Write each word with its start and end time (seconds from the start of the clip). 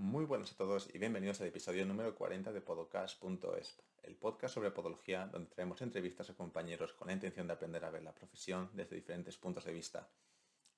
Muy 0.00 0.24
buenas 0.24 0.50
a 0.52 0.56
todos 0.56 0.88
y 0.94 0.98
bienvenidos 0.98 1.42
al 1.42 1.48
episodio 1.48 1.84
número 1.84 2.14
40 2.14 2.54
de 2.54 2.62
Podcast.esp, 2.62 3.80
el 4.02 4.16
podcast 4.16 4.54
sobre 4.54 4.70
podología 4.70 5.26
donde 5.26 5.50
traemos 5.50 5.82
entrevistas 5.82 6.30
a 6.30 6.34
compañeros 6.34 6.94
con 6.94 7.08
la 7.08 7.12
intención 7.12 7.46
de 7.46 7.52
aprender 7.52 7.84
a 7.84 7.90
ver 7.90 8.02
la 8.02 8.14
profesión 8.14 8.70
desde 8.72 8.96
diferentes 8.96 9.36
puntos 9.36 9.66
de 9.66 9.74
vista. 9.74 10.08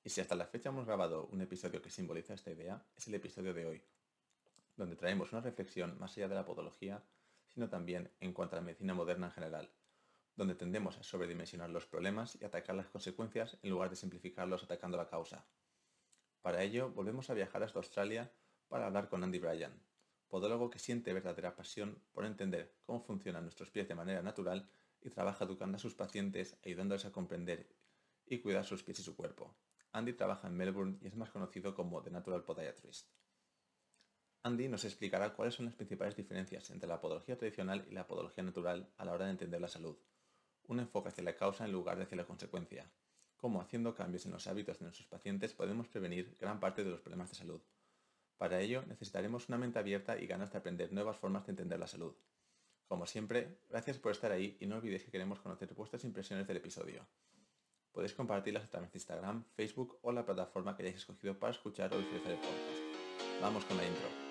Y 0.03 0.09
si 0.09 0.19
hasta 0.19 0.35
la 0.35 0.45
fecha 0.45 0.67
hemos 0.67 0.85
grabado 0.85 1.27
un 1.27 1.39
episodio 1.39 1.81
que 1.81 1.89
simboliza 1.89 2.33
esta 2.33 2.51
idea, 2.51 2.85
es 2.97 3.07
el 3.07 3.15
episodio 3.15 3.53
de 3.53 3.65
hoy, 3.65 3.81
donde 4.75 4.97
traemos 4.97 5.31
una 5.31 5.39
reflexión 5.39 5.97
más 5.99 6.17
allá 6.17 6.27
de 6.27 6.35
la 6.35 6.45
podología, 6.45 7.01
sino 7.47 7.69
también 7.69 8.11
en 8.19 8.33
cuanto 8.33 8.57
a 8.57 8.59
la 8.59 8.65
medicina 8.65 8.93
moderna 8.93 9.27
en 9.27 9.31
general, 9.31 9.69
donde 10.35 10.55
tendemos 10.55 10.97
a 10.97 11.03
sobredimensionar 11.03 11.69
los 11.69 11.85
problemas 11.85 12.37
y 12.41 12.43
atacar 12.43 12.75
las 12.75 12.89
consecuencias 12.89 13.57
en 13.63 13.69
lugar 13.69 13.89
de 13.89 13.95
simplificarlos 13.95 14.63
atacando 14.63 14.97
la 14.97 15.07
causa. 15.07 15.45
Para 16.41 16.61
ello, 16.61 16.89
volvemos 16.89 17.29
a 17.29 17.33
viajar 17.33 17.63
hasta 17.63 17.79
Australia 17.79 18.29
para 18.73 18.87
hablar 18.87 19.07
con 19.07 19.23
Andy 19.23 19.37
Bryan, 19.37 19.79
podólogo 20.27 20.71
que 20.71 20.79
siente 20.79 21.13
verdadera 21.13 21.55
pasión 21.55 22.01
por 22.11 22.25
entender 22.25 22.73
cómo 22.81 23.03
funcionan 23.03 23.43
nuestros 23.43 23.69
pies 23.69 23.87
de 23.87 23.93
manera 23.93 24.23
natural 24.23 24.67
y 24.99 25.11
trabaja 25.11 25.45
educando 25.45 25.75
a 25.75 25.79
sus 25.79 25.93
pacientes, 25.93 26.57
ayudándoles 26.65 27.05
a 27.05 27.11
comprender 27.11 27.69
y 28.25 28.39
cuidar 28.39 28.65
sus 28.65 28.81
pies 28.81 28.97
y 28.97 29.03
su 29.03 29.15
cuerpo. 29.15 29.55
Andy 29.91 30.13
trabaja 30.13 30.47
en 30.47 30.57
Melbourne 30.57 30.97
y 31.03 31.05
es 31.05 31.15
más 31.15 31.29
conocido 31.29 31.75
como 31.75 32.01
The 32.01 32.09
Natural 32.09 32.43
Podiatrist. 32.43 33.11
Andy 34.41 34.67
nos 34.69 34.85
explicará 34.85 35.35
cuáles 35.35 35.53
son 35.53 35.67
las 35.67 35.75
principales 35.75 36.15
diferencias 36.15 36.71
entre 36.71 36.89
la 36.89 36.99
podología 36.99 37.37
tradicional 37.37 37.85
y 37.87 37.93
la 37.93 38.07
podología 38.07 38.43
natural 38.43 38.91
a 38.97 39.05
la 39.05 39.11
hora 39.11 39.25
de 39.25 39.31
entender 39.33 39.61
la 39.61 39.67
salud. 39.67 39.99
Un 40.63 40.79
enfoque 40.79 41.09
hacia 41.09 41.23
la 41.23 41.35
causa 41.35 41.63
en 41.63 41.71
lugar 41.71 41.97
de 41.97 42.05
hacia 42.05 42.17
la 42.17 42.25
consecuencia. 42.25 42.89
Cómo 43.37 43.61
haciendo 43.61 43.93
cambios 43.93 44.25
en 44.25 44.31
los 44.31 44.47
hábitos 44.47 44.79
de 44.79 44.85
nuestros 44.85 45.07
pacientes 45.07 45.53
podemos 45.53 45.87
prevenir 45.89 46.35
gran 46.39 46.59
parte 46.59 46.83
de 46.83 46.89
los 46.89 47.01
problemas 47.01 47.29
de 47.29 47.35
salud. 47.35 47.61
Para 48.43 48.59
ello 48.59 48.83
necesitaremos 48.87 49.47
una 49.47 49.57
mente 49.57 49.79
abierta 49.79 50.19
y 50.19 50.27
ganas 50.27 50.51
de 50.51 50.57
aprender 50.57 50.91
nuevas 50.91 51.15
formas 51.15 51.45
de 51.45 51.51
entender 51.51 51.79
la 51.79 51.87
salud. 51.87 52.13
Como 52.89 53.05
siempre, 53.05 53.59
gracias 53.69 53.97
por 53.99 54.11
estar 54.11 54.33
ahí 54.33 54.57
y 54.59 54.67
no 54.67 54.75
olvidéis 54.75 55.05
que 55.05 55.11
queremos 55.11 55.39
conocer 55.39 55.73
vuestras 55.73 56.03
impresiones 56.03 56.45
del 56.45 56.57
episodio. 56.57 57.07
Podéis 57.93 58.13
compartirlas 58.13 58.65
a 58.65 58.69
través 58.69 58.91
de 58.91 58.97
Instagram, 58.97 59.45
Facebook 59.55 59.97
o 60.01 60.11
la 60.11 60.25
plataforma 60.25 60.75
que 60.75 60.83
hayáis 60.83 60.97
escogido 60.97 61.39
para 61.39 61.53
escuchar 61.53 61.93
o 61.93 61.97
visualizar 61.99 62.33
el 62.33 62.39
podcast. 62.39 63.41
Vamos 63.41 63.63
con 63.63 63.77
la 63.77 63.87
intro. 63.87 64.22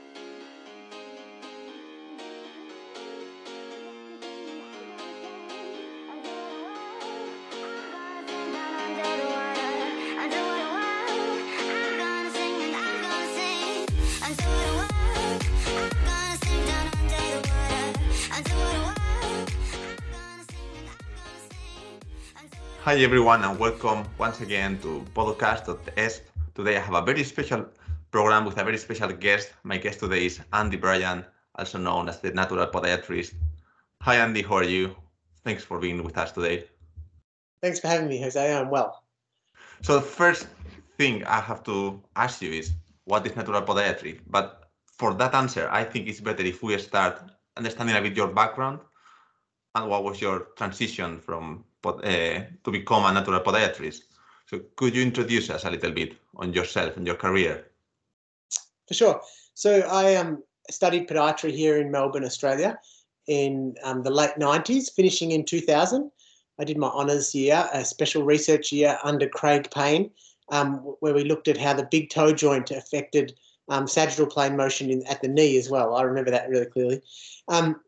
Hi 22.92 22.98
everyone 23.00 23.42
and 23.42 23.58
welcome 23.58 24.04
once 24.18 24.42
again 24.42 24.78
to 24.82 25.02
podcast.esp. 25.14 26.20
Today 26.54 26.76
I 26.76 26.80
have 26.80 26.92
a 26.92 27.00
very 27.00 27.24
special 27.24 27.64
program 28.10 28.44
with 28.44 28.58
a 28.58 28.64
very 28.64 28.76
special 28.76 29.08
guest. 29.08 29.54
My 29.62 29.78
guest 29.78 30.00
today 30.00 30.26
is 30.26 30.40
Andy 30.52 30.76
Bryan, 30.76 31.24
also 31.54 31.78
known 31.78 32.10
as 32.10 32.20
the 32.20 32.32
Natural 32.32 32.66
Podiatrist. 32.66 33.32
Hi 34.02 34.16
Andy, 34.16 34.42
how 34.42 34.56
are 34.56 34.64
you? 34.64 34.94
Thanks 35.42 35.64
for 35.64 35.78
being 35.78 36.04
with 36.04 36.18
us 36.18 36.32
today. 36.32 36.64
Thanks 37.62 37.80
for 37.80 37.86
having 37.86 38.08
me, 38.08 38.20
Jose. 38.20 38.54
I'm 38.54 38.68
well. 38.68 39.02
So 39.80 39.94
the 39.94 40.02
first 40.02 40.48
thing 40.98 41.24
I 41.24 41.40
have 41.40 41.64
to 41.64 41.98
ask 42.14 42.42
you 42.42 42.52
is 42.52 42.74
what 43.04 43.26
is 43.26 43.34
natural 43.34 43.62
podiatry? 43.62 44.20
But 44.26 44.68
for 44.84 45.14
that 45.14 45.32
answer, 45.34 45.66
I 45.72 45.84
think 45.84 46.08
it's 46.08 46.20
better 46.20 46.42
if 46.42 46.62
we 46.62 46.76
start 46.76 47.22
understanding 47.56 47.96
a 47.96 48.02
bit 48.02 48.14
your 48.14 48.28
background 48.28 48.80
and 49.76 49.88
what 49.88 50.04
was 50.04 50.20
your 50.20 50.48
transition 50.58 51.18
from 51.18 51.64
to 51.82 52.70
become 52.70 53.04
a 53.04 53.12
natural 53.12 53.40
podiatrist. 53.40 54.02
So 54.46 54.60
could 54.76 54.94
you 54.94 55.02
introduce 55.02 55.50
us 55.50 55.64
a 55.64 55.70
little 55.70 55.92
bit 55.92 56.16
on 56.36 56.52
yourself 56.52 56.96
and 56.96 57.06
your 57.06 57.16
career? 57.16 57.64
For 58.88 58.94
sure. 58.94 59.20
So 59.54 59.80
I 59.80 60.16
um, 60.16 60.42
studied 60.70 61.08
podiatry 61.08 61.52
here 61.52 61.80
in 61.80 61.90
Melbourne, 61.90 62.24
Australia 62.24 62.78
in 63.26 63.74
um, 63.84 64.02
the 64.02 64.10
late 64.10 64.34
90s, 64.38 64.92
finishing 64.92 65.32
in 65.32 65.44
2000. 65.44 66.10
I 66.58 66.64
did 66.64 66.76
my 66.76 66.88
honours 66.88 67.34
year, 67.34 67.68
a 67.72 67.84
special 67.84 68.24
research 68.24 68.72
year 68.72 68.98
under 69.04 69.28
Craig 69.28 69.70
Payne, 69.70 70.10
um, 70.50 70.74
where 71.00 71.14
we 71.14 71.24
looked 71.24 71.48
at 71.48 71.56
how 71.56 71.72
the 71.72 71.88
big 71.90 72.10
toe 72.10 72.32
joint 72.32 72.70
affected 72.70 73.34
um, 73.68 73.86
sagittal 73.86 74.26
plane 74.26 74.56
motion 74.56 74.90
in, 74.90 75.06
at 75.06 75.22
the 75.22 75.28
knee 75.28 75.56
as 75.56 75.70
well. 75.70 75.94
I 75.94 76.02
remember 76.02 76.30
that 76.30 76.48
really 76.48 76.66
clearly. 76.66 77.00
Um, 77.48 77.80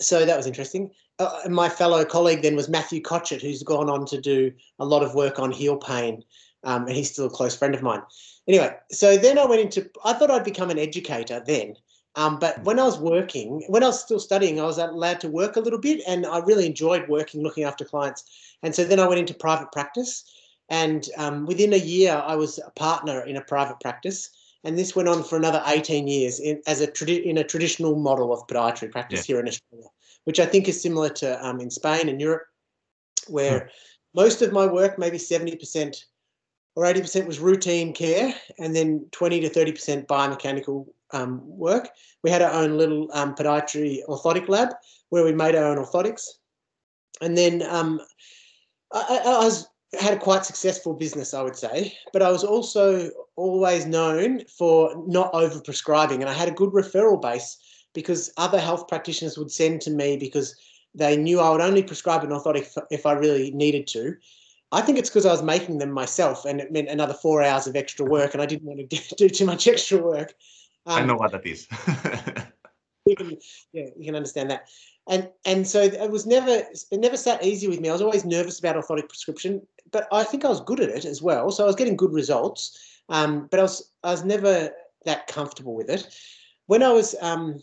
so 0.00 0.26
that 0.26 0.36
was 0.36 0.46
interesting. 0.46 0.90
Uh, 1.22 1.48
my 1.48 1.68
fellow 1.68 2.04
colleague 2.04 2.42
then 2.42 2.56
was 2.56 2.68
Matthew 2.68 3.00
Cotchett, 3.00 3.42
who's 3.42 3.62
gone 3.62 3.88
on 3.88 4.04
to 4.06 4.20
do 4.20 4.52
a 4.78 4.84
lot 4.84 5.02
of 5.02 5.14
work 5.14 5.38
on 5.38 5.50
heel 5.52 5.76
pain, 5.76 6.24
um, 6.64 6.86
and 6.86 6.96
he's 6.96 7.12
still 7.12 7.26
a 7.26 7.30
close 7.30 7.56
friend 7.56 7.74
of 7.74 7.82
mine. 7.82 8.02
Anyway, 8.48 8.74
so 8.90 9.16
then 9.16 9.38
I 9.38 9.44
went 9.44 9.60
into. 9.60 9.88
I 10.04 10.12
thought 10.12 10.30
I'd 10.30 10.44
become 10.44 10.70
an 10.70 10.78
educator 10.78 11.42
then, 11.46 11.76
um, 12.16 12.38
but 12.38 12.62
when 12.64 12.78
I 12.78 12.84
was 12.84 12.98
working, 12.98 13.62
when 13.68 13.82
I 13.82 13.88
was 13.88 14.00
still 14.00 14.20
studying, 14.20 14.60
I 14.60 14.64
was 14.64 14.78
allowed 14.78 15.20
to 15.20 15.28
work 15.28 15.56
a 15.56 15.60
little 15.60 15.78
bit, 15.78 16.02
and 16.06 16.26
I 16.26 16.38
really 16.38 16.66
enjoyed 16.66 17.08
working, 17.08 17.42
looking 17.42 17.64
after 17.64 17.84
clients. 17.84 18.24
And 18.62 18.74
so 18.74 18.84
then 18.84 19.00
I 19.00 19.06
went 19.06 19.20
into 19.20 19.34
private 19.34 19.70
practice, 19.72 20.24
and 20.68 21.08
um, 21.16 21.46
within 21.46 21.72
a 21.72 21.76
year, 21.76 22.22
I 22.24 22.36
was 22.36 22.58
a 22.58 22.70
partner 22.70 23.20
in 23.22 23.36
a 23.36 23.42
private 23.42 23.80
practice 23.80 24.30
and 24.64 24.78
this 24.78 24.94
went 24.94 25.08
on 25.08 25.24
for 25.24 25.36
another 25.36 25.62
18 25.66 26.06
years 26.06 26.38
in, 26.38 26.62
as 26.66 26.80
a 26.80 26.86
tradi- 26.86 27.24
in 27.24 27.38
a 27.38 27.44
traditional 27.44 27.96
model 27.96 28.32
of 28.32 28.46
podiatry 28.46 28.90
practice 28.90 29.28
yeah. 29.28 29.34
here 29.34 29.40
in 29.40 29.48
Australia, 29.48 29.88
which 30.24 30.40
I 30.40 30.46
think 30.46 30.68
is 30.68 30.80
similar 30.80 31.08
to 31.10 31.44
um, 31.44 31.60
in 31.60 31.70
Spain 31.70 32.08
and 32.08 32.20
Europe, 32.20 32.44
where 33.28 33.60
hmm. 33.60 33.66
most 34.14 34.42
of 34.42 34.52
my 34.52 34.66
work, 34.66 34.98
maybe 34.98 35.18
70% 35.18 36.04
or 36.74 36.84
80% 36.84 37.26
was 37.26 37.38
routine 37.38 37.92
care, 37.92 38.34
and 38.58 38.74
then 38.74 39.06
20 39.12 39.40
to 39.40 39.50
30% 39.50 40.06
biomechanical 40.06 40.86
um, 41.12 41.42
work. 41.44 41.88
We 42.22 42.30
had 42.30 42.42
our 42.42 42.52
own 42.52 42.78
little 42.78 43.08
um, 43.12 43.34
podiatry 43.34 44.00
orthotic 44.08 44.48
lab 44.48 44.70
where 45.10 45.24
we 45.24 45.32
made 45.32 45.54
our 45.54 45.66
own 45.66 45.84
orthotics. 45.84 46.26
And 47.20 47.36
then 47.36 47.62
um, 47.68 48.00
I, 48.92 49.20
I, 49.24 49.44
was 49.44 49.68
had 50.00 50.14
a 50.14 50.18
quite 50.18 50.46
successful 50.46 50.94
business, 50.94 51.34
I 51.34 51.42
would 51.42 51.56
say, 51.56 51.94
but 52.12 52.22
I 52.22 52.30
was 52.30 52.44
also 52.44 53.10
always 53.36 53.84
known 53.84 54.44
for 54.46 54.94
not 55.06 55.32
over 55.34 55.60
prescribing, 55.60 56.22
and 56.22 56.30
I 56.30 56.32
had 56.32 56.48
a 56.48 56.52
good 56.52 56.70
referral 56.70 57.20
base 57.20 57.58
because 57.94 58.32
other 58.36 58.58
health 58.60 58.88
practitioners 58.88 59.38
would 59.38 59.50
send 59.50 59.80
to 59.82 59.90
me 59.90 60.16
because 60.16 60.56
they 60.94 61.16
knew 61.16 61.40
I 61.40 61.50
would 61.50 61.60
only 61.60 61.82
prescribe 61.82 62.24
an 62.24 62.30
orthotic 62.30 62.76
if 62.90 63.06
I 63.06 63.12
really 63.12 63.50
needed 63.50 63.86
to. 63.88 64.16
I 64.72 64.80
think 64.80 64.98
it's 64.98 65.10
because 65.10 65.26
I 65.26 65.32
was 65.32 65.42
making 65.42 65.78
them 65.78 65.90
myself, 65.90 66.44
and 66.44 66.60
it 66.60 66.72
meant 66.72 66.88
another 66.88 67.14
four 67.14 67.42
hours 67.42 67.66
of 67.66 67.76
extra 67.76 68.06
work, 68.06 68.32
and 68.32 68.42
I 68.42 68.46
didn't 68.46 68.66
want 68.66 68.88
to 68.88 69.14
do 69.16 69.28
too 69.28 69.46
much 69.46 69.66
extra 69.66 69.98
work. 69.98 70.34
Um, 70.86 71.02
I 71.02 71.06
know 71.06 71.16
what 71.16 71.32
that 71.32 71.46
is. 71.46 71.68
you 73.06 73.16
can, 73.16 73.36
yeah, 73.72 73.86
you 73.96 74.06
can 74.06 74.16
understand 74.16 74.50
that 74.50 74.68
and 75.08 75.28
and 75.44 75.66
so 75.66 75.82
it 75.82 76.10
was 76.10 76.26
never 76.26 76.62
it 76.90 77.00
never 77.00 77.16
sat 77.16 77.44
easy 77.44 77.68
with 77.68 77.80
me. 77.80 77.88
I 77.88 77.92
was 77.92 78.02
always 78.02 78.24
nervous 78.24 78.58
about 78.58 78.76
orthotic 78.76 79.08
prescription, 79.08 79.66
but 79.90 80.06
I 80.12 80.24
think 80.24 80.44
I 80.44 80.48
was 80.48 80.60
good 80.60 80.80
at 80.80 80.90
it 80.90 81.04
as 81.04 81.20
well. 81.20 81.50
So 81.50 81.64
I 81.64 81.66
was 81.66 81.76
getting 81.76 81.96
good 81.96 82.12
results, 82.12 82.78
um, 83.08 83.48
but 83.50 83.58
I 83.58 83.64
was 83.64 83.90
I 84.04 84.10
was 84.10 84.24
never 84.24 84.70
that 85.04 85.26
comfortable 85.26 85.74
with 85.74 85.90
it. 85.90 86.06
When 86.66 86.82
I 86.82 86.92
was 86.92 87.16
um, 87.20 87.60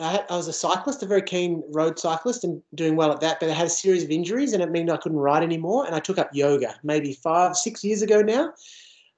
I, 0.00 0.12
had, 0.12 0.26
I, 0.28 0.36
was 0.36 0.48
a 0.48 0.52
cyclist, 0.52 1.02
a 1.02 1.06
very 1.06 1.22
keen 1.22 1.62
road 1.72 1.98
cyclist, 1.98 2.44
and 2.44 2.60
doing 2.74 2.96
well 2.96 3.12
at 3.12 3.20
that. 3.20 3.40
But 3.40 3.50
I 3.50 3.52
had 3.52 3.66
a 3.66 3.70
series 3.70 4.02
of 4.02 4.10
injuries, 4.10 4.52
and 4.52 4.62
it 4.62 4.70
meant 4.70 4.90
I 4.90 4.96
couldn't 4.96 5.18
ride 5.18 5.42
anymore. 5.42 5.86
And 5.86 5.94
I 5.94 6.00
took 6.00 6.18
up 6.18 6.30
yoga 6.32 6.74
maybe 6.82 7.12
five, 7.12 7.56
six 7.56 7.84
years 7.84 8.02
ago 8.02 8.20
now. 8.20 8.52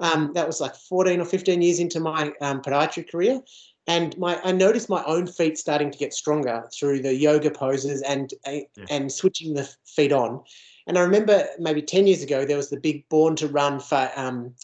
Um, 0.00 0.32
that 0.34 0.46
was 0.46 0.60
like 0.60 0.74
14 0.74 1.20
or 1.20 1.24
15 1.24 1.62
years 1.62 1.80
into 1.80 2.00
my 2.00 2.32
um, 2.42 2.60
podiatry 2.60 3.10
career 3.10 3.40
and 3.86 4.16
my 4.18 4.40
I 4.42 4.52
noticed 4.52 4.88
my 4.88 5.02
own 5.04 5.26
feet 5.26 5.58
starting 5.58 5.90
to 5.90 5.98
get 5.98 6.12
stronger 6.12 6.64
through 6.76 7.02
the 7.02 7.14
yoga 7.14 7.50
poses 7.50 8.02
and 8.02 8.32
yeah. 8.46 8.62
and 8.90 9.10
switching 9.10 9.54
the 9.54 9.68
feet 9.84 10.12
on. 10.12 10.42
And 10.86 10.98
I 10.98 11.02
remember 11.02 11.46
maybe 11.58 11.82
ten 11.82 12.06
years 12.06 12.22
ago 12.22 12.44
there 12.44 12.56
was 12.56 12.70
the 12.70 12.80
big 12.80 13.08
born 13.08 13.36
to 13.36 13.48
run 13.48 13.80
for 13.80 14.10
um, 14.16 14.54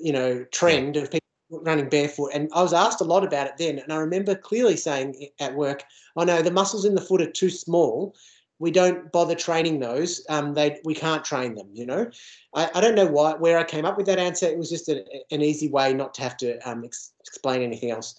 you 0.00 0.12
know 0.12 0.44
trend 0.52 0.96
of 0.96 1.10
people 1.10 1.20
running 1.62 1.88
barefoot, 1.88 2.30
and 2.34 2.48
I 2.52 2.62
was 2.62 2.72
asked 2.72 3.00
a 3.00 3.04
lot 3.04 3.24
about 3.24 3.46
it 3.46 3.54
then. 3.58 3.78
And 3.78 3.92
I 3.92 3.96
remember 3.96 4.34
clearly 4.34 4.76
saying 4.76 5.28
at 5.40 5.54
work, 5.54 5.84
"Oh 6.16 6.24
no, 6.24 6.42
the 6.42 6.50
muscles 6.50 6.84
in 6.84 6.94
the 6.94 7.00
foot 7.00 7.22
are 7.22 7.30
too 7.30 7.50
small." 7.50 8.14
We 8.60 8.70
don't 8.70 9.10
bother 9.10 9.34
training 9.34 9.80
those. 9.80 10.24
Um, 10.28 10.54
they 10.54 10.80
we 10.84 10.94
can't 10.94 11.24
train 11.24 11.54
them. 11.54 11.68
You 11.72 11.86
know, 11.86 12.10
I, 12.54 12.70
I 12.74 12.80
don't 12.80 12.94
know 12.94 13.06
why 13.06 13.34
where 13.34 13.58
I 13.58 13.64
came 13.64 13.84
up 13.84 13.96
with 13.96 14.06
that 14.06 14.18
answer. 14.18 14.46
It 14.46 14.58
was 14.58 14.70
just 14.70 14.88
a, 14.88 15.04
an 15.30 15.42
easy 15.42 15.68
way 15.68 15.92
not 15.92 16.14
to 16.14 16.22
have 16.22 16.36
to 16.38 16.58
um, 16.68 16.84
ex- 16.84 17.12
explain 17.20 17.62
anything 17.62 17.90
else. 17.90 18.14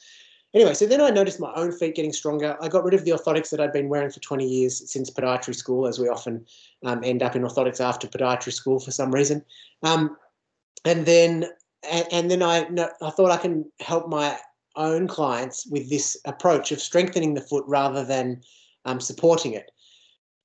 Anyway, 0.56 0.74
so 0.74 0.86
then 0.86 1.02
I 1.02 1.10
noticed 1.10 1.42
my 1.42 1.54
own 1.56 1.74
feet 1.74 1.96
getting 1.96 2.14
stronger. 2.14 2.58
I 2.62 2.70
got 2.70 2.86
rid 2.86 2.94
of 2.94 3.04
the 3.04 3.12
orthotics 3.12 3.50
that 3.50 3.60
I'd 3.60 3.74
been 3.74 3.90
wearing 3.90 4.10
for 4.10 4.22
20 4.22 4.48
years 4.48 4.90
since 4.90 5.10
podiatry 5.10 5.54
school, 5.54 5.86
as 5.86 6.00
we 6.00 6.08
often 6.08 6.46
um, 6.86 7.04
end 7.04 7.22
up 7.22 7.36
in 7.36 7.42
orthotics 7.42 7.82
after 7.82 8.08
podiatry 8.08 8.54
school 8.54 8.80
for 8.80 8.92
some 8.92 9.12
reason. 9.12 9.44
Um, 9.84 10.16
and 10.86 11.06
then 11.06 11.48
and, 11.90 12.08
and, 12.12 12.32
then 12.32 12.44
I 12.44 12.68
I 13.02 13.10
thought 13.10 13.32
I 13.32 13.38
can 13.38 13.66
help 13.80 14.10
my 14.10 14.38
own 14.76 15.08
clients 15.08 15.66
with 15.68 15.90
this 15.90 16.18
approach 16.26 16.72
of 16.72 16.82
strengthening 16.82 17.34
the 17.34 17.42
foot 17.42 17.64
rather 17.68 18.04
than 18.04 18.42
um, 18.86 19.00
supporting 19.00 19.54
it. 19.54 19.72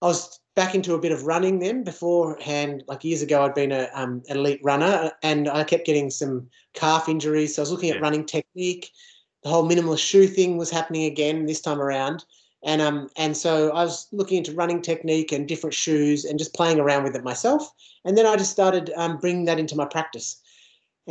I 0.02 0.06
was 0.06 0.40
back 0.56 0.74
into 0.74 0.94
a 0.94 1.00
bit 1.00 1.12
of 1.12 1.24
running 1.24 1.58
then. 1.58 1.84
Beforehand, 1.84 2.84
like 2.86 3.04
years 3.04 3.22
ago, 3.22 3.44
I'd 3.44 3.54
been 3.54 3.72
a, 3.72 3.88
um, 3.94 4.22
an 4.28 4.38
elite 4.38 4.60
runner 4.62 5.12
and 5.22 5.48
I 5.48 5.64
kept 5.64 5.86
getting 5.86 6.10
some 6.10 6.48
calf 6.74 7.08
injuries. 7.08 7.54
So 7.54 7.62
I 7.62 7.64
was 7.64 7.70
looking 7.70 7.90
at 7.90 8.00
running 8.00 8.24
technique. 8.24 8.90
The 9.42 9.50
whole 9.50 9.68
minimalist 9.68 10.06
shoe 10.06 10.26
thing 10.26 10.56
was 10.56 10.70
happening 10.70 11.04
again 11.04 11.46
this 11.46 11.60
time 11.60 11.80
around. 11.80 12.24
And 12.62 12.82
um 12.82 13.08
and 13.16 13.34
so 13.34 13.70
I 13.70 13.84
was 13.84 14.06
looking 14.12 14.36
into 14.36 14.52
running 14.52 14.82
technique 14.82 15.32
and 15.32 15.48
different 15.48 15.72
shoes 15.72 16.26
and 16.26 16.38
just 16.38 16.54
playing 16.54 16.78
around 16.78 17.04
with 17.04 17.16
it 17.16 17.24
myself. 17.24 17.70
And 18.04 18.18
then 18.18 18.26
I 18.26 18.36
just 18.36 18.50
started 18.50 18.92
um, 18.96 19.16
bringing 19.16 19.46
that 19.46 19.58
into 19.58 19.76
my 19.76 19.86
practice. 19.86 20.40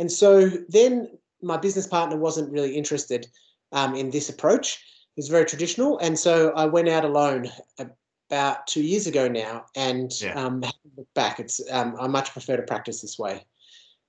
And 0.00 0.10
so 0.10 0.48
then 0.70 1.10
my 1.42 1.58
business 1.58 1.86
partner 1.86 2.16
wasn't 2.16 2.50
really 2.50 2.74
interested 2.74 3.26
um, 3.72 3.94
in 3.94 4.10
this 4.10 4.30
approach. 4.30 4.82
It 5.16 5.20
was 5.20 5.28
very 5.28 5.44
traditional, 5.44 5.98
and 5.98 6.18
so 6.18 6.52
I 6.56 6.64
went 6.64 6.88
out 6.88 7.04
alone 7.04 7.50
about 8.30 8.66
two 8.66 8.82
years 8.82 9.06
ago 9.06 9.28
now, 9.28 9.66
and 9.76 10.10
yeah. 10.22 10.32
um, 10.42 10.62
look 10.96 11.06
back, 11.14 11.38
it's 11.38 11.60
um, 11.70 11.96
I 12.00 12.06
much 12.06 12.32
prefer 12.32 12.56
to 12.56 12.62
practice 12.62 13.02
this 13.02 13.18
way. 13.18 13.44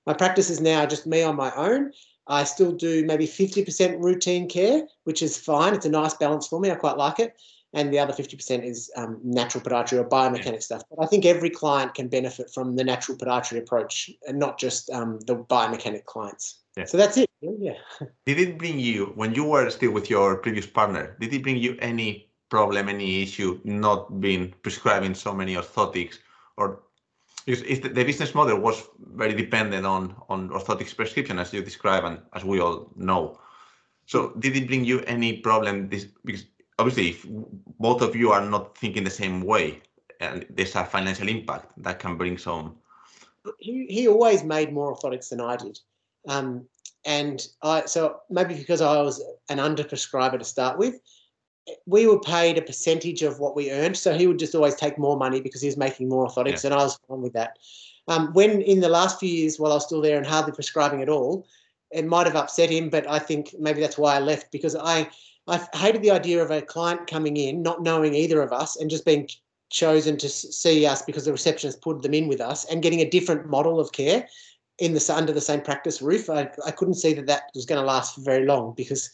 My 0.06 0.14
practice 0.14 0.48
is 0.48 0.62
now 0.62 0.86
just 0.86 1.06
me 1.06 1.22
on 1.22 1.36
my 1.36 1.52
own. 1.54 1.92
I 2.26 2.44
still 2.44 2.72
do 2.72 3.04
maybe 3.04 3.26
50% 3.26 4.02
routine 4.02 4.48
care, 4.48 4.84
which 5.04 5.22
is 5.22 5.36
fine. 5.36 5.74
It's 5.74 5.86
a 5.86 5.90
nice 5.90 6.14
balance 6.14 6.46
for 6.46 6.58
me. 6.58 6.70
I 6.70 6.76
quite 6.76 6.96
like 6.96 7.20
it. 7.20 7.36
And 7.74 7.92
the 7.92 7.98
other 7.98 8.12
50% 8.12 8.64
is 8.64 8.90
um, 8.96 9.18
natural 9.24 9.64
podiatry 9.64 9.98
or 9.98 10.04
biomechanic 10.04 10.52
yeah. 10.52 10.58
stuff. 10.58 10.82
But 10.90 11.02
I 11.02 11.06
think 11.06 11.24
every 11.24 11.48
client 11.48 11.94
can 11.94 12.08
benefit 12.08 12.50
from 12.52 12.76
the 12.76 12.84
natural 12.84 13.16
podiatry 13.16 13.58
approach 13.58 14.10
and 14.26 14.38
not 14.38 14.58
just 14.58 14.90
um, 14.90 15.20
the 15.20 15.36
biomechanic 15.36 16.04
clients. 16.04 16.60
Yeah. 16.76 16.84
So 16.84 16.96
that's 16.96 17.16
it. 17.16 17.28
Yeah. 17.40 17.74
Did 18.26 18.38
it 18.38 18.58
bring 18.58 18.78
you, 18.78 19.12
when 19.14 19.34
you 19.34 19.44
were 19.44 19.68
still 19.70 19.92
with 19.92 20.10
your 20.10 20.36
previous 20.36 20.66
partner, 20.66 21.16
did 21.18 21.32
it 21.32 21.42
bring 21.42 21.56
you 21.56 21.76
any 21.80 22.30
problem, 22.50 22.88
any 22.88 23.22
issue 23.22 23.60
not 23.64 24.20
being 24.20 24.54
prescribing 24.62 25.14
so 25.14 25.34
many 25.34 25.54
orthotics 25.56 26.18
or 26.56 26.82
because 27.44 27.62
the, 27.62 27.88
the 27.88 28.04
business 28.04 28.34
model 28.34 28.58
was 28.58 28.88
very 29.14 29.34
dependent 29.34 29.84
on 29.84 30.14
on 30.28 30.48
orthotics 30.50 30.94
prescription 30.94 31.38
as 31.38 31.52
you 31.52 31.62
describe 31.62 32.04
and 32.04 32.20
as 32.34 32.44
we 32.44 32.60
all 32.60 32.90
know. 32.94 33.38
So 34.06 34.32
did 34.38 34.56
it 34.56 34.66
bring 34.66 34.84
you 34.84 35.00
any 35.00 35.38
problem 35.38 35.88
this 35.88 36.06
because 36.24 36.44
obviously 36.78 37.10
if 37.10 37.26
both 37.78 38.02
of 38.02 38.16
you 38.16 38.32
are 38.32 38.44
not 38.44 38.76
thinking 38.76 39.04
the 39.04 39.10
same 39.10 39.40
way 39.42 39.80
and 40.20 40.46
there's 40.50 40.74
a 40.76 40.84
financial 40.84 41.28
impact 41.28 41.72
that 41.76 41.98
can 41.98 42.16
bring 42.16 42.38
some 42.38 42.76
he, 43.58 43.86
he 43.88 44.08
always 44.08 44.44
made 44.44 44.72
more 44.72 44.94
orthotics 44.94 45.28
than 45.28 45.40
I 45.40 45.56
did. 45.56 45.78
Um, 46.28 46.66
and 47.04 47.44
I 47.62 47.84
so 47.86 48.20
maybe 48.30 48.54
because 48.54 48.80
I 48.80 49.00
was 49.02 49.22
an 49.48 49.58
underprescriber 49.58 50.38
to 50.38 50.44
start 50.44 50.78
with, 50.78 51.00
we 51.86 52.06
were 52.06 52.20
paid 52.20 52.58
a 52.58 52.62
percentage 52.62 53.22
of 53.22 53.40
what 53.40 53.56
we 53.56 53.72
earned. 53.72 53.96
So 53.96 54.16
he 54.16 54.26
would 54.26 54.38
just 54.38 54.54
always 54.54 54.76
take 54.76 54.98
more 54.98 55.16
money 55.16 55.40
because 55.40 55.60
he 55.60 55.68
was 55.68 55.76
making 55.76 56.08
more 56.08 56.26
orthotics, 56.26 56.62
yeah. 56.62 56.70
and 56.70 56.74
I 56.74 56.84
was 56.84 56.98
fine 57.08 57.22
with 57.22 57.32
that. 57.32 57.58
Um, 58.08 58.32
when 58.32 58.62
in 58.62 58.80
the 58.80 58.88
last 58.88 59.18
few 59.20 59.28
years, 59.28 59.58
while 59.58 59.72
I 59.72 59.76
was 59.76 59.86
still 59.86 60.00
there 60.00 60.16
and 60.16 60.26
hardly 60.26 60.52
prescribing 60.52 61.02
at 61.02 61.08
all, 61.08 61.46
it 61.90 62.06
might 62.06 62.26
have 62.26 62.36
upset 62.36 62.70
him, 62.70 62.88
but 62.88 63.08
I 63.08 63.18
think 63.18 63.54
maybe 63.58 63.80
that's 63.80 63.98
why 63.98 64.16
I 64.16 64.20
left 64.20 64.50
because 64.50 64.74
I 64.76 65.08
I 65.48 65.60
hated 65.74 66.02
the 66.02 66.10
idea 66.10 66.42
of 66.42 66.50
a 66.50 66.62
client 66.62 67.06
coming 67.06 67.36
in 67.36 67.62
not 67.62 67.82
knowing 67.82 68.14
either 68.14 68.40
of 68.42 68.52
us 68.52 68.76
and 68.76 68.88
just 68.88 69.04
being 69.04 69.28
chosen 69.70 70.16
to 70.18 70.28
see 70.28 70.86
us 70.86 71.02
because 71.02 71.24
the 71.24 71.32
receptionist 71.32 71.80
put 71.80 72.02
them 72.02 72.14
in 72.14 72.28
with 72.28 72.40
us 72.40 72.64
and 72.66 72.82
getting 72.82 73.00
a 73.00 73.10
different 73.10 73.48
model 73.48 73.80
of 73.80 73.90
care 73.92 74.28
in 74.78 74.94
the 74.94 75.14
under 75.14 75.32
the 75.32 75.40
same 75.40 75.60
practice 75.60 76.02
roof, 76.02 76.30
I, 76.30 76.50
I 76.66 76.70
couldn't 76.70 76.94
see 76.94 77.12
that 77.14 77.26
that 77.26 77.44
was 77.54 77.66
going 77.66 77.80
to 77.80 77.86
last 77.86 78.14
for 78.14 78.20
very 78.22 78.46
long 78.46 78.74
because 78.76 79.10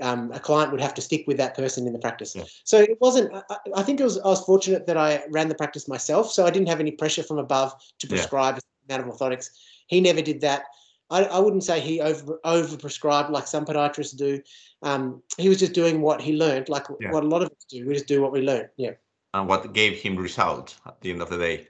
um, 0.00 0.30
a 0.32 0.38
client 0.38 0.70
would 0.72 0.80
have 0.80 0.94
to 0.94 1.02
stick 1.02 1.24
with 1.26 1.36
that 1.38 1.56
person 1.56 1.86
in 1.86 1.92
the 1.92 1.98
practice. 1.98 2.36
Yeah. 2.36 2.44
So 2.64 2.78
it 2.78 2.98
wasn't. 3.00 3.34
I, 3.34 3.56
I, 3.76 3.82
think 3.82 4.00
it 4.00 4.04
was. 4.04 4.18
I 4.18 4.28
was 4.28 4.44
fortunate 4.44 4.86
that 4.86 4.96
I 4.96 5.24
ran 5.30 5.48
the 5.48 5.54
practice 5.54 5.88
myself, 5.88 6.30
so 6.30 6.46
I 6.46 6.50
didn't 6.50 6.68
have 6.68 6.80
any 6.80 6.92
pressure 6.92 7.22
from 7.22 7.38
above 7.38 7.74
to 7.98 8.06
prescribe 8.06 8.60
yeah. 8.88 8.96
amount 8.96 9.08
of 9.08 9.18
orthotics. 9.18 9.50
He 9.88 10.00
never 10.00 10.22
did 10.22 10.40
that. 10.42 10.64
I, 11.10 11.24
I 11.24 11.38
wouldn't 11.38 11.64
say 11.64 11.80
he 11.80 12.00
over 12.00 12.40
over 12.44 12.76
prescribed 12.76 13.30
like 13.30 13.46
some 13.46 13.64
podiatrists 13.64 14.16
do. 14.16 14.40
Um, 14.82 15.22
he 15.36 15.48
was 15.48 15.58
just 15.58 15.72
doing 15.72 16.00
what 16.00 16.20
he 16.20 16.36
learned, 16.36 16.68
like 16.68 16.86
yeah. 17.00 17.10
what 17.10 17.24
a 17.24 17.26
lot 17.26 17.42
of 17.42 17.48
us 17.48 17.64
do. 17.68 17.86
We 17.86 17.94
just 17.94 18.06
do 18.06 18.22
what 18.22 18.32
we 18.32 18.42
learn. 18.42 18.68
Yeah. 18.76 18.92
And 19.34 19.48
what 19.48 19.72
gave 19.72 19.98
him 19.98 20.16
results 20.16 20.76
at 20.86 21.00
the 21.00 21.10
end 21.10 21.22
of 21.22 21.30
the 21.30 21.38
day. 21.38 21.68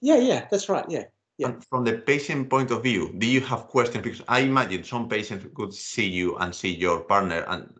Yeah, 0.00 0.16
yeah, 0.16 0.46
that's 0.50 0.68
right. 0.68 0.84
Yeah. 0.88 1.04
Yeah. 1.38 1.48
And 1.48 1.64
from 1.64 1.84
the 1.84 1.94
patient 1.98 2.48
point 2.48 2.70
of 2.70 2.82
view, 2.82 3.12
do 3.18 3.26
you 3.26 3.40
have 3.40 3.66
questions? 3.66 4.04
Because 4.04 4.22
I 4.28 4.40
imagine 4.40 4.84
some 4.84 5.08
patients 5.08 5.44
could 5.54 5.74
see 5.74 6.06
you 6.06 6.36
and 6.36 6.54
see 6.54 6.72
your 6.72 7.00
partner, 7.00 7.44
and 7.48 7.74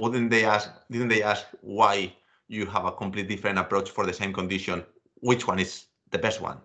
wouldn't 0.00 0.30
they 0.30 0.44
ask? 0.44 0.70
Didn't 0.90 1.08
they 1.08 1.22
ask 1.22 1.46
why 1.62 2.12
you 2.48 2.66
have 2.66 2.84
a 2.84 2.92
completely 2.92 3.36
different 3.36 3.58
approach 3.58 3.90
for 3.90 4.04
the 4.04 4.12
same 4.12 4.32
condition? 4.32 4.84
Which 5.20 5.46
one 5.46 5.58
is 5.58 5.86
the 6.10 6.18
best 6.18 6.40
one? 6.40 6.58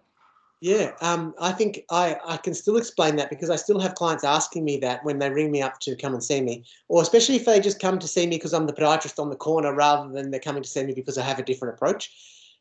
Yeah, 0.61 0.93
um, 1.01 1.35
I 1.39 1.51
think 1.51 1.81
I, 1.91 2.17
I 2.25 2.37
can 2.37 2.53
still 2.53 2.77
explain 2.77 3.17
that 3.17 3.29
because 3.29 3.49
I 3.49 3.55
still 3.55 3.79
have 3.79 3.95
clients 3.95 4.23
asking 4.23 4.63
me 4.63 4.77
that 4.77 5.03
when 5.03 5.19
they 5.19 5.29
ring 5.29 5.51
me 5.51 5.61
up 5.61 5.79
to 5.81 5.95
come 5.95 6.13
and 6.13 6.23
see 6.23 6.41
me, 6.41 6.63
or 6.87 7.01
especially 7.01 7.35
if 7.35 7.45
they 7.45 7.59
just 7.59 7.79
come 7.79 7.99
to 7.99 8.07
see 8.07 8.25
me 8.25 8.37
because 8.37 8.53
I'm 8.53 8.65
the 8.65 8.73
podiatrist 8.73 9.19
on 9.21 9.29
the 9.29 9.35
corner 9.35 9.75
rather 9.75 10.11
than 10.11 10.31
they're 10.31 10.39
coming 10.39 10.63
to 10.63 10.69
see 10.69 10.83
me 10.83 10.93
because 10.93 11.17
I 11.17 11.23
have 11.23 11.39
a 11.39 11.43
different 11.43 11.75
approach. 11.75 12.11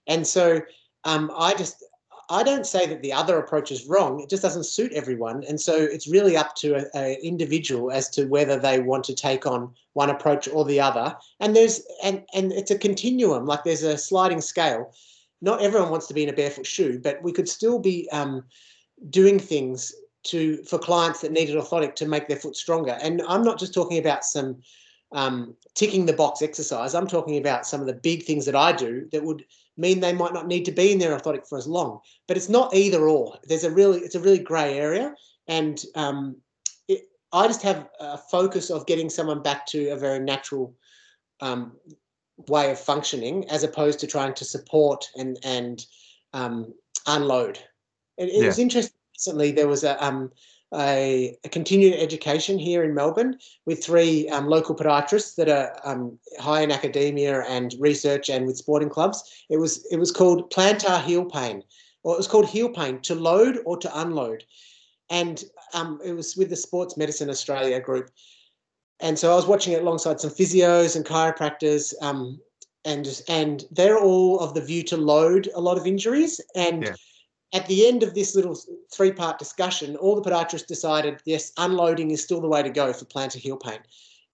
And 0.06 0.26
so 0.26 0.60
um, 1.04 1.30
I 1.38 1.54
just 1.54 1.84
I 2.30 2.42
don't 2.42 2.66
say 2.66 2.86
that 2.86 3.02
the 3.02 3.12
other 3.12 3.38
approach 3.38 3.70
is 3.70 3.86
wrong. 3.86 4.20
It 4.20 4.30
just 4.30 4.42
doesn't 4.42 4.64
suit 4.64 4.92
everyone, 4.92 5.44
and 5.44 5.60
so 5.60 5.74
it's 5.74 6.08
really 6.08 6.36
up 6.36 6.54
to 6.56 6.76
an 6.94 7.16
individual 7.22 7.90
as 7.90 8.08
to 8.10 8.24
whether 8.26 8.58
they 8.58 8.80
want 8.80 9.04
to 9.04 9.14
take 9.14 9.46
on 9.46 9.72
one 9.92 10.10
approach 10.10 10.48
or 10.48 10.64
the 10.64 10.80
other. 10.80 11.16
And 11.40 11.54
there's 11.54 11.82
and 12.02 12.24
and 12.34 12.52
it's 12.52 12.70
a 12.70 12.78
continuum. 12.78 13.46
Like 13.46 13.64
there's 13.64 13.82
a 13.82 13.98
sliding 13.98 14.40
scale. 14.40 14.92
Not 15.44 15.60
everyone 15.60 15.90
wants 15.90 16.06
to 16.06 16.14
be 16.14 16.22
in 16.22 16.30
a 16.30 16.32
barefoot 16.32 16.66
shoe, 16.66 16.98
but 16.98 17.22
we 17.22 17.30
could 17.30 17.48
still 17.48 17.78
be 17.78 18.08
um, 18.10 18.44
doing 19.10 19.38
things 19.38 19.94
to 20.24 20.62
for 20.64 20.78
clients 20.78 21.20
that 21.20 21.32
need 21.32 21.50
an 21.50 21.60
orthotic 21.60 21.94
to 21.96 22.08
make 22.08 22.28
their 22.28 22.38
foot 22.38 22.56
stronger. 22.56 22.96
And 23.02 23.20
I'm 23.28 23.44
not 23.44 23.58
just 23.58 23.74
talking 23.74 23.98
about 23.98 24.24
some 24.24 24.62
um, 25.12 25.54
ticking 25.74 26.06
the 26.06 26.14
box 26.14 26.40
exercise. 26.40 26.94
I'm 26.94 27.06
talking 27.06 27.36
about 27.36 27.66
some 27.66 27.82
of 27.82 27.86
the 27.86 27.92
big 27.92 28.24
things 28.24 28.46
that 28.46 28.56
I 28.56 28.72
do 28.72 29.06
that 29.12 29.22
would 29.22 29.44
mean 29.76 30.00
they 30.00 30.14
might 30.14 30.32
not 30.32 30.46
need 30.46 30.64
to 30.64 30.72
be 30.72 30.92
in 30.92 30.98
their 30.98 31.14
orthotic 31.16 31.46
for 31.46 31.58
as 31.58 31.66
long. 31.66 32.00
But 32.26 32.38
it's 32.38 32.48
not 32.48 32.74
either 32.74 33.06
or. 33.06 33.36
There's 33.44 33.64
a 33.64 33.70
really 33.70 34.00
it's 34.00 34.14
a 34.14 34.20
really 34.20 34.38
grey 34.38 34.78
area, 34.78 35.14
and 35.46 35.84
um, 35.94 36.36
it, 36.88 37.02
I 37.34 37.46
just 37.46 37.62
have 37.62 37.86
a 38.00 38.16
focus 38.16 38.70
of 38.70 38.86
getting 38.86 39.10
someone 39.10 39.42
back 39.42 39.66
to 39.66 39.90
a 39.90 39.96
very 39.96 40.20
natural 40.20 40.74
um, 41.40 41.72
way 42.48 42.70
of 42.70 42.78
functioning, 42.78 43.48
as 43.50 43.62
opposed 43.62 44.00
to 44.00 44.06
trying 44.06 44.34
to 44.34 44.44
support 44.44 45.08
and 45.16 45.38
and 45.44 45.86
um, 46.32 46.74
unload. 47.06 47.58
It, 48.16 48.28
it 48.28 48.40
yeah. 48.40 48.46
was 48.46 48.58
interesting. 48.58 48.98
Recently, 49.14 49.52
there 49.52 49.68
was 49.68 49.84
a 49.84 50.02
um, 50.04 50.32
a, 50.74 51.36
a, 51.44 51.48
continuing 51.48 51.94
education 51.94 52.58
here 52.58 52.82
in 52.82 52.94
Melbourne 52.94 53.38
with 53.64 53.84
three 53.84 54.28
um, 54.30 54.48
local 54.48 54.74
podiatrists 54.74 55.36
that 55.36 55.48
are 55.48 55.78
um, 55.84 56.18
high 56.40 56.62
in 56.62 56.72
academia 56.72 57.42
and 57.42 57.74
research 57.78 58.28
and 58.28 58.46
with 58.46 58.56
sporting 58.56 58.88
clubs. 58.88 59.44
It 59.50 59.58
was 59.58 59.86
it 59.90 59.98
was 59.98 60.10
called 60.10 60.50
plantar 60.52 61.02
heel 61.02 61.24
pain, 61.24 61.62
or 62.02 62.14
it 62.14 62.18
was 62.18 62.28
called 62.28 62.48
heel 62.48 62.68
pain 62.68 63.00
to 63.02 63.14
load 63.14 63.60
or 63.64 63.76
to 63.78 64.00
unload, 64.00 64.44
and 65.10 65.44
um, 65.74 66.00
it 66.04 66.12
was 66.12 66.36
with 66.36 66.50
the 66.50 66.56
Sports 66.56 66.96
Medicine 66.96 67.30
Australia 67.30 67.80
group. 67.80 68.10
And 69.00 69.18
so 69.18 69.32
I 69.32 69.34
was 69.34 69.46
watching 69.46 69.72
it 69.72 69.82
alongside 69.82 70.20
some 70.20 70.30
physios 70.30 70.96
and 70.96 71.04
chiropractors, 71.04 71.92
um, 72.00 72.40
and 72.84 73.22
and 73.28 73.64
they're 73.70 73.98
all 73.98 74.40
of 74.40 74.54
the 74.54 74.60
view 74.60 74.82
to 74.84 74.96
load 74.96 75.48
a 75.54 75.60
lot 75.60 75.78
of 75.78 75.86
injuries 75.86 76.40
and. 76.54 76.84
Yeah 76.84 76.94
at 77.54 77.66
the 77.68 77.86
end 77.86 78.02
of 78.02 78.14
this 78.14 78.34
little 78.34 78.58
three 78.92 79.12
part 79.12 79.38
discussion, 79.38 79.96
all 79.96 80.20
the 80.20 80.28
podiatrists 80.28 80.66
decided 80.66 81.22
yes, 81.24 81.52
unloading 81.56 82.10
is 82.10 82.22
still 82.22 82.40
the 82.40 82.48
way 82.48 82.62
to 82.62 82.68
go 82.68 82.92
for 82.92 83.04
plantar 83.04 83.38
heel 83.38 83.56
pain. 83.56 83.78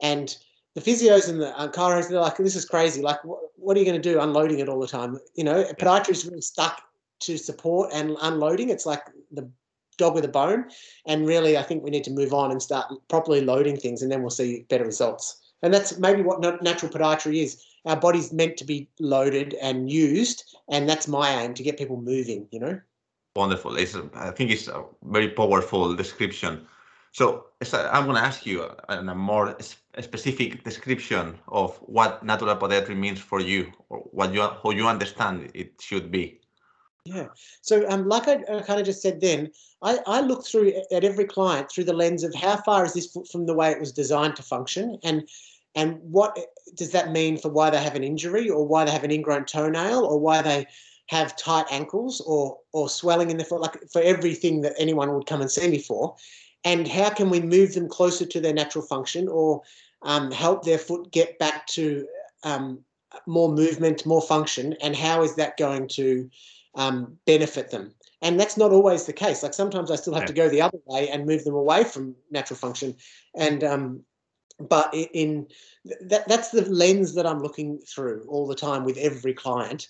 And 0.00 0.35
the 0.75 0.81
physios 0.81 1.29
and 1.29 1.40
the 1.40 1.57
uh, 1.57 1.69
chiros, 1.69 2.09
they're 2.09 2.19
like, 2.19 2.38
this 2.38 2.57
is 2.57 2.64
crazy. 2.64 3.02
Like, 3.02 3.23
what, 3.23 3.40
what 3.57 3.76
are 3.76 3.81
you 3.81 3.87
going 3.87 4.00
to 4.00 4.12
do 4.12 4.21
unloading 4.21 4.61
it 4.61 4.69
all 4.69 4.81
the 4.81 4.87
time? 4.87 5.19
You 5.35 5.45
know, 5.45 5.64
podiatry 5.79 6.11
is 6.11 6.25
really 6.25 6.40
stuck 6.40 6.81
to 7.21 7.37
support 7.37 7.90
and 7.93 8.17
unloading. 8.23 8.71
It's 8.71 8.87
like 8.87 9.02
the 9.31 9.50
dog 9.97 10.15
with 10.15 10.25
a 10.25 10.29
bone. 10.29 10.67
And 11.07 11.27
really, 11.27 11.59
I 11.59 11.63
think 11.63 11.83
we 11.83 11.91
need 11.91 12.05
to 12.05 12.11
move 12.11 12.33
on 12.33 12.51
and 12.51 12.63
start 12.63 12.93
properly 13.09 13.41
loading 13.41 13.77
things, 13.77 14.03
and 14.03 14.11
then 14.11 14.23
we'll 14.23 14.31
see 14.31 14.67
better 14.69 14.85
results. 14.85 15.41
And 15.63 15.73
that's 15.75 15.99
maybe 15.99 16.23
what 16.23 16.41
natural 16.63 16.91
podiatry 16.91 17.43
is. 17.43 17.63
Our 17.87 17.97
body's 17.97 18.33
meant 18.33 18.57
to 18.59 18.65
be 18.65 18.89
loaded 18.99 19.55
and 19.55 19.91
used, 19.91 20.57
and 20.71 20.89
that's 20.89 21.09
my 21.09 21.31
aim 21.43 21.55
to 21.55 21.63
get 21.63 21.79
people 21.79 22.01
moving, 22.01 22.47
you 22.51 22.61
know? 22.61 22.81
Wonderful. 23.37 23.77
It's, 23.77 23.97
I 24.15 24.31
think 24.31 24.51
it's 24.51 24.69
a 24.69 24.85
very 25.05 25.29
powerful 25.29 25.95
description. 25.95 26.67
So 27.13 27.47
I'm 27.73 28.05
going 28.05 28.17
to 28.17 28.23
ask 28.23 28.45
you 28.47 28.63
a, 28.89 28.99
a 28.99 29.15
more 29.15 29.57
specific 30.01 30.65
description 30.65 31.39
of 31.49 31.77
what 31.79 32.23
natural 32.25 32.57
podiatry 32.57 32.97
means 32.97 33.19
for 33.19 33.41
you, 33.41 33.73
or 33.89 33.99
what 34.13 34.33
you 34.33 34.43
how 34.43 34.71
you 34.71 34.87
understand 34.87 35.51
it 35.55 35.75
should 35.81 36.11
be. 36.11 36.40
Yeah. 37.12 37.26
So, 37.61 37.88
um, 37.88 38.09
like 38.09 38.29
I, 38.29 38.35
I 38.52 38.62
kind 38.62 38.79
of 38.79 38.87
just 38.87 39.02
said 39.02 39.21
then, 39.21 39.50
I, 39.83 39.99
I 40.07 40.21
look 40.21 40.47
through 40.47 40.73
at 40.93 41.02
every 41.05 41.25
client 41.25 41.71
through 41.71 41.85
the 41.85 41.93
lens 41.93 42.23
of 42.23 42.35
how 42.35 42.57
far 42.59 42.85
is 42.85 42.93
this 42.93 43.11
foot 43.11 43.26
from 43.26 43.47
the 43.47 43.55
way 43.55 43.71
it 43.71 43.81
was 43.81 43.93
designed 43.93 44.37
to 44.37 44.43
function, 44.43 44.99
and 45.02 45.29
and 45.75 45.99
what 46.02 46.38
does 46.75 46.93
that 46.93 47.11
mean 47.11 47.37
for 47.37 47.49
why 47.49 47.71
they 47.71 47.83
have 47.83 47.97
an 47.97 48.05
injury, 48.05 48.49
or 48.49 48.67
why 48.67 48.85
they 48.85 48.93
have 48.93 49.05
an 49.05 49.11
ingrown 49.11 49.45
toenail, 49.45 50.05
or 50.05 50.21
why 50.21 50.40
they 50.40 50.67
have 51.07 51.37
tight 51.37 51.67
ankles, 51.71 52.21
or 52.21 52.59
or 52.73 52.88
swelling 52.88 53.31
in 53.31 53.38
the 53.38 53.45
foot, 53.45 53.61
like 53.61 53.76
for 53.93 54.02
everything 54.02 54.61
that 54.61 54.75
anyone 54.79 55.12
would 55.12 55.26
come 55.26 55.40
and 55.40 55.50
see 55.50 55.69
me 55.69 55.81
for, 55.81 56.14
and 56.64 56.87
how 56.87 57.11
can 57.11 57.29
we 57.29 57.40
move 57.40 57.75
them 57.75 57.88
closer 57.88 58.25
to 58.25 58.40
their 58.40 58.55
natural 58.55 58.85
function, 58.85 59.26
or 59.26 59.62
um, 60.02 60.31
help 60.31 60.64
their 60.64 60.79
foot 60.79 61.11
get 61.11 61.38
back 61.40 61.67
to 61.67 62.07
um, 62.45 62.85
more 63.26 63.52
movement, 63.52 64.07
more 64.07 64.23
function, 64.23 64.75
and 64.81 64.95
how 64.95 65.23
is 65.23 65.35
that 65.35 65.57
going 65.57 65.88
to 65.88 66.31
um, 66.75 67.19
benefit 67.27 67.71
them? 67.71 67.95
And 68.23 68.39
that's 68.39 68.57
not 68.57 68.73
always 68.73 69.07
the 69.07 69.12
case. 69.12 69.43
Like 69.43 69.55
sometimes 69.55 69.91
I 69.91 69.97
still 69.97 70.15
have 70.15 70.25
yeah. 70.25 70.27
to 70.27 70.33
go 70.33 70.49
the 70.49 70.62
other 70.62 70.79
way 70.87 71.09
and 71.09 71.27
move 71.27 71.45
them 71.45 71.55
away 71.55 71.85
from 71.85 72.15
natural 72.31 72.59
function. 72.59 72.97
And 73.35 73.65
um, 73.65 74.05
but 74.59 74.93
in 74.93 75.47
that, 76.03 76.29
that's 76.29 76.50
the 76.50 76.69
lens 76.71 77.15
that 77.15 77.27
I'm 77.27 77.43
looking 77.43 77.79
through 77.79 78.27
all 78.29 78.47
the 78.47 78.55
time 78.55 78.85
with 78.85 78.99
every 78.99 79.33
client, 79.33 79.89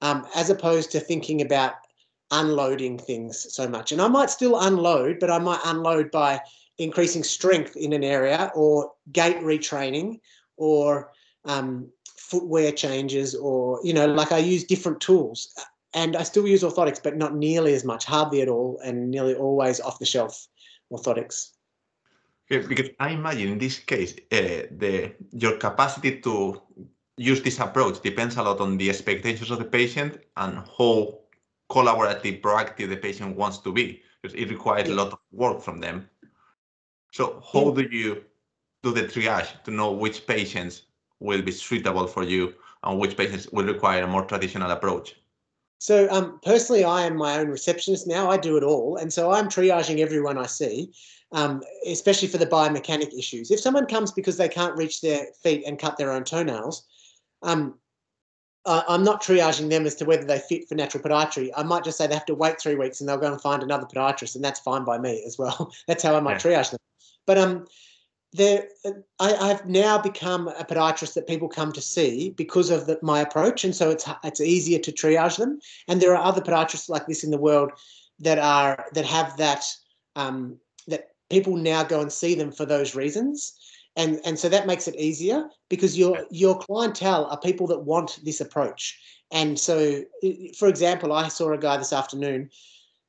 um, 0.00 0.26
as 0.36 0.48
opposed 0.48 0.92
to 0.92 1.00
thinking 1.00 1.42
about 1.42 1.74
unloading 2.30 2.98
things 2.98 3.52
so 3.52 3.68
much. 3.68 3.92
And 3.92 4.00
I 4.00 4.08
might 4.08 4.30
still 4.30 4.58
unload, 4.60 5.18
but 5.18 5.30
I 5.30 5.38
might 5.38 5.60
unload 5.64 6.10
by 6.10 6.40
increasing 6.78 7.22
strength 7.22 7.76
in 7.76 7.92
an 7.92 8.04
area 8.04 8.50
or 8.54 8.92
gait 9.12 9.36
retraining 9.38 10.20
or 10.56 11.10
um, 11.44 11.90
footwear 12.16 12.72
changes 12.72 13.34
or 13.34 13.78
you 13.84 13.92
know 13.92 14.06
like 14.06 14.32
i 14.32 14.38
use 14.38 14.64
different 14.64 14.98
tools 15.00 15.52
and 15.94 16.16
i 16.16 16.22
still 16.22 16.46
use 16.46 16.62
orthotics 16.62 17.02
but 17.02 17.16
not 17.16 17.34
nearly 17.34 17.74
as 17.74 17.84
much 17.84 18.04
hardly 18.04 18.42
at 18.42 18.48
all 18.48 18.78
and 18.84 19.10
nearly 19.10 19.34
always 19.34 19.80
off 19.80 19.98
the 19.98 20.06
shelf 20.06 20.48
orthotics 20.92 21.52
okay, 22.50 22.66
because 22.66 22.90
i 23.00 23.10
imagine 23.10 23.48
in 23.52 23.58
this 23.58 23.78
case 23.78 24.14
uh, 24.32 24.66
the 24.78 25.12
your 25.32 25.56
capacity 25.56 26.20
to 26.20 26.60
use 27.16 27.42
this 27.42 27.60
approach 27.60 28.00
depends 28.02 28.36
a 28.36 28.42
lot 28.42 28.60
on 28.60 28.76
the 28.78 28.88
expectations 28.88 29.50
of 29.50 29.58
the 29.58 29.64
patient 29.64 30.18
and 30.38 30.58
how 30.78 31.18
collaborative 31.70 32.40
proactive 32.40 32.88
the 32.88 32.96
patient 32.96 33.36
wants 33.36 33.58
to 33.58 33.72
be 33.72 34.02
because 34.20 34.34
it 34.36 34.50
requires 34.50 34.88
yeah. 34.88 34.94
a 34.94 34.96
lot 34.96 35.12
of 35.12 35.18
work 35.32 35.60
from 35.60 35.78
them 35.78 36.08
so 37.12 37.42
how 37.52 37.68
yeah. 37.68 37.74
do 37.74 37.96
you 37.96 38.24
do 38.82 38.92
the 38.92 39.02
triage 39.02 39.62
to 39.64 39.70
know 39.70 39.92
which 39.92 40.26
patients 40.26 40.82
will 41.20 41.42
be 41.42 41.52
suitable 41.52 42.06
for 42.06 42.24
you 42.24 42.54
and 42.82 42.98
which 42.98 43.16
patients 43.16 43.48
will 43.52 43.64
require 43.64 44.02
a 44.02 44.06
more 44.06 44.24
traditional 44.24 44.70
approach? 44.70 45.14
So 45.82 46.06
um, 46.12 46.38
personally, 46.44 46.84
I 46.84 47.06
am 47.06 47.16
my 47.16 47.40
own 47.40 47.48
receptionist 47.48 48.06
now. 48.06 48.30
I 48.30 48.36
do 48.36 48.56
it 48.56 48.62
all, 48.62 48.98
and 48.98 49.12
so 49.12 49.32
I'm 49.32 49.48
triaging 49.48 49.98
everyone 49.98 50.38
I 50.38 50.46
see, 50.46 50.92
um, 51.32 51.60
especially 51.84 52.28
for 52.28 52.38
the 52.38 52.46
biomechanic 52.46 53.12
issues. 53.18 53.50
If 53.50 53.58
someone 53.58 53.86
comes 53.86 54.12
because 54.12 54.36
they 54.36 54.48
can't 54.48 54.76
reach 54.76 55.00
their 55.00 55.26
feet 55.42 55.64
and 55.66 55.80
cut 55.80 55.96
their 55.96 56.12
own 56.12 56.22
toenails, 56.22 56.84
um, 57.42 57.80
I'm 58.64 59.02
not 59.02 59.24
triaging 59.24 59.70
them 59.70 59.84
as 59.84 59.96
to 59.96 60.04
whether 60.04 60.22
they 60.22 60.38
fit 60.38 60.68
for 60.68 60.76
natural 60.76 61.02
podiatry. 61.02 61.50
I 61.56 61.64
might 61.64 61.82
just 61.82 61.98
say 61.98 62.06
they 62.06 62.14
have 62.14 62.26
to 62.26 62.34
wait 62.36 62.60
three 62.60 62.76
weeks 62.76 63.00
and 63.00 63.08
they'll 63.08 63.16
go 63.16 63.32
and 63.32 63.42
find 63.42 63.64
another 63.64 63.88
podiatrist, 63.92 64.36
and 64.36 64.44
that's 64.44 64.60
fine 64.60 64.84
by 64.84 64.98
me 64.98 65.24
as 65.26 65.36
well. 65.36 65.72
that's 65.88 66.04
how 66.04 66.14
I 66.14 66.20
might 66.20 66.44
yeah. 66.44 66.52
triage 66.52 66.70
them. 66.70 66.78
But 67.26 67.38
um, 67.38 67.66
there, 68.32 68.66
I, 69.20 69.48
have 69.48 69.66
now 69.66 69.98
become 69.98 70.48
a 70.48 70.64
podiatrist 70.64 71.14
that 71.14 71.26
people 71.26 71.48
come 71.48 71.70
to 71.72 71.82
see 71.82 72.30
because 72.30 72.70
of 72.70 72.86
the, 72.86 72.98
my 73.02 73.20
approach, 73.20 73.62
and 73.62 73.76
so 73.76 73.90
it's 73.90 74.08
it's 74.24 74.40
easier 74.40 74.78
to 74.78 74.92
triage 74.92 75.36
them. 75.36 75.60
And 75.86 76.00
there 76.00 76.16
are 76.16 76.24
other 76.24 76.40
podiatrists 76.40 76.88
like 76.88 77.06
this 77.06 77.24
in 77.24 77.30
the 77.30 77.38
world 77.38 77.72
that 78.20 78.38
are 78.38 78.86
that 78.94 79.04
have 79.04 79.36
that 79.36 79.64
um, 80.16 80.58
that 80.86 81.08
people 81.28 81.56
now 81.56 81.84
go 81.84 82.00
and 82.00 82.10
see 82.10 82.34
them 82.34 82.52
for 82.52 82.64
those 82.64 82.94
reasons, 82.94 83.52
and 83.96 84.18
and 84.24 84.38
so 84.38 84.48
that 84.48 84.66
makes 84.66 84.88
it 84.88 84.96
easier 84.96 85.48
because 85.68 85.98
your 85.98 86.24
your 86.30 86.58
clientele 86.58 87.26
are 87.26 87.38
people 87.38 87.66
that 87.66 87.84
want 87.84 88.18
this 88.24 88.40
approach. 88.40 88.98
And 89.30 89.58
so, 89.58 90.04
for 90.58 90.68
example, 90.68 91.12
I 91.12 91.28
saw 91.28 91.52
a 91.52 91.58
guy 91.58 91.76
this 91.78 91.92
afternoon 91.92 92.50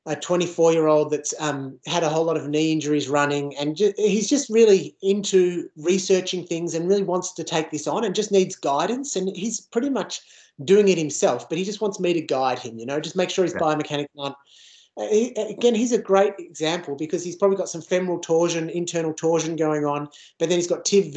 a 0.06 0.14
24 0.14 0.72
year 0.72 0.86
old 0.86 1.10
that's 1.10 1.32
um, 1.40 1.78
had 1.86 2.02
a 2.02 2.08
whole 2.08 2.24
lot 2.24 2.36
of 2.36 2.48
knee 2.48 2.72
injuries 2.72 3.08
running 3.08 3.56
and 3.56 3.76
ju- 3.76 3.94
he's 3.96 4.28
just 4.28 4.50
really 4.50 4.94
into 5.02 5.68
researching 5.76 6.46
things 6.46 6.74
and 6.74 6.88
really 6.88 7.02
wants 7.02 7.32
to 7.32 7.44
take 7.44 7.70
this 7.70 7.86
on 7.86 8.04
and 8.04 8.14
just 8.14 8.30
needs 8.30 8.54
guidance 8.54 9.16
and 9.16 9.34
he's 9.34 9.60
pretty 9.60 9.88
much 9.88 10.20
doing 10.64 10.88
it 10.88 10.98
himself 10.98 11.48
but 11.48 11.56
he 11.56 11.64
just 11.64 11.80
wants 11.80 11.98
me 11.98 12.12
to 12.12 12.20
guide 12.20 12.58
him 12.58 12.78
you 12.78 12.86
know 12.86 13.00
just 13.00 13.16
make 13.16 13.30
sure 13.30 13.44
his 13.44 13.54
yeah. 13.54 13.60
biomechanics 13.60 14.06
aren't 14.18 14.36
he, 14.96 15.32
again, 15.34 15.74
he's 15.74 15.92
a 15.92 15.98
great 15.98 16.34
example 16.38 16.94
because 16.94 17.24
he's 17.24 17.34
probably 17.34 17.56
got 17.56 17.68
some 17.68 17.82
femoral 17.82 18.20
torsion, 18.20 18.70
internal 18.70 19.12
torsion 19.12 19.56
going 19.56 19.84
on, 19.84 20.08
but 20.38 20.48
then 20.48 20.58
he's 20.58 20.68
got 20.68 20.84
tiv 20.84 21.16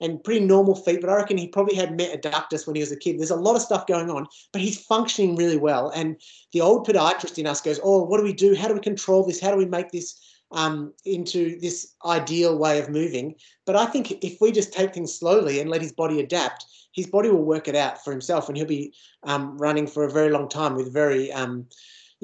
and 0.00 0.24
pretty 0.24 0.40
normal 0.40 0.74
feet. 0.74 1.02
But 1.02 1.10
I 1.10 1.16
reckon 1.16 1.36
he 1.36 1.48
probably 1.48 1.76
had 1.76 1.98
metaductus 1.98 2.66
when 2.66 2.76
he 2.76 2.80
was 2.80 2.92
a 2.92 2.96
kid. 2.96 3.18
There's 3.18 3.30
a 3.30 3.36
lot 3.36 3.56
of 3.56 3.62
stuff 3.62 3.86
going 3.86 4.10
on, 4.10 4.26
but 4.52 4.62
he's 4.62 4.82
functioning 4.82 5.36
really 5.36 5.58
well. 5.58 5.90
And 5.90 6.16
the 6.52 6.62
old 6.62 6.86
podiatrist 6.86 7.38
in 7.38 7.46
us 7.46 7.60
goes, 7.60 7.78
"Oh, 7.82 8.02
what 8.02 8.18
do 8.18 8.24
we 8.24 8.32
do? 8.32 8.54
How 8.54 8.68
do 8.68 8.74
we 8.74 8.80
control 8.80 9.24
this? 9.24 9.40
How 9.40 9.50
do 9.50 9.56
we 9.56 9.66
make 9.66 9.90
this?" 9.90 10.18
Um, 10.50 10.92
into 11.04 11.58
this 11.58 11.94
ideal 12.06 12.56
way 12.56 12.78
of 12.78 12.88
moving. 12.88 13.34
But 13.66 13.74
I 13.74 13.86
think 13.86 14.12
if 14.24 14.40
we 14.40 14.52
just 14.52 14.72
take 14.72 14.94
things 14.94 15.12
slowly 15.12 15.58
and 15.58 15.68
let 15.68 15.82
his 15.82 15.90
body 15.90 16.20
adapt, 16.20 16.64
his 16.92 17.08
body 17.08 17.28
will 17.28 17.42
work 17.42 17.66
it 17.66 17.74
out 17.74 18.04
for 18.04 18.12
himself, 18.12 18.48
and 18.48 18.56
he'll 18.56 18.66
be 18.66 18.94
um, 19.24 19.58
running 19.58 19.88
for 19.88 20.04
a 20.04 20.10
very 20.10 20.30
long 20.30 20.48
time 20.48 20.76
with 20.76 20.92
very 20.92 21.32
um, 21.32 21.66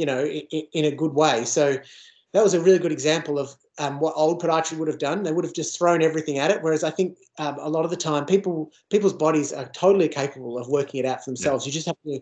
you 0.00 0.07
know, 0.07 0.25
in, 0.25 0.62
in 0.73 0.85
a 0.87 0.97
good 1.02 1.12
way. 1.12 1.45
So 1.45 1.76
that 2.33 2.42
was 2.42 2.54
a 2.54 2.61
really 2.61 2.78
good 2.78 2.92
example 2.92 3.38
of 3.38 3.54
um, 3.78 4.00
what 4.00 4.14
old 4.16 4.40
podiatry 4.42 4.78
would 4.78 4.88
have 4.88 4.99
done. 4.99 5.23
They 5.23 5.33
would 5.33 5.45
have 5.45 5.52
just 5.54 5.76
thrown 5.76 6.02
everything 6.02 6.38
at 6.38 6.50
it. 6.50 6.62
Whereas 6.62 6.85
I 6.85 6.90
think 6.90 7.19
um, 7.38 7.57
a 7.59 7.69
lot 7.69 7.85
of 7.85 7.90
the 7.90 7.97
time, 7.97 8.25
people 8.25 8.73
people's 8.88 9.12
bodies 9.12 9.52
are 9.52 9.69
totally 9.71 10.09
capable 10.09 10.59
of 10.59 10.69
working 10.69 11.00
it 11.00 11.07
out 11.07 11.23
for 11.23 11.30
themselves. 11.30 11.64
Yeah. 11.64 11.69
You 11.69 11.73
just 11.75 11.87
have 11.87 11.97
to, 12.07 12.21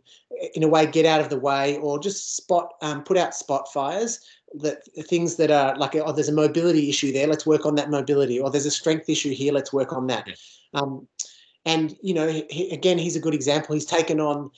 in 0.54 0.62
a 0.62 0.68
way, 0.68 0.86
get 0.86 1.06
out 1.06 1.20
of 1.20 1.28
the 1.28 1.38
way 1.38 1.76
or 1.78 1.98
just 2.00 2.36
spot, 2.36 2.74
um, 2.82 3.04
put 3.04 3.16
out 3.16 3.34
spot 3.34 3.72
fires. 3.72 4.20
That 4.54 4.78
things 5.12 5.36
that 5.36 5.50
are 5.50 5.76
like, 5.76 5.94
oh, 5.94 6.12
there's 6.12 6.30
a 6.30 6.32
mobility 6.32 6.88
issue 6.88 7.12
there. 7.12 7.26
Let's 7.26 7.44
work 7.46 7.66
on 7.66 7.74
that 7.74 7.90
mobility. 7.90 8.40
Or 8.40 8.50
there's 8.50 8.64
a 8.64 8.70
strength 8.70 9.08
issue 9.08 9.34
here. 9.34 9.52
Let's 9.52 9.74
work 9.74 9.92
on 9.92 10.06
that. 10.06 10.26
Yeah. 10.26 10.34
Um, 10.80 11.06
and 11.66 11.94
you 12.02 12.14
know, 12.14 12.28
he, 12.28 12.70
again, 12.70 12.98
he's 12.98 13.16
a 13.16 13.20
good 13.20 13.34
example. 13.34 13.74
He's 13.74 13.84
taken 13.84 14.20
on 14.20 14.50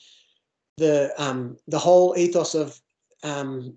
the 0.76 1.12
um, 1.18 1.56
the 1.66 1.78
whole 1.78 2.14
ethos 2.16 2.54
of 2.54 2.80
um, 3.22 3.74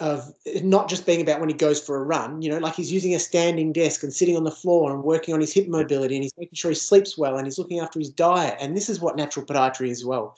of 0.00 0.32
not 0.62 0.88
just 0.88 1.06
being 1.06 1.20
about 1.20 1.40
when 1.40 1.48
he 1.48 1.54
goes 1.54 1.80
for 1.80 1.96
a 1.96 2.04
run, 2.04 2.40
you 2.40 2.50
know, 2.50 2.58
like 2.58 2.74
he's 2.74 2.92
using 2.92 3.14
a 3.14 3.18
standing 3.18 3.72
desk 3.72 4.02
and 4.04 4.12
sitting 4.12 4.36
on 4.36 4.44
the 4.44 4.50
floor 4.50 4.92
and 4.92 5.02
working 5.02 5.34
on 5.34 5.40
his 5.40 5.52
hip 5.52 5.66
mobility 5.68 6.14
and 6.14 6.22
he's 6.22 6.36
making 6.38 6.54
sure 6.54 6.70
he 6.70 6.76
sleeps 6.76 7.18
well 7.18 7.36
and 7.36 7.46
he's 7.46 7.58
looking 7.58 7.80
after 7.80 7.98
his 7.98 8.10
diet. 8.10 8.56
And 8.60 8.76
this 8.76 8.88
is 8.88 9.00
what 9.00 9.16
natural 9.16 9.44
podiatry 9.44 9.90
is 9.90 10.04
well. 10.04 10.36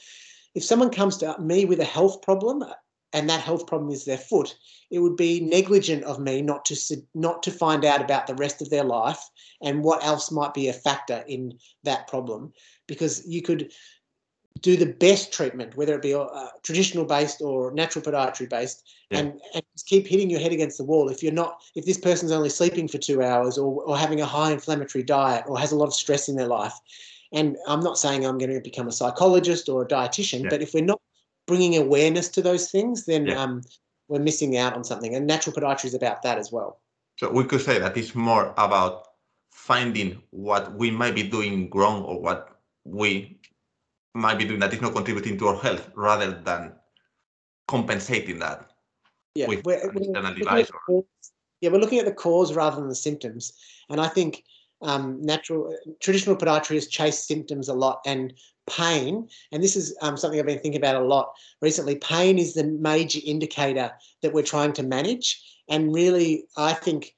If 0.55 0.65
someone 0.65 0.91
comes 0.91 1.19
to 1.19 1.39
me 1.39 1.67
with 1.67 1.81
a 1.81 1.85
health 1.85 2.23
problem 2.23 2.65
and 3.13 3.29
that 3.29 3.43
health 3.43 3.67
problem 3.67 3.91
is 3.91 4.05
their 4.05 4.19
foot, 4.19 4.57
it 4.91 5.01
would 5.01 5.17
be 5.17 5.41
negligent 5.41 6.05
of 6.05 6.19
me 6.19 6.41
not 6.41 6.65
to 6.67 6.97
not 7.15 7.43
to 7.43 7.51
find 7.51 7.85
out 7.85 8.01
about 8.01 8.27
the 8.27 8.35
rest 8.37 8.63
of 8.63 8.71
their 8.71 8.85
life 8.85 9.21
and 9.63 9.85
what 9.85 10.05
else 10.05 10.31
might 10.31 10.55
be 10.55 10.69
a 10.69 10.73
factor 10.73 11.23
in 11.29 11.53
that 11.85 12.09
problem 12.09 12.53
because 12.87 13.27
you 13.27 13.43
could 13.43 13.73
do 14.61 14.77
the 14.77 14.87
best 14.87 15.33
treatment, 15.33 15.77
whether 15.77 15.95
it 15.95 16.03
be 16.03 16.15
uh, 16.15 16.49
traditional 16.63 17.05
based 17.05 17.41
or 17.41 17.71
natural 17.73 18.05
podiatry 18.05 18.49
based, 18.49 18.89
yeah. 19.11 19.19
and, 19.19 19.41
and 19.55 19.63
keep 19.87 20.07
hitting 20.07 20.29
your 20.29 20.41
head 20.41 20.53
against 20.53 20.77
the 20.77 20.85
wall. 20.85 21.09
If 21.09 21.23
you're 21.23 21.33
not, 21.33 21.63
if 21.75 21.87
this 21.87 21.99
person's 21.99 22.33
only 22.33 22.51
sleeping 22.51 22.89
for 22.89 22.99
two 22.99 23.23
hours 23.23 23.57
or, 23.57 23.83
or 23.85 23.97
having 23.97 24.21
a 24.21 24.27
high 24.27 24.53
inflammatory 24.53 25.05
diet 25.05 25.45
or 25.47 25.59
has 25.59 25.73
a 25.73 25.77
lot 25.77 25.87
of 25.87 25.95
stress 25.95 26.29
in 26.29 26.37
their 26.37 26.49
life, 26.49 26.75
and 27.33 27.57
I'm 27.67 27.81
not 27.81 27.97
saying 27.97 28.27
I'm 28.27 28.39
going 28.39 28.53
to 28.53 28.61
become 28.61 28.89
a 28.89 28.93
psychologist 28.93 29.69
or 29.69 29.83
a 29.83 29.89
dietitian, 29.89 30.43
yeah. 30.43 30.51
but 30.51 30.63
if 30.63 30.75
we're 30.75 30.85
not 30.85 31.01
bringing 31.47 31.77
awareness 31.77 32.29
to 32.29 32.43
those 32.43 32.71
things, 32.71 33.07
then 33.07 33.27
yeah. 33.27 33.41
um, 33.41 33.63
we're 34.09 34.21
missing 34.21 34.57
out 34.57 34.75
on 34.75 34.85
something. 34.85 35.15
And 35.15 35.27
natural 35.27 35.55
podiatry 35.55 35.87
is 35.87 35.95
about 35.95 36.23
that 36.23 36.39
as 36.39 36.53
well. 36.53 36.81
So 37.19 37.31
we 37.31 37.45
could 37.45 37.61
say 37.61 37.79
that 37.79 37.97
it's 37.97 38.15
more 38.15 38.53
about 38.57 39.09
finding 39.51 40.23
what 40.31 40.75
we 40.75 40.91
might 40.91 41.15
be 41.15 41.23
doing 41.23 41.71
wrong 41.75 42.03
or 42.03 42.21
what 42.21 42.61
we 42.85 43.40
might 44.15 44.39
be 44.39 44.45
doing 44.45 44.61
that 44.61 44.73
is 44.73 44.81
not 44.81 44.95
contributing 44.95 45.39
to 45.39 45.49
our 45.49 45.57
health 45.57 45.91
rather 45.95 46.33
than 46.33 46.73
compensating 47.69 48.39
that 48.39 48.71
yeah 49.35 49.47
we're, 49.47 49.63
we're 49.65 50.35
device 50.35 50.71
or... 50.89 51.05
yeah 51.61 51.71
we're 51.71 51.79
looking 51.79 51.99
at 51.99 52.05
the 52.05 52.13
cause 52.13 52.55
rather 52.55 52.77
than 52.77 52.89
the 52.89 52.95
symptoms. 52.95 53.53
And 53.89 54.01
i 54.01 54.09
think 54.09 54.45
um, 54.83 55.21
natural 55.21 55.77
traditional 56.01 56.37
podiatry 56.37 56.75
has 56.75 56.87
chased 56.87 57.27
symptoms 57.27 57.69
a 57.69 57.75
lot 57.75 58.01
and 58.07 58.33
pain 58.69 59.29
and 59.53 59.63
this 59.63 59.77
is 59.77 59.95
um, 60.01 60.17
something 60.17 60.41
i've 60.41 60.47
been 60.47 60.59
thinking 60.59 60.81
about 60.81 61.01
a 61.01 61.05
lot 61.05 61.33
recently. 61.61 61.97
Pain 61.97 62.39
is 62.39 62.55
the 62.55 62.65
major 62.65 63.21
indicator 63.25 63.93
that 64.23 64.33
we're 64.33 64.43
trying 64.43 64.73
to 64.73 64.83
manage 64.83 65.43
and 65.69 65.95
really 65.95 66.45
i 66.57 66.73
think 66.73 67.15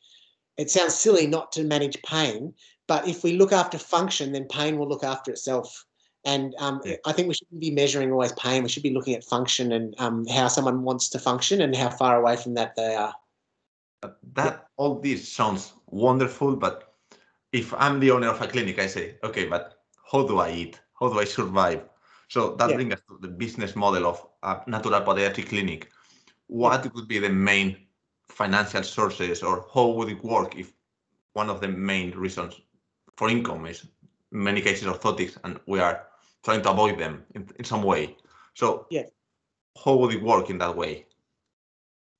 it 0.58 0.70
sounds 0.70 0.94
silly 0.94 1.26
not 1.26 1.52
to 1.52 1.64
manage 1.64 2.02
pain 2.02 2.52
but 2.88 3.06
if 3.06 3.22
we 3.22 3.36
look 3.36 3.52
after 3.52 3.78
function 3.78 4.32
then 4.32 4.46
pain 4.46 4.76
will 4.76 4.88
look 4.88 5.04
after 5.04 5.30
itself 5.30 5.86
And 6.24 6.54
um, 6.58 6.80
I 7.04 7.12
think 7.12 7.28
we 7.28 7.34
shouldn't 7.34 7.60
be 7.60 7.70
measuring 7.70 8.12
always 8.12 8.32
pain. 8.32 8.62
We 8.62 8.68
should 8.68 8.82
be 8.82 8.94
looking 8.94 9.14
at 9.14 9.24
function 9.24 9.72
and 9.72 9.94
um, 9.98 10.26
how 10.26 10.48
someone 10.48 10.82
wants 10.82 11.08
to 11.10 11.18
function 11.18 11.60
and 11.62 11.74
how 11.74 11.90
far 11.90 12.20
away 12.20 12.36
from 12.36 12.54
that 12.54 12.76
they 12.76 12.94
are. 12.94 13.14
That 14.34 14.66
all 14.76 15.00
this 15.00 15.28
sounds 15.28 15.72
wonderful, 15.86 16.56
but 16.56 16.94
if 17.52 17.74
I'm 17.74 18.00
the 18.00 18.10
owner 18.10 18.28
of 18.28 18.40
a 18.40 18.46
clinic, 18.46 18.78
I 18.78 18.86
say, 18.86 19.16
okay, 19.22 19.46
but 19.46 19.82
how 20.10 20.26
do 20.26 20.38
I 20.38 20.52
eat? 20.52 20.80
How 20.98 21.08
do 21.08 21.18
I 21.18 21.24
survive? 21.24 21.82
So 22.28 22.54
that 22.56 22.70
yeah. 22.70 22.76
brings 22.76 22.94
us 22.94 23.00
to 23.08 23.18
the 23.20 23.28
business 23.28 23.76
model 23.76 24.06
of 24.06 24.26
a 24.42 24.60
natural 24.66 25.00
podiatric 25.00 25.48
clinic. 25.48 25.90
What 26.46 26.84
yeah. 26.84 26.90
would 26.94 27.08
be 27.08 27.18
the 27.18 27.28
main 27.28 27.76
financial 28.28 28.82
sources, 28.82 29.42
or 29.42 29.66
how 29.74 29.88
would 29.88 30.08
it 30.08 30.22
work 30.24 30.56
if 30.56 30.72
one 31.34 31.50
of 31.50 31.60
the 31.60 31.68
main 31.68 32.12
reasons 32.12 32.60
for 33.16 33.28
income 33.28 33.66
is 33.66 33.86
in 34.32 34.42
many 34.42 34.60
cases 34.60 34.88
orthotics, 34.88 35.36
and 35.44 35.60
we 35.66 35.78
are 35.80 36.06
trying 36.44 36.62
to 36.62 36.70
avoid 36.70 36.98
them 36.98 37.24
in, 37.34 37.48
in 37.58 37.64
some 37.64 37.82
way. 37.82 38.16
So 38.54 38.86
yeah. 38.90 39.04
how 39.84 39.96
would 39.96 40.14
it 40.14 40.22
work 40.22 40.50
in 40.50 40.58
that 40.58 40.76
way? 40.76 41.06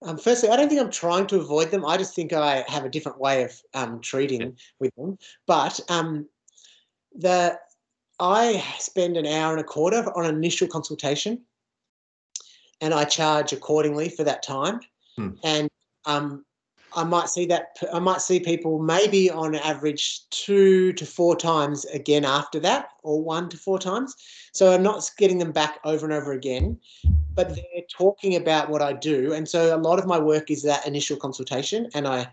Um, 0.05 0.19
firstly, 0.19 0.49
I 0.49 0.57
don't 0.57 0.69
think 0.69 0.81
I'm 0.81 0.91
trying 0.91 1.27
to 1.29 1.41
avoid 1.41 1.71
them. 1.71 1.85
I 1.85 1.97
just 1.97 2.15
think 2.15 2.33
I 2.33 2.65
have 2.67 2.85
a 2.85 2.89
different 2.89 3.21
way 3.21 3.45
of 3.45 3.53
um, 3.75 4.01
treating 4.01 4.57
with 4.81 4.95
them. 4.97 5.19
But 5.47 5.79
um, 5.89 6.29
the 7.15 7.59
I 8.19 8.65
spend 8.79 9.17
an 9.17 9.27
hour 9.27 9.53
and 9.53 9.61
a 9.61 9.65
quarter 9.65 10.05
on 10.17 10.25
an 10.25 10.35
initial 10.35 10.69
consultation, 10.69 11.43
and 12.81 12.93
I 12.93 13.05
charge 13.05 13.53
accordingly 13.53 14.09
for 14.09 14.25
that 14.25 14.43
time. 14.43 14.81
Hmm. 15.17 15.31
And 15.45 15.69
um, 16.05 16.45
I 16.95 17.05
might 17.05 17.29
see 17.29 17.47
that 17.47 17.77
I 17.93 17.99
might 17.99 18.21
see 18.21 18.41
people 18.41 18.79
maybe 18.79 19.31
on 19.31 19.55
average 19.55 20.29
two 20.31 20.93
to 20.95 21.07
four 21.07 21.37
times 21.37 21.85
again 21.87 22.25
after 22.25 22.61
that, 22.61 22.91
or 23.03 23.23
one 23.23 23.49
to 23.51 23.57
four 23.57 23.79
times. 23.79 24.15
So 24.53 24.73
I'm 24.73 24.83
not 24.83 25.11
getting 25.19 25.39
them 25.39 25.53
back 25.53 25.79
over 25.85 26.05
and 26.05 26.15
over 26.15 26.33
again, 26.33 26.79
but 27.35 27.49
they're 27.51 27.85
talking 27.91 28.37
about 28.37 28.69
what 28.69 28.83
I 28.83 28.93
do, 28.93 29.33
and 29.33 29.49
so 29.49 29.75
a 29.75 29.79
lot 29.79 29.99
of 29.99 30.07
my 30.07 30.19
work 30.19 30.51
is 30.51 30.63
that 30.63 30.87
initial 30.87 31.17
consultation, 31.17 31.89
and 31.95 32.07
I 32.07 32.33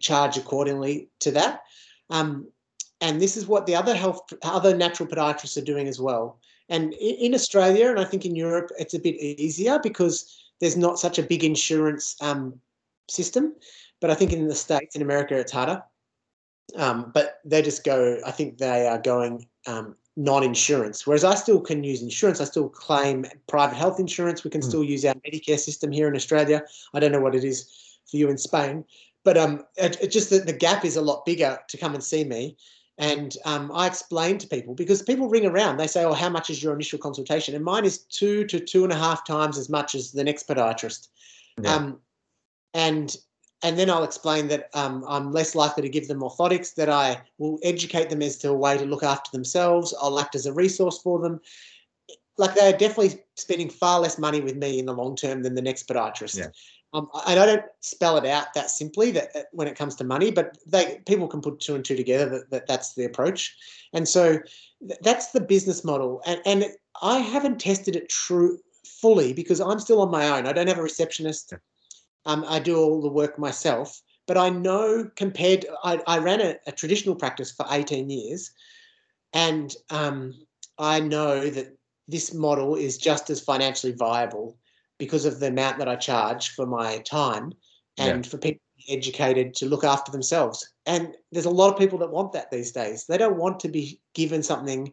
charge 0.00 0.36
accordingly 0.36 1.08
to 1.20 1.30
that. 1.32 1.62
Um, 2.10 2.48
and 3.00 3.20
this 3.20 3.36
is 3.36 3.46
what 3.46 3.66
the 3.66 3.74
other 3.74 3.94
health, 3.94 4.20
other 4.42 4.76
natural 4.76 5.08
podiatrists 5.08 5.60
are 5.60 5.64
doing 5.64 5.86
as 5.86 6.00
well. 6.00 6.40
And 6.68 6.94
in 6.94 7.34
Australia, 7.34 7.90
and 7.90 8.00
I 8.00 8.04
think 8.04 8.24
in 8.24 8.34
Europe, 8.34 8.70
it's 8.78 8.94
a 8.94 8.98
bit 8.98 9.16
easier 9.16 9.78
because 9.78 10.42
there's 10.60 10.76
not 10.76 10.98
such 10.98 11.18
a 11.18 11.22
big 11.22 11.44
insurance 11.44 12.16
um, 12.20 12.58
system. 13.08 13.54
But 14.06 14.12
I 14.12 14.14
think 14.14 14.32
in 14.32 14.46
the 14.46 14.54
States, 14.54 14.94
in 14.94 15.02
America, 15.02 15.36
it's 15.36 15.50
harder. 15.50 15.82
Um, 16.76 17.10
but 17.12 17.40
they 17.44 17.60
just 17.60 17.82
go, 17.82 18.20
I 18.24 18.30
think 18.30 18.58
they 18.58 18.86
are 18.86 18.98
going 18.98 19.48
um, 19.66 19.96
non 20.16 20.44
insurance. 20.44 21.04
Whereas 21.04 21.24
I 21.24 21.34
still 21.34 21.60
can 21.60 21.82
use 21.82 22.02
insurance. 22.02 22.40
I 22.40 22.44
still 22.44 22.68
claim 22.68 23.26
private 23.48 23.74
health 23.74 23.98
insurance. 23.98 24.44
We 24.44 24.50
can 24.50 24.60
mm. 24.60 24.68
still 24.68 24.84
use 24.84 25.04
our 25.04 25.14
Medicare 25.26 25.58
system 25.58 25.90
here 25.90 26.06
in 26.06 26.14
Australia. 26.14 26.62
I 26.94 27.00
don't 27.00 27.10
know 27.10 27.18
what 27.18 27.34
it 27.34 27.42
is 27.42 27.68
for 28.08 28.16
you 28.16 28.30
in 28.30 28.38
Spain. 28.38 28.84
But 29.24 29.36
um, 29.36 29.64
it, 29.74 30.00
it 30.00 30.12
just 30.12 30.30
that 30.30 30.46
the 30.46 30.52
gap 30.52 30.84
is 30.84 30.94
a 30.94 31.02
lot 31.02 31.26
bigger 31.26 31.58
to 31.66 31.76
come 31.76 31.94
and 31.94 32.04
see 32.04 32.22
me. 32.22 32.56
And 32.98 33.36
um, 33.44 33.72
I 33.74 33.88
explain 33.88 34.38
to 34.38 34.46
people 34.46 34.76
because 34.76 35.02
people 35.02 35.28
ring 35.28 35.46
around. 35.46 35.78
They 35.78 35.88
say, 35.88 36.04
"Oh, 36.04 36.12
how 36.12 36.28
much 36.28 36.48
is 36.48 36.62
your 36.62 36.74
initial 36.74 37.00
consultation?" 37.00 37.56
And 37.56 37.64
mine 37.64 37.84
is 37.84 38.04
two 38.04 38.44
to 38.44 38.60
two 38.60 38.84
and 38.84 38.92
a 38.92 38.96
half 38.96 39.26
times 39.26 39.58
as 39.58 39.68
much 39.68 39.96
as 39.96 40.12
the 40.12 40.22
next 40.22 40.46
podiatrist. 40.46 41.08
Yeah. 41.60 41.74
Um, 41.74 41.98
and 42.72 43.16
and 43.66 43.76
then 43.76 43.90
I'll 43.90 44.04
explain 44.04 44.46
that 44.48 44.70
um, 44.74 45.04
I'm 45.08 45.32
less 45.32 45.56
likely 45.56 45.82
to 45.82 45.88
give 45.88 46.06
them 46.06 46.20
orthotics, 46.20 46.72
that 46.76 46.88
I 46.88 47.20
will 47.38 47.58
educate 47.64 48.10
them 48.10 48.22
as 48.22 48.36
to 48.38 48.50
a 48.50 48.54
way 48.54 48.78
to 48.78 48.84
look 48.84 49.02
after 49.02 49.28
themselves. 49.32 49.92
I'll 50.00 50.20
act 50.20 50.36
as 50.36 50.46
a 50.46 50.52
resource 50.52 51.02
for 51.02 51.18
them. 51.18 51.40
Like 52.38 52.54
they're 52.54 52.78
definitely 52.78 53.24
spending 53.34 53.68
far 53.68 53.98
less 53.98 54.20
money 54.20 54.40
with 54.40 54.54
me 54.54 54.78
in 54.78 54.86
the 54.86 54.94
long 54.94 55.16
term 55.16 55.42
than 55.42 55.56
the 55.56 55.62
next 55.62 55.88
podiatrist. 55.88 56.38
Yeah. 56.38 56.46
Um, 56.94 57.08
and 57.26 57.40
I 57.40 57.44
don't 57.44 57.64
spell 57.80 58.16
it 58.18 58.24
out 58.24 58.54
that 58.54 58.70
simply 58.70 59.10
that 59.10 59.30
uh, 59.34 59.40
when 59.50 59.66
it 59.66 59.76
comes 59.76 59.96
to 59.96 60.04
money, 60.04 60.30
but 60.30 60.56
they 60.64 61.02
people 61.04 61.26
can 61.26 61.40
put 61.40 61.58
two 61.58 61.74
and 61.74 61.84
two 61.84 61.96
together 61.96 62.28
that, 62.30 62.50
that 62.50 62.66
that's 62.68 62.94
the 62.94 63.04
approach. 63.04 63.56
And 63.92 64.06
so 64.06 64.38
th- 64.86 65.00
that's 65.02 65.32
the 65.32 65.40
business 65.40 65.82
model. 65.82 66.22
And, 66.24 66.40
and 66.46 66.66
I 67.02 67.18
haven't 67.18 67.58
tested 67.58 67.96
it 67.96 68.08
true 68.08 68.60
fully 69.02 69.32
because 69.32 69.60
I'm 69.60 69.80
still 69.80 70.00
on 70.02 70.12
my 70.12 70.28
own. 70.28 70.46
I 70.46 70.52
don't 70.52 70.68
have 70.68 70.78
a 70.78 70.82
receptionist. 70.82 71.48
Yeah 71.50 71.58
um, 72.26 72.44
I 72.46 72.58
do 72.58 72.76
all 72.76 73.00
the 73.00 73.08
work 73.08 73.38
myself, 73.38 74.02
but 74.26 74.36
I 74.36 74.50
know 74.50 75.08
compared, 75.16 75.64
I, 75.82 76.00
I 76.06 76.18
ran 76.18 76.40
a, 76.40 76.56
a, 76.66 76.72
traditional 76.72 77.14
practice 77.14 77.52
for 77.52 77.64
18 77.70 78.10
years, 78.10 78.50
and 79.32 79.74
um, 79.90 80.34
I 80.78 81.00
know 81.00 81.48
that 81.48 81.76
this 82.08 82.34
model 82.34 82.74
is 82.74 82.98
just 82.98 83.30
as 83.30 83.40
financially 83.40 83.92
viable 83.92 84.58
because 84.98 85.24
of 85.24 85.40
the 85.40 85.48
amount 85.48 85.78
that 85.78 85.88
I 85.88 85.96
charge 85.96 86.50
for 86.50 86.66
my 86.66 86.98
time 86.98 87.52
and 87.98 88.24
yeah. 88.24 88.30
for 88.30 88.38
people 88.38 88.60
to 88.60 88.86
be 88.86 88.92
educated 88.92 89.54
to 89.54 89.66
look 89.66 89.84
after 89.84 90.10
themselves. 90.10 90.68
And 90.84 91.14
there's 91.32 91.46
a 91.46 91.50
lot 91.50 91.72
of 91.72 91.78
people 91.78 91.98
that 91.98 92.10
want 92.10 92.32
that 92.32 92.50
these 92.50 92.72
days. 92.72 93.06
They 93.06 93.18
don't 93.18 93.38
want 93.38 93.60
to 93.60 93.68
be 93.68 94.00
given 94.14 94.42
something 94.42 94.92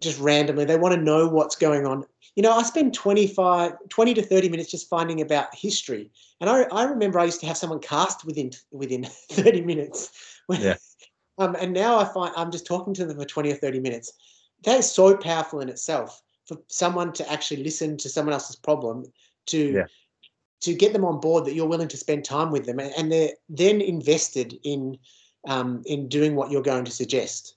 just 0.00 0.18
randomly. 0.20 0.64
They 0.64 0.76
want 0.76 0.94
to 0.94 1.00
know 1.00 1.28
what's 1.28 1.56
going 1.56 1.86
on. 1.86 2.04
You 2.34 2.42
know, 2.42 2.52
I 2.52 2.62
spend 2.62 2.94
25, 2.94 3.72
20 3.88 4.14
to 4.14 4.22
30 4.22 4.48
minutes 4.48 4.70
just 4.70 4.88
finding 4.88 5.20
about 5.20 5.54
history. 5.54 6.10
And 6.40 6.48
I, 6.48 6.62
I 6.72 6.84
remember 6.84 7.18
I 7.18 7.24
used 7.24 7.40
to 7.40 7.46
have 7.46 7.56
someone 7.56 7.80
cast 7.80 8.24
within 8.24 8.52
within 8.70 9.04
30 9.30 9.62
minutes. 9.62 10.10
Yeah. 10.48 10.76
um, 11.38 11.56
and 11.60 11.72
now 11.72 11.98
I 11.98 12.04
find 12.12 12.32
I'm 12.36 12.50
just 12.50 12.66
talking 12.66 12.94
to 12.94 13.04
them 13.04 13.18
for 13.18 13.24
20 13.24 13.52
or 13.52 13.56
30 13.56 13.80
minutes. 13.80 14.12
That 14.64 14.78
is 14.78 14.90
so 14.90 15.16
powerful 15.16 15.60
in 15.60 15.68
itself 15.68 16.22
for 16.46 16.58
someone 16.68 17.12
to 17.14 17.30
actually 17.30 17.62
listen 17.62 17.96
to 17.98 18.08
someone 18.08 18.32
else's 18.32 18.56
problem 18.56 19.04
to 19.46 19.72
yeah. 19.72 19.86
to 20.60 20.74
get 20.74 20.92
them 20.92 21.04
on 21.04 21.20
board 21.20 21.44
that 21.44 21.54
you're 21.54 21.68
willing 21.68 21.88
to 21.88 21.96
spend 21.96 22.24
time 22.24 22.50
with 22.50 22.66
them 22.66 22.78
and 22.78 23.10
they're 23.10 23.30
then 23.48 23.80
invested 23.80 24.58
in 24.62 24.96
um, 25.48 25.82
in 25.86 26.08
doing 26.08 26.36
what 26.36 26.50
you're 26.50 26.62
going 26.62 26.84
to 26.84 26.92
suggest 26.92 27.56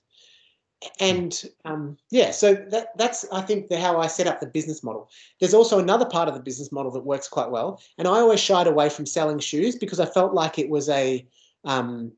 and 1.00 1.42
um, 1.64 1.96
yeah, 2.10 2.30
so 2.30 2.54
that, 2.54 2.96
that's 2.98 3.24
I 3.32 3.40
think 3.40 3.68
the, 3.68 3.80
how 3.80 3.98
I 3.98 4.06
set 4.06 4.26
up 4.26 4.40
the 4.40 4.46
business 4.46 4.82
model. 4.82 5.08
There's 5.40 5.54
also 5.54 5.78
another 5.78 6.04
part 6.04 6.28
of 6.28 6.34
the 6.34 6.40
business 6.40 6.70
model 6.70 6.92
that 6.92 7.04
works 7.04 7.28
quite 7.28 7.50
well, 7.50 7.80
and 7.98 8.06
I 8.06 8.12
always 8.12 8.40
shied 8.40 8.66
away 8.66 8.88
from 8.88 9.06
selling 9.06 9.38
shoes 9.38 9.76
because 9.76 10.00
I 10.00 10.06
felt 10.06 10.34
like 10.34 10.58
it 10.58 10.68
was 10.68 10.88
a 10.88 11.26
um, 11.64 12.12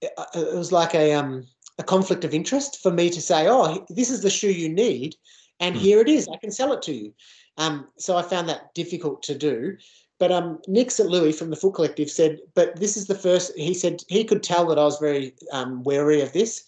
it, 0.00 0.12
it 0.34 0.54
was 0.54 0.72
like 0.72 0.94
a 0.94 1.12
um, 1.14 1.46
a 1.78 1.84
conflict 1.84 2.24
of 2.24 2.34
interest 2.34 2.82
for 2.82 2.90
me 2.90 3.08
to 3.10 3.20
say, 3.20 3.46
oh, 3.48 3.86
this 3.88 4.10
is 4.10 4.22
the 4.22 4.30
shoe 4.30 4.52
you 4.52 4.68
need, 4.68 5.14
and 5.60 5.76
hmm. 5.76 5.80
here 5.80 6.00
it 6.00 6.08
is. 6.08 6.28
I 6.28 6.38
can 6.38 6.50
sell 6.50 6.72
it 6.72 6.82
to 6.82 6.92
you. 6.92 7.14
Um, 7.56 7.88
so 7.98 8.16
I 8.16 8.22
found 8.22 8.48
that 8.48 8.74
difficult 8.74 9.22
to 9.24 9.36
do. 9.36 9.76
But 10.18 10.30
um, 10.30 10.60
Nick 10.68 10.90
St. 10.92 11.08
Louis 11.08 11.36
from 11.36 11.50
the 11.50 11.56
Foot 11.56 11.74
Collective 11.74 12.08
said, 12.08 12.38
but 12.54 12.76
this 12.76 12.96
is 12.96 13.06
the 13.06 13.14
first. 13.14 13.56
He 13.56 13.74
said 13.74 14.02
he 14.08 14.22
could 14.22 14.42
tell 14.42 14.66
that 14.66 14.78
I 14.78 14.84
was 14.84 14.98
very 14.98 15.34
um, 15.52 15.82
wary 15.82 16.20
of 16.20 16.32
this 16.32 16.64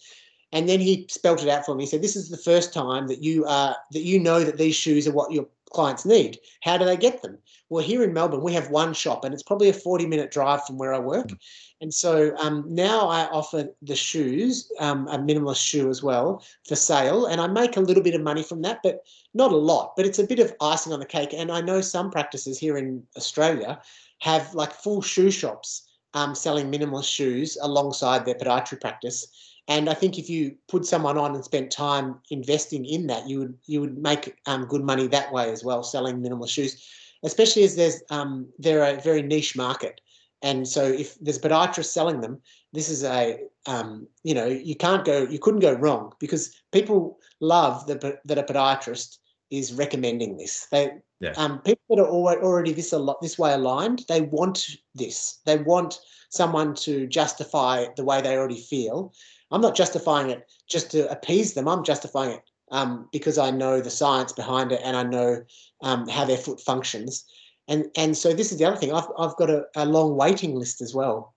and 0.51 0.69
then 0.69 0.79
he 0.79 1.07
spelt 1.09 1.43
it 1.43 1.49
out 1.49 1.65
for 1.65 1.75
me. 1.75 1.83
He 1.83 1.89
said, 1.89 2.01
"This 2.01 2.15
is 2.15 2.29
the 2.29 2.37
first 2.37 2.73
time 2.73 3.07
that 3.07 3.23
you 3.23 3.45
are 3.45 3.75
that 3.91 4.03
you 4.03 4.19
know 4.19 4.43
that 4.43 4.57
these 4.57 4.75
shoes 4.75 5.07
are 5.07 5.13
what 5.13 5.31
your 5.31 5.47
clients 5.71 6.05
need. 6.05 6.39
How 6.61 6.77
do 6.77 6.85
they 6.85 6.97
get 6.97 7.21
them? 7.21 7.37
Well, 7.69 7.83
here 7.83 8.03
in 8.03 8.13
Melbourne, 8.13 8.43
we 8.43 8.53
have 8.53 8.69
one 8.69 8.93
shop, 8.93 9.25
and 9.25 9.33
it's 9.33 9.43
probably 9.43 9.69
a 9.69 9.73
forty-minute 9.73 10.31
drive 10.31 10.65
from 10.65 10.77
where 10.77 10.93
I 10.93 10.99
work. 10.99 11.27
Mm. 11.27 11.37
And 11.81 11.93
so 11.93 12.35
um, 12.37 12.63
now 12.69 13.09
I 13.09 13.25
offer 13.25 13.69
the 13.81 13.95
shoes, 13.95 14.71
um, 14.79 15.07
a 15.09 15.17
minimalist 15.17 15.63
shoe 15.63 15.89
as 15.89 16.01
well, 16.01 16.43
for 16.67 16.75
sale, 16.75 17.25
and 17.25 17.41
I 17.41 17.47
make 17.47 17.75
a 17.75 17.81
little 17.81 18.03
bit 18.03 18.15
of 18.15 18.21
money 18.21 18.43
from 18.43 18.61
that, 18.61 18.79
but 18.81 19.01
not 19.33 19.51
a 19.51 19.57
lot. 19.57 19.93
But 19.97 20.05
it's 20.05 20.19
a 20.19 20.27
bit 20.27 20.39
of 20.39 20.55
icing 20.61 20.93
on 20.93 20.99
the 20.99 21.05
cake. 21.05 21.33
And 21.33 21.51
I 21.51 21.61
know 21.61 21.81
some 21.81 22.11
practices 22.11 22.57
here 22.57 22.77
in 22.77 23.03
Australia 23.17 23.81
have 24.19 24.55
like 24.55 24.71
full 24.71 25.01
shoe 25.01 25.31
shops 25.31 25.83
um, 26.13 26.33
selling 26.33 26.71
minimalist 26.71 27.13
shoes 27.13 27.57
alongside 27.61 28.25
their 28.25 28.35
podiatry 28.35 28.79
practice 28.79 29.27
and 29.67 29.89
I 29.89 29.93
think 29.93 30.19
if 30.19 30.29
you 30.29 30.55
put 30.67 30.85
someone 30.85 31.17
on 31.17 31.33
and 31.33 31.43
spent 31.43 31.71
time 31.71 32.19
investing 32.29 32.85
in 32.85 33.07
that, 33.07 33.27
you 33.27 33.39
would 33.39 33.57
you 33.65 33.81
would 33.81 33.97
make 33.97 34.35
um, 34.45 34.65
good 34.65 34.83
money 34.83 35.07
that 35.07 35.31
way 35.33 35.51
as 35.51 35.63
well, 35.63 35.81
selling 35.83 36.21
minimal 36.21 36.47
shoes, 36.47 36.85
especially 37.23 37.63
as 37.63 37.75
there's 37.75 38.03
um, 38.11 38.47
they're 38.59 38.83
a 38.83 39.01
very 39.01 39.23
niche 39.23 39.55
market. 39.55 40.01
And 40.43 40.67
so 40.67 40.83
if 40.83 41.17
there's 41.19 41.39
podiatrists 41.39 41.85
selling 41.85 42.21
them, 42.21 42.41
this 42.73 42.89
is 42.89 43.03
a 43.03 43.39
um, 43.65 44.07
you 44.23 44.35
know 44.35 44.45
you 44.45 44.75
can't 44.75 45.03
go 45.03 45.23
you 45.23 45.39
couldn't 45.39 45.61
go 45.61 45.73
wrong 45.73 46.13
because 46.19 46.55
people 46.71 47.17
love 47.39 47.87
that 47.87 48.01
that 48.23 48.37
a 48.37 48.43
podiatrist 48.43 49.17
is 49.49 49.73
recommending 49.73 50.37
this. 50.37 50.67
They 50.71 50.91
yeah. 51.21 51.33
um, 51.37 51.59
people 51.61 51.95
that 51.95 51.99
are 51.99 52.43
already 52.43 52.73
this 52.73 52.93
a 52.93 52.99
lot 52.99 53.19
this 53.21 53.39
way 53.39 53.53
aligned, 53.53 54.03
they 54.07 54.21
want 54.21 54.77
this. 54.93 55.39
They 55.45 55.57
want 55.57 55.99
someone 56.29 56.75
to 56.75 57.07
justify 57.07 57.85
the 57.95 58.03
way 58.03 58.21
they 58.21 58.37
already 58.37 58.59
feel 58.59 59.13
I'm 59.55 59.61
not 59.61 59.73
justifying 59.73 60.31
it 60.31 60.45
just 60.67 60.91
to 60.91 61.09
appease 61.09 61.53
them. 61.53 61.69
I'm 61.69 61.85
justifying 61.85 62.31
it 62.31 62.41
um, 62.71 63.07
because 63.13 63.37
I 63.37 63.51
know 63.51 63.79
the 63.79 63.89
science 63.89 64.33
behind 64.33 64.73
it 64.73 64.81
and 64.83 64.97
I 64.97 65.03
know 65.03 65.43
um, 65.81 66.09
how 66.09 66.25
their 66.25 66.37
foot 66.37 66.59
functions. 66.59 67.23
And 67.69 67.85
and 67.95 68.17
so 68.17 68.33
this 68.33 68.51
is 68.51 68.57
the 68.57 68.65
other 68.65 68.75
thing. 68.75 68.93
I've 68.93 69.07
I've 69.17 69.37
got 69.37 69.49
a, 69.49 69.65
a 69.77 69.85
long 69.85 70.17
waiting 70.17 70.55
list 70.55 70.81
as 70.81 70.93
well, 70.93 71.33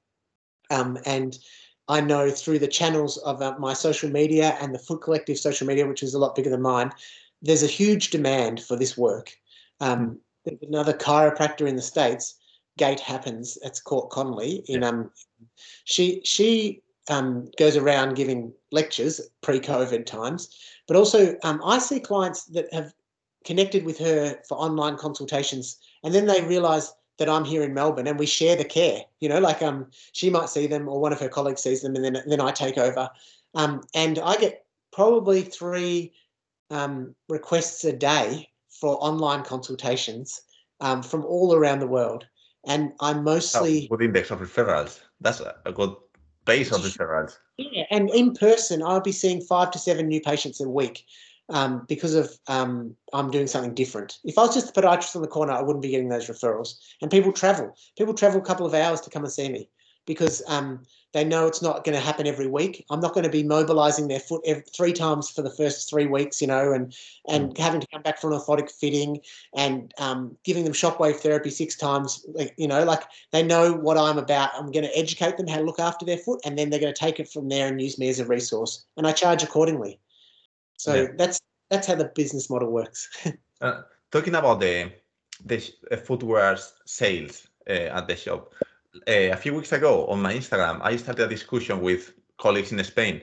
um, 0.69 0.99
and 1.07 1.39
I 1.87 2.01
know 2.01 2.29
through 2.29 2.59
the 2.59 2.67
channels 2.67 3.19
of 3.19 3.41
uh, 3.41 3.55
my 3.61 3.73
social 3.73 4.11
media 4.11 4.59
and 4.61 4.75
the 4.75 4.81
Foot 4.81 5.01
Collective 5.01 5.39
social 5.39 5.69
media, 5.69 5.87
which 5.87 6.03
is 6.03 6.13
a 6.13 6.19
lot 6.19 6.35
bigger 6.35 6.51
than 6.51 6.61
mine, 6.61 6.91
there's 7.41 7.63
a 7.63 7.69
huge 7.69 8.11
demand 8.11 8.61
for 8.61 8.77
this 8.77 8.99
work. 8.99 9.33
Um, 9.81 10.19
there's 10.45 10.61
another 10.61 10.93
chiropractor 10.93 11.69
in 11.69 11.77
the 11.77 11.83
states, 11.83 12.35
Gait 12.79 13.01
Happens. 13.01 13.57
It's 13.63 13.81
Courtney 13.81 14.11
Conley. 14.11 14.65
In 14.67 14.83
um, 14.83 15.11
she 15.85 16.21
she 16.25 16.83
um, 17.09 17.51
goes 17.59 17.77
around 17.77 18.15
giving 18.15 18.53
lectures 18.71 19.21
pre-COVID 19.41 20.07
times, 20.07 20.49
but 20.87 20.97
also 20.97 21.37
um, 21.43 21.61
I 21.65 21.79
see 21.79 22.01
clients 22.01 22.45
that 22.47 22.73
have 22.73 22.93
connected 23.45 23.85
with 23.85 23.99
her 23.99 24.39
for 24.49 24.59
online 24.59 24.97
consultations, 24.97 25.79
and 26.05 26.15
then 26.15 26.27
they 26.27 26.43
realise 26.43 26.93
that 27.19 27.29
I'm 27.29 27.45
here 27.45 27.63
in 27.63 27.75
Melbourne 27.75 28.07
and 28.07 28.19
we 28.19 28.27
share 28.27 28.57
the 28.57 28.65
care. 28.65 29.03
You 29.21 29.29
know, 29.29 29.41
like 29.41 29.61
um, 29.63 29.87
she 30.13 30.31
might 30.31 30.49
see 30.49 30.67
them 30.67 30.89
or 30.89 31.01
one 31.01 31.13
of 31.13 31.21
her 31.21 31.29
colleagues 31.29 31.63
sees 31.63 31.83
them, 31.83 31.97
and 31.97 32.05
then 32.05 32.23
then 32.27 32.41
I 32.41 32.53
take 32.53 32.79
over. 32.79 33.11
Um, 33.55 33.83
and 33.95 34.19
I 34.19 34.37
get 34.37 34.65
probably 34.93 35.43
three 35.43 36.13
um, 36.71 37.15
requests 37.29 37.85
a 37.85 37.93
day 37.93 38.49
for 38.69 38.97
online 39.03 39.43
consultations 39.43 40.43
um, 40.81 41.03
from 41.03 41.25
all 41.25 41.55
around 41.55 41.81
the 41.81 41.87
world. 41.87 42.27
And 42.67 42.93
I'm 43.01 43.25
mostly 43.25 43.89
oh, 43.91 43.97
good 43.97 44.05
index 44.05 44.31
of 44.31 44.41
referrals. 44.41 45.01
That's 45.21 45.41
a 45.41 45.73
good 45.73 45.95
base 46.49 46.73
of 46.73 46.81
referrals. 46.81 47.39
Yeah, 47.59 47.85
and 47.91 48.11
in 48.11 48.35
person, 48.35 48.83
I'll 48.83 49.01
be 49.01 49.13
seeing 49.13 49.41
five 49.41 49.71
to 49.73 49.79
seven 49.79 50.09
new 50.09 50.21
patients 50.21 50.61
a 50.61 50.69
week 50.69 51.05
um, 51.51 51.85
because 51.89 52.15
of 52.15 52.33
um, 52.49 52.97
I'm 53.13 53.31
doing 53.31 53.47
something 53.47 53.75
different. 53.75 54.19
If 54.25 54.39
I 54.39 54.43
was 54.43 54.55
just 54.55 54.77
a 54.77 54.81
podiatrist 54.81 55.15
on 55.15 55.23
the 55.23 55.29
corner, 55.29 55.53
I 55.53 55.63
wouldn't 55.63 55.83
be 55.83 55.91
getting 55.91 56.09
those 56.09 56.29
referrals. 56.29 56.75
And 57.03 57.11
people 57.11 57.33
travel. 57.33 57.77
People 57.97 58.15
travel 58.15 58.41
a 58.41 58.45
couple 58.45 58.67
of 58.67 58.75
hours 58.75 59.01
to 59.03 59.11
come 59.11 59.25
and 59.25 59.33
see 59.33 59.49
me 59.49 59.69
because 60.09 60.43
um, 60.49 60.81
they 61.13 61.23
know 61.23 61.47
it's 61.47 61.63
not 61.63 61.85
going 61.85 61.95
to 61.95 62.05
happen 62.05 62.27
every 62.27 62.49
week. 62.49 62.85
I'm 62.91 62.99
not 62.99 63.15
going 63.15 63.25
to 63.25 63.31
be 63.31 63.45
mobilizing 63.45 64.09
their 64.09 64.19
foot 64.19 64.43
every, 64.45 64.65
three 64.75 64.93
times 64.93 65.31
for 65.31 65.43
the 65.43 65.51
first 65.51 65.89
three 65.89 66.07
weeks, 66.07 66.41
you 66.41 66.49
know, 66.49 66.73
and 66.73 66.97
and 67.29 67.51
mm. 67.51 67.59
having 67.59 67.81
to 67.81 67.87
come 67.87 68.03
back 68.03 68.21
for 68.21 68.33
an 68.33 68.39
orthotic 68.39 68.71
fitting 68.71 69.21
and 69.55 69.95
um, 69.99 70.37
giving 70.43 70.65
them 70.65 70.73
shockwave 70.73 71.17
therapy 71.17 71.51
six 71.51 71.77
times. 71.77 72.27
You 72.57 72.67
know, 72.67 72.83
like 72.83 73.05
they 73.31 73.45
know 73.45 73.73
what 73.73 73.97
I'm 73.97 74.19
about. 74.19 74.51
I'm 74.55 74.73
going 74.73 74.85
to 74.85 74.99
educate 74.99 75.37
them 75.37 75.47
how 75.47 75.59
to 75.59 75.63
look 75.63 75.79
after 75.79 76.05
their 76.05 76.19
foot, 76.19 76.41
and 76.45 76.59
then 76.59 76.71
they're 76.71 76.81
going 76.81 76.93
to 76.93 76.99
take 76.99 77.21
it 77.21 77.29
from 77.29 77.49
there 77.49 77.69
and 77.69 77.81
use 77.81 77.99
me 77.99 78.09
as 78.09 78.19
a 78.19 78.27
resource. 78.27 78.85
And 78.97 79.07
I 79.07 79.13
charge 79.13 79.43
accordingly. 79.43 80.01
So 80.79 80.95
yeah. 80.95 81.07
that's 81.17 81.41
that's 81.71 81.87
how 81.87 81.95
the 81.95 82.11
business 82.15 82.51
model 82.51 82.71
works. 82.71 83.09
uh, 83.61 83.83
talking 84.11 84.35
about 84.35 84.61
the 84.61 84.91
the 85.45 85.71
uh, 85.93 85.97
footwear 85.97 86.59
sales 86.87 87.47
uh, 87.69 87.73
at 87.99 88.09
the 88.09 88.17
shop, 88.17 88.53
uh, 89.07 89.33
a 89.33 89.37
few 89.37 89.55
weeks 89.55 89.73
ago 89.73 90.07
on 90.07 90.21
my 90.23 90.35
Instagram, 90.35 90.81
I 90.83 90.97
started 90.97 91.25
a 91.25 91.29
discussion 91.29 91.81
with 91.81 92.15
colleagues 92.39 92.73
in 92.73 92.83
Spain. 92.85 93.23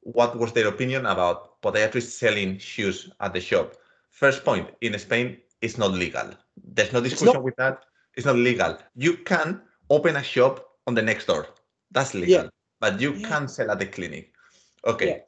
What 0.00 0.38
was 0.38 0.52
their 0.52 0.68
opinion 0.68 1.06
about 1.06 1.60
podiatrists 1.62 2.12
selling 2.18 2.58
shoes 2.58 3.10
at 3.20 3.32
the 3.32 3.40
shop? 3.40 3.74
First 4.10 4.44
point: 4.44 4.70
in 4.80 4.98
Spain, 4.98 5.38
it's 5.60 5.78
not 5.78 5.92
legal. 5.92 6.30
There's 6.64 6.92
no 6.92 7.00
discussion 7.00 7.34
not, 7.34 7.42
with 7.42 7.56
that. 7.56 7.84
It's 8.14 8.26
not 8.26 8.36
legal. 8.36 8.78
You 8.94 9.18
can 9.18 9.60
open 9.90 10.16
a 10.16 10.22
shop 10.22 10.64
on 10.86 10.94
the 10.94 11.02
next 11.02 11.26
door. 11.26 11.48
That's 11.90 12.14
legal, 12.14 12.44
yeah. 12.44 12.48
but 12.80 13.00
you 13.00 13.14
yeah. 13.14 13.28
can't 13.28 13.50
sell 13.50 13.70
at 13.70 13.78
the 13.78 13.86
clinic. 13.86 14.32
Okay. 14.86 15.08
Yeah. 15.08 15.18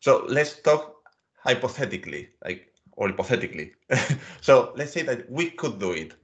So 0.00 0.24
let's 0.28 0.60
talk 0.60 0.96
hypothetically, 1.36 2.30
like 2.44 2.72
or 2.92 3.08
hypothetically. 3.08 3.72
so 4.40 4.72
let's 4.76 4.92
say 4.92 5.02
that 5.02 5.30
we 5.30 5.50
could 5.50 5.78
do 5.78 5.92
it, 5.92 6.14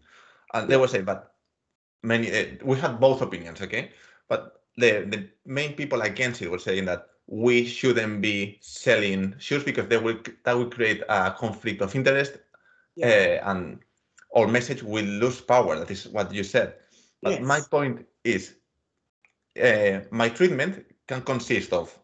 and 0.54 0.68
they 0.68 0.76
will 0.76 0.88
say, 0.88 1.02
but 1.02 1.34
many 2.02 2.30
uh, 2.32 2.44
we 2.64 2.76
had 2.78 3.00
both 3.00 3.22
opinions, 3.22 3.60
okay? 3.60 3.90
But 4.28 4.60
the 4.76 5.06
the 5.08 5.28
main 5.44 5.74
people 5.74 6.02
against 6.02 6.42
it 6.42 6.50
were 6.50 6.58
saying 6.58 6.86
that 6.86 7.06
we 7.26 7.66
shouldn't 7.66 8.20
be 8.22 8.58
selling 8.60 9.34
shoes 9.38 9.64
because 9.64 9.88
they 9.88 9.98
will 9.98 10.18
that 10.44 10.56
will 10.56 10.70
create 10.70 11.02
a 11.08 11.30
conflict 11.32 11.82
of 11.82 11.94
interest, 11.94 12.38
yeah. 12.96 13.40
uh, 13.42 13.50
and 13.50 13.80
our 14.36 14.46
message 14.46 14.82
will 14.82 15.04
lose 15.04 15.40
power. 15.40 15.78
That 15.78 15.90
is 15.90 16.08
what 16.08 16.32
you 16.32 16.44
said. 16.44 16.74
But 17.22 17.32
yes. 17.32 17.42
my 17.42 17.60
point 17.60 18.06
is, 18.24 18.54
uh, 19.62 20.00
my 20.10 20.28
treatment 20.28 20.86
can 21.06 21.22
consist 21.22 21.72
of 21.72 21.98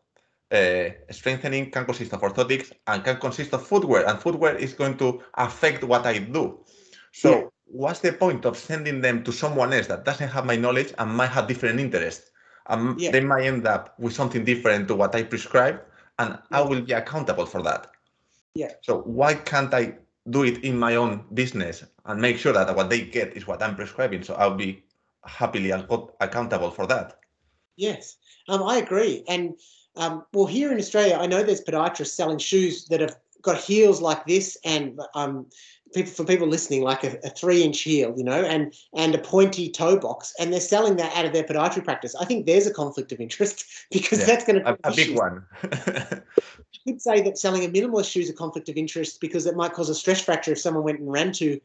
uh, 0.51 0.91
strengthening 1.11 1.71
can 1.71 1.85
consist 1.85 2.13
of 2.13 2.21
orthotics 2.21 2.73
and 2.87 3.05
can 3.05 3.17
consist 3.19 3.53
of 3.55 3.67
footwear, 3.67 4.07
and 4.09 4.19
footwear 4.21 4.57
is 4.57 4.73
going 4.75 4.97
to 4.99 5.23
affect 5.35 5.85
what 5.85 6.07
I 6.07 6.19
do. 6.19 6.65
So. 7.13 7.51
What's 7.67 8.01
the 8.01 8.13
point 8.13 8.45
of 8.45 8.57
sending 8.57 9.01
them 9.01 9.23
to 9.25 9.33
someone 9.33 9.73
else 9.73 9.87
that 9.89 10.05
doesn't 10.05 10.29
have 10.29 10.47
my 10.47 10.57
knowledge 10.57 10.93
and 10.99 11.17
might 11.17 11.31
have 11.31 11.49
different 11.49 11.81
interests? 11.81 12.31
And 12.67 12.99
yeah. 12.99 13.11
they 13.11 13.21
might 13.21 13.45
end 13.45 13.67
up 13.67 13.99
with 13.99 14.15
something 14.15 14.45
different 14.45 14.89
to 14.89 14.95
what 14.95 15.15
I 15.15 15.23
prescribe, 15.23 15.83
and 16.19 16.39
yeah. 16.51 16.59
I 16.59 16.63
will 16.63 16.81
be 16.81 16.93
accountable 16.93 17.47
for 17.47 17.63
that. 17.63 17.91
Yeah. 18.55 18.73
So 18.83 19.01
why 19.03 19.35
can't 19.35 19.75
I 19.75 19.95
do 20.31 20.45
it 20.45 20.65
in 20.65 20.79
my 20.79 20.97
own 20.97 21.25
business 21.35 21.85
and 22.07 22.21
make 22.21 22.39
sure 22.39 22.53
that 22.53 22.75
what 22.75 22.89
they 22.89 23.03
get 23.03 23.37
is 23.37 23.47
what 23.47 23.63
I'm 23.63 23.77
prescribing? 23.77 24.23
So 24.23 24.35
I'll 24.35 24.55
be 24.55 24.83
happily 25.25 25.71
accountable 25.73 26.71
for 26.71 26.87
that. 26.87 27.19
Yes, 27.77 28.17
um, 28.49 28.63
I 28.63 28.77
agree, 28.77 29.25
and 29.29 29.55
um, 29.97 30.25
well, 30.33 30.47
here 30.47 30.73
in 30.73 30.79
Australia, 30.79 31.19
I 31.21 31.27
know 31.27 31.43
there's 31.43 31.63
podiatrists 31.63 32.15
selling 32.15 32.39
shoes 32.39 32.87
that 32.87 33.01
have 33.01 33.17
got 33.43 33.59
heels 33.59 34.01
like 34.01 34.27
this, 34.27 34.57
and 34.65 35.01
um, 35.15 35.47
people 35.95 36.13
for 36.13 36.25
people 36.25 36.47
listening, 36.47 36.83
like 36.83 37.05
a, 37.05 37.19
a, 37.25 37.31
three-inch 37.31 37.81
heel, 37.81 38.13
you 38.17 38.25
know, 38.25 38.43
and 38.43 38.75
and 38.95 39.15
a 39.15 39.19
pointy 39.19 39.71
toe 39.71 39.99
box, 39.99 40.35
and 40.39 40.53
they're 40.53 40.61
selling 40.61 40.97
that 40.97 41.15
out 41.17 41.25
of 41.25 41.33
their 41.33 41.45
podiatry 41.45 41.85
practice. 41.85 42.15
I 42.17 42.25
think 42.25 42.47
there's 42.47 42.67
a 42.67 42.75
conflict 42.75 43.13
of 43.13 43.21
interest 43.21 43.65
because 43.91 44.21
yeah, 44.21 44.27
that's 44.27 44.45
going 44.45 44.63
to 44.63 44.71
a, 44.71 44.77
a 44.85 44.95
big 44.95 45.17
one. 45.17 45.45
you 45.63 46.93
could 46.93 47.01
say 47.01 47.23
that 47.23 47.39
selling 47.39 47.65
a 47.65 47.69
minimalist 47.69 48.11
shoe 48.11 48.21
is 48.21 48.31
a 48.31 48.35
conflict 48.35 48.69
of 48.69 48.77
interest 48.77 49.21
because 49.21 49.47
it 49.47 49.57
might 49.57 49.73
cause 49.73 49.89
a 49.89 49.95
stress 49.95 50.21
fracture 50.21 50.53
if 50.53 50.59
someone 50.59 50.85
went 50.85 51.01
and 51.01 51.11
ran 51.11 51.33
too 51.33 51.61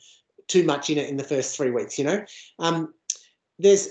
too 0.48 0.64
much 0.64 0.90
in 0.90 0.98
it 0.98 1.10
in 1.10 1.18
the 1.18 1.24
first 1.24 1.56
three 1.56 1.72
weeks. 1.72 1.98
You 1.98 2.06
know, 2.06 2.26
um, 2.60 2.94
there's 3.58 3.90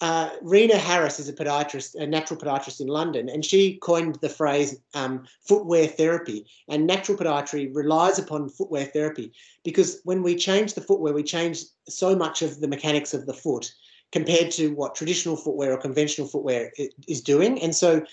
uh, 0.00 0.30
Rena 0.42 0.76
Harris 0.76 1.18
is 1.18 1.28
a 1.28 1.32
podiatrist, 1.32 1.94
a 1.94 2.06
natural 2.06 2.38
podiatrist 2.38 2.80
in 2.80 2.86
London, 2.86 3.28
and 3.30 3.44
she 3.44 3.78
coined 3.78 4.16
the 4.16 4.28
phrase 4.28 4.78
um, 4.94 5.24
footwear 5.40 5.86
therapy. 5.86 6.46
And 6.68 6.86
natural 6.86 7.16
podiatry 7.16 7.74
relies 7.74 8.18
upon 8.18 8.50
footwear 8.50 8.84
therapy 8.84 9.32
because 9.64 10.00
when 10.04 10.22
we 10.22 10.36
change 10.36 10.74
the 10.74 10.82
footwear, 10.82 11.14
we 11.14 11.22
change 11.22 11.62
so 11.88 12.14
much 12.14 12.42
of 12.42 12.60
the 12.60 12.68
mechanics 12.68 13.14
of 13.14 13.24
the 13.24 13.32
foot 13.32 13.72
compared 14.12 14.50
to 14.52 14.68
what 14.74 14.94
traditional 14.94 15.36
footwear 15.36 15.72
or 15.72 15.78
conventional 15.78 16.28
footwear 16.28 16.72
is 17.08 17.22
doing. 17.22 17.60
And 17.62 17.74
so 17.74 18.04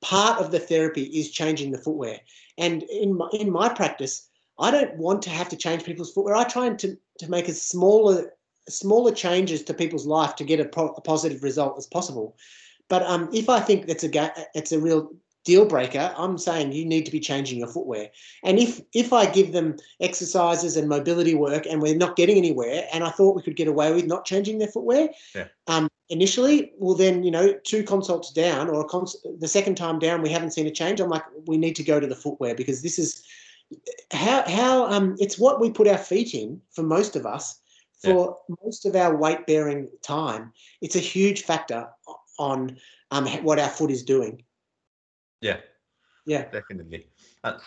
part 0.00 0.40
of 0.40 0.50
the 0.50 0.58
therapy 0.58 1.04
is 1.04 1.30
changing 1.30 1.70
the 1.70 1.78
footwear. 1.78 2.20
And 2.56 2.82
in 2.84 3.16
my, 3.16 3.28
in 3.32 3.50
my 3.50 3.68
practice, 3.68 4.26
I 4.58 4.70
don't 4.70 4.96
want 4.96 5.20
to 5.22 5.30
have 5.30 5.50
to 5.50 5.56
change 5.56 5.84
people's 5.84 6.12
footwear. 6.12 6.34
I 6.34 6.44
try 6.44 6.70
to, 6.70 6.96
to 7.18 7.30
make 7.30 7.48
as 7.48 7.60
smaller 7.60 8.32
smaller 8.68 9.12
changes 9.12 9.62
to 9.64 9.74
people's 9.74 10.06
life 10.06 10.36
to 10.36 10.44
get 10.44 10.60
a, 10.60 10.64
pro- 10.64 10.92
a 10.92 11.00
positive 11.00 11.42
result 11.42 11.76
as 11.78 11.86
possible. 11.86 12.36
But 12.88 13.02
um, 13.02 13.28
if 13.32 13.48
I 13.48 13.60
think 13.60 13.86
that's 13.86 14.04
a 14.04 14.08
ga- 14.08 14.34
it's 14.54 14.72
a 14.72 14.78
real 14.78 15.10
deal 15.44 15.64
breaker, 15.64 16.12
I'm 16.16 16.38
saying 16.38 16.72
you 16.72 16.84
need 16.84 17.06
to 17.06 17.12
be 17.12 17.20
changing 17.20 17.58
your 17.58 17.68
footwear. 17.68 18.10
And 18.44 18.58
if 18.58 18.80
if 18.92 19.12
I 19.12 19.26
give 19.26 19.52
them 19.52 19.76
exercises 20.00 20.76
and 20.76 20.88
mobility 20.88 21.34
work 21.34 21.66
and 21.66 21.80
we're 21.80 21.96
not 21.96 22.16
getting 22.16 22.36
anywhere, 22.36 22.86
and 22.92 23.04
I 23.04 23.10
thought 23.10 23.36
we 23.36 23.42
could 23.42 23.56
get 23.56 23.68
away 23.68 23.92
with 23.92 24.06
not 24.06 24.24
changing 24.24 24.58
their 24.58 24.68
footwear, 24.68 25.08
yeah. 25.34 25.46
um, 25.66 25.88
initially, 26.10 26.72
well 26.78 26.96
then 26.96 27.22
you 27.24 27.30
know 27.30 27.54
two 27.64 27.82
consults 27.82 28.32
down 28.32 28.68
or 28.68 28.84
cons- 28.84 29.16
the 29.38 29.48
second 29.48 29.76
time 29.76 29.98
down 29.98 30.22
we 30.22 30.30
haven't 30.30 30.52
seen 30.52 30.66
a 30.66 30.70
change. 30.70 31.00
I'm 31.00 31.10
like 31.10 31.24
we 31.46 31.56
need 31.56 31.76
to 31.76 31.84
go 31.84 31.98
to 31.98 32.06
the 32.06 32.16
footwear 32.16 32.54
because 32.54 32.82
this 32.82 32.98
is 32.98 33.24
how 34.12 34.48
how 34.48 34.86
um 34.86 35.16
it's 35.18 35.38
what 35.38 35.60
we 35.60 35.70
put 35.70 35.88
our 35.88 35.98
feet 35.98 36.34
in 36.34 36.60
for 36.72 36.82
most 36.82 37.16
of 37.16 37.26
us 37.26 37.60
for 38.06 38.38
yeah. 38.48 38.54
most 38.64 38.86
of 38.86 38.96
our 38.96 39.16
weight 39.16 39.46
bearing 39.46 39.88
time, 40.02 40.52
it's 40.80 40.96
a 40.96 41.00
huge 41.00 41.42
factor 41.42 41.88
on 42.38 42.76
um, 43.10 43.26
what 43.42 43.58
our 43.58 43.68
foot 43.68 43.90
is 43.90 44.02
doing. 44.02 44.42
Yeah. 45.40 45.58
Yeah. 46.26 46.44
Definitely. 46.50 47.08
Uh, 47.44 47.58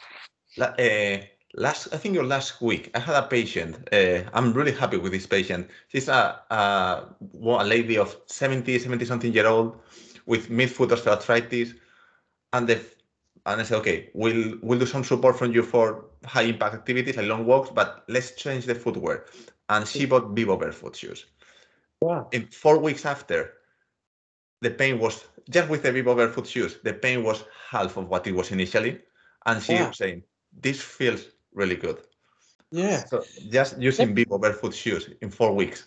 uh, 0.60 1.18
last, 1.54 1.94
I 1.94 1.98
think 1.98 2.16
your 2.16 2.26
last 2.26 2.62
week, 2.62 2.92
I 2.96 3.00
had 3.00 3.16
a 3.16 3.28
patient. 3.28 3.88
Uh, 3.94 4.22
I'm 4.34 4.54
really 4.54 4.74
happy 4.74 4.98
with 4.98 5.12
this 5.12 5.26
patient. 5.26 5.70
She's 5.88 6.08
a, 6.08 6.40
a, 6.50 7.16
a 7.44 7.66
lady 7.66 7.98
of 7.98 8.16
70, 8.28 8.80
70 8.80 9.06
something 9.06 9.34
year 9.34 9.48
old 9.48 9.80
with 10.26 10.50
midfoot 10.50 10.90
osteoarthritis. 10.90 11.74
And 12.54 12.68
the 12.68 12.84
and 13.46 13.62
I 13.62 13.64
said, 13.64 13.78
okay, 13.80 14.10
we'll 14.14 14.58
we'll 14.62 14.80
do 14.80 14.86
some 14.86 15.04
support 15.04 15.38
from 15.38 15.54
you 15.54 15.64
for 15.64 16.06
high 16.26 16.44
impact 16.44 16.76
activities 16.76 17.18
like 17.18 17.28
long 17.28 17.46
walks, 17.46 17.70
but 17.70 18.04
let's 18.08 18.32
change 18.32 18.66
the 18.66 18.76
footwear 18.76 19.26
and 19.70 19.88
she 19.88 20.06
bought 20.06 20.36
Vivobarefoot 20.36 20.96
shoes. 20.96 21.26
Wow. 22.02 22.28
In 22.32 22.48
four 22.48 22.80
weeks 22.80 23.06
after, 23.06 23.54
the 24.62 24.72
pain 24.72 25.00
was 25.00 25.24
just 25.50 25.70
with 25.70 25.84
the 25.84 25.92
Vivobarefoot 25.92 26.46
shoes, 26.46 26.80
the 26.84 26.94
pain 26.94 27.24
was 27.24 27.44
half 27.70 27.98
of 27.98 28.10
what 28.10 28.28
it 28.28 28.34
was 28.34 28.52
initially. 28.52 29.00
And 29.46 29.64
she 29.64 29.74
was 29.74 29.98
saying, 29.98 30.24
This 30.62 30.82
feels 30.82 31.26
really 31.54 31.76
good. 31.76 31.98
Yeah. 32.72 33.04
So 33.06 33.24
just 33.50 33.80
using 33.80 34.16
Vivobarefoot 34.16 34.74
shoes 34.74 35.10
in 35.22 35.32
four 35.32 35.54
weeks. 35.54 35.86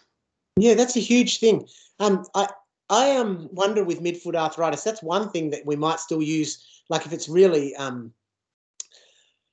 Yeah, 0.57 0.75
that's 0.75 0.97
a 0.97 1.01
huge 1.01 1.38
thing. 1.38 1.66
Um, 2.01 2.25
I 2.35 2.49
I 2.90 3.16
um 3.16 3.49
wonder 3.53 3.85
with 3.85 4.03
midfoot 4.03 4.35
arthritis. 4.35 4.83
That's 4.83 5.03
one 5.03 5.31
thing 5.31 5.51
that 5.51 5.64
we 5.64 5.77
might 5.77 6.01
still 6.01 6.23
use. 6.23 6.83
Like 6.90 7.07
if 7.07 7.12
it's 7.12 7.29
really 7.29 7.75
um, 7.77 8.12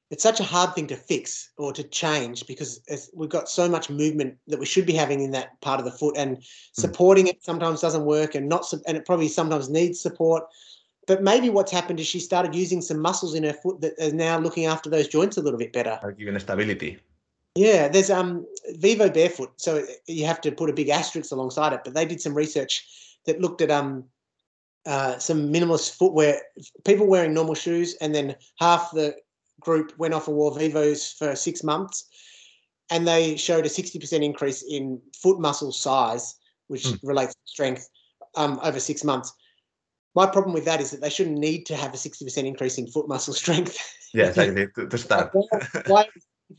it's 0.10 0.24
such 0.24 0.40
a 0.40 0.44
hard 0.44 0.74
thing 0.74 0.88
to 0.88 0.96
fix 0.96 1.52
or 1.58 1.72
to 1.74 1.84
change 1.84 2.48
because 2.48 2.82
we've 3.14 3.30
got 3.30 3.48
so 3.48 3.70
much 3.70 3.90
movement 3.90 4.38
that 4.48 4.60
we 4.60 4.66
should 4.66 4.86
be 4.86 4.94
having 4.94 5.22
in 5.22 5.32
that 5.32 5.60
part 5.62 5.80
of 5.80 5.86
the 5.86 5.92
foot, 5.92 6.18
and 6.18 6.44
supporting 6.74 7.28
it 7.28 7.44
sometimes 7.44 7.82
doesn't 7.82 8.06
work, 8.06 8.36
and 8.36 8.50
not 8.50 8.72
and 8.88 8.98
it 8.98 9.06
probably 9.06 9.28
sometimes 9.28 9.70
needs 9.70 10.02
support. 10.02 10.44
But 11.08 11.24
maybe 11.24 11.50
what's 11.50 11.72
happened 11.72 12.00
is 12.00 12.08
she 12.08 12.20
started 12.20 12.54
using 12.56 12.82
some 12.82 13.00
muscles 13.00 13.34
in 13.34 13.44
her 13.44 13.54
foot 13.54 13.82
that 13.82 13.94
are 14.00 14.12
now 14.12 14.40
looking 14.40 14.66
after 14.66 14.90
those 14.90 15.08
joints 15.08 15.38
a 15.38 15.42
little 15.42 15.60
bit 15.60 15.74
better. 15.74 16.16
Giving 16.18 16.38
stability. 16.40 17.00
Yeah, 17.56 17.88
there's 17.88 18.10
um 18.10 18.46
Vivobarefoot, 18.76 19.52
so 19.58 19.86
you 20.08 20.26
have 20.26 20.42
to 20.42 20.52
put 20.52 20.70
a 20.70 20.74
big 20.74 20.90
asterisk 20.90 21.32
alongside 21.32 21.74
it. 21.74 21.82
But 21.84 21.94
they 21.94 22.06
did 22.06 22.22
some 22.22 22.34
research 22.34 22.88
that 23.26 23.42
looked 23.42 23.62
at 23.62 23.70
um 23.70 24.06
uh, 24.86 25.20
some 25.20 25.52
minimalist 25.52 25.98
footwear, 25.98 26.42
people 26.86 27.06
wearing 27.06 27.34
normal 27.34 27.54
shoes, 27.54 27.96
and 28.02 28.16
then 28.16 28.36
half 28.60 28.92
the 28.92 29.16
group 29.60 29.94
went 29.98 30.14
off 30.14 30.28
and 30.28 30.38
wore 30.38 30.58
Vivos 30.58 31.12
for 31.12 31.36
six 31.36 31.64
months, 31.64 32.06
and 32.90 33.08
they 33.08 33.36
showed 33.38 33.66
a 33.66 33.70
60% 33.70 34.24
increase 34.24 34.64
in 34.68 35.02
foot 35.16 35.40
muscle 35.40 35.72
size, 35.72 36.36
which 36.68 36.84
mm. 36.84 37.00
relates 37.04 37.34
to 37.34 37.40
strength, 37.46 37.88
um, 38.36 38.60
over 38.64 38.80
six 38.80 39.04
months. 39.04 39.34
My 40.16 40.26
problem 40.26 40.54
with 40.54 40.66
that 40.66 40.82
is 40.82 40.92
that 40.92 41.02
they 41.02 41.10
shouldn't 41.10 41.38
need 41.38 41.66
to 41.68 41.76
have 41.76 41.94
a 41.94 41.98
60% 41.98 42.38
increase 42.46 42.78
in 42.78 42.88
foot 42.88 43.08
muscle 43.08 43.34
strength. 43.34 43.78
Yeah, 44.14 44.26
exactly. 44.30 44.68
to, 44.88 44.98
start. 44.98 45.32
why, 45.88 46.08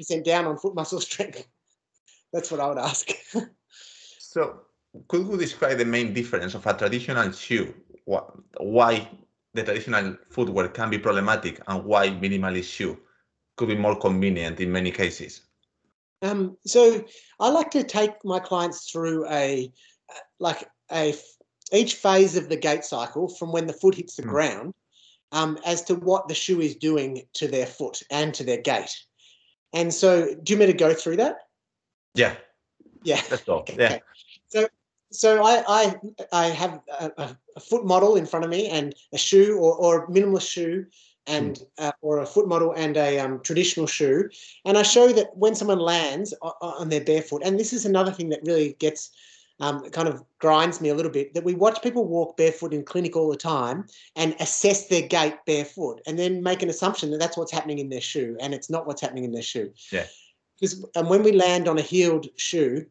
60% 0.01 0.25
down 0.25 0.47
on 0.47 0.57
foot 0.57 0.75
muscle 0.75 1.01
strength? 1.01 1.47
That's 2.33 2.51
what 2.51 2.61
I 2.61 2.69
would 2.69 2.79
ask. 2.79 3.11
so, 4.19 4.61
could 5.09 5.27
you 5.27 5.37
describe 5.37 5.79
the 5.79 5.85
main 5.85 6.13
difference 6.13 6.55
of 6.55 6.67
a 6.67 6.75
traditional 6.75 7.33
shoe? 7.33 7.75
Why 8.05 9.09
the 9.55 9.63
traditional 9.63 10.17
footwear 10.31 10.69
can 10.69 10.91
be 10.91 10.99
problematic 10.99 11.61
and 11.67 11.85
why 11.85 12.09
minimalist 12.09 12.73
shoe 12.73 12.99
could 13.57 13.69
be 13.69 13.77
more 13.77 13.99
convenient 13.99 14.61
in 14.61 14.71
many 14.73 14.91
cases? 14.91 15.43
Um, 16.23 16.57
so 16.67 17.05
I 17.39 17.49
like 17.49 17.71
to 17.73 17.83
take 17.83 18.13
my 18.25 18.39
clients 18.39 18.91
through 18.91 19.29
a 19.29 19.73
like 20.39 20.69
a 20.93 21.15
each 21.73 21.95
phase 21.95 22.37
of 22.37 22.49
the 22.49 22.57
gait 22.57 22.85
cycle 22.85 23.29
from 23.29 23.53
when 23.53 23.67
the 23.67 23.73
foot 23.73 23.95
hits 23.95 24.17
the 24.17 24.23
mm. 24.23 24.31
ground 24.31 24.75
um, 25.33 25.59
as 25.65 25.83
to 25.85 25.95
what 25.95 26.29
the 26.29 26.35
shoe 26.35 26.61
is 26.61 26.75
doing 26.75 27.23
to 27.35 27.49
their 27.49 27.67
foot 27.67 28.03
and 28.11 28.35
to 28.35 28.45
their 28.45 28.61
gait. 28.61 28.91
And 29.73 29.95
so, 29.95 30.35
do 30.43 30.53
you 30.53 30.59
mean 30.59 30.69
to 30.69 30.75
go 30.75 30.93
through 30.93 31.17
that? 31.17 31.37
Yeah. 32.15 32.35
Yeah. 33.03 33.21
That's 33.29 33.49
all. 33.49 33.61
Okay. 33.71 33.77
Yeah. 33.79 33.99
So, 35.13 35.45
I 35.45 35.65
I, 35.69 35.95
I 36.33 36.47
have 36.49 36.81
a, 37.01 37.37
a, 37.57 37.61
foot 37.61 37.85
model 37.85 38.17
in 38.17 38.27
front 38.27 38.45
of 38.45 38.51
me 38.51 38.69
and 38.69 38.95
a 39.13 39.19
shoe 39.19 39.59
or, 39.59 39.75
or 39.77 40.05
a 40.05 40.07
minimalist 40.09 40.49
shoe 40.49 40.87
and 41.27 41.57
mm. 41.57 41.67
uh, 41.79 41.93
or 42.01 42.19
a 42.19 42.27
foot 42.27 42.49
model 42.49 42.73
and 42.73 42.97
a 42.97 43.19
um, 43.19 43.41
traditional 43.41 43.87
shoe, 43.87 44.29
and 44.65 44.79
I 44.79 44.83
show 44.83 45.13
that 45.13 45.37
when 45.37 45.55
someone 45.55 45.79
lands 45.79 46.33
on, 46.43 46.53
on 46.61 46.89
their 46.89 47.05
barefoot, 47.05 47.43
and 47.45 47.59
this 47.59 47.73
is 47.73 47.85
another 47.85 48.13
thing 48.13 48.29
that 48.31 48.41
really 48.45 48.77
gets 48.79 49.11
um, 49.61 49.89
kind 49.91 50.09
of 50.09 50.25
grinds 50.39 50.81
me 50.81 50.89
a 50.89 50.95
little 50.95 51.13
bit 51.13 51.35
that 51.35 51.45
we 51.45 51.55
watch 51.55 51.83
people 51.83 52.07
walk 52.07 52.37
barefoot 52.37 52.73
in 52.73 52.85
clinic 52.85 53.15
all 53.15 53.31
the 53.31 53.37
time 53.37 53.87
and 54.17 54.35
assess 54.41 54.89
their 54.89 55.07
gait 55.07 55.35
barefoot 55.47 56.01
and 56.07 56.19
then 56.19 56.43
make 56.43 56.63
an 56.63 56.71
assumption 56.71 57.11
that 57.11 57.21
that's 57.21 57.37
what's 57.37 57.53
happening 57.53 57.79
in 57.79 57.91
their 57.91 58.01
shoe 58.01 58.37
and 58.41 58.55
it's 58.55 58.71
not 58.71 58.87
what's 58.87 59.03
happening 59.03 59.25
in 59.25 59.33
their 59.33 59.43
shoe. 59.43 59.71
Yeah. 59.93 60.07
Because 60.59 60.85
and 60.95 61.09
when 61.09 61.23
we 61.23 61.33
land 61.33 61.69
on 61.69 61.79
a 61.79 61.83
heeled 61.83 62.27
shoe, 62.37 62.87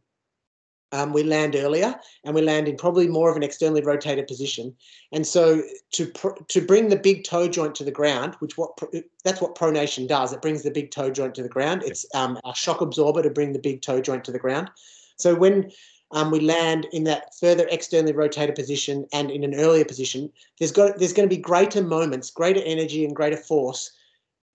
um, 0.92 1.14
we 1.14 1.24
land 1.24 1.56
earlier 1.56 1.96
and 2.24 2.34
we 2.34 2.42
land 2.42 2.68
in 2.68 2.76
probably 2.76 3.08
more 3.08 3.30
of 3.30 3.36
an 3.36 3.44
externally 3.44 3.82
rotated 3.82 4.28
position. 4.28 4.76
And 5.12 5.26
so 5.26 5.62
to 5.94 6.08
pr- 6.08 6.42
to 6.48 6.62
bring 6.62 6.90
the 6.90 6.98
big 6.98 7.24
toe 7.24 7.48
joint 7.48 7.76
to 7.76 7.84
the 7.84 7.92
ground, 7.92 8.36
which 8.40 8.58
what 8.58 8.78
pr- 8.78 8.98
that's 9.24 9.42
what 9.42 9.56
pronation 9.56 10.08
does. 10.08 10.34
It 10.34 10.42
brings 10.42 10.64
the 10.64 10.72
big 10.72 10.92
toe 10.92 11.12
joint 11.12 11.36
to 11.36 11.44
the 11.44 11.50
ground. 11.50 11.84
It's 11.86 12.06
um, 12.16 12.40
a 12.46 12.56
shock 12.56 12.82
absorber 12.82 13.22
to 13.22 13.30
bring 13.30 13.54
the 13.54 13.60
big 13.60 13.82
toe 13.82 14.02
joint 14.02 14.24
to 14.26 14.32
the 14.32 14.40
ground. 14.40 14.70
So 15.18 15.36
when 15.36 15.72
um, 16.12 16.32
we 16.32 16.40
land 16.40 16.88
in 16.92 17.04
that 17.04 17.36
further 17.40 17.68
externally 17.70 18.14
rotated 18.14 18.56
position 18.56 19.06
and 19.14 19.30
in 19.30 19.44
an 19.44 19.54
earlier 19.56 19.86
position, 19.86 20.32
there's 20.58 20.72
got 20.72 20.98
there's 20.98 21.14
going 21.14 21.30
to 21.30 21.36
be 21.36 21.42
greater 21.42 21.84
moments, 21.84 22.32
greater 22.32 22.62
energy 22.66 23.06
and 23.06 23.16
greater 23.16 23.38
force 23.38 23.92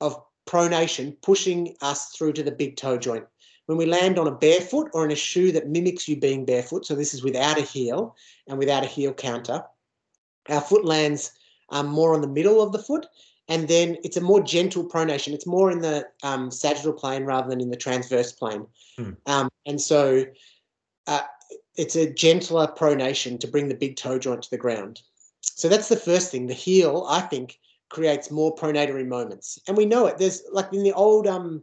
of 0.00 0.20
pronation 0.46 1.16
pushing 1.22 1.76
us 1.80 2.10
through 2.10 2.32
to 2.32 2.42
the 2.42 2.50
big 2.50 2.76
toe 2.76 2.98
joint. 2.98 3.24
When 3.66 3.78
we 3.78 3.86
land 3.86 4.18
on 4.18 4.26
a 4.26 4.34
barefoot 4.34 4.90
or 4.92 5.04
in 5.04 5.10
a 5.10 5.16
shoe 5.16 5.52
that 5.52 5.68
mimics 5.68 6.06
you 6.06 6.16
being 6.16 6.44
barefoot, 6.44 6.84
so 6.84 6.94
this 6.94 7.14
is 7.14 7.22
without 7.22 7.58
a 7.58 7.62
heel 7.62 8.14
and 8.46 8.58
without 8.58 8.84
a 8.84 8.88
heel 8.88 9.12
counter, 9.12 9.64
our 10.48 10.60
foot 10.60 10.84
lands 10.84 11.32
um, 11.70 11.86
more 11.86 12.14
on 12.14 12.20
the 12.20 12.28
middle 12.28 12.60
of 12.60 12.72
the 12.72 12.78
foot, 12.78 13.06
and 13.48 13.68
then 13.68 13.96
it's 14.04 14.16
a 14.16 14.20
more 14.20 14.42
gentle 14.42 14.84
pronation. 14.84 15.32
It's 15.32 15.46
more 15.46 15.70
in 15.70 15.80
the 15.80 16.06
um, 16.22 16.50
sagittal 16.50 16.92
plane 16.92 17.24
rather 17.24 17.48
than 17.48 17.60
in 17.60 17.70
the 17.70 17.76
transverse 17.76 18.32
plane, 18.32 18.66
hmm. 18.96 19.12
um, 19.26 19.48
and 19.66 19.80
so 19.80 20.24
uh, 21.06 21.22
it's 21.76 21.96
a 21.96 22.12
gentler 22.12 22.66
pronation 22.66 23.38
to 23.40 23.48
bring 23.48 23.68
the 23.68 23.74
big 23.74 23.96
toe 23.96 24.18
joint 24.18 24.42
to 24.42 24.50
the 24.50 24.58
ground. 24.58 25.02
So 25.42 25.68
that's 25.68 25.88
the 25.88 25.96
first 25.96 26.30
thing. 26.30 26.46
The 26.46 26.54
heel, 26.54 27.06
I 27.08 27.20
think, 27.20 27.58
creates 27.88 28.30
more 28.30 28.54
pronatory 28.54 29.06
moments, 29.06 29.58
and 29.66 29.76
we 29.76 29.86
know 29.86 30.06
it. 30.06 30.18
There's 30.18 30.42
like 30.52 30.72
in 30.72 30.82
the 30.82 30.92
old 30.92 31.26
um, 31.26 31.62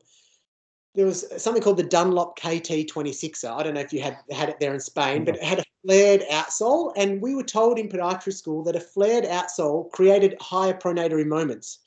there 0.93 1.05
was 1.05 1.25
something 1.41 1.63
called 1.63 1.77
the 1.77 1.83
Dunlop 1.83 2.37
KT26er. 2.39 3.49
I 3.49 3.63
don't 3.63 3.75
know 3.75 3.81
if 3.81 3.93
you 3.93 4.01
had 4.01 4.17
had 4.29 4.49
it 4.49 4.59
there 4.59 4.73
in 4.73 4.79
Spain, 4.79 5.23
but 5.23 5.35
it 5.35 5.43
had 5.43 5.59
a 5.59 5.63
flared 5.85 6.23
outsole, 6.29 6.91
and 6.97 7.21
we 7.21 7.33
were 7.33 7.43
told 7.43 7.79
in 7.79 7.87
podiatry 7.87 8.33
school 8.33 8.63
that 8.63 8.75
a 8.75 8.79
flared 8.79 9.23
outsole 9.23 9.89
created 9.91 10.35
higher 10.41 10.73
pronatory 10.73 11.25
moments. 11.25 11.79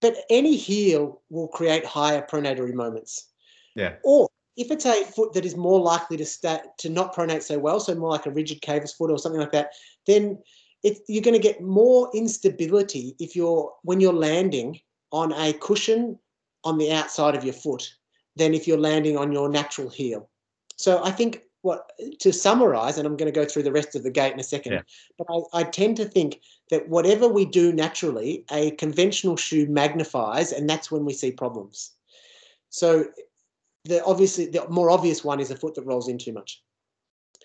But 0.00 0.16
any 0.28 0.56
heel 0.56 1.22
will 1.30 1.48
create 1.48 1.84
higher 1.84 2.22
pronatory 2.22 2.74
moments. 2.74 3.28
Yeah. 3.74 3.94
Or 4.04 4.28
if 4.56 4.70
it's 4.70 4.86
a 4.86 5.04
foot 5.04 5.32
that 5.32 5.46
is 5.46 5.56
more 5.56 5.80
likely 5.80 6.18
to 6.18 6.26
sta- 6.26 6.66
to 6.78 6.88
not 6.90 7.14
pronate 7.14 7.42
so 7.42 7.58
well, 7.58 7.80
so 7.80 7.94
more 7.94 8.10
like 8.10 8.26
a 8.26 8.30
rigid 8.30 8.60
cavus 8.60 8.94
foot 8.94 9.10
or 9.10 9.18
something 9.18 9.40
like 9.40 9.52
that, 9.52 9.70
then 10.06 10.38
it, 10.82 10.98
you're 11.08 11.22
going 11.22 11.34
to 11.34 11.40
get 11.40 11.62
more 11.62 12.10
instability 12.14 13.16
if 13.18 13.34
you're 13.34 13.72
when 13.82 13.98
you're 13.98 14.12
landing 14.12 14.78
on 15.10 15.32
a 15.32 15.52
cushion 15.54 16.18
on 16.64 16.78
the 16.78 16.92
outside 16.92 17.34
of 17.34 17.44
your 17.44 17.54
foot 17.54 17.92
than 18.36 18.54
if 18.54 18.66
you're 18.66 18.78
landing 18.78 19.16
on 19.16 19.32
your 19.32 19.48
natural 19.48 19.88
heel. 19.88 20.28
So 20.76 21.02
I 21.02 21.10
think 21.10 21.42
what 21.62 21.90
to 22.20 22.32
summarize, 22.32 22.98
and 22.98 23.06
I'm 23.06 23.16
going 23.16 23.32
to 23.32 23.40
go 23.40 23.44
through 23.44 23.64
the 23.64 23.72
rest 23.72 23.96
of 23.96 24.04
the 24.04 24.10
gait 24.10 24.32
in 24.32 24.40
a 24.40 24.44
second, 24.44 24.72
yeah. 24.72 24.82
but 25.18 25.26
I, 25.30 25.60
I, 25.60 25.64
tend 25.64 25.96
to 25.96 26.04
think 26.04 26.40
that 26.70 26.88
whatever 26.88 27.26
we 27.26 27.44
do 27.44 27.72
naturally, 27.72 28.44
a 28.52 28.70
conventional 28.72 29.36
shoe 29.36 29.66
magnifies, 29.66 30.52
and 30.52 30.70
that's 30.70 30.90
when 30.90 31.04
we 31.04 31.12
see 31.12 31.32
problems. 31.32 31.92
So 32.70 33.06
the 33.84 34.04
obviously 34.04 34.46
the 34.46 34.68
more 34.68 34.90
obvious 34.90 35.24
one 35.24 35.40
is 35.40 35.50
a 35.50 35.56
foot 35.56 35.74
that 35.74 35.82
rolls 35.82 36.08
in 36.08 36.18
too 36.18 36.32
much. 36.32 36.62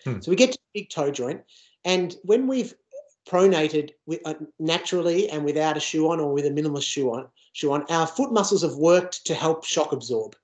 Hmm. 0.03 0.19
So 0.19 0.29
we 0.29 0.35
get 0.35 0.51
to 0.51 0.59
the 0.73 0.81
big 0.81 0.89
toe 0.89 1.09
joint, 1.09 1.41
and 1.83 2.15
when 2.23 2.45
we've 2.47 2.75
pronated 3.27 3.91
with, 4.05 4.19
uh, 4.25 4.35
naturally 4.59 5.29
and 5.29 5.43
without 5.43 5.77
a 5.77 5.79
shoe 5.79 6.11
on 6.11 6.19
or 6.19 6.31
with 6.33 6.45
a 6.45 6.49
minimalist 6.49 6.83
shoe 6.83 7.09
on, 7.09 7.27
shoe 7.53 7.71
on, 7.71 7.85
our 7.89 8.05
foot 8.05 8.31
muscles 8.31 8.61
have 8.61 8.75
worked 8.75 9.25
to 9.25 9.33
help 9.33 9.63
shock 9.63 9.91
absorb. 9.91 10.35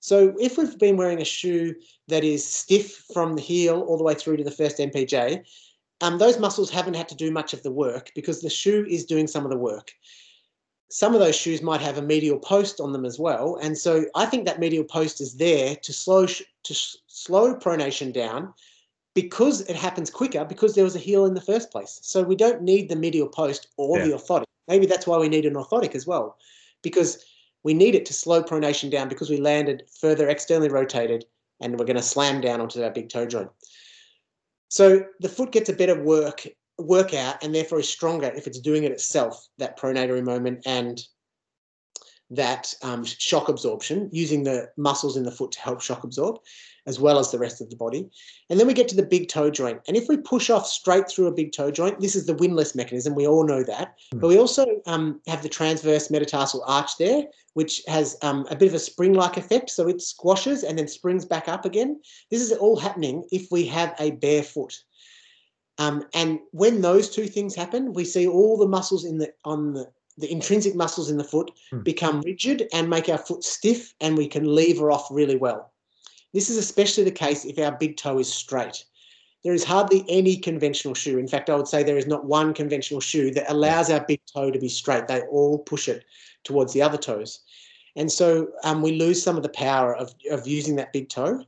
So 0.00 0.34
if 0.40 0.56
we've 0.56 0.78
been 0.78 0.96
wearing 0.96 1.20
a 1.20 1.24
shoe 1.24 1.74
that 2.08 2.24
is 2.24 2.46
stiff 2.46 3.04
from 3.12 3.34
the 3.34 3.42
heel 3.42 3.80
all 3.82 3.98
the 3.98 4.04
way 4.04 4.14
through 4.14 4.38
to 4.38 4.44
the 4.44 4.50
first 4.50 4.78
MPJ, 4.78 5.44
um, 6.00 6.16
those 6.16 6.38
muscles 6.38 6.70
haven't 6.70 6.94
had 6.94 7.08
to 7.08 7.14
do 7.14 7.30
much 7.30 7.52
of 7.52 7.62
the 7.62 7.72
work 7.72 8.10
because 8.14 8.40
the 8.40 8.48
shoe 8.48 8.86
is 8.88 9.04
doing 9.04 9.26
some 9.26 9.44
of 9.44 9.50
the 9.50 9.58
work 9.58 9.92
some 10.90 11.14
of 11.14 11.20
those 11.20 11.36
shoes 11.36 11.62
might 11.62 11.80
have 11.80 11.98
a 11.98 12.02
medial 12.02 12.38
post 12.38 12.80
on 12.80 12.92
them 12.92 13.04
as 13.04 13.18
well. 13.18 13.56
And 13.62 13.78
so 13.78 14.04
I 14.16 14.26
think 14.26 14.44
that 14.44 14.58
medial 14.58 14.84
post 14.84 15.20
is 15.20 15.36
there 15.36 15.76
to 15.76 15.92
slow 15.92 16.26
to 16.26 16.74
slow 17.06 17.54
pronation 17.54 18.12
down 18.12 18.52
because 19.14 19.62
it 19.62 19.76
happens 19.76 20.10
quicker 20.10 20.44
because 20.44 20.74
there 20.74 20.84
was 20.84 20.96
a 20.96 21.00
heel 21.00 21.24
in 21.26 21.34
the 21.34 21.40
first 21.40 21.70
place. 21.70 22.00
So 22.02 22.22
we 22.22 22.36
don't 22.36 22.62
need 22.62 22.88
the 22.88 22.96
medial 22.96 23.28
post 23.28 23.68
or 23.76 23.98
yeah. 23.98 24.06
the 24.06 24.12
orthotic. 24.12 24.44
Maybe 24.70 24.86
that's 24.86 25.06
why 25.06 25.18
we 25.18 25.28
need 25.28 25.46
an 25.46 25.54
orthotic 25.54 25.96
as 25.96 26.06
well, 26.06 26.38
because 26.80 27.24
we 27.64 27.74
need 27.74 27.96
it 27.96 28.06
to 28.06 28.14
slow 28.14 28.42
pronation 28.42 28.88
down 28.88 29.08
because 29.08 29.28
we 29.28 29.36
landed 29.36 29.82
further 30.00 30.28
externally 30.28 30.68
rotated 30.68 31.24
and 31.60 31.78
we're 31.78 31.84
going 31.84 31.96
to 31.96 32.02
slam 32.02 32.40
down 32.40 32.60
onto 32.60 32.78
that 32.78 32.94
big 32.94 33.08
toe 33.08 33.26
joint. 33.26 33.50
So 34.68 35.04
the 35.18 35.28
foot 35.28 35.50
gets 35.50 35.68
a 35.68 35.74
better 35.74 36.00
work 36.00 36.46
workout 36.78 37.42
and 37.42 37.54
therefore 37.54 37.80
is 37.80 37.88
stronger 37.88 38.32
if 38.34 38.46
it's 38.46 38.60
doing 38.60 38.84
it 38.84 38.92
itself, 38.92 39.46
that 39.58 39.78
pronatory 39.78 40.22
moment 40.24 40.62
and 40.64 41.02
that 42.30 42.72
um, 42.82 43.04
shock 43.04 43.48
absorption, 43.48 44.08
using 44.12 44.44
the 44.44 44.68
muscles 44.76 45.16
in 45.16 45.24
the 45.24 45.32
foot 45.32 45.52
to 45.52 45.60
help 45.60 45.80
shock 45.80 46.04
absorb, 46.04 46.38
as 46.86 47.00
well 47.00 47.18
as 47.18 47.30
the 47.30 47.38
rest 47.38 47.60
of 47.60 47.68
the 47.70 47.76
body. 47.76 48.08
And 48.48 48.58
then 48.58 48.66
we 48.66 48.74
get 48.74 48.88
to 48.88 48.96
the 48.96 49.02
big 49.02 49.28
toe 49.28 49.50
joint. 49.50 49.80
And 49.88 49.96
if 49.96 50.08
we 50.08 50.16
push 50.16 50.48
off 50.48 50.66
straight 50.66 51.08
through 51.08 51.26
a 51.26 51.32
big 51.32 51.52
toe 51.52 51.70
joint, 51.70 52.00
this 52.00 52.14
is 52.14 52.26
the 52.26 52.34
windlass 52.34 52.74
mechanism. 52.74 53.14
We 53.14 53.26
all 53.26 53.44
know 53.44 53.64
that. 53.64 53.96
Mm. 54.14 54.20
But 54.20 54.28
we 54.28 54.38
also 54.38 54.64
um, 54.86 55.20
have 55.26 55.42
the 55.42 55.48
transverse 55.48 56.10
metatarsal 56.10 56.62
arch 56.66 56.96
there, 56.98 57.24
which 57.54 57.82
has 57.88 58.16
um, 58.22 58.46
a 58.50 58.56
bit 58.56 58.68
of 58.68 58.74
a 58.74 58.78
spring 58.78 59.14
like 59.14 59.36
effect. 59.36 59.70
So 59.70 59.88
it 59.88 60.00
squashes 60.00 60.62
and 60.62 60.78
then 60.78 60.88
springs 60.88 61.24
back 61.24 61.48
up 61.48 61.64
again. 61.64 62.00
This 62.30 62.40
is 62.40 62.52
all 62.52 62.78
happening 62.78 63.24
if 63.32 63.48
we 63.50 63.66
have 63.66 63.94
a 63.98 64.12
bare 64.12 64.44
foot. 64.44 64.74
Um, 65.78 66.04
and 66.12 66.40
when 66.50 66.82
those 66.82 67.08
two 67.08 67.26
things 67.26 67.54
happen, 67.54 67.94
we 67.94 68.04
see 68.04 68.26
all 68.26 68.58
the 68.58 68.68
muscles 68.68 69.06
in 69.06 69.16
the 69.16 69.32
on 69.44 69.72
the 69.72 69.90
the 70.20 70.30
intrinsic 70.30 70.74
muscles 70.74 71.10
in 71.10 71.16
the 71.16 71.24
foot 71.24 71.50
Hmm. 71.70 71.80
become 71.82 72.20
rigid 72.22 72.68
and 72.72 72.88
make 72.88 73.08
our 73.08 73.18
foot 73.18 73.44
stiff, 73.44 73.94
and 74.00 74.16
we 74.16 74.26
can 74.28 74.44
lever 74.44 74.90
off 74.90 75.08
really 75.10 75.36
well. 75.36 75.72
This 76.32 76.50
is 76.50 76.56
especially 76.56 77.04
the 77.04 77.10
case 77.10 77.44
if 77.44 77.58
our 77.58 77.72
big 77.72 77.96
toe 77.96 78.18
is 78.18 78.32
straight. 78.32 78.84
There 79.42 79.54
is 79.54 79.64
hardly 79.64 80.04
any 80.08 80.36
conventional 80.36 80.94
shoe. 80.94 81.18
In 81.18 81.26
fact, 81.26 81.48
I 81.48 81.56
would 81.56 81.66
say 81.66 81.82
there 81.82 81.96
is 81.96 82.06
not 82.06 82.26
one 82.26 82.52
conventional 82.52 83.00
shoe 83.00 83.30
that 83.32 83.50
allows 83.50 83.90
our 83.90 84.04
big 84.06 84.20
toe 84.32 84.50
to 84.50 84.58
be 84.58 84.68
straight. 84.68 85.08
They 85.08 85.22
all 85.22 85.58
push 85.58 85.88
it 85.88 86.04
towards 86.44 86.72
the 86.72 86.82
other 86.82 86.98
toes. 86.98 87.40
And 87.96 88.12
so 88.12 88.48
um, 88.64 88.82
we 88.82 88.92
lose 88.92 89.22
some 89.22 89.36
of 89.36 89.42
the 89.42 89.48
power 89.48 89.96
of, 89.96 90.14
of 90.30 90.46
using 90.46 90.76
that 90.76 90.92
big 90.92 91.08
toe. 91.08 91.42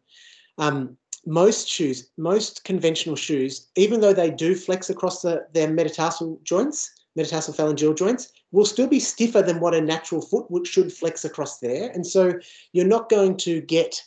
Um, 0.59 0.97
most 1.27 1.69
shoes, 1.69 2.11
most 2.17 2.65
conventional 2.65 3.15
shoes, 3.15 3.69
even 3.77 4.01
though 4.01 4.13
they 4.13 4.31
do 4.31 4.55
flex 4.55 4.91
across 4.91 5.23
the, 5.23 5.47
their 5.53 5.71
metatarsal 5.71 6.41
joints, 6.43 6.91
metatarsal 7.15 7.55
phalangeal 7.55 7.97
joints, 7.97 8.33
will 8.53 8.65
still 8.67 8.87
be 8.87 9.01
stiffer 9.01 9.43
than 9.43 9.61
what 9.61 9.75
a 9.75 9.81
natural 9.81 10.23
foot 10.23 10.51
would, 10.51 10.67
should 10.67 10.93
flex 10.93 11.25
across 11.25 11.59
there. 11.59 11.91
And 11.91 12.07
so 12.07 12.35
you're 12.73 12.87
not 12.87 13.09
going 13.09 13.37
to 13.39 13.61
get 13.63 14.01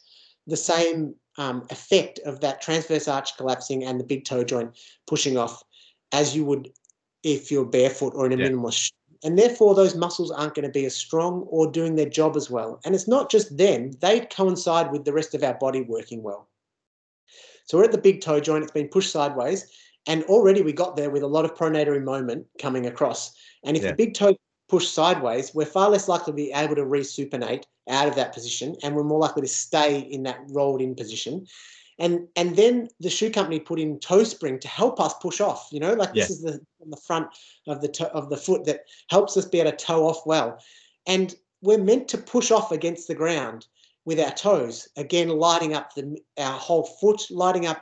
the 0.47 0.58
same 0.58 1.15
um, 1.38 1.65
effect 1.69 2.19
of 2.19 2.39
that 2.39 2.62
transverse 2.62 3.08
arch 3.08 3.36
collapsing 3.38 3.84
and 3.84 3.99
the 3.99 4.03
big 4.05 4.23
toe 4.23 4.43
joint 4.43 4.77
pushing 5.08 5.38
off 5.38 5.63
as 6.13 6.36
you 6.36 6.45
would 6.45 6.71
if 7.23 7.51
you're 7.51 7.65
barefoot 7.65 8.13
or 8.15 8.25
in 8.27 8.34
a 8.34 8.38
Yeah. 8.38 8.49
minimalist. 8.49 8.91
And 9.23 9.39
therefore, 9.39 9.73
those 9.73 9.95
muscles 9.95 10.29
aren't 10.29 10.53
going 10.53 10.67
to 10.67 10.71
be 10.71 10.86
as 10.86 10.95
strong 10.95 11.47
or 11.49 11.71
doing 11.71 11.95
their 11.95 12.08
job 12.08 12.38
as 12.38 12.51
well. 12.51 12.79
And 12.86 12.93
it's 12.93 13.08
not 13.08 13.31
just 13.31 13.58
them, 13.58 13.91
they 13.99 14.19
coincide 14.19 14.91
with 14.91 15.03
the 15.03 15.13
rest 15.13 15.34
of 15.34 15.43
our 15.43 15.55
body 15.55 15.81
working 15.81 16.21
well. 16.21 16.47
So 17.65 17.77
we're 17.77 17.86
at 17.86 17.91
the 17.91 17.97
big 17.97 18.21
toe 18.21 18.39
joint, 18.39 18.63
it's 18.63 18.71
been 18.71 18.88
pushed 18.88 19.12
sideways, 19.12 19.65
and 20.05 20.23
already 20.25 20.62
we 20.62 20.71
got 20.71 20.95
there 20.95 21.10
with 21.10 21.23
a 21.23 21.27
lot 21.27 21.45
of 21.45 21.55
pronatory 21.55 22.03
moment 22.03 22.45
coming 22.60 22.86
across. 22.86 23.34
And 23.65 23.75
if 23.75 23.84
Yeah. 23.84 23.89
the 23.89 23.95
big 23.95 24.13
toe 24.13 24.36
push 24.69 24.88
sideways, 24.88 25.54
we're 25.54 25.65
far 25.65 25.89
less 25.89 26.08
likely 26.08 26.32
to 26.32 26.36
be 26.36 26.51
able 26.54 26.75
to 26.75 26.86
resupinate 26.86 27.63
out 27.89 28.08
of 28.08 28.15
that 28.15 28.34
position, 28.34 28.75
and 28.82 28.95
we're 28.95 29.04
more 29.04 29.19
likely 29.19 29.41
to 29.41 29.47
stay 29.47 29.99
in 29.99 30.23
that 30.23 30.39
rolled 30.49 30.82
in 30.82 30.95
position. 30.95 31.45
And 31.97 32.28
and 32.36 32.56
then 32.56 32.89
the 32.99 33.10
shoe 33.10 33.30
company 33.30 33.60
put 33.60 33.80
in 33.80 33.99
toe 33.99 34.23
spring 34.23 34.60
to 34.60 34.67
help 34.67 34.99
us 34.99 35.13
push 35.21 35.39
off. 35.39 35.69
You 35.71 35.80
know, 35.80 35.93
like 35.93 36.13
this 36.13 36.30
is 36.30 36.41
the 36.41 36.60
on 36.82 36.89
the 36.89 36.97
front 36.97 37.28
of 37.67 37.82
the 37.82 37.88
toe, 37.88 38.12
of 38.13 38.30
the 38.30 38.38
foot 38.38 38.65
that 38.65 38.82
helps 39.10 39.38
us 39.38 39.45
be 39.45 39.60
able 39.60 39.71
to 39.71 39.78
toe 39.78 40.08
off 40.08 40.25
well. 40.25 40.60
And 41.08 41.34
we're 41.62 41.78
meant 41.78 42.08
to 42.10 42.17
push 42.17 42.51
off 42.51 42.71
against 42.71 43.08
the 43.08 43.15
ground 43.15 43.67
with 44.04 44.19
our 44.19 44.32
toes, 44.32 44.88
again 44.97 45.30
lighting 45.30 45.73
up 45.73 45.95
the 45.95 46.17
our 46.38 46.60
whole 46.60 46.84
foot, 46.84 47.21
lighting 47.32 47.65
up 47.65 47.82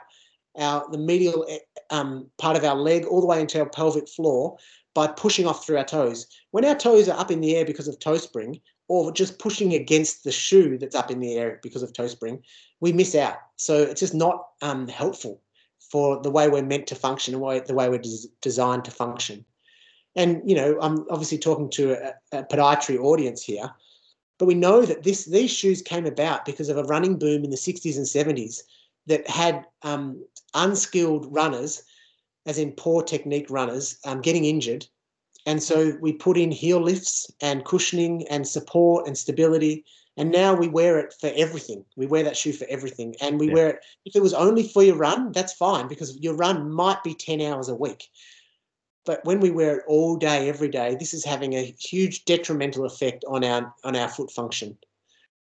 our 0.56 0.88
the 0.92 0.98
medial 0.98 1.44
eh, 1.48 1.58
um, 1.90 2.30
part 2.38 2.56
of 2.56 2.64
our 2.64 2.76
leg 2.76 3.04
all 3.06 3.20
the 3.20 3.26
way 3.26 3.40
into 3.40 3.58
our 3.58 3.68
pelvic 3.68 4.08
floor 4.08 4.56
by 4.94 5.08
pushing 5.08 5.46
off 5.46 5.66
through 5.66 5.78
our 5.78 5.84
toes. 5.84 6.26
When 6.52 6.64
our 6.64 6.74
toes 6.74 7.08
are 7.08 7.18
up 7.18 7.30
in 7.30 7.40
the 7.40 7.56
air 7.56 7.64
because 7.64 7.88
of 7.88 7.98
toe 7.98 8.16
spring, 8.16 8.60
or 8.88 9.12
just 9.12 9.38
pushing 9.38 9.74
against 9.74 10.24
the 10.24 10.32
shoe 10.32 10.78
that's 10.78 10.94
up 10.94 11.10
in 11.10 11.20
the 11.20 11.34
air 11.34 11.58
because 11.62 11.82
of 11.82 11.92
toe 11.92 12.06
spring, 12.06 12.42
we 12.80 12.92
miss 12.92 13.14
out. 13.14 13.36
So 13.56 13.82
it's 13.82 14.00
just 14.00 14.14
not 14.14 14.46
um, 14.62 14.88
helpful 14.88 15.40
for 15.90 16.20
the 16.22 16.30
way 16.30 16.48
we're 16.48 16.62
meant 16.62 16.86
to 16.88 16.94
function 16.94 17.34
and 17.34 17.66
the 17.66 17.74
way 17.74 17.88
we're 17.88 17.98
des- 17.98 18.28
designed 18.40 18.84
to 18.84 18.90
function. 18.90 19.44
And 20.16 20.42
you 20.48 20.54
know, 20.54 20.78
I'm 20.80 21.06
obviously 21.10 21.38
talking 21.38 21.70
to 21.70 21.92
a, 21.92 22.38
a 22.38 22.44
podiatry 22.44 22.98
audience 22.98 23.42
here, 23.42 23.70
but 24.38 24.46
we 24.46 24.54
know 24.54 24.84
that 24.84 25.02
this 25.02 25.24
these 25.24 25.50
shoes 25.50 25.82
came 25.82 26.06
about 26.06 26.44
because 26.44 26.68
of 26.68 26.76
a 26.76 26.84
running 26.84 27.18
boom 27.18 27.44
in 27.44 27.50
the 27.50 27.56
60s 27.56 27.96
and 27.96 28.06
70s 28.06 28.60
that 29.06 29.28
had 29.28 29.64
um, 29.82 30.24
unskilled 30.54 31.26
runners, 31.34 31.82
as 32.46 32.58
in 32.58 32.72
poor 32.72 33.02
technique 33.02 33.50
runners, 33.50 33.98
um, 34.04 34.20
getting 34.20 34.44
injured. 34.44 34.86
And 35.46 35.62
so 35.62 35.96
we 36.00 36.12
put 36.12 36.38
in 36.38 36.50
heel 36.50 36.80
lifts 36.80 37.30
and 37.40 37.64
cushioning 37.64 38.26
and 38.28 38.46
support 38.46 39.06
and 39.06 39.16
stability. 39.16 39.84
And 40.16 40.30
now 40.30 40.54
we 40.54 40.68
wear 40.68 40.98
it 40.98 41.14
for 41.20 41.30
everything. 41.34 41.84
We 41.96 42.06
wear 42.06 42.22
that 42.22 42.36
shoe 42.36 42.52
for 42.52 42.66
everything. 42.70 43.14
And 43.20 43.38
we 43.38 43.48
Yeah. 43.48 43.54
wear 43.54 43.68
it, 43.70 43.84
if 44.04 44.16
it 44.16 44.22
was 44.22 44.32
only 44.32 44.66
for 44.66 44.82
your 44.82 44.96
run, 44.96 45.32
that's 45.32 45.52
fine 45.52 45.88
because 45.88 46.16
your 46.18 46.34
run 46.34 46.70
might 46.72 47.02
be 47.02 47.14
10 47.14 47.40
hours 47.40 47.68
a 47.68 47.74
week. 47.74 48.08
But 49.04 49.24
when 49.24 49.40
we 49.40 49.50
wear 49.50 49.78
it 49.78 49.84
all 49.86 50.16
day, 50.16 50.48
every 50.48 50.68
day, 50.68 50.96
this 50.98 51.12
is 51.12 51.24
having 51.24 51.52
a 51.54 51.74
huge 51.78 52.24
detrimental 52.24 52.86
effect 52.86 53.22
on 53.28 53.44
our 53.44 53.74
on 53.84 53.96
our 53.96 54.08
foot 54.08 54.30
function. 54.30 54.78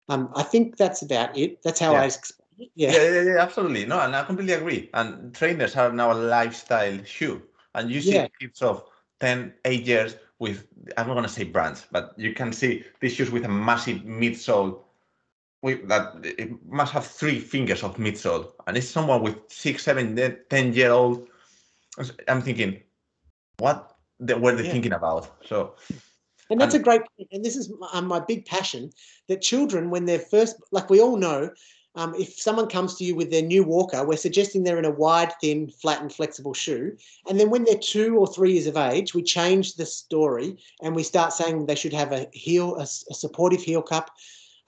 Um, 0.08 0.30
I 0.34 0.42
think 0.42 0.76
that's 0.76 1.02
about 1.02 1.36
it. 1.36 1.62
That's 1.62 1.80
how 1.80 1.92
Yeah. 1.92 2.02
I 2.02 2.04
explain. 2.06 2.43
Yeah. 2.56 2.92
Yeah, 2.92 3.10
yeah, 3.10 3.22
yeah, 3.22 3.38
absolutely. 3.42 3.86
No, 3.86 4.00
and 4.00 4.14
I 4.14 4.24
completely 4.24 4.54
agree. 4.54 4.90
And 4.94 5.34
trainers 5.34 5.76
are 5.76 5.92
now 5.92 6.12
a 6.12 6.14
lifestyle 6.14 7.02
shoe. 7.04 7.42
And 7.74 7.90
you 7.90 8.00
see 8.00 8.14
Yeah. 8.14 8.28
kids 8.40 8.62
of 8.62 8.84
10, 9.20 9.54
8 9.64 9.84
years 9.84 10.16
with, 10.38 10.66
I'm 10.96 11.06
not 11.06 11.14
going 11.14 11.24
to 11.26 11.32
say 11.32 11.44
brands, 11.44 11.86
but 11.90 12.14
you 12.16 12.32
can 12.34 12.52
see 12.52 12.84
these 13.00 13.14
shoes 13.14 13.30
with 13.30 13.44
a 13.44 13.48
massive 13.48 14.02
midsole 14.02 14.80
with 15.62 15.88
that 15.88 16.14
it 16.24 16.50
must 16.66 16.92
have 16.92 17.06
three 17.06 17.40
fingers 17.40 17.82
of 17.82 17.96
midsole. 17.96 18.52
And 18.66 18.76
it's 18.76 18.88
someone 18.88 19.22
with 19.22 19.36
six, 19.48 19.82
seven, 19.82 20.14
ten- 20.14 20.38
10 20.50 20.72
year 20.74 20.90
old. 20.90 21.26
I'm 22.28 22.42
thinking, 22.42 22.82
what 23.58 23.96
the, 24.20 24.36
were 24.36 24.54
they 24.54 24.64
Yeah. 24.64 24.72
thinking 24.72 24.92
about? 24.92 25.36
So, 25.46 25.76
And 26.50 26.60
that's 26.60 26.74
a 26.74 26.78
great 26.78 27.00
point. 27.16 27.28
And 27.32 27.44
this 27.44 27.56
is 27.56 27.70
m- 27.70 27.88
um, 27.92 28.06
my 28.06 28.20
big 28.20 28.44
passion 28.44 28.90
that 29.28 29.40
children, 29.40 29.90
when 29.90 30.04
they're 30.04 30.18
first, 30.18 30.56
like 30.70 30.90
we 30.90 31.00
all 31.00 31.16
know, 31.16 31.50
um, 31.96 32.14
if 32.14 32.40
someone 32.40 32.68
comes 32.68 32.96
to 32.96 33.04
you 33.04 33.14
with 33.14 33.30
their 33.30 33.42
new 33.42 33.62
walker, 33.62 34.04
we're 34.04 34.16
suggesting 34.16 34.62
they're 34.64 34.78
in 34.78 34.84
a 34.84 34.90
wide, 34.90 35.32
thin, 35.40 35.68
flat, 35.68 36.00
and 36.02 36.12
flexible 36.12 36.54
shoe. 36.54 36.96
And 37.28 37.38
then 37.38 37.50
when 37.50 37.64
they're 37.64 37.78
two 37.78 38.16
or 38.16 38.26
three 38.26 38.52
years 38.52 38.66
of 38.66 38.76
age, 38.76 39.14
we 39.14 39.22
change 39.22 39.74
the 39.74 39.86
story 39.86 40.56
and 40.82 40.94
we 40.94 41.04
start 41.04 41.32
saying 41.32 41.66
they 41.66 41.76
should 41.76 41.92
have 41.92 42.12
a 42.12 42.28
heel, 42.32 42.76
a 42.76 42.86
supportive 42.86 43.62
heel 43.62 43.82
cup, 43.82 44.10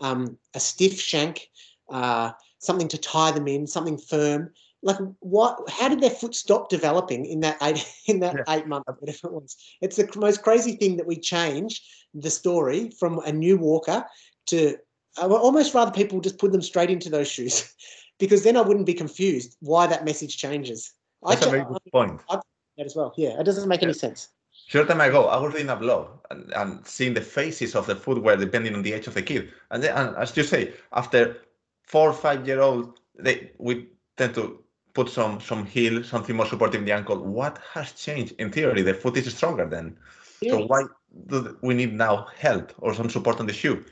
um, 0.01 0.39
a 0.55 0.61
stiff 0.61 1.01
shank, 1.01 1.51
uh, 1.91 2.31
something 2.59 2.89
to 2.89 2.99
tie 2.99 3.33
them 3.33 3.49
in, 3.49 3.67
something 3.67 3.99
firm. 3.99 4.53
Like 4.83 4.99
what? 5.19 5.69
How 5.69 5.89
did 5.89 6.01
their 6.01 6.11
foot 6.11 6.35
stop 6.35 6.69
developing 6.69 7.27
in 7.27 7.41
that 7.41 7.57
eight 7.62 7.85
in 8.07 8.21
that 8.21 8.37
Yeah. 8.37 8.55
eight 8.55 8.69
months, 8.69 8.89
whatever 9.01 9.19
it 9.25 9.33
was? 9.33 9.57
It's 9.81 9.97
the 9.97 10.09
most 10.17 10.43
crazy 10.43 10.77
thing 10.77 10.97
that 10.99 11.07
we 11.07 11.17
change 11.17 11.83
the 12.15 12.31
story 12.31 12.91
from 12.91 13.19
a 13.21 13.33
new 13.33 13.57
walker 13.57 14.07
to 14.47 14.77
I 15.20 15.26
would 15.26 15.40
almost 15.40 15.74
rather 15.74 15.90
people 15.90 16.20
just 16.20 16.38
put 16.38 16.52
them 16.52 16.62
straight 16.62 16.90
into 16.90 17.09
those 17.11 17.29
shoes 17.29 17.74
because 18.18 18.44
then 18.44 18.57
I 18.57 18.61
wouldn't 18.61 18.87
be 18.87 18.94
confused 18.94 19.57
why 19.61 19.87
that 19.87 20.05
message 20.05 20.37
changes. 20.37 20.92
that's 21.26 21.42
a 21.42 21.48
I 21.48 21.50
very 21.50 21.62
cha- 21.62 21.68
good 21.68 21.92
point. 21.92 22.20
I, 22.31 22.40
that 22.76 22.87
as 22.87 22.96
well. 22.96 23.14
Yeah, 23.16 23.40
it 23.40 23.44
doesn't 23.44 23.68
make 23.68 23.83
any 23.83 23.92
sense. 23.92 24.29
Short 24.68 24.88
time 24.88 25.00
ago, 25.00 25.26
I 25.26 25.38
was 25.38 25.52
reading 25.52 25.68
a 25.68 25.76
blog 25.76 26.09
and, 26.31 26.52
and 26.52 26.87
seeing 26.87 27.14
the 27.14 27.20
faces 27.20 27.74
of 27.74 27.87
the 27.87 27.94
footwear 27.94 28.37
depending 28.37 28.74
on 28.74 28.83
the 28.83 28.92
age 28.92 29.07
of 29.07 29.14
the 29.14 29.22
kid. 29.22 29.52
And, 29.70 29.83
then, 29.83 29.96
and 29.96 30.16
as 30.16 30.37
you 30.37 30.42
say, 30.42 30.72
after 30.92 31.38
four 31.83 32.11
or 32.11 32.12
five 32.12 32.46
year 32.46 32.61
old, 32.61 32.98
they 33.18 33.52
we 33.59 33.88
tend 34.16 34.35
to 34.35 34.62
put 34.92 35.09
some 35.09 35.40
some 35.40 35.66
heel, 35.66 36.02
something 36.02 36.35
more 36.37 36.46
supportive 36.46 36.81
in 36.81 36.87
the 36.87 36.92
ankle. 36.92 37.18
What 37.18 37.59
has 37.74 37.92
changed? 37.92 38.35
In 38.38 38.50
theory, 38.50 38.83
the 38.83 38.94
foot 38.94 39.16
is 39.16 39.33
stronger 39.35 39.66
then. 39.66 39.96
Yeah. 40.40 40.52
So 40.52 40.66
why 40.66 40.83
do 41.29 41.57
we 41.62 41.74
need 41.74 41.94
now 41.94 42.26
help 42.37 42.72
or 42.79 42.94
some 42.94 43.11
support 43.11 43.40
on 43.40 43.46
the 43.46 43.52
shoe? 43.52 43.85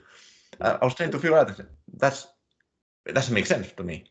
I 0.60 0.84
was 0.84 0.94
trying 0.94 1.10
to 1.10 1.18
figure 1.18 1.36
out 1.36 1.60
that's 1.96 2.26
it 3.06 3.14
doesn't 3.14 3.34
make 3.34 3.46
sense 3.46 3.70
to 3.72 3.84
me. 3.84 4.04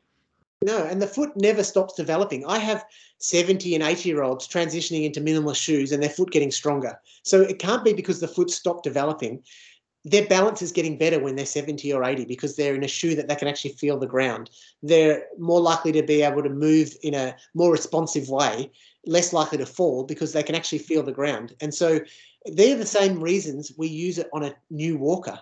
No, 0.63 0.85
and 0.85 1.01
the 1.01 1.07
foot 1.07 1.31
never 1.35 1.63
stops 1.63 1.93
developing. 1.95 2.45
I 2.45 2.57
have 2.57 2.85
70 3.17 3.75
and 3.75 3.83
80 3.83 4.07
year 4.07 4.23
olds 4.23 4.47
transitioning 4.47 5.03
into 5.03 5.19
minimalist 5.19 5.61
shoes 5.61 5.91
and 5.91 6.01
their 6.01 6.09
foot 6.09 6.31
getting 6.31 6.51
stronger. 6.51 6.97
So 7.23 7.41
it 7.41 7.59
can't 7.59 7.83
be 7.83 7.91
because 7.91 8.21
the 8.21 8.29
foot 8.29 8.49
stopped 8.49 8.83
developing. 8.83 9.43
Their 10.05 10.25
balance 10.25 10.61
is 10.61 10.71
getting 10.71 10.97
better 10.97 11.19
when 11.19 11.35
they're 11.35 11.45
70 11.45 11.91
or 11.91 12.03
80 12.03 12.25
because 12.25 12.55
they're 12.55 12.75
in 12.75 12.83
a 12.83 12.87
shoe 12.89 13.13
that 13.15 13.27
they 13.27 13.35
can 13.35 13.49
actually 13.49 13.73
feel 13.73 13.99
the 13.99 14.07
ground. 14.07 14.51
They're 14.81 15.25
more 15.37 15.61
likely 15.61 15.91
to 15.93 16.03
be 16.03 16.21
able 16.21 16.43
to 16.43 16.49
move 16.49 16.95
in 17.03 17.13
a 17.13 17.35
more 17.53 17.71
responsive 17.71 18.29
way, 18.29 18.71
less 19.05 19.33
likely 19.33 19.57
to 19.57 19.65
fall 19.65 20.05
because 20.05 20.31
they 20.31 20.43
can 20.43 20.55
actually 20.55 20.79
feel 20.79 21.03
the 21.03 21.11
ground. 21.11 21.55
And 21.59 21.73
so 21.73 21.99
they're 22.45 22.77
the 22.77 22.85
same 22.85 23.21
reasons 23.21 23.73
we 23.77 23.87
use 23.87 24.17
it 24.17 24.29
on 24.33 24.43
a 24.43 24.55
new 24.69 24.97
walker. 24.97 25.39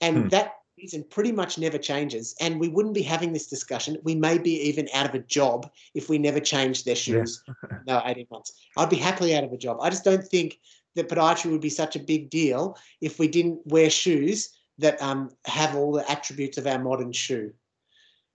And 0.00 0.16
Hmm. 0.24 0.28
that 0.28 0.54
reason 0.76 1.04
pretty 1.10 1.32
much 1.32 1.58
never 1.58 1.78
changes. 1.78 2.34
And 2.40 2.60
we 2.60 2.68
wouldn't 2.68 2.94
be 2.94 3.02
having 3.02 3.32
this 3.32 3.48
discussion. 3.48 3.98
We 4.04 4.14
may 4.14 4.38
be 4.38 4.60
even 4.68 4.88
out 4.94 5.08
of 5.08 5.14
a 5.14 5.18
job 5.18 5.70
if 5.94 6.08
we 6.08 6.18
never 6.18 6.38
changed 6.40 6.84
their 6.84 6.94
Yeah. 6.94 7.00
shoes. 7.02 7.42
no, 7.86 8.00
18 8.04 8.26
months. 8.30 8.52
I'd 8.76 8.90
be 8.90 8.96
happily 8.96 9.34
out 9.36 9.44
of 9.44 9.52
a 9.52 9.56
job. 9.56 9.78
I 9.80 9.90
just 9.90 10.04
don't 10.04 10.26
think 10.26 10.60
that 10.94 11.08
podiatry 11.08 11.50
would 11.50 11.60
be 11.60 11.70
such 11.70 11.96
a 11.96 12.00
big 12.00 12.30
deal 12.30 12.76
if 13.00 13.18
we 13.18 13.28
didn't 13.28 13.66
wear 13.66 13.90
shoes 13.90 14.50
that 14.78 15.00
um, 15.02 15.30
have 15.46 15.74
all 15.74 15.92
the 15.92 16.08
attributes 16.10 16.58
of 16.58 16.66
our 16.66 16.78
modern 16.78 17.12
shoe. 17.12 17.52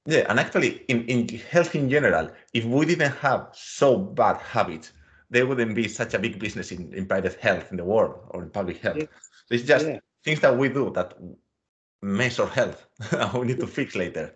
Yeah, 0.05 0.25
and 0.27 0.37
actually, 0.37 0.83
in, 0.89 1.05
in 1.05 1.27
health 1.29 1.75
in 1.75 1.89
general, 1.89 2.29
if 2.53 2.65
we 2.65 2.85
didn't 2.85 3.11
have 3.11 3.47
so 3.53 3.97
bad 3.97 4.37
habits, 4.41 4.91
there 5.29 5.47
wouldn't 5.47 5.75
be 5.75 5.87
such 5.87 6.13
a 6.13 6.19
big 6.19 6.39
business 6.39 6.71
in, 6.73 6.93
in 6.93 7.05
private 7.05 7.35
health 7.39 7.71
in 7.71 7.77
the 7.77 7.85
world 7.85 8.15
or 8.31 8.43
in 8.43 8.49
public 8.49 8.81
health. 8.81 8.97
Yeah. 8.97 9.05
It's 9.49 9.63
just 9.63 9.87
Yeah. 9.87 9.99
things 10.25 10.41
that 10.41 10.57
we 10.57 10.67
do 10.67 10.89
that 10.91 11.13
our 12.03 12.47
health. 12.47 12.87
we 13.35 13.47
need 13.47 13.59
to 13.59 13.67
fix 13.67 13.95
later. 13.95 14.33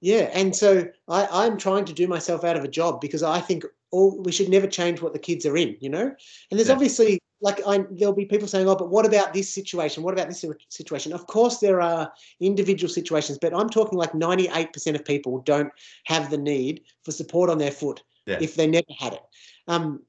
Yeah, 0.00 0.30
and 0.32 0.54
so 0.54 0.88
I, 1.08 1.26
I'm 1.30 1.56
trying 1.58 1.84
to 1.86 1.92
do 1.92 2.06
myself 2.06 2.44
out 2.44 2.56
of 2.56 2.64
a 2.64 2.68
job 2.68 3.00
because 3.00 3.22
I 3.22 3.40
think 3.40 3.64
all 3.90 4.22
we 4.22 4.30
should 4.32 4.48
never 4.48 4.66
change 4.66 5.00
what 5.00 5.12
the 5.12 5.18
kids 5.18 5.44
are 5.46 5.56
in, 5.56 5.76
you 5.80 5.88
know. 5.88 6.14
And 6.50 6.58
there's 6.58 6.68
Yeah. 6.68 6.74
obviously 6.74 7.18
like 7.40 7.60
I, 7.66 7.84
there'll 7.90 8.14
be 8.14 8.24
people 8.26 8.48
saying, 8.48 8.68
"Oh, 8.68 8.74
but 8.76 8.90
what 8.90 9.06
about 9.06 9.32
this 9.32 9.52
situation? 9.52 10.02
What 10.02 10.14
about 10.14 10.28
this 10.28 10.44
situation?" 10.68 11.12
Of 11.12 11.26
course, 11.26 11.58
there 11.58 11.80
are 11.80 12.12
individual 12.40 12.92
situations, 12.92 13.38
but 13.40 13.54
I'm 13.54 13.70
talking 13.70 13.98
like 13.98 14.12
98% 14.12 14.94
of 14.94 15.04
people 15.04 15.38
don't 15.42 15.72
have 16.04 16.30
the 16.30 16.38
need 16.38 16.82
for 17.04 17.12
support 17.12 17.48
on 17.50 17.58
their 17.58 17.70
foot 17.70 18.02
Yeah. 18.26 18.38
if 18.40 18.54
they 18.56 18.66
never 18.66 18.92
had 18.98 19.14
it. 19.14 19.22
Um, 19.68 20.02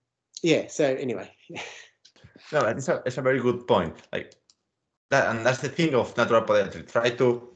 yeah. 0.44 0.68
So 0.68 0.86
anyway, 0.86 1.32
No, 2.52 2.62
it's 2.62 2.88
a, 2.88 3.02
it's 3.06 3.18
a 3.18 3.22
very 3.22 3.40
good 3.40 3.68
point. 3.68 3.96
Like 4.12 4.34
that, 5.10 5.30
and 5.30 5.46
that's 5.46 5.60
the 5.62 5.70
thing 5.70 5.94
of 5.96 6.16
natural 6.18 6.42
podiatry. 6.44 6.90
Try 6.92 7.10
to 7.12 7.50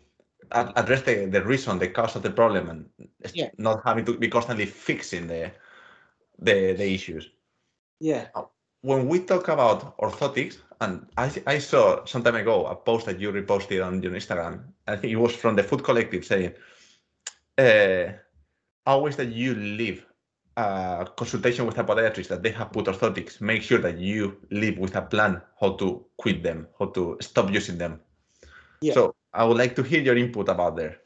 address 0.51 1.01
the, 1.03 1.25
the 1.25 1.43
reason, 1.43 1.79
the 1.79 1.87
cause 1.89 2.15
of 2.15 2.23
the 2.23 2.31
problem, 2.31 2.69
and 2.69 2.89
Yeah. 3.33 3.49
not 3.57 3.81
having 3.85 4.05
to 4.05 4.17
be 4.17 4.27
constantly 4.27 4.65
fixing 4.65 5.27
the 5.27 5.51
the, 6.39 6.73
the 6.73 6.93
issues. 6.93 7.29
yeah, 7.99 8.27
When 8.81 9.07
we 9.07 9.19
talk 9.19 9.47
about 9.47 9.97
orthotics, 9.97 10.57
and 10.81 11.05
I, 11.17 11.31
I 11.47 11.57
saw 11.59 12.05
some 12.05 12.23
time 12.23 12.35
ago 12.35 12.65
a 12.65 12.75
post 12.75 13.05
that 13.05 13.19
you 13.19 13.31
reposted 13.31 13.85
on 13.85 14.01
your 14.03 14.11
Instagram. 14.13 14.63
I 14.87 14.95
think 14.97 15.13
it 15.13 15.17
was 15.17 15.35
from 15.35 15.55
the 15.55 15.63
Foot 15.63 15.83
Collective 15.83 16.25
saying, 16.25 16.53
uh, 17.57 18.13
always 18.85 19.15
that 19.17 19.29
you 19.29 19.55
leave 19.55 20.05
a 20.57 21.07
consultation 21.15 21.65
with 21.65 21.77
a 21.77 21.83
podiatrist 21.83 22.27
that 22.27 22.43
they 22.43 22.51
have 22.51 22.71
put 22.71 22.85
orthotics, 22.85 23.41
make 23.41 23.63
sure 23.63 23.79
that 23.79 23.97
you 23.97 24.37
leave 24.51 24.77
with 24.77 24.95
a 24.95 25.01
plan 25.01 25.41
how 25.59 25.73
to 25.73 26.05
quit 26.17 26.43
them, 26.43 26.67
how 26.79 26.85
to 26.87 27.17
stop 27.21 27.51
using 27.51 27.77
them. 27.77 27.99
Yeah. 28.81 28.93
So 28.93 29.15
I 29.33 29.45
would 29.45 29.57
like 29.57 29.75
to 29.77 29.83
hear 29.83 30.01
your 30.01 30.17
input 30.17 30.49
about 30.49 30.75
there. 30.75 30.97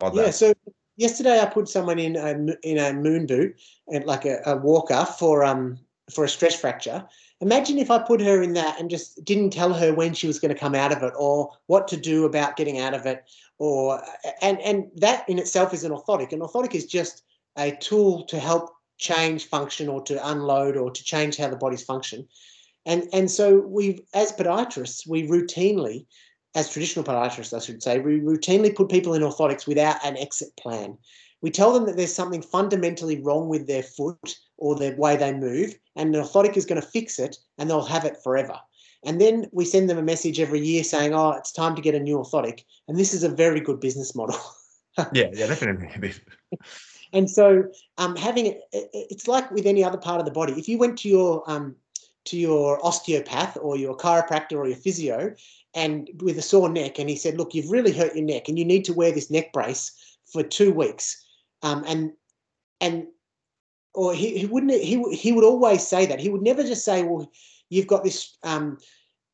About 0.00 0.14
yeah. 0.14 0.22
that. 0.24 0.34
So 0.34 0.54
yesterday 0.96 1.40
I 1.40 1.46
put 1.46 1.68
someone 1.68 1.98
in 1.98 2.16
a 2.16 2.30
in 2.62 2.78
a 2.78 2.92
moon 2.92 3.26
boot 3.26 3.56
and 3.88 4.04
like 4.04 4.24
a, 4.24 4.40
a 4.46 4.56
walker 4.56 5.06
for 5.18 5.44
um 5.44 5.78
for 6.12 6.24
a 6.24 6.28
stress 6.28 6.58
fracture. 6.58 7.04
Imagine 7.40 7.78
if 7.78 7.90
I 7.90 7.98
put 7.98 8.20
her 8.20 8.42
in 8.42 8.54
that 8.54 8.80
and 8.80 8.90
just 8.90 9.24
didn't 9.24 9.50
tell 9.50 9.72
her 9.72 9.94
when 9.94 10.12
she 10.12 10.26
was 10.26 10.40
going 10.40 10.52
to 10.52 10.58
come 10.58 10.74
out 10.74 10.90
of 10.90 11.04
it 11.04 11.12
or 11.16 11.52
what 11.66 11.86
to 11.88 11.96
do 11.96 12.24
about 12.24 12.56
getting 12.56 12.80
out 12.80 12.94
of 12.94 13.06
it 13.06 13.24
or 13.58 14.02
and 14.42 14.60
and 14.60 14.90
that 14.96 15.28
in 15.28 15.38
itself 15.38 15.72
is 15.72 15.84
an 15.84 15.92
orthotic. 15.92 16.32
An 16.32 16.40
orthotic 16.40 16.74
is 16.74 16.86
just 16.86 17.22
a 17.56 17.72
tool 17.72 18.24
to 18.24 18.38
help 18.38 18.70
change 18.98 19.46
function 19.46 19.88
or 19.88 20.02
to 20.02 20.28
unload 20.28 20.76
or 20.76 20.90
to 20.90 21.04
change 21.04 21.36
how 21.36 21.48
the 21.48 21.56
body's 21.56 21.84
function. 21.84 22.26
And 22.86 23.08
and 23.12 23.30
so 23.30 23.58
we 23.60 24.04
as 24.14 24.32
podiatrists 24.32 25.06
we 25.06 25.26
routinely 25.26 26.06
as 26.54 26.70
traditional 26.70 27.04
podiatrists, 27.04 27.54
I 27.54 27.64
should 27.64 27.82
say, 27.82 27.98
we 28.00 28.20
routinely 28.20 28.74
put 28.74 28.88
people 28.88 29.14
in 29.14 29.22
orthotics 29.22 29.66
without 29.66 30.04
an 30.04 30.16
exit 30.16 30.48
plan. 30.56 30.96
We 31.40 31.50
tell 31.50 31.72
them 31.72 31.86
that 31.86 31.96
there's 31.96 32.14
something 32.14 32.42
fundamentally 32.42 33.22
wrong 33.22 33.48
with 33.48 33.66
their 33.66 33.82
foot 33.82 34.36
or 34.56 34.74
the 34.74 34.94
way 34.98 35.16
they 35.16 35.32
move, 35.32 35.78
and 35.94 36.14
an 36.14 36.22
orthotic 36.22 36.56
is 36.56 36.66
going 36.66 36.80
to 36.80 36.86
fix 36.86 37.18
it 37.18 37.36
and 37.58 37.70
they'll 37.70 37.82
have 37.82 38.04
it 38.04 38.16
forever. 38.24 38.58
And 39.04 39.20
then 39.20 39.46
we 39.52 39.64
send 39.64 39.88
them 39.88 39.98
a 39.98 40.02
message 40.02 40.40
every 40.40 40.60
year 40.60 40.82
saying, 40.82 41.14
oh, 41.14 41.30
it's 41.30 41.52
time 41.52 41.76
to 41.76 41.82
get 41.82 41.94
a 41.94 42.00
new 42.00 42.16
orthotic. 42.16 42.64
And 42.88 42.98
this 42.98 43.14
is 43.14 43.22
a 43.22 43.28
very 43.28 43.60
good 43.60 43.78
business 43.78 44.16
model. 44.16 44.36
yeah, 45.12 45.28
yeah, 45.32 45.46
definitely. 45.46 46.14
And 47.12 47.30
so 47.30 47.64
um, 47.96 48.16
having 48.16 48.46
it- 48.46 48.62
it's 48.72 49.28
like 49.28 49.50
with 49.50 49.66
any 49.66 49.82
other 49.84 49.98
part 49.98 50.20
of 50.20 50.26
the 50.26 50.32
body. 50.32 50.52
If 50.54 50.68
you 50.68 50.78
went 50.78 50.98
to 51.00 51.08
your 51.08 51.48
um, 51.50 51.76
to 52.26 52.36
your 52.38 52.84
osteopath 52.84 53.56
or 53.60 53.76
your 53.76 53.96
chiropractor 53.96 54.58
or 54.58 54.66
your 54.68 54.76
physio 54.76 55.34
and 55.74 56.10
with 56.20 56.36
a 56.38 56.42
sore 56.42 56.68
neck 56.68 56.98
and 56.98 57.08
he 57.08 57.16
said, 57.16 57.38
look, 57.38 57.54
you've 57.54 57.70
really 57.70 57.92
hurt 57.92 58.14
your 58.14 58.24
neck 58.24 58.48
and 58.48 58.58
you 58.58 58.64
need 58.66 58.84
to 58.84 58.92
wear 58.92 59.12
this 59.12 59.30
neck 59.30 59.52
brace 59.52 59.92
for 60.30 60.42
two 60.42 60.72
weeks. 60.72 61.24
Um, 61.62 61.84
and 61.86 62.12
and 62.80 63.06
or 63.94 64.14
he, 64.14 64.38
he 64.38 64.46
wouldn't 64.46 64.72
he, 64.72 65.02
he 65.14 65.32
would 65.32 65.44
always 65.44 65.86
say 65.86 66.06
that. 66.06 66.20
He 66.20 66.28
would 66.28 66.42
never 66.42 66.62
just 66.62 66.84
say, 66.84 67.02
well, 67.02 67.30
you've 67.70 67.86
got 67.86 68.04
this 68.04 68.36
um, 68.42 68.78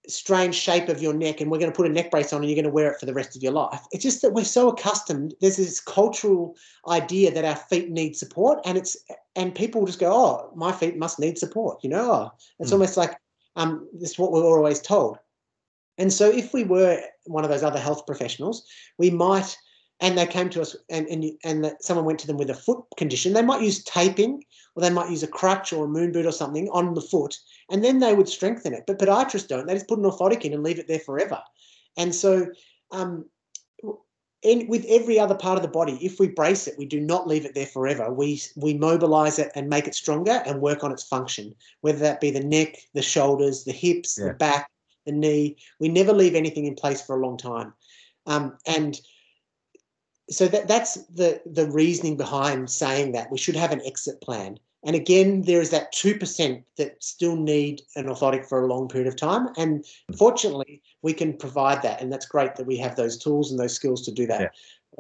strange 0.09 0.55
shape 0.55 0.89
of 0.89 1.01
your 1.03 1.15
neck 1.15 1.41
and 1.41 1.51
we're 1.51 1.59
going 1.59 1.71
to 1.71 1.77
put 1.77 1.87
a 1.87 1.93
neck 1.93 2.11
brace 2.11 2.33
on 2.33 2.41
and 2.41 2.49
you're 2.51 2.57
going 2.57 2.65
to 2.65 2.71
wear 2.71 2.91
it 2.93 3.01
for 3.01 3.07
the 3.07 3.15
rest 3.15 3.35
of 3.37 3.43
your 3.43 3.53
life. 3.53 3.81
It's 3.93 4.03
just 4.03 4.23
that 4.23 4.33
we're 4.33 4.45
so 4.45 4.69
accustomed. 4.69 5.35
There's 5.41 5.57
this 5.57 5.81
cultural 5.81 6.57
idea 6.89 7.33
that 7.33 7.45
our 7.45 7.57
feet 7.57 7.91
need 7.91 8.17
support 8.17 8.61
and 8.65 8.77
it's 8.77 8.97
and 9.37 9.55
people 9.55 9.87
just 9.87 9.99
go, 10.01 10.13
oh, 10.13 10.53
my 10.55 10.73
feet 10.73 10.97
must 10.97 11.19
need 11.19 11.39
support. 11.39 11.83
You 11.83 11.91
know, 11.91 12.13
oh, 12.13 12.31
it's 12.61 12.71
Mm. 12.71 12.75
almost 12.75 12.97
like 12.97 13.17
um, 13.57 13.89
this 13.93 14.13
is 14.13 14.19
what 14.19 14.33
we're 14.33 14.45
always 14.45 14.81
told. 14.81 15.19
And 15.99 16.13
so 16.13 16.31
if 16.31 16.53
we 16.53 16.65
were 16.65 17.01
one 17.27 17.45
of 17.45 17.51
those 17.51 17.63
other 17.63 17.79
health 17.79 18.05
professionals, 18.07 18.67
we 18.99 19.11
might, 19.11 19.57
and 20.01 20.19
they 20.19 20.27
came 20.27 20.51
to 20.51 20.61
us 20.61 20.77
and 20.91 21.07
and, 21.07 21.25
and 21.45 21.73
someone 21.81 22.05
went 22.05 22.19
to 22.21 22.27
them 22.27 22.37
with 22.37 22.51
a 22.51 22.55
foot 22.55 22.85
condition, 22.97 23.33
they 23.33 23.43
might 23.43 23.63
use 23.63 23.85
taping 23.85 24.45
or 24.75 24.83
they 24.83 24.91
might 24.91 25.11
use 25.11 25.23
a 25.23 25.29
crutch 25.29 25.73
or 25.73 25.85
a 25.85 25.89
moon 25.89 26.13
boot 26.13 26.27
or 26.27 26.33
something 26.33 26.69
on 26.71 26.95
the 26.95 27.01
foot, 27.01 27.39
and 27.71 27.85
then 27.85 28.01
they 28.01 28.15
would 28.15 28.29
strengthen 28.29 28.75
it. 28.75 28.85
But 28.87 28.99
podiatrists 28.99 29.49
don't. 29.49 29.67
They 29.67 29.75
just 29.75 29.89
put 29.89 29.99
an 29.99 30.05
orthotic 30.05 30.43
in 30.43 30.53
and 30.53 30.63
leave 30.63 30.79
it 30.79 30.89
there 30.89 30.99
forever. 30.99 31.41
And 31.97 32.15
so 32.15 32.49
um, 32.91 33.27
in, 34.43 34.67
with 34.67 34.85
every 34.89 35.19
other 35.19 35.35
part 35.35 35.57
of 35.57 35.63
the 35.63 35.69
body, 35.69 35.99
if 36.03 36.19
we 36.21 36.29
brace 36.29 36.67
it, 36.67 36.75
we 36.77 36.85
do 36.85 37.01
not 37.01 37.27
leave 37.27 37.47
it 37.47 37.55
there 37.55 37.67
forever. 37.67 38.13
We 38.13 38.43
we 38.57 38.75
mobilize 38.75 39.39
it 39.39 39.51
and 39.55 39.69
make 39.69 39.87
it 39.87 39.95
stronger 39.95 40.43
and 40.45 40.61
work 40.61 40.85
on 40.85 40.93
its 40.93 41.03
function, 41.03 41.55
whether 41.81 41.99
that 42.01 42.21
be 42.21 42.31
the 42.31 42.45
neck, 42.45 42.77
the 42.93 43.03
shoulders, 43.03 43.65
the 43.65 43.73
hips, 43.73 44.19
Yeah. 44.19 44.29
the 44.29 44.35
back, 44.35 44.71
the 45.07 45.13
knee. 45.13 45.57
We 45.81 45.89
never 45.89 46.13
leave 46.13 46.35
anything 46.35 46.67
in 46.67 46.75
place 46.75 47.01
for 47.01 47.17
a 47.17 47.25
long 47.25 47.39
time, 47.39 47.73
um, 48.27 48.59
and 48.67 49.01
so 50.31 50.49
that 50.49 50.69
that's 50.69 50.95
the 51.07 51.41
the 51.45 51.67
reasoning 51.71 52.17
behind 52.17 52.71
saying 52.71 53.13
that 53.13 53.31
we 53.31 53.39
should 53.39 53.57
have 53.57 53.73
an 53.73 53.83
exit 53.85 54.21
plan. 54.21 54.59
And 54.87 54.95
again, 54.95 55.43
there 55.43 55.63
is 55.63 55.71
that 55.71 55.93
two 55.93 56.19
percent 56.19 56.65
that 56.77 57.03
still 57.03 57.37
need 57.37 57.83
an 57.97 58.07
orthotic 58.07 58.47
for 58.47 58.63
a 58.63 58.67
long 58.67 58.89
period 58.89 59.09
of 59.09 59.17
time, 59.17 59.49
and 59.57 59.85
fortunately, 60.19 60.83
we 61.03 61.15
can 61.15 61.33
provide 61.37 61.83
that, 61.83 62.01
and 62.03 62.13
that's 62.13 62.27
great 62.27 62.57
that 62.57 62.67
we 62.67 62.77
have 62.77 62.95
those 62.97 63.17
tools 63.17 63.51
and 63.51 63.59
those 63.59 63.75
skills 63.75 64.05
to 64.05 64.13
do 64.13 64.27
that. 64.27 64.53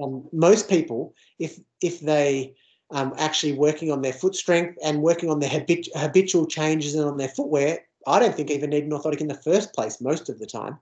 Um, 0.03 0.27
most 0.33 0.69
people, 0.69 1.15
if 1.39 1.61
if 1.83 2.01
they 2.01 2.55
um, 2.91 3.13
actually 3.19 3.53
working 3.53 3.93
on 3.93 4.03
their 4.03 4.13
foot 4.13 4.35
strength 4.35 4.79
and 4.83 5.03
working 5.03 5.31
on 5.31 5.41
their 5.41 5.51
habit, 5.51 5.89
habitual 5.95 6.47
changes 6.47 6.95
and 6.95 7.05
on 7.05 7.19
their 7.19 7.29
footwear, 7.29 7.81
I 8.07 8.19
don't 8.19 8.35
think 8.35 8.51
even 8.51 8.71
need 8.71 8.85
an 8.85 8.91
orthotic 8.91 9.21
in 9.21 9.29
the 9.29 9.35
first 9.43 9.75
place 9.75 10.01
most 10.01 10.29
of 10.29 10.39
the 10.39 10.47
time. 10.47 10.79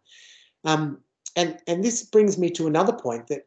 Um, 0.64 0.98
and 1.34 1.58
and 1.66 1.82
this 1.82 2.04
brings 2.04 2.38
me 2.38 2.50
to 2.50 2.66
another 2.66 2.92
point 2.92 3.26
that, 3.28 3.46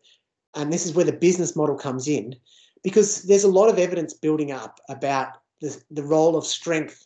and 0.56 0.72
this 0.72 0.86
is 0.86 0.94
where 0.94 1.06
the 1.06 1.12
business 1.14 1.56
model 1.56 1.76
comes 1.76 2.08
in, 2.08 2.36
because 2.84 3.24
there's 3.24 3.44
a 3.44 3.50
lot 3.50 3.70
of 3.70 3.80
evidence 3.80 4.14
building 4.14 4.52
up 4.52 4.80
about 4.90 5.30
the, 5.62 5.82
the 5.92 6.04
role 6.04 6.36
of 6.36 6.46
strength 6.46 7.06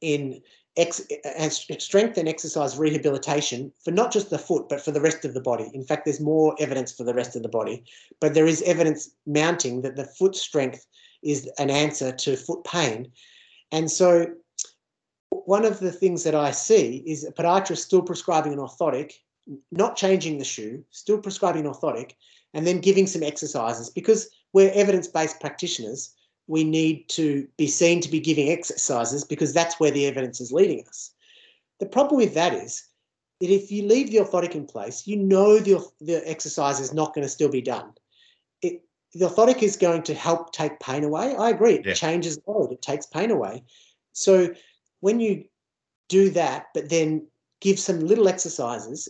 in 0.00 0.40
ex, 0.76 1.02
strength 1.78 2.18
and 2.18 2.28
exercise 2.28 2.76
rehabilitation 2.76 3.72
for 3.84 3.90
not 3.90 4.12
just 4.12 4.30
the 4.30 4.38
foot 4.38 4.68
but 4.68 4.80
for 4.80 4.90
the 4.90 5.00
rest 5.00 5.24
of 5.24 5.34
the 5.34 5.40
body. 5.40 5.70
In 5.72 5.84
fact, 5.84 6.04
there's 6.04 6.20
more 6.20 6.54
evidence 6.58 6.92
for 6.92 7.04
the 7.04 7.14
rest 7.14 7.36
of 7.36 7.42
the 7.42 7.48
body, 7.48 7.84
but 8.20 8.34
there 8.34 8.46
is 8.46 8.62
evidence 8.62 9.10
mounting 9.26 9.82
that 9.82 9.96
the 9.96 10.04
foot 10.04 10.34
strength 10.34 10.86
is 11.22 11.48
an 11.58 11.70
answer 11.70 12.12
to 12.12 12.36
foot 12.36 12.64
pain, 12.64 13.10
and 13.72 13.90
so 13.90 14.26
one 15.46 15.64
of 15.64 15.80
the 15.80 15.92
things 15.92 16.24
that 16.24 16.34
I 16.34 16.50
see 16.52 17.02
is 17.06 17.24
a 17.24 17.32
podiatrist 17.32 17.78
still 17.78 18.02
prescribing 18.02 18.52
an 18.52 18.58
orthotic, 18.58 19.12
not 19.72 19.96
changing 19.96 20.38
the 20.38 20.44
shoe, 20.44 20.84
still 20.90 21.18
prescribing 21.18 21.66
an 21.66 21.72
orthotic, 21.72 22.12
and 22.54 22.66
then 22.66 22.80
giving 22.80 23.06
some 23.06 23.22
exercises 23.22 23.90
because 23.90 24.30
we're 24.52 24.72
evidence-based 24.72 25.40
practitioners. 25.40 26.14
We 26.46 26.62
need 26.64 27.08
to 27.10 27.48
be 27.56 27.66
seen 27.66 28.00
to 28.00 28.10
be 28.10 28.20
giving 28.20 28.50
exercises 28.50 29.24
because 29.24 29.52
that's 29.52 29.80
where 29.80 29.90
the 29.90 30.06
evidence 30.06 30.40
is 30.40 30.52
leading 30.52 30.86
us. 30.86 31.10
The 31.80 31.86
problem 31.86 32.16
with 32.18 32.34
that 32.34 32.54
is 32.54 32.84
that 33.40 33.50
if 33.50 33.72
you 33.72 33.86
leave 33.86 34.10
the 34.10 34.18
orthotic 34.18 34.54
in 34.54 34.66
place, 34.66 35.06
you 35.06 35.16
know 35.16 35.58
the, 35.58 35.84
the 36.00 36.22
exercise 36.28 36.80
is 36.80 36.94
not 36.94 37.14
going 37.14 37.24
to 37.24 37.28
still 37.28 37.48
be 37.48 37.62
done. 37.62 37.92
It, 38.62 38.82
the 39.14 39.28
orthotic 39.28 39.62
is 39.62 39.76
going 39.76 40.02
to 40.04 40.14
help 40.14 40.52
take 40.52 40.78
pain 40.80 41.02
away. 41.02 41.34
I 41.36 41.50
agree. 41.50 41.74
It 41.74 41.86
Yeah. 41.86 41.94
changes 41.94 42.38
load. 42.46 42.72
It 42.72 42.82
takes 42.82 43.06
pain 43.06 43.30
away. 43.30 43.64
So 44.12 44.54
when 45.00 45.18
you 45.18 45.44
do 46.08 46.30
that, 46.30 46.66
but 46.74 46.88
then 46.88 47.26
give 47.60 47.78
some 47.78 48.00
little 48.00 48.28
exercises, 48.28 49.08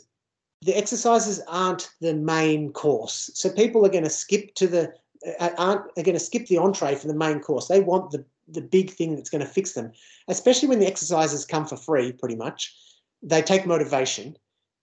the 0.64 0.76
exercises 0.76 1.42
aren't 1.46 1.90
the 2.00 2.14
main 2.14 2.72
course. 2.72 3.30
So 3.34 3.50
people 3.50 3.84
are 3.84 3.90
going 3.90 4.04
to 4.04 4.10
skip 4.10 4.54
to 4.54 4.66
the 4.66 4.94
uh, 5.38 5.50
aren't 5.58 5.82
are 5.96 6.02
going 6.02 6.14
to 6.14 6.20
skip 6.20 6.46
the 6.46 6.58
entree 6.58 6.94
for 6.94 7.06
the 7.06 7.14
main 7.14 7.40
course. 7.40 7.68
They 7.68 7.80
want 7.80 8.10
the 8.10 8.24
the 8.48 8.62
big 8.62 8.90
thing 8.90 9.14
that's 9.14 9.30
going 9.30 9.44
to 9.44 9.50
fix 9.50 9.72
them, 9.72 9.92
especially 10.28 10.68
when 10.68 10.78
the 10.78 10.86
exercises 10.86 11.44
come 11.44 11.66
for 11.66 11.76
free. 11.76 12.12
Pretty 12.12 12.36
much, 12.36 12.74
they 13.22 13.42
take 13.42 13.66
motivation, 13.66 14.36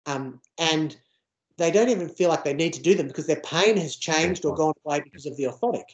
um, 0.06 0.40
and 0.58 0.96
they 1.58 1.70
don't 1.70 1.90
even 1.90 2.08
feel 2.08 2.28
like 2.28 2.44
they 2.44 2.54
need 2.54 2.72
to 2.72 2.82
do 2.82 2.94
them 2.94 3.06
because 3.06 3.26
their 3.26 3.40
pain 3.40 3.76
has 3.76 3.96
changed 3.96 4.44
or 4.44 4.54
gone 4.54 4.74
away 4.84 5.00
because 5.00 5.26
of 5.26 5.36
the 5.36 5.44
orthotic. 5.44 5.84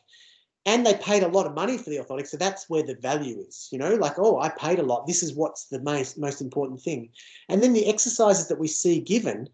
And 0.67 0.87
they 0.87 0.95
paid 0.95 1.23
a 1.23 1.29
lot 1.29 1.47
of 1.47 1.55
money 1.55 1.77
for 1.77 1.91
the 1.91 1.99
orthotic, 1.99 2.27
so 2.27 2.39
that's 2.39 2.71
where 2.71 2.83
the 2.83 2.95
value 2.95 3.39
is. 3.47 3.69
You 3.71 3.79
know, 3.79 3.97
like 3.97 4.19
oh, 4.19 4.41
I 4.41 4.49
paid 4.49 4.79
a 4.79 4.83
lot. 4.83 5.07
This 5.07 5.23
is 5.23 5.35
what's 5.35 5.67
the 5.67 5.81
most 5.81 6.17
most 6.17 6.41
important 6.41 6.81
thing. 6.81 7.11
And 7.51 7.63
then 7.63 7.75
the 7.75 7.87
exercises 7.87 8.49
that 8.49 8.59
we 8.59 8.69
see 8.69 8.99
given 9.01 9.51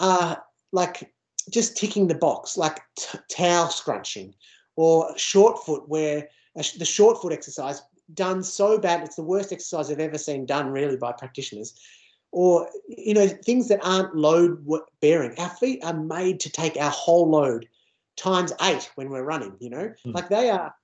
are 0.00 0.42
like 0.72 1.12
just 1.50 1.76
ticking 1.76 2.08
the 2.08 2.14
box, 2.14 2.56
like 2.56 2.80
t- 2.98 3.18
towel 3.30 3.68
scrunching 3.68 4.34
or 4.76 5.16
short 5.16 5.64
foot, 5.64 5.88
where 5.88 6.28
the 6.54 6.84
short 6.84 7.20
foot 7.20 7.32
exercise 7.32 7.82
done 8.14 8.42
so 8.42 8.78
bad. 8.78 9.02
It's 9.02 9.16
the 9.16 9.22
worst 9.22 9.52
exercise 9.52 9.90
I've 9.90 10.00
ever 10.00 10.18
seen 10.18 10.46
done, 10.46 10.70
really, 10.70 10.96
by 10.96 11.12
practitioners. 11.12 11.78
Or, 12.30 12.68
you 12.88 13.14
know, 13.14 13.26
things 13.26 13.68
that 13.68 13.80
aren't 13.82 14.14
load 14.14 14.66
bearing. 15.00 15.38
Our 15.38 15.48
feet 15.48 15.82
are 15.82 15.94
made 15.94 16.40
to 16.40 16.50
take 16.50 16.76
our 16.76 16.90
whole 16.90 17.30
load 17.30 17.66
times 18.16 18.52
eight 18.62 18.90
when 18.96 19.08
we're 19.08 19.22
running, 19.22 19.56
you 19.60 19.70
know, 19.70 19.92
mm. 20.04 20.14
like 20.14 20.28
they 20.28 20.50
are 20.50 20.74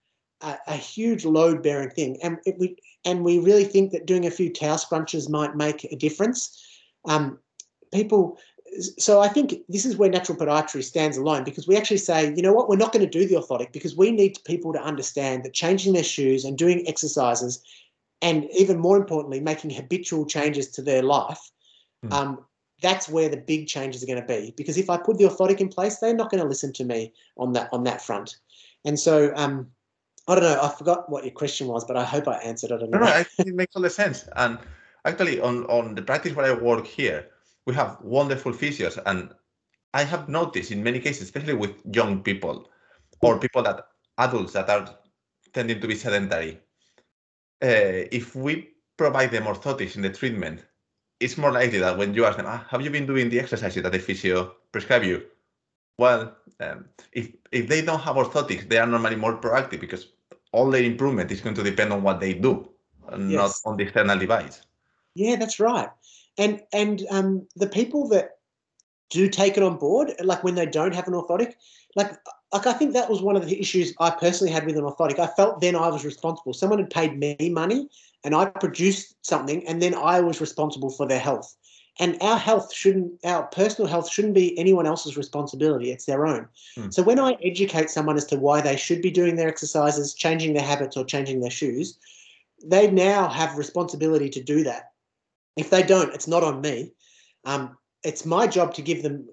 a, 0.41 0.57
a 0.69 0.77
huge 0.77 1.27
load 1.27 1.63
bearing 1.63 1.91
thing. 1.91 2.17
And 2.23 2.39
it, 2.47 2.57
we, 2.59 2.77
and 3.05 3.23
we 3.23 3.41
really 3.41 3.65
think 3.65 3.93
that 3.93 4.07
doing 4.07 4.25
a 4.25 4.31
few 4.31 4.51
towel 4.51 4.79
scrunches 4.79 5.29
might 5.29 5.55
make 5.55 5.85
a 5.85 5.97
difference. 5.97 6.65
Um, 7.05 7.39
people, 7.93 8.39
so 8.81 9.21
I 9.21 9.29
think 9.29 9.55
this 9.69 9.85
is 9.85 9.97
where 9.97 10.11
natural 10.11 10.39
podiatry 10.39 10.83
stands 10.83 11.17
alone 11.17 11.45
because 11.45 11.69
we 11.69 11.77
actually 11.77 11.99
say, 11.99 12.35
you 12.35 12.43
know 12.43 12.53
what, 12.53 12.69
we're 12.69 12.77
not 12.77 12.93
going 12.93 13.05
to 13.05 13.19
do 13.19 13.27
the 13.27 13.37
orthotic 13.37 13.73
because 13.73 13.97
we 13.97 14.11
need 14.11 14.39
people 14.45 14.73
to 14.73 14.83
understand 14.83 15.45
that 15.45 15.53
changing 15.53 15.93
their 15.93 16.05
shoes 16.05 16.45
and 16.45 16.59
doing 16.59 16.87
exercises, 16.89 17.63
and 18.23 18.49
even 18.57 18.79
more 18.79 18.97
importantly, 18.97 19.41
making 19.41 19.71
habitual 19.71 20.27
changes 20.27 20.69
to 20.73 20.83
their 20.83 21.03
life, 21.03 21.51
mm. 22.05 22.13
um, 22.13 22.45
that's 22.83 23.09
where 23.09 23.29
the 23.29 23.37
big 23.37 23.67
changes 23.67 24.03
are 24.03 24.07
going 24.07 24.21
to 24.21 24.27
be. 24.27 24.53
Because 24.57 24.79
if 24.79 24.91
I 24.91 24.97
put 24.97 25.19
the 25.19 25.25
orthotic 25.25 25.61
in 25.61 25.69
place, 25.69 25.99
they're 25.99 26.15
not 26.15 26.31
going 26.31 26.43
to 26.43 26.49
listen 26.49 26.73
to 26.75 26.85
me 26.85 27.13
on 27.37 27.53
that 27.53 27.69
on 27.73 27.85
that 27.85 28.03
front. 28.03 28.37
And 28.85 28.99
so, 28.99 29.33
um, 29.37 29.69
I 30.27 30.35
don't 30.35 30.45
know. 30.45 30.61
I 30.61 30.69
forgot 30.69 31.11
what 31.11 31.25
your 31.25 31.33
question 31.33 31.67
was, 31.67 31.85
but 31.85 31.97
I 31.97 32.05
hope 32.05 32.29
I 32.29 32.37
answered. 32.39 32.73
I 32.73 32.79
don't 32.79 32.91
know. 32.91 32.99
No, 32.99 33.07
no, 33.07 33.25
it 33.39 33.55
makes 33.55 33.77
all 33.77 33.83
the 33.83 33.91
sense. 33.91 34.29
And 34.37 34.59
actually, 35.05 35.41
on 35.41 35.65
on 35.67 35.95
the 35.95 36.03
practice 36.03 36.35
where 36.35 36.47
I 36.47 36.55
work 36.55 36.87
here, 36.87 37.29
we 37.67 37.75
have 37.75 37.99
wonderful 38.03 38.53
physios, 38.53 39.01
and 39.07 39.31
I 39.93 40.05
have 40.05 40.29
noticed 40.29 40.71
in 40.71 40.83
many 40.83 41.01
cases, 41.01 41.23
especially 41.23 41.55
with 41.55 41.75
young 41.93 42.23
people 42.23 42.69
or 43.21 43.39
people 43.39 43.63
that 43.63 43.87
adults 44.19 44.53
that 44.53 44.69
are 44.69 44.89
tending 45.53 45.81
to 45.81 45.87
be 45.87 45.95
sedentary, 45.95 46.61
uh, 47.63 48.05
if 48.11 48.35
we 48.35 48.71
provide 48.97 49.31
them 49.31 49.45
orthotics 49.45 49.97
in 49.97 50.03
the 50.03 50.11
treatment, 50.11 50.65
it's 51.21 51.39
more 51.39 51.53
likely 51.53 51.79
that 51.79 51.97
when 51.97 52.13
you 52.13 52.27
ask 52.27 52.37
them, 52.37 52.47
ah, 52.47 52.67
"Have 52.69 52.83
you 52.83 52.91
been 52.91 53.07
doing 53.07 53.31
the 53.31 53.41
exercises 53.41 53.83
that 53.83 53.93
the 53.93 53.99
physio 53.99 54.55
prescribe 54.73 55.05
you?" 55.05 55.23
Well, 55.99 56.37
um, 56.61 56.87
if 57.13 57.33
if 57.53 57.69
they 57.69 57.81
don't 57.83 58.01
have 58.01 58.17
orthotics, 58.17 58.69
they 58.69 58.79
are 58.79 58.87
normally 58.87 59.17
more 59.17 59.41
proactive 59.41 59.81
because 59.81 60.09
all 60.53 60.71
their 60.71 60.83
improvement 60.83 61.31
is 61.31 61.41
going 61.41 61.55
to 61.57 61.63
depend 61.63 61.93
on 61.93 62.03
what 62.03 62.21
they 62.21 62.35
do, 62.35 62.69
yes. 63.11 63.21
not 63.21 63.53
on 63.65 63.77
the 63.77 63.85
external 63.85 64.19
device. 64.19 64.63
Yeah, 65.15 65.37
that's 65.37 65.61
right 65.61 65.91
and 66.39 66.63
and 66.73 67.07
um, 67.11 67.47
the 67.57 67.67
people 67.67 68.09
that 68.09 68.31
do 69.11 69.29
take 69.29 69.57
it 69.57 69.63
on 69.63 69.77
board, 69.77 70.13
like 70.23 70.43
when 70.43 70.55
they 70.55 70.67
don't 70.67 70.95
have 70.95 71.07
an 71.07 71.15
orthotic, 71.15 71.55
like 71.95 72.13
like 72.53 72.67
I 72.67 72.73
think 72.73 72.93
that 72.93 73.11
was 73.11 73.23
one 73.23 73.37
of 73.37 73.47
the 73.47 73.61
issues 73.61 73.95
I 74.01 74.11
personally 74.11 74.53
had 74.53 74.67
with 74.67 74.77
an 74.77 74.85
orthotic. 74.85 75.19
I 75.19 75.27
felt 75.27 75.61
then 75.61 75.77
I 75.77 75.89
was 75.89 76.05
responsible. 76.05 76.53
Someone 76.53 76.79
had 76.79 76.91
paid 76.91 77.19
me 77.19 77.37
money, 77.51 77.89
and 78.23 78.35
I 78.35 78.47
produced 78.47 79.17
something, 79.23 79.67
and 79.67 79.83
then 79.83 79.95
I 79.95 80.21
was 80.21 80.41
responsible 80.41 80.91
for 80.91 81.07
their 81.07 81.19
health. 81.19 81.55
And 82.01 82.17
our 82.21 82.39
health 82.39 82.75
shouldn't, 82.75 83.25
our 83.25 83.45
personal 83.45 83.89
health 83.89 84.11
shouldn't 84.11 84.35
be 84.35 84.59
anyone 84.59 84.85
else's 84.85 85.17
responsibility. 85.17 85.93
It's 85.93 86.07
their 86.07 86.27
own. 86.27 86.49
Hmm. 86.75 86.91
So 86.91 87.05
when 87.05 87.21
I 87.21 87.37
educate 87.43 87.89
someone 87.89 88.17
as 88.17 88.25
to 88.27 88.37
why 88.37 88.61
they 88.61 88.77
should 88.77 89.01
be 89.01 89.13
doing 89.13 89.37
their 89.37 89.49
exercises, 89.49 90.13
changing 90.13 90.55
their 90.55 90.67
habits, 90.67 90.97
or 90.97 91.05
changing 91.05 91.41
their 91.41 91.51
shoes, 91.51 91.97
they 92.65 92.91
now 92.91 93.29
have 93.29 93.57
responsibility 93.57 94.29
to 94.31 94.43
do 94.43 94.65
that. 94.65 94.91
If 95.57 95.71
they 95.71 95.83
don't, 95.83 96.15
it's 96.15 96.29
not 96.29 96.43
on 96.43 96.61
me. 96.61 96.93
Um, 97.45 97.77
it's 98.03 98.27
my 98.27 98.47
job 98.47 98.75
to 98.75 98.83
give 98.83 99.03
them 99.03 99.29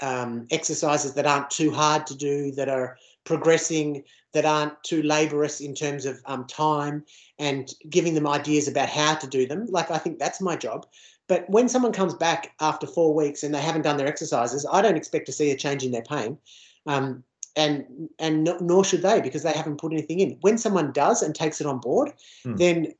um, 0.00 0.46
exercises 0.50 1.14
that 1.14 1.26
aren't 1.26 1.50
too 1.50 1.70
hard 1.70 2.06
to 2.06 2.16
do, 2.16 2.50
that 2.52 2.68
are 2.68 2.96
progressing, 3.24 4.04
that 4.32 4.44
aren't 4.44 4.82
too 4.82 5.02
laborious 5.02 5.60
in 5.60 5.74
terms 5.74 6.06
of 6.06 6.20
um, 6.26 6.46
time, 6.46 7.04
and 7.38 7.72
giving 7.88 8.14
them 8.14 8.26
ideas 8.26 8.68
about 8.68 8.88
how 8.88 9.14
to 9.14 9.26
do 9.26 9.46
them. 9.46 9.66
Like, 9.68 9.90
I 9.90 9.98
think 9.98 10.18
that's 10.18 10.40
my 10.40 10.56
job. 10.56 10.86
But 11.28 11.48
when 11.50 11.68
someone 11.68 11.92
comes 11.92 12.14
back 12.14 12.52
after 12.60 12.86
four 12.86 13.12
weeks 13.14 13.42
and 13.42 13.54
they 13.54 13.60
haven't 13.60 13.82
done 13.82 13.96
their 13.96 14.06
exercises, 14.06 14.66
I 14.70 14.80
don't 14.80 14.96
expect 14.96 15.26
to 15.26 15.32
see 15.32 15.50
a 15.50 15.56
change 15.56 15.82
in 15.82 15.90
their 15.90 16.02
pain. 16.02 16.38
Um, 16.86 17.24
and 17.56 18.10
and 18.18 18.44
nor 18.60 18.84
should 18.84 19.02
they 19.02 19.20
because 19.20 19.42
they 19.42 19.52
haven't 19.52 19.80
put 19.80 19.92
anything 19.92 20.20
in. 20.20 20.36
When 20.42 20.58
someone 20.58 20.92
does 20.92 21.22
and 21.22 21.34
takes 21.34 21.60
it 21.60 21.66
on 21.66 21.78
board, 21.78 22.12
hmm. 22.44 22.56
then 22.56 22.92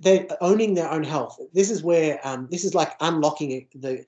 they're 0.00 0.26
owning 0.40 0.74
their 0.74 0.90
own 0.90 1.04
health. 1.04 1.38
This 1.52 1.70
is 1.70 1.82
where 1.82 2.20
um, 2.26 2.48
this 2.50 2.64
is 2.64 2.74
like 2.74 2.92
unlocking 3.00 3.66
the. 3.74 4.04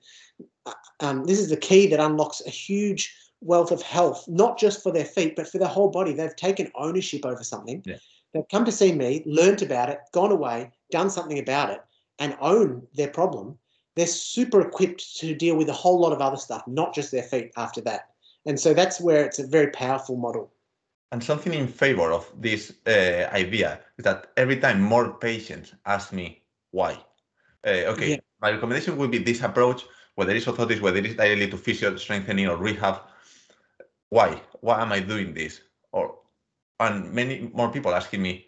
Uh, 0.65 0.73
um, 0.99 1.23
this 1.25 1.39
is 1.39 1.49
the 1.49 1.57
key 1.57 1.87
that 1.87 1.99
unlocks 1.99 2.41
a 2.45 2.49
huge 2.49 3.15
wealth 3.41 3.71
of 3.71 3.81
health, 3.81 4.27
not 4.27 4.57
just 4.57 4.83
for 4.83 4.91
their 4.91 5.05
feet, 5.05 5.35
but 5.35 5.47
for 5.47 5.57
their 5.57 5.67
whole 5.67 5.89
body. 5.89 6.13
They've 6.13 6.35
taken 6.35 6.71
ownership 6.75 7.25
over 7.25 7.43
something. 7.43 7.83
Yeah. 7.85 7.97
They've 8.33 8.47
come 8.49 8.65
to 8.65 8.71
see 8.71 8.91
me, 8.91 9.23
learned 9.25 9.61
about 9.61 9.89
it, 9.89 9.99
gone 10.11 10.31
away, 10.31 10.71
done 10.91 11.09
something 11.09 11.39
about 11.39 11.69
it, 11.69 11.81
and 12.19 12.37
own 12.41 12.85
their 12.95 13.07
problem. 13.07 13.57
They're 13.95 14.07
super 14.07 14.61
equipped 14.61 15.17
to 15.17 15.33
deal 15.33 15.55
with 15.55 15.69
a 15.69 15.73
whole 15.73 15.99
lot 15.99 16.13
of 16.13 16.21
other 16.21 16.37
stuff, 16.37 16.63
not 16.67 16.93
just 16.93 17.11
their 17.11 17.23
feet 17.23 17.51
after 17.57 17.81
that. 17.81 18.09
And 18.45 18.59
so 18.59 18.73
that's 18.73 19.01
where 19.01 19.25
it's 19.25 19.39
a 19.39 19.47
very 19.47 19.71
powerful 19.71 20.17
model. 20.17 20.51
And 21.11 21.23
something 21.23 21.53
in 21.53 21.67
favor 21.67 22.11
of 22.11 22.29
this 22.35 22.73
uh, 22.85 23.29
idea 23.31 23.79
is 23.97 24.03
that 24.03 24.27
every 24.35 24.57
time 24.57 24.81
more 24.81 25.13
patients 25.13 25.73
ask 25.85 26.11
me 26.11 26.43
why. 26.71 26.93
Uh, 27.65 27.91
okay, 27.93 28.09
yeah. 28.11 28.17
my 28.41 28.51
recommendation 28.51 28.97
would 28.97 29.11
be 29.11 29.19
this 29.19 29.41
approach, 29.41 29.85
whether 30.15 30.35
it's 30.35 30.45
orthotics, 30.45 30.81
whether 30.81 30.97
it's 30.97 31.15
directly 31.15 31.49
to 31.49 31.57
physio 31.57 31.95
strengthening 31.95 32.47
or 32.47 32.57
rehab. 32.57 33.01
Why? 34.09 34.41
Why 34.61 34.81
am 34.81 34.91
I 34.91 34.99
doing 34.99 35.33
this? 35.33 35.61
Or 35.91 36.15
and 36.79 37.11
many 37.13 37.49
more 37.53 37.71
people 37.71 37.95
asking 37.95 38.21
me, 38.21 38.47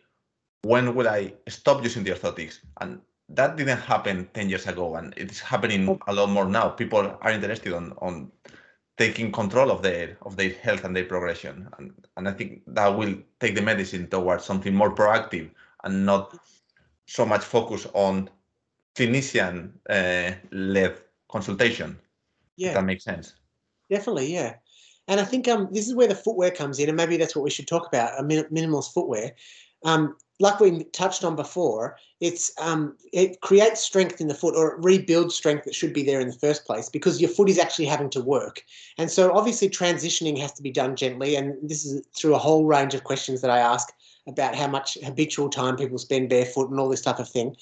when 0.63 0.93
will 0.95 1.07
I 1.07 1.33
stop 1.47 1.81
using 1.83 2.03
the 2.03 2.11
orthotics? 2.11 2.59
And 2.81 3.01
that 3.29 3.55
didn't 3.55 3.79
happen 3.79 4.27
10 4.33 4.49
years 4.49 4.67
ago, 4.67 4.95
and 4.95 5.13
it's 5.15 5.39
happening 5.39 5.87
oh. 5.89 5.99
a 6.07 6.13
lot 6.13 6.29
more 6.29 6.45
now. 6.45 6.69
People 6.69 7.17
are 7.21 7.31
interested 7.31 7.73
on 7.73 7.93
on 7.99 8.31
taking 8.99 9.31
control 9.31 9.71
of 9.71 9.81
their 9.81 10.17
of 10.21 10.35
their 10.35 10.53
health 10.65 10.83
and 10.83 10.93
their 10.95 11.05
progression. 11.05 11.67
And, 11.77 11.93
and 12.17 12.27
i 12.27 12.33
think 12.37 12.61
that 12.67 12.89
will 12.89 13.15
take 13.39 13.55
the 13.55 13.61
medicine 13.61 14.07
towards 14.07 14.43
something 14.45 14.75
more 14.75 14.93
proactive 14.93 15.49
and 15.83 16.05
not 16.05 16.37
so 17.07 17.25
much 17.25 17.43
focus 17.43 17.87
on 17.93 18.29
clinician 18.95 19.71
uh, 19.89 20.31
led 20.51 20.95
consultation 21.31 21.97
yeah. 22.57 22.73
that 22.73 22.83
makes 22.83 23.05
sense. 23.05 23.35
Definitely 23.89 24.33
yeah. 24.33 24.55
And 25.07 25.19
i 25.19 25.23
think 25.23 25.47
um 25.47 25.69
this 25.71 25.87
is 25.87 25.95
where 25.95 26.07
the 26.07 26.21
footwear 26.25 26.51
comes 26.51 26.77
in 26.79 26.89
and 26.89 26.97
maybe 26.97 27.17
that's 27.17 27.35
what 27.35 27.43
we 27.43 27.49
should 27.49 27.67
talk 27.67 27.87
about 27.87 28.19
a 28.19 28.23
minimalist 28.23 28.93
footwear. 28.93 29.31
Um 29.85 30.15
like 30.39 30.59
we 30.59 30.83
touched 30.85 31.23
on 31.23 31.35
before, 31.35 31.97
it's 32.21 32.51
um, 32.59 32.95
it 33.11 33.41
creates 33.41 33.81
strength 33.81 34.21
in 34.21 34.27
the 34.27 34.33
foot 34.33 34.55
or 34.55 34.73
it 34.73 34.83
rebuilds 34.83 35.35
strength 35.35 35.65
that 35.65 35.75
should 35.75 35.93
be 35.93 36.03
there 36.03 36.19
in 36.21 36.27
the 36.27 36.33
first 36.33 36.65
place 36.65 36.89
because 36.89 37.19
your 37.19 37.29
foot 37.29 37.49
is 37.49 37.59
actually 37.59 37.85
having 37.85 38.09
to 38.11 38.21
work. 38.21 38.63
And 38.97 39.11
so 39.11 39.33
obviously 39.33 39.69
transitioning 39.69 40.39
has 40.39 40.53
to 40.53 40.63
be 40.63 40.71
done 40.71 40.95
gently. 40.95 41.35
And 41.35 41.55
this 41.61 41.85
is 41.85 42.05
through 42.15 42.35
a 42.35 42.39
whole 42.39 42.65
range 42.65 42.93
of 42.93 43.03
questions 43.03 43.41
that 43.41 43.51
I 43.51 43.59
ask 43.59 43.89
about 44.27 44.55
how 44.55 44.67
much 44.67 44.97
habitual 45.03 45.49
time 45.49 45.75
people 45.75 45.97
spend 45.97 46.29
barefoot 46.29 46.69
and 46.69 46.79
all 46.79 46.89
this 46.89 47.01
type 47.01 47.19
of 47.19 47.29
thing. 47.29 47.55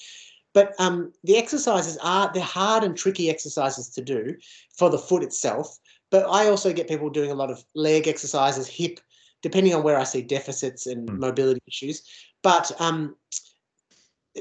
But 0.54 0.74
um, 0.80 1.14
the 1.24 1.38
exercises 1.38 1.98
are 2.02 2.32
they're 2.34 2.44
hard 2.44 2.84
and 2.84 2.96
tricky 2.98 3.30
exercises 3.30 3.90
to 3.90 4.02
do 4.02 4.36
for 4.76 4.90
the 4.90 4.98
foot 4.98 5.24
itself. 5.24 5.78
But 6.10 6.26
I 6.30 6.48
also 6.48 6.74
get 6.74 6.88
people 6.88 7.10
doing 7.10 7.32
a 7.32 7.36
lot 7.36 7.52
of 7.52 7.64
leg 7.76 8.08
exercises, 8.08 8.68
hip, 8.68 9.00
depending 9.42 9.76
on 9.76 9.84
where 9.84 10.00
I 10.00 10.04
see 10.04 10.22
deficits 10.22 10.88
and 10.88 11.08
mm. 11.08 11.18
mobility 11.20 11.62
issues. 11.68 12.02
But 12.48 12.72
um, 12.80 13.18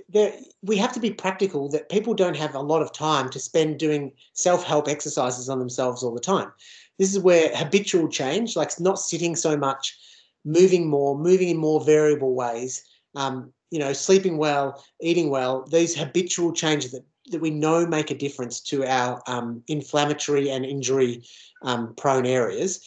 there, 0.08 0.32
we 0.62 0.76
have 0.76 0.92
to 0.92 1.00
be 1.00 1.10
practical 1.10 1.68
that 1.70 1.88
people 1.88 2.14
don't 2.14 2.36
have 2.36 2.54
a 2.54 2.60
lot 2.60 2.80
of 2.80 2.92
time 2.92 3.30
to 3.30 3.40
spend 3.40 3.80
doing 3.80 4.12
self-help 4.32 4.86
exercises 4.86 5.48
on 5.48 5.58
themselves 5.58 6.04
all 6.04 6.14
the 6.14 6.20
time. 6.20 6.52
This 7.00 7.12
is 7.12 7.18
where 7.18 7.50
habitual 7.52 8.06
change, 8.06 8.54
like 8.54 8.78
not 8.78 9.00
sitting 9.00 9.34
so 9.34 9.56
much, 9.56 9.98
moving 10.44 10.88
more, 10.88 11.18
moving 11.18 11.48
in 11.48 11.56
more 11.56 11.84
variable 11.84 12.36
ways, 12.36 12.84
um, 13.16 13.52
you 13.72 13.80
know, 13.80 13.92
sleeping 13.92 14.38
well, 14.38 14.84
eating 15.00 15.28
well, 15.28 15.64
these 15.68 15.96
habitual 15.96 16.52
changes 16.52 16.92
that, 16.92 17.04
that 17.32 17.40
we 17.40 17.50
know 17.50 17.88
make 17.88 18.12
a 18.12 18.14
difference 18.14 18.60
to 18.60 18.84
our 18.86 19.20
um, 19.26 19.64
inflammatory 19.66 20.48
and 20.48 20.64
injury 20.64 21.24
um, 21.62 21.92
prone 21.96 22.24
areas 22.24 22.86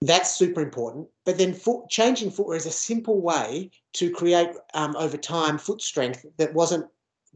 that's 0.00 0.36
super 0.36 0.60
important. 0.60 1.08
But 1.24 1.38
then 1.38 1.52
foot, 1.54 1.88
changing 1.88 2.30
footwear 2.30 2.56
is 2.56 2.66
a 2.66 2.70
simple 2.70 3.20
way 3.20 3.70
to 3.94 4.10
create 4.10 4.50
um, 4.74 4.94
over 4.96 5.16
time 5.16 5.58
foot 5.58 5.82
strength 5.82 6.24
that 6.36 6.54
wasn't 6.54 6.86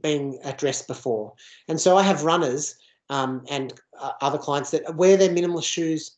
being 0.01 0.39
addressed 0.45 0.87
before. 0.87 1.35
And 1.69 1.81
so 1.81 1.97
I 1.97 2.03
have 2.03 2.25
runners 2.25 2.77
um, 3.11 3.45
and 3.51 3.73
uh, 4.01 4.13
other 4.21 4.39
clients 4.39 4.71
that 4.71 4.97
wear 4.97 5.17
their 5.17 5.31
minimalist 5.31 5.65
shoes 5.65 6.17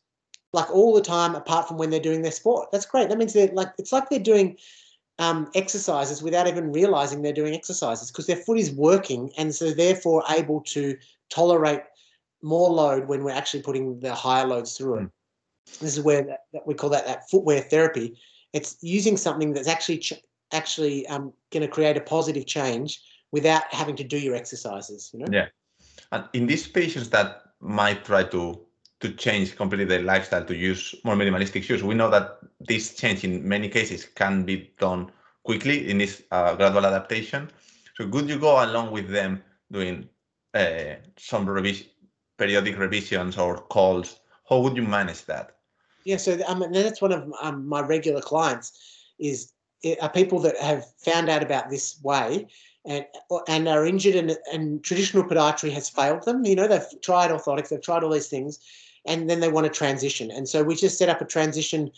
like 0.53 0.69
all 0.73 0.93
the 0.93 1.01
time, 1.01 1.35
apart 1.35 1.67
from 1.67 1.77
when 1.77 1.89
they're 1.89 1.99
doing 1.99 2.21
their 2.21 2.31
sport. 2.31 2.69
That's 2.71 2.85
great. 2.85 3.09
That 3.09 3.17
means 3.17 3.33
they're 3.33 3.51
like 3.53 3.73
it's 3.77 3.91
like 3.91 4.09
they're 4.09 4.19
doing 4.19 4.57
um, 5.19 5.49
exercises 5.55 6.21
without 6.21 6.47
even 6.47 6.71
realizing 6.71 7.21
they're 7.21 7.33
doing 7.33 7.53
exercises 7.53 8.11
because 8.11 8.27
their 8.27 8.37
foot 8.37 8.59
is 8.59 8.71
working 8.71 9.31
and 9.37 9.53
so 9.53 9.71
therefore 9.71 10.23
able 10.29 10.61
to 10.61 10.97
tolerate 11.29 11.81
more 12.41 12.69
load 12.69 13.07
when 13.07 13.23
we're 13.23 13.31
actually 13.31 13.63
putting 13.63 13.99
the 13.99 14.13
higher 14.13 14.45
loads 14.45 14.77
through 14.77 14.95
it. 14.95 15.01
Hmm. 15.01 15.05
This 15.79 15.97
is 15.97 16.01
where 16.01 16.23
that, 16.23 16.39
that 16.53 16.67
we 16.67 16.73
call 16.73 16.89
that 16.91 17.05
that 17.05 17.29
footwear 17.29 17.61
therapy. 17.61 18.17
It's 18.53 18.77
using 18.81 19.17
something 19.17 19.53
that's 19.53 19.67
actually 19.67 19.97
ch- 19.99 20.21
actually 20.51 21.05
um, 21.07 21.33
going 21.51 21.61
to 21.61 21.67
create 21.67 21.97
a 21.97 22.01
positive 22.01 22.45
change 22.45 23.01
without 23.31 23.63
having 23.73 23.95
to 23.97 24.03
do 24.03 24.17
your 24.17 24.35
exercises. 24.35 25.09
You 25.13 25.19
know. 25.19 25.25
Yeah, 25.31 25.47
and 26.11 26.25
in 26.33 26.47
these 26.47 26.67
patients 26.67 27.09
that 27.09 27.41
might 27.59 28.05
try 28.05 28.23
to 28.23 28.61
to 29.01 29.11
change 29.11 29.55
completely 29.55 29.85
their 29.85 30.01
lifestyle 30.01 30.45
to 30.45 30.55
use 30.55 30.95
more 31.03 31.15
minimalistic 31.15 31.63
shoes, 31.63 31.83
we 31.83 31.95
know 31.95 32.09
that 32.09 32.39
this 32.61 32.95
change 32.95 33.23
in 33.23 33.47
many 33.47 33.67
cases 33.67 34.05
can 34.05 34.43
be 34.45 34.71
done 34.79 35.11
quickly 35.43 35.89
in 35.89 35.97
this 35.97 36.23
uh, 36.31 36.55
gradual 36.55 36.85
adaptation. 36.85 37.49
So 37.95 38.07
could 38.07 38.29
you 38.29 38.39
go 38.39 38.63
along 38.63 38.91
with 38.91 39.09
them 39.09 39.43
doing 39.71 40.07
uh, 40.53 40.95
some 41.17 41.45
revis- 41.45 41.87
periodic 42.37 42.77
revisions 42.77 43.37
or 43.37 43.57
calls? 43.57 44.19
How 44.49 44.59
would 44.59 44.77
you 44.77 44.83
manage 44.83 45.25
that? 45.25 45.54
Yeah, 46.05 46.17
so 46.17 46.39
um, 46.47 46.63
that's 46.71 47.01
one 47.01 47.11
of 47.11 47.31
um, 47.41 47.67
my 47.67 47.81
regular 47.81 48.21
clients 48.21 48.71
is 49.19 49.51
eh, 49.83 49.95
are 50.01 50.09
people 50.09 50.39
that 50.41 50.57
have 50.57 50.85
found 50.99 51.29
out 51.29 51.43
about 51.43 51.69
this 51.69 51.99
way 52.03 52.47
and 52.85 53.05
and 53.47 53.67
are 53.67 53.85
injured 53.85 54.15
and, 54.15 54.37
and 54.53 54.83
traditional 54.83 55.23
podiatry 55.23 55.71
has 55.71 55.89
failed 55.89 56.23
them. 56.23 56.45
You 56.45 56.55
know, 56.55 56.67
they've 56.67 57.01
tried 57.01 57.31
orthotics, 57.31 57.69
they've 57.69 57.81
tried 57.81 58.03
all 58.03 58.11
these 58.11 58.27
things, 58.27 58.59
and 59.05 59.29
then 59.29 59.39
they 59.39 59.49
want 59.49 59.65
to 59.65 59.73
transition. 59.73 60.31
And 60.31 60.47
so 60.47 60.63
we 60.63 60.75
just 60.75 60.97
set 60.97 61.09
up 61.09 61.21
a 61.21 61.25
transition. 61.25 61.89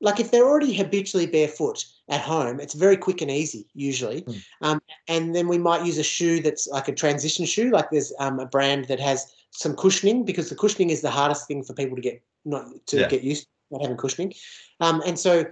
Like 0.00 0.20
if 0.20 0.30
they're 0.30 0.46
already 0.46 0.74
habitually 0.74 1.26
barefoot 1.26 1.84
at 2.08 2.20
home, 2.20 2.60
it's 2.60 2.74
very 2.74 2.96
quick 2.96 3.20
and 3.20 3.30
easy 3.30 3.66
usually. 3.74 4.22
Mm. 4.22 4.42
Um, 4.62 4.80
and 5.08 5.34
then 5.34 5.48
we 5.48 5.58
might 5.58 5.86
use 5.86 5.98
a 5.98 6.04
shoe 6.04 6.40
that's 6.40 6.68
like 6.68 6.86
a 6.86 6.94
transition 6.94 7.46
shoe. 7.46 7.70
Like 7.70 7.90
there's 7.90 8.12
um, 8.20 8.38
a 8.38 8.46
brand 8.46 8.84
that 8.86 9.00
has 9.00 9.32
some 9.50 9.74
cushioning 9.74 10.24
because 10.24 10.50
the 10.50 10.54
cushioning 10.54 10.90
is 10.90 11.00
the 11.00 11.10
hardest 11.10 11.48
thing 11.48 11.64
for 11.64 11.72
people 11.72 11.96
to 11.96 12.02
get 12.02 12.22
not 12.44 12.66
to 12.86 13.00
yeah. 13.00 13.08
get 13.08 13.22
used 13.22 13.44
to 13.44 13.48
not 13.70 13.82
having 13.82 13.96
cushioning. 13.96 14.32
Um, 14.80 15.02
and 15.06 15.18
so 15.18 15.46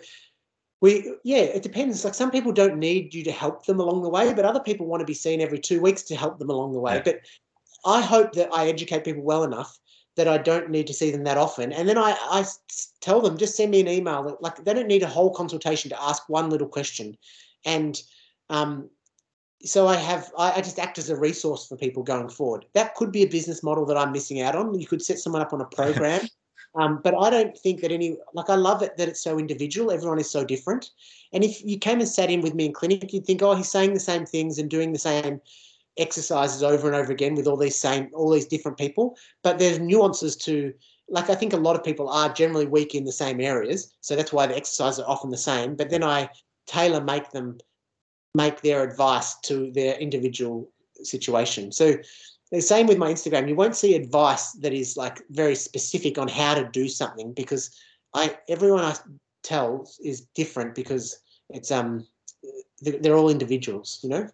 we 0.84 1.14
yeah 1.24 1.38
it 1.38 1.62
depends 1.62 2.04
like 2.04 2.12
some 2.14 2.30
people 2.30 2.52
don't 2.52 2.78
need 2.78 3.14
you 3.14 3.24
to 3.24 3.32
help 3.32 3.64
them 3.64 3.80
along 3.80 4.02
the 4.02 4.08
way 4.08 4.34
but 4.34 4.44
other 4.44 4.60
people 4.60 4.86
want 4.86 5.00
to 5.00 5.06
be 5.06 5.14
seen 5.14 5.40
every 5.40 5.58
two 5.58 5.80
weeks 5.80 6.02
to 6.02 6.14
help 6.14 6.38
them 6.38 6.50
along 6.50 6.74
the 6.74 6.78
way 6.78 6.96
yeah. 6.96 7.02
but 7.02 7.20
i 7.86 8.02
hope 8.02 8.32
that 8.34 8.50
i 8.52 8.68
educate 8.68 9.02
people 9.02 9.22
well 9.22 9.44
enough 9.44 9.78
that 10.16 10.28
i 10.28 10.36
don't 10.36 10.68
need 10.68 10.86
to 10.86 10.92
see 10.92 11.10
them 11.10 11.24
that 11.24 11.38
often 11.38 11.72
and 11.72 11.88
then 11.88 11.96
i 11.96 12.14
i 12.30 12.44
tell 13.00 13.22
them 13.22 13.38
just 13.38 13.56
send 13.56 13.70
me 13.70 13.80
an 13.80 13.88
email 13.88 14.36
like 14.42 14.62
they 14.64 14.74
don't 14.74 14.86
need 14.86 15.02
a 15.02 15.08
whole 15.08 15.30
consultation 15.30 15.88
to 15.88 16.02
ask 16.02 16.28
one 16.28 16.50
little 16.50 16.68
question 16.68 17.16
and 17.64 18.02
um 18.50 18.90
so 19.64 19.86
I 19.88 19.96
have 19.96 20.30
I, 20.36 20.60
just 20.60 20.78
act 20.78 20.98
as 20.98 21.08
a 21.08 21.16
resource 21.16 21.66
for 21.66 21.78
people 21.78 22.02
going 22.02 22.28
forward. 22.28 22.66
That 22.74 22.94
could 22.96 23.10
be 23.10 23.22
a 23.22 23.26
business 23.26 23.62
model 23.62 23.86
that 23.86 23.96
I'm 23.96 24.12
missing 24.12 24.42
out 24.42 24.54
on. 24.54 24.78
You 24.78 24.86
could 24.86 25.00
set 25.00 25.18
someone 25.18 25.40
up 25.40 25.54
on 25.54 25.62
a 25.62 25.64
program 25.74 26.20
um, 26.74 27.00
but 27.04 27.14
I 27.14 27.30
don't 27.30 27.56
think 27.56 27.80
that 27.80 27.92
any 27.92 28.16
like 28.32 28.50
I 28.50 28.56
love 28.56 28.82
it 28.82 28.96
that 28.96 29.08
it's 29.08 29.22
so 29.22 29.38
individual. 29.38 29.92
Everyone 29.92 30.18
is 30.18 30.30
so 30.30 30.44
different. 30.44 30.90
And 31.32 31.44
if 31.44 31.64
you 31.64 31.78
came 31.78 32.00
and 32.00 32.08
sat 32.08 32.30
in 32.30 32.40
with 32.40 32.54
me 32.54 32.66
in 32.66 32.72
clinic, 32.72 33.12
you'd 33.12 33.26
think, 33.26 33.42
oh, 33.42 33.54
he's 33.54 33.70
saying 33.70 33.94
the 33.94 34.00
same 34.00 34.26
things 34.26 34.58
and 34.58 34.68
doing 34.68 34.92
the 34.92 34.98
same 34.98 35.40
exercises 35.96 36.64
over 36.64 36.88
and 36.88 36.96
over 36.96 37.12
again 37.12 37.36
with 37.36 37.46
all 37.46 37.56
these 37.56 37.78
same 37.78 38.10
all 38.12 38.30
these 38.30 38.46
different 38.46 38.76
people. 38.76 39.16
But 39.42 39.58
there's 39.58 39.78
nuances 39.78 40.36
to 40.38 40.72
like 41.08 41.30
I 41.30 41.36
think 41.36 41.52
a 41.52 41.58
lot 41.58 41.76
of 41.76 41.84
people 41.84 42.08
are 42.08 42.32
generally 42.32 42.66
weak 42.66 42.94
in 42.94 43.04
the 43.04 43.12
same 43.12 43.40
areas. 43.40 43.94
So 44.00 44.16
that's 44.16 44.32
why 44.32 44.46
the 44.46 44.56
exercises 44.56 45.00
are 45.00 45.08
often 45.08 45.30
the 45.30 45.36
same. 45.36 45.76
But 45.76 45.90
then 45.90 46.02
I 46.02 46.28
tailor 46.66 47.02
make 47.02 47.30
them 47.30 47.58
make 48.34 48.62
their 48.62 48.82
advice 48.82 49.36
to 49.44 49.70
their 49.72 49.94
individual 49.94 50.70
situation. 51.02 51.70
So 51.70 51.94
the 52.54 52.62
same 52.62 52.86
with 52.86 52.98
my 52.98 53.12
Instagram. 53.12 53.48
You 53.48 53.56
won't 53.56 53.76
see 53.76 53.94
advice 53.94 54.52
that 54.52 54.72
is 54.72 54.96
like 54.96 55.22
very 55.30 55.54
specific 55.54 56.18
on 56.18 56.28
how 56.28 56.54
to 56.54 56.68
do 56.68 56.88
something 56.88 57.32
because 57.32 57.70
I 58.14 58.36
everyone 58.48 58.84
I 58.84 58.94
tell 59.42 59.90
is 60.02 60.22
different 60.34 60.74
because 60.74 61.18
it's 61.50 61.70
um 61.70 62.06
they're 62.80 63.16
all 63.16 63.30
individuals, 63.30 63.98
you 64.02 64.10
know. 64.10 64.28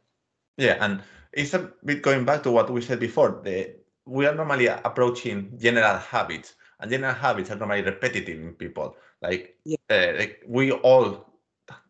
Yeah, 0.56 0.76
and 0.80 1.02
it's 1.32 1.54
a 1.54 1.70
bit 1.84 2.02
going 2.02 2.24
back 2.24 2.42
to 2.42 2.50
what 2.50 2.70
we 2.70 2.80
said 2.80 3.00
before. 3.00 3.40
The 3.42 3.76
we 4.06 4.26
are 4.26 4.34
normally 4.34 4.66
approaching 4.66 5.56
general 5.58 5.96
habits, 5.98 6.54
and 6.80 6.90
general 6.90 7.14
habits 7.14 7.50
are 7.50 7.56
normally 7.56 7.82
repetitive 7.82 8.38
in 8.38 8.52
people. 8.54 8.96
Like, 9.22 9.56
yeah. 9.64 9.76
uh, 9.88 10.12
like 10.18 10.42
we 10.46 10.72
all 10.72 11.26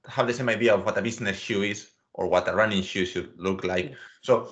have 0.06 0.26
the 0.26 0.34
same 0.34 0.48
idea 0.48 0.74
of 0.74 0.84
what 0.84 0.98
a 0.98 1.02
business 1.02 1.38
shoe 1.38 1.62
is 1.62 1.90
or 2.14 2.26
what 2.26 2.48
a 2.48 2.54
running 2.54 2.82
shoe 2.82 3.06
should 3.06 3.32
look 3.36 3.64
like. 3.64 3.90
Yeah. 3.90 3.96
So 4.22 4.50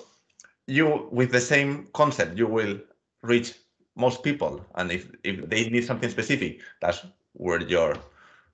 you 0.69 1.09
with 1.11 1.31
the 1.31 1.41
same 1.41 1.87
concept 1.93 2.37
you 2.37 2.47
will 2.47 2.79
reach 3.21 3.55
most 3.95 4.23
people. 4.23 4.65
And 4.75 4.91
if 4.91 5.11
if 5.23 5.49
they 5.49 5.69
need 5.69 5.85
something 5.85 6.09
specific 6.09 6.61
that's 6.81 7.05
where 7.33 7.61
you're 7.61 7.95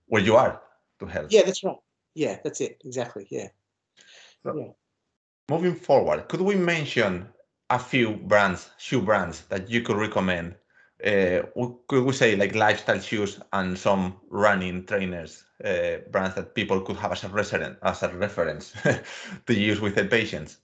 where 0.07 0.22
you 0.22 0.36
are 0.36 0.61
to 0.99 1.05
help. 1.05 1.32
Yeah 1.32 1.43
that's 1.43 1.63
right. 1.63 1.78
Yeah 2.13 2.39
that's 2.43 2.61
it. 2.61 2.82
Exactly. 2.86 3.28
Yeah. 3.30 3.49
So, 4.43 4.57
yeah. 4.57 4.72
moving 5.49 5.76
forward 5.76 6.28
could 6.28 6.41
we 6.41 6.55
mention 6.55 7.28
a 7.70 7.80
few 7.80 8.11
brands 8.13 8.70
shoe 8.78 9.01
brands 9.01 9.41
that 9.49 9.70
you 9.70 9.82
could 9.82 9.97
recommend? 9.97 10.55
Uh, 11.03 11.41
could 11.88 12.05
we 12.05 12.13
say 12.13 12.36
like 12.38 12.55
lifestyle 12.55 12.99
shoes 12.99 13.39
and 13.51 13.78
some 13.78 14.16
running 14.30 14.86
trainers 14.86 15.43
uh, 15.63 15.97
brands 16.09 16.36
that 16.36 16.55
people 16.55 16.80
could 16.80 16.95
have 16.95 17.11
as 17.11 17.24
a 17.26 17.28
reference 17.28 17.78
as 17.84 18.03
a 18.03 18.09
reference 18.16 18.74
to 19.45 19.53
use 19.53 19.82
with 19.82 19.95
their 19.95 20.07
patients 20.07 20.59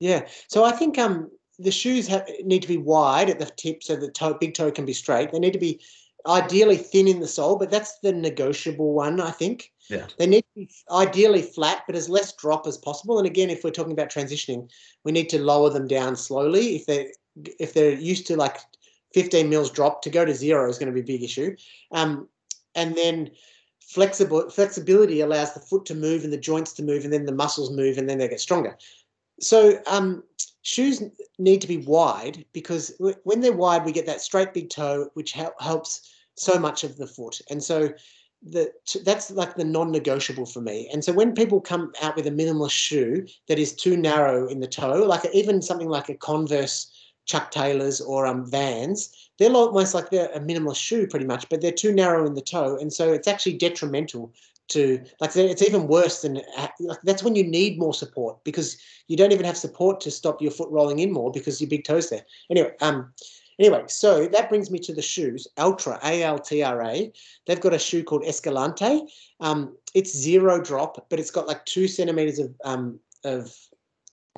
yeah. 0.00 0.26
So 0.48 0.64
I 0.64 0.72
think 0.72 0.98
um 0.98 1.30
the 1.58 1.70
shoes 1.70 2.06
have, 2.08 2.28
need 2.44 2.62
to 2.62 2.68
be 2.68 2.76
wide 2.76 3.30
at 3.30 3.38
the 3.38 3.46
tip 3.46 3.82
so 3.82 3.96
the 3.96 4.10
toe, 4.10 4.34
big 4.34 4.54
toe 4.54 4.70
can 4.70 4.84
be 4.84 4.92
straight. 4.92 5.32
They 5.32 5.38
need 5.38 5.54
to 5.54 5.58
be 5.58 5.80
ideally 6.26 6.76
thin 6.76 7.08
in 7.08 7.20
the 7.20 7.28
sole, 7.28 7.56
but 7.56 7.70
that's 7.70 7.98
the 8.00 8.12
negotiable 8.12 8.92
one, 8.92 9.20
I 9.20 9.30
think. 9.30 9.72
Yeah. 9.88 10.06
They 10.18 10.26
need 10.26 10.42
to 10.42 10.48
be 10.54 10.70
ideally 10.90 11.42
flat, 11.42 11.84
but 11.86 11.96
as 11.96 12.08
less 12.08 12.34
drop 12.34 12.66
as 12.66 12.76
possible. 12.76 13.18
And 13.18 13.26
again, 13.26 13.50
if 13.50 13.62
we're 13.62 13.70
talking 13.70 13.92
about 13.92 14.10
transitioning, 14.10 14.68
we 15.04 15.12
need 15.12 15.28
to 15.30 15.42
lower 15.42 15.70
them 15.70 15.86
down 15.86 16.16
slowly. 16.16 16.76
If 16.76 16.86
they 16.86 17.12
if 17.60 17.74
they're 17.74 17.92
used 17.92 18.26
to 18.26 18.36
like 18.36 18.56
15 19.14 19.48
mils 19.48 19.70
drop, 19.70 20.02
to 20.02 20.10
go 20.10 20.24
to 20.24 20.34
zero 20.34 20.68
is 20.68 20.78
going 20.78 20.88
to 20.88 20.94
be 20.94 21.00
a 21.00 21.16
big 21.16 21.22
issue. 21.22 21.54
Um, 21.92 22.28
and 22.74 22.96
then 22.96 23.30
flexible 23.80 24.50
flexibility 24.50 25.20
allows 25.20 25.54
the 25.54 25.60
foot 25.60 25.86
to 25.86 25.94
move 25.94 26.24
and 26.24 26.32
the 26.32 26.38
joints 26.38 26.72
to 26.74 26.82
move, 26.82 27.04
and 27.04 27.12
then 27.12 27.24
the 27.24 27.32
muscles 27.32 27.70
move, 27.70 27.98
and 27.98 28.08
then 28.08 28.18
they 28.18 28.28
get 28.28 28.40
stronger. 28.40 28.76
So 29.40 29.80
um, 29.86 30.22
shoes 30.62 31.02
need 31.38 31.60
to 31.60 31.68
be 31.68 31.78
wide 31.78 32.44
because 32.52 32.94
when 33.24 33.40
they're 33.40 33.52
wide, 33.52 33.84
we 33.84 33.92
get 33.92 34.06
that 34.06 34.20
straight 34.20 34.54
big 34.54 34.70
toe, 34.70 35.10
which 35.14 35.32
helps 35.32 36.10
so 36.36 36.58
much 36.58 36.84
of 36.84 36.96
the 36.96 37.06
foot. 37.06 37.40
And 37.50 37.62
so 37.62 37.90
the, 38.42 38.72
that's 39.04 39.30
like 39.30 39.54
the 39.54 39.64
non-negotiable 39.64 40.46
for 40.46 40.60
me. 40.60 40.88
And 40.92 41.04
so 41.04 41.12
when 41.12 41.34
people 41.34 41.60
come 41.60 41.92
out 42.02 42.16
with 42.16 42.26
a 42.26 42.30
minimalist 42.30 42.70
shoe 42.70 43.26
that 43.48 43.58
is 43.58 43.74
too 43.74 43.96
narrow 43.96 44.48
in 44.48 44.60
the 44.60 44.66
toe, 44.66 45.04
like 45.04 45.24
even 45.32 45.62
something 45.62 45.88
like 45.88 46.08
a 46.08 46.14
Converse 46.14 46.92
Chuck 47.26 47.50
Taylors 47.50 48.00
or 48.00 48.26
um, 48.26 48.48
Vans, 48.48 49.30
they're 49.38 49.50
almost 49.50 49.94
like 49.94 50.10
they're 50.10 50.30
a 50.32 50.40
minimalist 50.40 50.76
shoe 50.76 51.06
pretty 51.06 51.26
much, 51.26 51.48
but 51.48 51.60
they're 51.60 51.72
too 51.72 51.92
narrow 51.92 52.26
in 52.26 52.34
the 52.34 52.40
toe. 52.40 52.76
And 52.76 52.92
so 52.92 53.12
it's 53.12 53.28
actually 53.28 53.58
detrimental 53.58 54.32
to 54.68 55.04
like 55.20 55.34
it's 55.36 55.62
even 55.62 55.86
worse 55.86 56.22
than 56.22 56.40
like 56.80 57.00
that's 57.04 57.22
when 57.22 57.36
you 57.36 57.44
need 57.44 57.78
more 57.78 57.94
support 57.94 58.42
because 58.44 58.78
you 59.06 59.16
don't 59.16 59.32
even 59.32 59.46
have 59.46 59.56
support 59.56 60.00
to 60.00 60.10
stop 60.10 60.42
your 60.42 60.50
foot 60.50 60.70
rolling 60.70 60.98
in 60.98 61.12
more 61.12 61.30
because 61.30 61.60
your 61.60 61.70
big 61.70 61.84
toes 61.84 62.10
there. 62.10 62.24
Anyway 62.50 62.72
um 62.80 63.12
anyway 63.58 63.84
so 63.86 64.26
that 64.26 64.48
brings 64.48 64.70
me 64.70 64.78
to 64.78 64.92
the 64.92 65.02
shoes 65.02 65.46
altra 65.56 65.98
a-l-t-r-a 66.02 67.12
they've 67.46 67.60
got 67.60 67.74
a 67.74 67.78
shoe 67.78 68.02
called 68.02 68.24
escalante. 68.24 69.06
Um 69.40 69.76
it's 69.94 70.16
zero 70.16 70.60
drop 70.60 71.06
but 71.08 71.20
it's 71.20 71.30
got 71.30 71.46
like 71.46 71.64
two 71.64 71.86
centimeters 71.86 72.38
of 72.38 72.54
um 72.64 72.98
of 73.24 73.54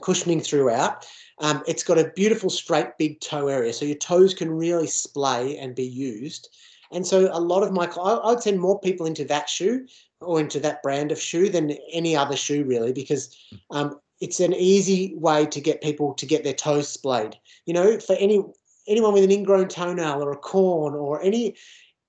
cushioning 0.02 0.40
throughout. 0.40 1.06
Um, 1.40 1.62
it's 1.66 1.82
got 1.82 1.98
a 1.98 2.12
beautiful 2.14 2.50
straight 2.50 2.96
big 2.98 3.20
toe 3.20 3.48
area 3.48 3.72
so 3.72 3.84
your 3.84 3.96
toes 3.96 4.34
can 4.34 4.50
really 4.50 4.86
splay 4.86 5.56
and 5.58 5.74
be 5.74 5.86
used. 5.86 6.48
And 6.92 7.06
so 7.06 7.28
a 7.32 7.40
lot 7.40 7.62
of 7.62 7.72
my 7.72 7.86
I 7.86 8.30
would 8.30 8.42
send 8.42 8.60
more 8.60 8.80
people 8.80 9.06
into 9.06 9.24
that 9.26 9.48
shoe 9.48 9.86
or 10.20 10.40
into 10.40 10.60
that 10.60 10.82
brand 10.82 11.12
of 11.12 11.20
shoe 11.20 11.48
than 11.48 11.72
any 11.92 12.16
other 12.16 12.36
shoe 12.36 12.64
really 12.64 12.92
because 12.92 13.36
um, 13.70 13.98
it's 14.20 14.40
an 14.40 14.52
easy 14.54 15.14
way 15.16 15.46
to 15.46 15.60
get 15.60 15.82
people 15.82 16.14
to 16.14 16.26
get 16.26 16.44
their 16.44 16.54
toes 16.54 16.88
splayed 16.88 17.36
you 17.66 17.74
know 17.74 17.98
for 18.00 18.16
any 18.16 18.42
anyone 18.86 19.12
with 19.12 19.24
an 19.24 19.30
ingrown 19.30 19.68
toenail 19.68 20.22
or 20.22 20.32
a 20.32 20.36
corn 20.36 20.94
or 20.94 21.22
any 21.22 21.54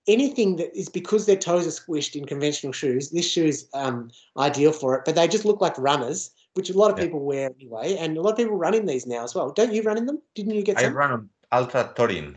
anything 0.07 0.55
that 0.55 0.75
is 0.75 0.89
because 0.89 1.25
their 1.25 1.35
toes 1.35 1.67
are 1.67 1.81
squished 1.81 2.15
in 2.15 2.25
conventional 2.25 2.73
shoes 2.73 3.11
this 3.11 3.29
shoe 3.29 3.45
is 3.45 3.67
um, 3.73 4.09
ideal 4.37 4.71
for 4.71 4.95
it 4.95 5.03
but 5.05 5.15
they 5.15 5.27
just 5.27 5.45
look 5.45 5.61
like 5.61 5.77
runners 5.77 6.31
which 6.55 6.69
a 6.69 6.73
lot 6.73 6.91
of 6.91 6.97
yeah. 6.97 7.05
people 7.05 7.19
wear 7.19 7.51
anyway 7.59 7.95
and 7.97 8.17
a 8.17 8.21
lot 8.21 8.31
of 8.31 8.37
people 8.37 8.55
run 8.55 8.73
in 8.73 8.85
these 8.85 9.05
now 9.05 9.23
as 9.23 9.35
well 9.35 9.51
don't 9.51 9.73
you 9.73 9.83
run 9.83 9.97
in 9.97 10.05
them 10.05 10.19
didn't 10.33 10.53
you 10.53 10.63
get 10.63 10.79
some? 10.79 10.91
i 10.91 10.95
run 10.95 11.11
on 11.11 11.29
Altra 11.51 11.93
Torin 11.95 12.35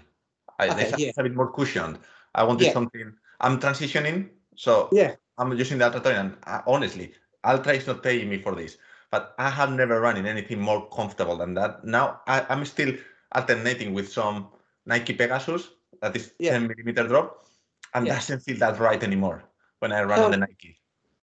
I, 0.59 0.69
okay, 0.69 0.93
yeah. 0.99 1.13
a 1.17 1.23
bit 1.23 1.35
more 1.35 1.51
cushioned 1.51 1.99
i 2.35 2.43
wanted 2.43 2.67
yeah. 2.67 2.73
something 2.73 3.13
i'm 3.41 3.59
transitioning 3.59 4.29
so 4.55 4.91
yeah 4.93 5.15
I'm 5.39 5.57
using 5.57 5.79
the 5.79 5.85
Altra 5.85 6.13
and 6.13 6.37
uh, 6.47 6.61
honestly, 6.67 7.13
Altra 7.45 7.75
is 7.75 7.87
not 7.87 8.03
paying 8.03 8.29
me 8.29 8.39
for 8.39 8.55
this, 8.55 8.77
but 9.11 9.35
I 9.39 9.51
have 9.51 9.73
never 9.73 10.01
run 10.01 10.17
in 10.17 10.27
anything 10.27 10.61
more 10.61 10.89
comfortable 10.89 11.37
than 11.37 11.55
that. 11.55 11.85
Now 11.85 12.21
I, 12.27 12.45
am 12.49 12.65
still 12.65 12.95
alternating 13.35 13.95
with 13.95 14.13
some 14.13 14.49
Nike 14.87 15.15
Pegasus 15.15 15.71
that 16.01 16.15
is 16.17 16.33
yeah. 16.39 16.53
10 16.53 16.69
millimeter 16.69 17.09
drop, 17.09 17.47
and 17.95 18.07
yeah. 18.07 18.15
doesn't 18.15 18.41
feel 18.41 18.59
that 18.59 18.79
right 18.79 19.03
anymore 19.03 19.45
when 19.81 19.93
I 19.93 20.03
run 20.03 20.21
on 20.21 20.31
the 20.31 20.37
Nike. 20.37 20.79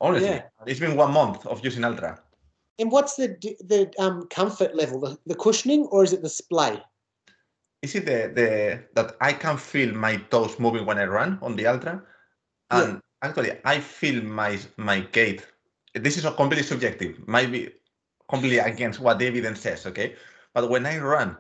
Honestly, 0.01 0.28
Yeah. 0.28 0.42
it's 0.66 0.80
been 0.80 0.96
one 0.96 1.12
month 1.12 1.46
of 1.46 1.62
using 1.64 1.84
Altra. 1.84 2.18
And 2.78 2.90
what's 2.90 3.16
the 3.16 3.28
the 3.61 3.92
um, 3.98 4.26
comfort 4.28 4.74
level? 4.74 5.01
The, 5.01 5.18
the 5.26 5.34
cushioning 5.34 5.84
or 5.92 6.03
is 6.03 6.12
it 6.12 6.22
the 6.22 6.30
splay? 6.30 6.82
Is 7.82 7.94
it 7.94 8.07
the, 8.07 8.32
the 8.34 8.82
that 8.94 9.16
I 9.20 9.32
can 9.32 9.57
feel 9.57 9.94
my 9.94 10.16
toes 10.16 10.59
moving 10.59 10.86
when 10.86 10.98
I 10.98 11.05
run 11.05 11.38
on 11.42 11.57
the 11.57 11.66
Altra? 11.66 12.03
And 12.70 13.03
actually, 13.22 13.58
I 13.64 13.80
feel 13.80 14.22
my 14.22 14.58
my 14.76 15.00
gait. 15.00 15.46
This 15.94 16.16
is 16.16 16.24
a 16.24 16.32
completely 16.32 16.64
subjective, 16.64 17.26
might 17.26 17.50
be 17.52 17.70
completely 18.28 18.58
against 18.58 19.00
what 19.00 19.18
the 19.18 19.26
evidence 19.26 19.60
says, 19.60 19.86
okay? 19.86 20.16
But 20.54 20.70
when 20.70 20.86
I 20.86 20.98
run, 20.98 21.36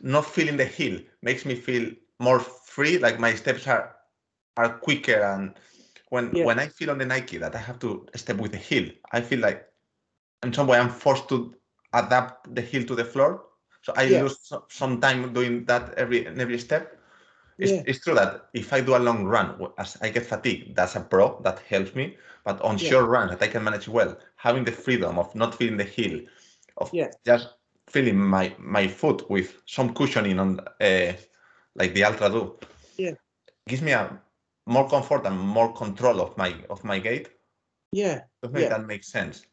not 0.00 0.24
feeling 0.26 0.56
the 0.56 0.64
heel 0.64 1.00
makes 1.22 1.44
me 1.44 1.54
feel 1.54 1.90
more 2.18 2.40
free. 2.40 2.98
Like 2.98 3.18
my 3.20 3.34
steps 3.34 3.66
are 3.66 3.96
are 4.56 4.78
quicker, 4.78 5.20
and 5.22 5.54
when 6.10 6.32
Yeah. 6.32 6.44
when 6.44 6.58
I 6.58 6.68
feel 6.68 6.90
on 6.90 6.98
the 6.98 7.06
Nike 7.06 7.38
that 7.38 7.54
I 7.54 7.58
have 7.58 7.78
to 7.80 8.06
step 8.14 8.36
with 8.38 8.52
the 8.52 8.58
heel, 8.58 8.90
I 9.12 9.20
feel 9.20 9.40
like 9.40 9.66
in 10.42 10.52
some 10.52 10.66
way 10.66 10.78
I'm 10.78 10.88
forced 10.90 11.28
to 11.30 11.54
adapt 11.92 12.54
the 12.54 12.62
heel 12.62 12.84
to 12.84 12.94
the 12.94 13.04
floor. 13.04 13.44
So 13.82 13.92
I 13.96 14.08
Yeah. 14.08 14.20
lose 14.20 14.52
some 14.68 15.00
time 15.00 15.32
doing 15.32 15.64
that 15.66 15.94
every 15.94 16.26
in 16.26 16.40
every 16.40 16.58
step. 16.58 16.98
It's, 17.58 17.72
Yeah. 17.72 17.82
it's 17.86 18.00
true 18.04 18.14
that 18.14 18.48
if 18.52 18.72
I 18.72 18.80
do 18.80 18.96
a 18.96 18.98
long 18.98 19.24
run, 19.24 19.60
as 19.78 19.96
I 20.02 20.08
get 20.10 20.26
fatigued, 20.26 20.74
that's 20.76 20.96
a 20.96 21.00
pro 21.00 21.40
that 21.42 21.60
helps 21.60 21.94
me. 21.94 22.16
But 22.44 22.60
on 22.62 22.78
Yeah. 22.78 22.90
short 22.90 23.08
runs 23.08 23.30
that 23.30 23.42
I 23.42 23.48
can 23.48 23.62
manage 23.64 23.88
well, 23.88 24.18
having 24.36 24.64
the 24.64 24.72
freedom 24.72 25.18
of 25.18 25.34
not 25.34 25.54
feeling 25.54 25.76
the 25.76 25.84
heel, 25.84 26.20
of 26.76 26.92
Yeah. 26.92 27.10
just 27.24 27.48
feeling 27.86 28.16
my 28.16 28.54
my 28.58 28.88
foot 28.88 29.28
with 29.30 29.62
some 29.66 29.94
cushioning 29.94 30.38
on, 30.38 30.60
uh, 30.80 31.12
like 31.74 31.94
the 31.94 32.04
Altra 32.04 32.28
do, 32.28 32.58
Yeah. 32.96 33.14
gives 33.68 33.82
me 33.82 33.92
a 33.92 34.20
more 34.66 34.88
comfort 34.88 35.26
and 35.26 35.38
more 35.38 35.72
control 35.72 36.20
of 36.20 36.36
my 36.36 36.54
of 36.70 36.82
my 36.84 36.98
gait. 36.98 37.28
Yeah. 37.92 38.24
Think 38.42 38.56
Yeah. 38.58 38.68
that 38.70 38.86
makes 38.86 39.08
sense. 39.08 39.46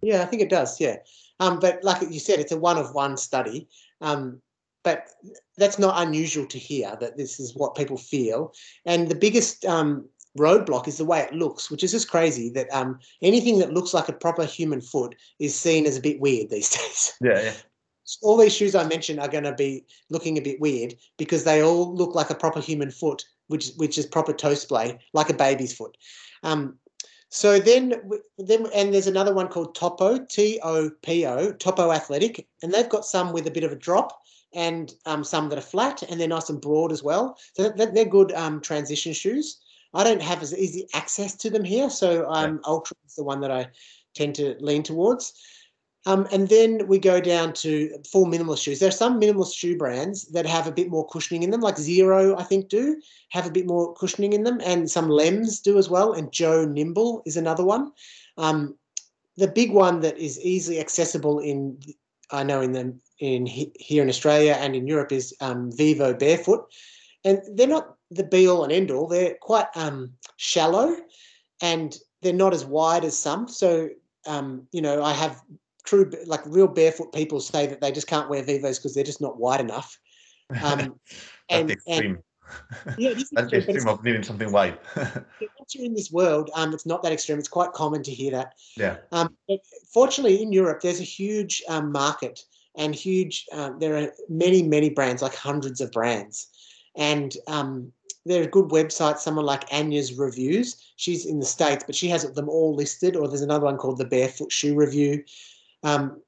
Yeah, 0.00 0.22
I 0.22 0.26
think 0.26 0.42
it 0.42 0.48
does. 0.48 0.80
Yeah, 0.80 0.98
um, 1.40 1.58
but 1.58 1.82
like 1.82 2.02
you 2.02 2.20
said, 2.20 2.38
it's 2.38 2.52
a 2.52 2.56
one 2.56 2.78
of 2.78 2.94
one 2.94 3.16
study. 3.16 3.68
Um, 4.00 4.40
but 4.82 5.08
that's 5.56 5.78
not 5.78 6.00
unusual 6.06 6.46
to 6.46 6.58
hear 6.58 6.96
that 7.00 7.16
this 7.16 7.40
is 7.40 7.54
what 7.54 7.74
people 7.74 7.96
feel. 7.96 8.52
And 8.86 9.08
the 9.08 9.14
biggest 9.14 9.64
um, 9.64 10.08
roadblock 10.38 10.88
is 10.88 10.98
the 10.98 11.04
way 11.04 11.20
it 11.20 11.34
looks, 11.34 11.70
which 11.70 11.84
is 11.84 11.92
just 11.92 12.10
crazy. 12.10 12.50
That 12.50 12.72
um, 12.72 12.98
anything 13.22 13.58
that 13.58 13.72
looks 13.72 13.92
like 13.92 14.08
a 14.08 14.12
proper 14.12 14.44
human 14.44 14.80
foot 14.80 15.14
is 15.38 15.54
seen 15.54 15.86
as 15.86 15.96
a 15.96 16.02
bit 16.02 16.20
weird 16.20 16.50
these 16.50 16.70
days. 16.70 17.12
Yeah, 17.20 17.40
yeah. 17.40 17.52
all 18.22 18.36
these 18.36 18.54
shoes 18.54 18.74
I 18.74 18.86
mentioned 18.86 19.20
are 19.20 19.28
going 19.28 19.44
to 19.44 19.54
be 19.54 19.84
looking 20.10 20.38
a 20.38 20.42
bit 20.42 20.60
weird 20.60 20.94
because 21.16 21.44
they 21.44 21.62
all 21.62 21.94
look 21.94 22.14
like 22.14 22.30
a 22.30 22.34
proper 22.34 22.60
human 22.60 22.90
foot, 22.90 23.24
which 23.48 23.70
which 23.76 23.98
is 23.98 24.06
proper 24.06 24.32
toe 24.32 24.54
splay, 24.54 24.98
like 25.12 25.30
a 25.30 25.34
baby's 25.34 25.74
foot. 25.74 25.96
Um, 26.42 26.78
so 27.30 27.58
then, 27.58 27.92
then, 28.38 28.68
and 28.74 28.94
there's 28.94 29.06
another 29.06 29.34
one 29.34 29.48
called 29.48 29.74
Topo, 29.74 30.24
T 30.24 30.58
O 30.62 30.90
P 31.02 31.26
O, 31.26 31.52
Topo 31.52 31.92
Athletic, 31.92 32.48
and 32.62 32.72
they've 32.72 32.88
got 32.88 33.04
some 33.04 33.32
with 33.32 33.46
a 33.46 33.50
bit 33.50 33.64
of 33.64 33.72
a 33.72 33.76
drop 33.76 34.22
and 34.54 34.92
um, 35.06 35.24
some 35.24 35.48
that 35.48 35.58
are 35.58 35.62
flat, 35.62 36.02
and 36.02 36.20
they're 36.20 36.28
nice 36.28 36.48
and 36.48 36.60
broad 36.60 36.92
as 36.92 37.02
well. 37.02 37.36
So 37.54 37.70
that, 37.70 37.94
they're 37.94 38.04
good 38.04 38.32
um, 38.32 38.60
transition 38.60 39.12
shoes. 39.12 39.58
I 39.94 40.04
don't 40.04 40.22
have 40.22 40.42
as 40.42 40.56
easy 40.56 40.86
access 40.94 41.34
to 41.36 41.50
them 41.50 41.64
here, 41.64 41.90
so 41.90 42.28
um, 42.28 42.60
Altra 42.64 42.96
is 43.06 43.14
the 43.14 43.24
one 43.24 43.40
that 43.40 43.50
I 43.50 43.68
tend 44.14 44.34
to 44.36 44.56
lean 44.60 44.82
towards. 44.82 45.32
Um, 46.06 46.26
and 46.32 46.48
then 46.48 46.86
we 46.86 46.98
go 46.98 47.20
down 47.20 47.52
to 47.54 47.90
full 48.10 48.26
minimalist 48.26 48.62
shoes. 48.62 48.78
There 48.78 48.88
are 48.88 48.92
some 48.92 49.20
minimalist 49.20 49.54
shoe 49.54 49.76
brands 49.76 50.26
that 50.28 50.46
have 50.46 50.66
a 50.66 50.72
bit 50.72 50.88
more 50.88 51.06
cushioning 51.06 51.42
in 51.42 51.50
them, 51.50 51.60
like 51.60 51.76
Xero, 51.76 52.38
I 52.38 52.44
think, 52.44 52.68
do 52.68 53.00
have 53.30 53.46
a 53.46 53.50
bit 53.50 53.66
more 53.66 53.94
cushioning 53.94 54.32
in 54.32 54.44
them, 54.44 54.60
and 54.64 54.90
some 54.90 55.08
Lems 55.08 55.62
do 55.62 55.76
as 55.76 55.90
well. 55.90 56.12
And 56.12 56.32
Joe 56.32 56.64
Nimble 56.64 57.22
is 57.26 57.36
another 57.36 57.64
one. 57.64 57.92
Um, 58.38 58.76
the 59.36 59.48
big 59.48 59.72
one 59.72 60.00
that 60.00 60.16
is 60.16 60.40
easily 60.40 60.80
accessible 60.80 61.40
in, 61.40 61.78
I 62.30 62.42
know 62.42 62.60
in 62.60 62.72
the 62.72 62.98
in 63.18 63.46
here 63.46 64.02
in 64.02 64.08
Australia 64.08 64.56
and 64.58 64.76
in 64.76 64.86
Europe 64.86 65.12
is 65.12 65.34
um, 65.40 65.70
Vivobarefoot, 65.72 66.64
and 67.24 67.40
they're 67.54 67.66
not 67.66 67.96
the 68.10 68.24
be 68.24 68.48
all 68.48 68.64
and 68.64 68.72
end 68.72 68.90
all. 68.90 69.06
They're 69.06 69.36
quite 69.40 69.66
um, 69.74 70.12
shallow, 70.36 70.96
and 71.62 71.96
they're 72.22 72.32
not 72.32 72.54
as 72.54 72.64
wide 72.64 73.04
as 73.04 73.18
some. 73.18 73.48
So 73.48 73.88
um, 74.26 74.66
you 74.72 74.82
know, 74.82 75.02
I 75.02 75.12
have 75.12 75.42
true 75.84 76.10
like 76.26 76.44
real 76.46 76.68
barefoot 76.68 77.12
people 77.12 77.40
say 77.40 77.66
that 77.66 77.80
they 77.80 77.90
just 77.90 78.06
can't 78.06 78.28
wear 78.28 78.42
Vivos 78.42 78.78
because 78.78 78.94
they're 78.94 79.04
just 79.04 79.20
not 79.20 79.38
wide 79.38 79.60
enough. 79.60 79.98
Um, 80.62 81.00
That's 81.48 81.60
and, 81.60 81.70
extreme. 81.70 82.18
yeah, 82.98 83.10
it 83.10 83.18
is 83.18 83.30
That's 83.32 83.50
the 83.50 83.56
extreme, 83.56 83.76
extreme 83.76 83.94
of 83.94 84.04
needing 84.04 84.22
something 84.22 84.52
wide. 84.52 84.78
once 84.96 85.74
you're 85.74 85.86
in 85.86 85.94
this 85.94 86.12
world, 86.12 86.50
um, 86.54 86.74
it's 86.74 86.86
not 86.86 87.02
that 87.02 87.12
extreme. 87.12 87.38
It's 87.38 87.48
quite 87.48 87.72
common 87.72 88.02
to 88.02 88.10
hear 88.10 88.32
that. 88.32 88.54
yeah. 88.76 88.96
Um, 89.12 89.34
but 89.48 89.60
fortunately, 89.92 90.42
in 90.42 90.52
Europe, 90.52 90.80
there's 90.82 91.00
a 91.00 91.04
huge 91.04 91.62
um, 91.68 91.90
market 91.90 92.40
and 92.78 92.94
huge. 92.94 93.44
Um, 93.52 93.78
there 93.78 93.96
are 93.96 94.12
many, 94.28 94.62
many 94.62 94.88
brands, 94.88 95.20
like 95.20 95.34
hundreds 95.34 95.82
of 95.82 95.92
brands, 95.92 96.46
and 96.96 97.36
um, 97.46 97.92
there 98.24 98.42
are 98.42 98.46
good 98.46 98.70
websites. 98.70 99.18
Someone 99.18 99.44
like 99.44 99.70
Anya's 99.72 100.14
Reviews. 100.14 100.92
She's 100.96 101.26
in 101.26 101.40
the 101.40 101.46
states, 101.46 101.84
but 101.84 101.94
she 101.94 102.08
has 102.08 102.24
them 102.32 102.48
all 102.48 102.74
listed. 102.74 103.16
Or 103.16 103.28
there's 103.28 103.42
another 103.42 103.66
one 103.66 103.76
called 103.76 103.98
the 103.98 104.06
Barefoot 104.06 104.50
Shoe 104.50 104.74
Review. 104.74 105.24
Um, 105.82 106.22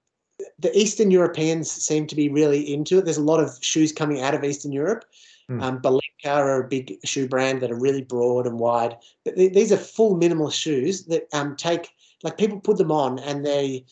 the 0.59 0.76
Eastern 0.76 1.11
Europeans 1.11 1.70
seem 1.70 2.07
to 2.07 2.16
be 2.16 2.28
really 2.28 2.72
into 2.72 2.98
it. 2.98 3.05
There's 3.05 3.16
a 3.16 3.22
lot 3.22 3.40
of 3.40 3.59
shoes 3.61 3.92
coming 3.92 4.20
out 4.20 4.34
of 4.34 4.44
Eastern 4.44 4.72
Europe. 4.72 5.05
Hmm. 5.48 5.62
Um, 5.62 5.78
Be 5.78 5.88
Lenka 5.88 6.40
are 6.40 6.62
a 6.62 6.68
big 6.68 6.98
shoe 7.05 7.28
brand 7.28 7.61
that 7.61 7.70
are 7.70 7.78
really 7.78 8.03
broad 8.03 8.46
and 8.46 8.59
wide. 8.59 8.96
But 9.24 9.36
th- 9.36 9.53
these 9.53 9.72
are 9.72 9.76
full 9.76 10.16
minimal 10.16 10.51
shoes 10.51 11.05
that 11.07 11.26
um, 11.32 11.57
take 11.57 11.90
like 12.22 12.38
people 12.38 12.61
put 12.61 12.76
them 12.76 12.92
on 12.92 13.18
and 13.18 13.44
they, 13.44 13.84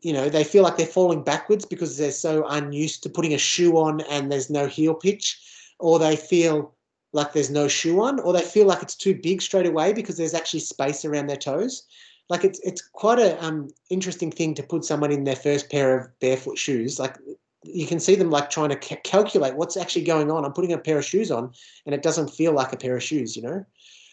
you 0.00 0.12
know, 0.12 0.28
they 0.28 0.44
feel 0.44 0.62
like 0.62 0.76
they're 0.76 0.86
falling 0.86 1.22
backwards 1.22 1.64
because 1.64 1.96
they're 1.96 2.10
so 2.10 2.46
unused 2.48 3.02
to 3.02 3.08
putting 3.08 3.34
a 3.34 3.38
shoe 3.38 3.76
on 3.76 4.00
and 4.02 4.30
there's 4.30 4.50
no 4.50 4.66
heel 4.66 4.94
pitch, 4.94 5.40
or 5.78 5.98
they 5.98 6.16
feel 6.16 6.74
like 7.12 7.32
there's 7.32 7.50
no 7.50 7.68
shoe 7.68 8.02
on, 8.02 8.20
or 8.20 8.32
they 8.32 8.42
feel 8.42 8.66
like 8.66 8.82
it's 8.82 8.94
too 8.94 9.14
big 9.14 9.42
straight 9.42 9.66
away 9.66 9.92
because 9.92 10.16
there's 10.16 10.34
actually 10.34 10.60
space 10.60 11.04
around 11.04 11.26
their 11.26 11.36
toes. 11.36 11.84
Like 12.28 12.44
it's 12.44 12.60
it's 12.60 12.82
quite 12.82 13.18
a 13.18 13.42
um, 13.44 13.68
interesting 13.90 14.30
thing 14.30 14.54
to 14.54 14.62
put 14.62 14.84
someone 14.84 15.12
in 15.12 15.24
their 15.24 15.36
first 15.36 15.70
pair 15.70 15.98
of 15.98 16.18
barefoot 16.20 16.56
shoes. 16.56 16.98
Like 16.98 17.16
you 17.64 17.86
can 17.86 18.00
see 18.00 18.14
them 18.14 18.30
like 18.30 18.50
trying 18.50 18.70
to 18.70 18.76
ca- 18.76 19.00
calculate 19.04 19.54
what's 19.54 19.76
actually 19.76 20.04
going 20.04 20.30
on. 20.30 20.44
I'm 20.44 20.52
putting 20.52 20.72
a 20.72 20.78
pair 20.78 20.98
of 20.98 21.04
shoes 21.04 21.30
on, 21.30 21.52
and 21.86 21.94
it 21.94 22.02
doesn't 22.02 22.28
feel 22.28 22.52
like 22.52 22.72
a 22.72 22.76
pair 22.76 22.96
of 22.96 23.02
shoes. 23.02 23.36
You 23.36 23.42
know. 23.42 23.66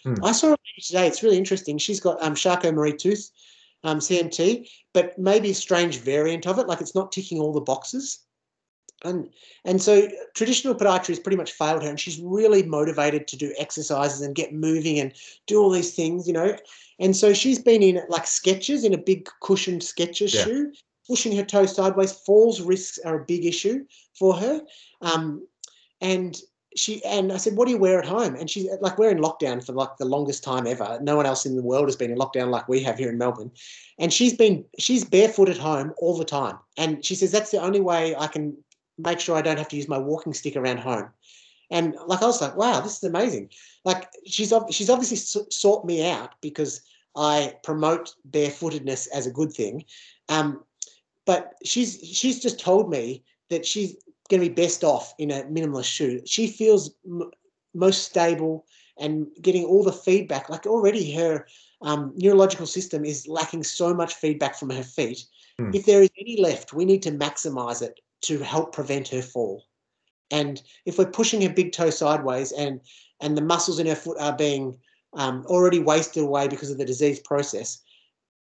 Hmm. 0.04 0.16
I 0.24 0.32
saw 0.32 0.50
her 0.50 0.58
today. 0.82 1.08
It's 1.08 1.24
really 1.24 1.38
interesting. 1.38 1.78
She's 1.78 2.00
got 2.00 2.22
um, 2.22 2.36
Charcot 2.36 2.74
Marie 2.74 2.94
Tooth 2.94 3.32
um, 3.84 4.00
CMT, 4.00 4.68
but 4.94 5.18
maybe 5.18 5.52
a 5.52 5.56
strange 5.56 6.00
variant 6.00 6.48
of 6.48 6.60
it. 6.60 6.68
Like 6.68 6.82
it's 6.82 6.96
not 6.96 7.12
ticking 7.12 7.40
all 7.40 7.54
the 7.54 7.62
boxes. 7.62 8.20
And 9.06 9.30
and 9.64 9.82
so 9.82 10.10
traditional 10.36 10.76
podiatry 10.76 11.08
has 11.08 11.20
pretty 11.20 11.38
much 11.38 11.54
failed 11.54 11.84
her, 11.84 11.90
and 11.90 12.00
she's 12.00 12.20
really 12.20 12.64
motivated 12.64 13.28
to 13.30 13.38
do 13.38 13.54
exercises 13.58 14.22
and 14.22 14.36
get 14.36 14.54
moving 14.54 15.00
and 15.00 15.14
do 15.48 15.62
all 15.62 15.70
these 15.70 15.96
things, 15.96 16.28
you 16.28 16.34
know. 16.34 16.58
And 17.00 17.16
so 17.16 17.34
she's 17.34 17.60
been 17.60 17.82
in 17.82 18.02
like 18.10 18.26
Skechers 18.26 18.84
in 18.84 18.94
a 18.94 18.98
big 18.98 19.30
cushioned 19.42 19.82
Skechers 19.82 20.34
Yeah. 20.34 20.44
shoe, 20.44 20.74
pushing 21.08 21.34
her 21.38 21.46
toe 21.46 21.66
sideways. 21.66 22.12
Falls 22.12 22.60
risks 22.60 23.00
are 23.06 23.22
a 23.22 23.26
big 23.26 23.46
issue 23.46 23.86
for 24.18 24.36
her. 24.36 24.62
Um, 25.02 25.48
and 26.02 26.38
she 26.80 27.04
and 27.04 27.32
I 27.32 27.38
said, 27.38 27.56
"What 27.56 27.66
do 27.66 27.72
you 27.72 27.78
wear 27.78 28.00
at 28.00 28.08
home?" 28.08 28.36
And 28.36 28.50
she's 28.50 28.68
like, 28.82 28.98
"We're 28.98 29.12
in 29.12 29.20
lockdown 29.20 29.64
for 29.64 29.74
like 29.74 29.98
the 29.98 30.06
longest 30.06 30.44
time 30.44 30.66
ever. 30.66 31.00
No 31.02 31.16
one 31.16 31.26
else 31.26 31.46
in 31.46 31.56
the 31.56 31.62
world 31.62 31.88
has 31.88 31.96
been 31.96 32.12
in 32.12 32.18
lockdown 32.18 32.50
like 32.50 32.68
we 32.68 32.82
have 32.84 32.98
here 32.98 33.10
in 33.10 33.18
Melbourne." 33.18 33.52
And 33.98 34.14
she's 34.14 34.34
been 34.34 34.66
she's 34.78 35.04
barefoot 35.04 35.50
at 35.50 35.58
home 35.58 35.94
all 35.98 36.18
the 36.18 36.26
time. 36.26 36.58
And 36.78 37.04
she 37.04 37.16
says 37.16 37.32
that's 37.32 37.52
the 37.52 37.62
only 37.62 37.82
way 37.82 38.16
I 38.16 38.28
can 38.28 38.58
make 38.98 39.20
sure 39.20 39.36
I 39.36 39.42
don't 39.42 39.58
have 39.58 39.70
to 39.70 39.76
use 39.76 39.88
my 39.88 39.98
walking 39.98 40.34
stick 40.34 40.56
around 40.56 40.78
home. 40.78 41.10
And 41.72 41.96
like 42.08 42.22
I 42.22 42.26
was 42.26 42.42
like, 42.42 42.56
"Wow, 42.56 42.82
this 42.82 42.98
is 42.98 43.04
amazing!" 43.04 43.50
Like 43.86 44.10
she's 44.26 44.54
she's 44.72 44.90
obviously 44.90 45.18
sought 45.18 45.86
me 45.86 46.10
out 46.10 46.36
because 46.42 46.82
I 47.16 47.56
promote 47.64 48.16
barefootedness 48.30 49.08
as 49.14 49.28
a 49.28 49.32
good 49.32 49.52
thing. 49.52 49.86
Um, 50.30 50.64
but 51.26 51.54
she's 51.64 52.00
she's 52.02 52.40
just 52.40 52.60
told 52.60 52.90
me 52.90 53.24
that 53.50 53.66
she's 53.66 53.96
going 54.30 54.42
to 54.42 54.50
be 54.50 54.62
best 54.62 54.84
off 54.84 55.14
in 55.18 55.32
a 55.32 55.44
minimalist 55.44 55.86
shoe. 55.86 56.22
She 56.26 56.48
feels 56.48 56.92
m- 57.06 57.32
most 57.74 58.04
stable 58.04 58.66
and 58.98 59.28
getting 59.42 59.66
all 59.66 59.84
the 59.84 59.92
feedback. 59.92 60.50
Like 60.50 60.66
already 60.66 61.12
her 61.14 61.48
um, 61.82 62.14
neurological 62.16 62.66
system 62.66 63.06
is 63.06 63.28
lacking 63.28 63.64
so 63.64 63.94
much 63.94 64.16
feedback 64.16 64.56
from 64.56 64.70
her 64.70 64.84
feet. 64.84 65.26
Hmm. 65.58 65.72
If 65.74 65.86
there 65.86 66.02
is 66.02 66.10
any 66.20 66.40
left, 66.40 66.74
we 66.74 66.86
need 66.86 67.04
to 67.04 67.12
maximize 67.12 67.82
it 67.82 68.00
to 68.22 68.40
help 68.40 68.74
prevent 68.74 69.08
her 69.10 69.22
fall. 69.22 69.66
And 70.32 70.62
if 70.86 70.98
we're 70.98 71.12
pushing 71.12 71.42
her 71.42 71.50
big 71.50 71.72
toe 71.72 71.90
sideways 71.90 72.52
and 72.52 72.82
and 73.22 73.36
the 73.36 73.42
muscles 73.42 73.80
in 73.80 73.88
her 73.88 73.96
foot 73.96 74.18
are 74.20 74.36
being 74.36 74.78
um, 75.14 75.44
already 75.48 75.80
wasted 75.80 76.24
away 76.24 76.48
because 76.48 76.70
of 76.70 76.78
the 76.78 76.86
disease 76.86 77.20
process, 77.20 77.82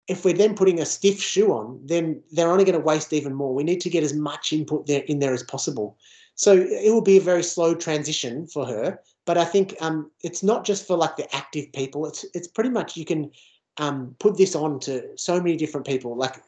if 0.08 0.24
we're 0.24 0.34
then 0.34 0.56
putting 0.56 0.80
a 0.80 0.86
stiff 0.86 1.20
shoe 1.20 1.52
on, 1.52 1.80
then 1.84 2.22
they're 2.32 2.52
only 2.52 2.64
going 2.64 2.78
to 2.78 2.86
waste 2.86 3.12
even 3.14 3.34
more. 3.34 3.54
We 3.54 3.64
need 3.64 3.82
to 3.82 3.90
get 3.90 4.04
as 4.04 4.14
much 4.14 4.54
input 4.54 4.86
there 4.86 5.04
in 5.04 5.20
there 5.20 5.34
as 5.34 5.44
possible. 5.44 5.98
So 6.36 6.54
it 6.54 6.94
will 6.94 7.02
be 7.02 7.18
a 7.18 7.22
very 7.22 7.44
slow 7.44 7.74
transition 7.74 8.46
for 8.48 8.66
her. 8.66 9.00
But 9.26 9.38
I 9.38 9.46
think 9.46 9.76
um, 9.82 10.12
it's 10.22 10.44
not 10.44 10.66
just 10.66 10.86
for 10.86 10.96
like 10.96 11.16
the 11.16 11.34
active 11.36 11.72
people. 11.74 12.06
It's 12.06 12.26
it's 12.34 12.48
pretty 12.48 12.70
much 12.70 12.96
you 12.96 13.06
can 13.06 13.32
um, 13.78 14.16
put 14.20 14.38
this 14.38 14.56
on 14.56 14.80
to 14.82 15.18
so 15.18 15.38
many 15.38 15.56
different 15.56 15.88
people. 15.88 16.16
Like 16.16 16.42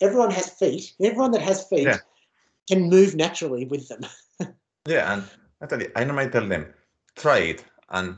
everyone 0.00 0.30
has 0.30 0.48
feet. 0.48 0.94
Everyone 1.00 1.32
that 1.32 1.42
has 1.42 1.66
feet 1.68 1.84
Yeah. 1.84 1.98
can 2.68 2.88
move 2.88 3.14
naturally 3.14 3.66
with 3.66 3.88
them. 3.88 4.00
Yeah, 4.86 5.12
and 5.12 5.24
actually, 5.60 5.88
I 5.96 6.04
normally 6.04 6.30
tell 6.30 6.48
them, 6.48 6.72
try 7.14 7.38
it, 7.38 7.62
and 7.90 8.16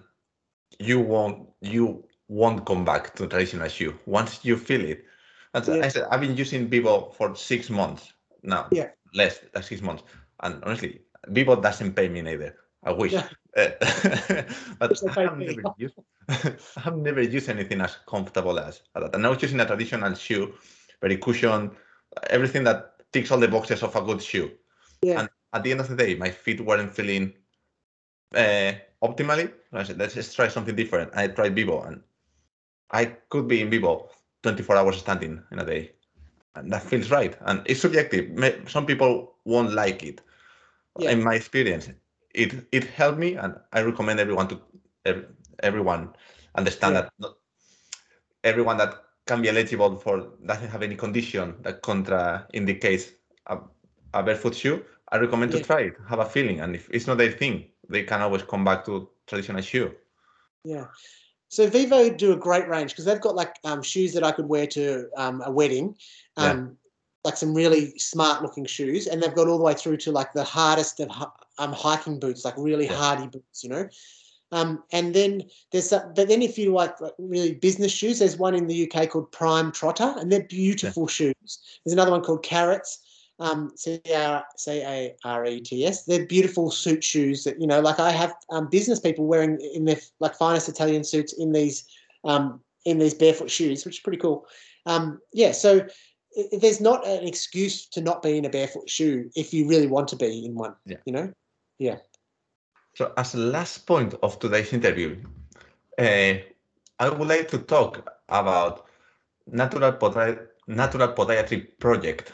you 0.78 1.00
won't 1.00 1.48
you 1.60 2.04
won't 2.30 2.64
come 2.64 2.84
back 2.84 3.14
to 3.16 3.26
traditional 3.26 3.68
shoe 3.68 3.98
once 4.06 4.44
you 4.44 4.56
feel 4.56 4.84
it. 4.84 5.04
And 5.52 5.66
Yeah. 5.66 5.84
I 5.84 5.88
said 5.88 6.04
I've 6.10 6.20
been 6.20 6.36
using 6.36 6.68
Vivo 6.68 7.10
for 7.16 7.34
six 7.34 7.68
months 7.68 8.12
now. 8.42 8.68
Yeah. 8.70 8.90
less 9.12 9.40
than 9.52 9.62
six 9.64 9.82
months, 9.82 10.04
and 10.44 10.62
honestly, 10.64 11.02
Vivo 11.26 11.56
doesn't 11.60 11.94
pay 11.94 12.08
me 12.08 12.22
neither. 12.22 12.54
I 12.84 12.92
wish, 12.92 13.12
Yeah. 13.12 13.26
But 14.78 14.90
I 15.16 15.22
have, 15.26 15.38
never 15.38 15.62
used. 15.76 15.98
I 16.28 16.80
have 16.86 16.96
never 16.96 17.20
used 17.20 17.48
anything 17.48 17.80
as 17.80 17.96
comfortable 18.06 18.58
as 18.60 18.82
that. 18.94 19.14
And 19.14 19.26
I 19.26 19.28
was 19.28 19.42
using 19.42 19.58
a 19.58 19.66
traditional 19.66 20.14
shoe, 20.14 20.54
very 21.00 21.16
cushion, 21.16 21.72
everything 22.30 22.62
that 22.64 22.78
ticks 23.12 23.32
all 23.32 23.40
the 23.40 23.48
boxes 23.48 23.82
of 23.82 23.96
a 23.96 24.02
good 24.02 24.22
shoe 24.22 24.50
Yeah. 25.02 25.20
And 25.20 25.28
at 25.52 25.64
the 25.64 25.72
end 25.72 25.80
of 25.80 25.88
the 25.88 25.96
day, 25.96 26.14
my 26.14 26.30
feet 26.30 26.60
weren't 26.60 26.94
feeling 26.94 27.34
uh, 28.34 28.72
optimally. 29.02 29.52
I 29.72 29.82
said, 29.82 29.98
let's 29.98 30.14
just 30.14 30.36
try 30.36 30.48
something 30.48 30.76
different. 30.76 31.10
I 31.16 31.26
tried 31.28 31.56
Vivo, 31.56 31.82
and 31.82 32.02
I 32.92 33.06
could 33.28 33.48
be 33.48 33.60
in 33.60 33.70
Vivo 33.70 34.10
24 34.42 34.76
hours 34.76 34.96
standing 34.98 35.42
in 35.52 35.58
a 35.58 35.64
day, 35.64 35.92
and 36.54 36.72
that 36.72 36.82
feels 36.82 37.10
right. 37.10 37.36
And 37.42 37.62
it's 37.66 37.80
subjective. 37.80 38.30
Some 38.68 38.86
people 38.86 39.34
won't 39.44 39.72
like 39.72 40.02
it. 40.02 40.20
Yeah. 40.98 41.10
In 41.12 41.22
my 41.22 41.34
experience, 41.34 41.90
it 42.34 42.66
it 42.72 42.84
helped 42.84 43.18
me, 43.18 43.34
and 43.36 43.54
I 43.72 43.82
recommend 43.82 44.20
everyone 44.20 44.48
to 44.48 44.60
everyone 45.62 46.14
understand 46.56 46.94
Yeah. 46.94 47.02
that 47.02 47.12
not 47.18 47.36
everyone 48.44 48.76
that 48.78 48.94
can 49.26 49.42
be 49.42 49.48
eligible 49.48 49.96
for 49.96 50.32
doesn't 50.44 50.68
have 50.70 50.82
any 50.82 50.96
condition 50.96 51.54
that 51.62 51.82
contraindicates 51.82 53.12
a, 53.46 53.58
a 54.14 54.22
barefoot 54.22 54.54
shoe. 54.54 54.84
I 55.12 55.18
recommend 55.18 55.52
Yeah. 55.52 55.58
to 55.58 55.64
try 55.64 55.80
it, 55.82 55.96
have 56.08 56.18
a 56.20 56.24
feeling, 56.24 56.60
and 56.60 56.74
if 56.74 56.88
it's 56.90 57.06
not 57.06 57.18
their 57.18 57.30
thing, 57.32 57.70
they 57.88 58.02
can 58.04 58.20
always 58.20 58.42
come 58.42 58.64
back 58.64 58.84
to 58.86 59.08
traditional 59.26 59.62
shoe. 59.62 59.94
Yeah. 60.64 60.86
So 61.50 61.68
Vivo 61.68 62.08
do 62.08 62.32
a 62.32 62.36
great 62.36 62.68
range 62.68 62.92
because 62.92 63.04
they've 63.04 63.20
got 63.20 63.34
like 63.34 63.56
um, 63.64 63.82
shoes 63.82 64.12
that 64.14 64.22
I 64.22 64.30
could 64.30 64.48
wear 64.48 64.66
to 64.68 65.08
um, 65.16 65.42
a 65.44 65.50
wedding, 65.50 65.96
Yeah. 66.38 66.52
um, 66.52 66.76
like 67.24 67.36
some 67.36 67.52
really 67.52 67.98
smart 67.98 68.40
looking 68.42 68.64
shoes, 68.64 69.08
and 69.08 69.20
they've 69.20 69.34
got 69.34 69.48
all 69.48 69.58
the 69.58 69.64
way 69.64 69.74
through 69.74 69.98
to 69.98 70.12
like 70.12 70.32
the 70.32 70.44
hardest 70.44 71.00
of 71.00 71.10
um, 71.58 71.72
hiking 71.72 72.20
boots, 72.20 72.44
like 72.44 72.54
really 72.56 72.86
Yeah. 72.86 72.94
hardy 72.94 73.26
boots, 73.26 73.64
you 73.64 73.68
know. 73.68 73.88
Um, 74.52 74.84
and 74.92 75.12
then 75.12 75.42
there's 75.72 75.90
but 75.90 76.14
then 76.28 76.40
if 76.40 76.56
you 76.56 76.72
like, 76.72 77.00
like 77.00 77.14
really 77.18 77.54
business 77.54 77.92
shoes, 77.92 78.20
there's 78.20 78.36
one 78.36 78.54
in 78.54 78.68
the 78.68 78.88
UK 78.90 79.10
called 79.10 79.32
Prime 79.32 79.72
Trotter, 79.72 80.14
and 80.18 80.30
they're 80.30 80.44
beautiful 80.44 81.08
shoes. 81.08 81.34
There's 81.84 81.92
another 81.92 82.12
one 82.12 82.22
called 82.22 82.44
Carrots, 82.44 83.00
um, 83.40 83.72
C 83.74 84.00
R 84.14 84.44
C 84.56 84.80
A 84.82 85.14
R 85.24 85.44
E 85.46 85.60
T 85.60 85.84
S. 85.86 86.04
They're 86.04 86.26
beautiful 86.26 86.70
suit 86.70 87.02
shoes 87.02 87.44
that 87.44 87.60
you 87.60 87.66
know, 87.66 87.80
like 87.80 87.98
I 87.98 88.10
have 88.12 88.34
um, 88.50 88.68
business 88.68 89.00
people 89.00 89.26
wearing 89.26 89.58
in 89.74 89.84
their 89.86 89.96
like 90.20 90.34
finest 90.36 90.68
Italian 90.68 91.02
suits 91.04 91.32
in 91.32 91.52
these 91.52 91.84
um, 92.24 92.60
in 92.84 92.98
these 92.98 93.14
barefoot 93.14 93.50
shoes, 93.50 93.84
which 93.84 93.96
is 93.96 94.00
pretty 94.00 94.18
cool. 94.18 94.46
Um, 94.86 95.20
yeah, 95.32 95.52
so 95.52 95.80
i- 96.38 96.48
i- 96.52 96.58
there's 96.58 96.80
not 96.80 97.06
an 97.06 97.26
excuse 97.26 97.86
to 97.88 98.00
not 98.00 98.22
be 98.22 98.36
in 98.38 98.44
a 98.44 98.50
barefoot 98.50 98.88
shoe 98.88 99.30
if 99.34 99.52
you 99.52 99.66
really 99.68 99.86
want 99.86 100.08
to 100.08 100.16
be 100.16 100.44
in 100.44 100.54
one. 100.54 100.74
Yeah. 100.86 100.98
You 101.06 101.12
know. 101.12 101.32
Yeah. 101.78 101.96
So, 102.94 103.12
as 103.16 103.34
a 103.34 103.38
last 103.38 103.86
point 103.86 104.14
of 104.22 104.38
today's 104.38 104.72
interview, 104.72 105.22
uh, 105.98 106.34
I 106.98 107.08
would 107.08 107.28
like 107.28 107.48
to 107.48 107.58
talk 107.58 108.06
about 108.28 108.86
Natural, 109.46 109.92
Podi- 109.92 110.46
Natural 110.66 111.08
Podiatry 111.08 111.78
Project. 111.78 112.32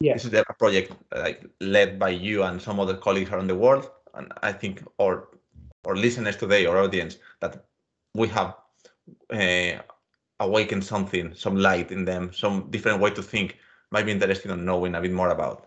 Yeah. 0.00 0.14
This 0.14 0.26
is 0.26 0.32
a 0.32 0.44
project 0.58 0.92
like 1.14 1.44
led 1.60 1.98
by 1.98 2.10
you 2.10 2.44
and 2.44 2.62
some 2.62 2.78
other 2.78 2.96
colleagues 2.96 3.30
around 3.30 3.48
the 3.48 3.56
world, 3.56 3.90
and 4.14 4.32
I 4.42 4.52
think 4.52 4.84
our 5.00 5.28
our 5.86 5.96
listeners 5.96 6.36
today, 6.36 6.66
our 6.66 6.78
audience, 6.78 7.18
that 7.40 7.64
we 8.14 8.28
have 8.28 8.54
uh, 9.32 9.82
awakened 10.40 10.84
something, 10.84 11.34
some 11.34 11.56
light 11.56 11.90
in 11.90 12.04
them, 12.04 12.32
some 12.32 12.70
different 12.70 13.00
way 13.00 13.10
to 13.10 13.22
think, 13.22 13.56
might 13.90 14.06
be 14.06 14.12
interested 14.12 14.50
in 14.50 14.64
knowing 14.64 14.94
a 14.94 15.00
bit 15.00 15.12
more 15.12 15.30
about. 15.30 15.66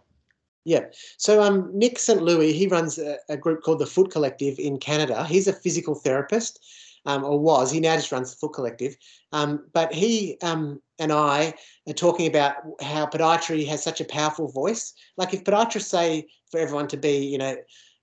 Yeah. 0.63 0.85
So 1.17 1.41
um, 1.41 1.71
Nick 1.73 1.97
St. 1.97 2.21
Louis, 2.21 2.53
he 2.53 2.67
runs 2.67 2.99
a, 2.99 3.17
a 3.29 3.37
group 3.37 3.63
called 3.63 3.79
the 3.79 3.87
Foot 3.87 4.11
Collective 4.11 4.59
in 4.59 4.77
Canada. 4.77 5.25
He's 5.25 5.47
a 5.47 5.53
physical 5.53 5.95
therapist, 5.95 6.59
um, 7.05 7.23
or 7.23 7.39
was. 7.39 7.71
He 7.71 7.79
now 7.79 7.95
just 7.95 8.11
runs 8.11 8.31
the 8.31 8.37
Foot 8.37 8.53
Collective. 8.53 8.95
Um, 9.31 9.65
but 9.73 9.93
he 9.93 10.37
um, 10.41 10.81
and 10.99 11.11
I 11.11 11.53
are 11.87 11.93
talking 11.93 12.27
about 12.27 12.55
how 12.81 13.05
podiatry 13.05 13.67
has 13.67 13.83
such 13.83 14.01
a 14.01 14.05
powerful 14.05 14.49
voice. 14.51 14.93
Like 15.17 15.33
if 15.33 15.43
podiatrists 15.43 15.89
say 15.89 16.27
for 16.51 16.59
everyone 16.59 16.87
to 16.89 16.97
be, 16.97 17.25
you 17.25 17.37
know, 17.37 17.55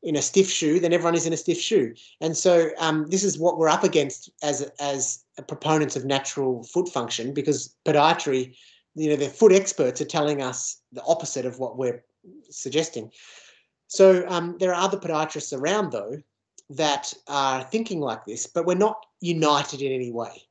in 0.02 0.16
a 0.16 0.22
stiff 0.22 0.48
shoe, 0.48 0.78
then 0.78 0.92
everyone 0.92 1.14
is 1.14 1.26
in 1.26 1.32
a 1.32 1.36
stiff 1.36 1.58
shoe. 1.58 1.94
And 2.20 2.36
so 2.36 2.70
um, 2.78 3.06
this 3.08 3.24
is 3.24 3.38
what 3.38 3.58
we're 3.58 3.68
up 3.68 3.84
against 3.84 4.30
as 4.42 4.70
as 4.80 5.24
proponents 5.46 5.96
of 5.96 6.04
natural 6.04 6.64
foot 6.64 6.88
function, 6.88 7.34
because 7.34 7.74
podiatry, 7.84 8.54
you 8.94 9.10
know, 9.10 9.16
the 9.16 9.28
foot 9.28 9.52
experts 9.52 10.00
are 10.00 10.06
telling 10.06 10.42
us 10.42 10.80
the 10.92 11.02
opposite 11.04 11.46
of 11.46 11.58
what 11.58 11.76
we're 11.78 12.04
suggesting. 12.50 13.10
So 13.88 14.24
um, 14.28 14.56
there 14.60 14.74
are 14.74 14.82
other 14.82 14.98
podiatrists 14.98 15.56
around 15.56 15.92
though 15.92 16.18
that 16.70 17.14
are 17.28 17.64
thinking 17.64 18.00
like 18.00 18.24
this, 18.26 18.46
but 18.46 18.66
we're 18.66 18.74
not 18.74 19.06
united 19.20 19.80
in 19.80 19.92
any 19.92 20.12
way. 20.12 20.48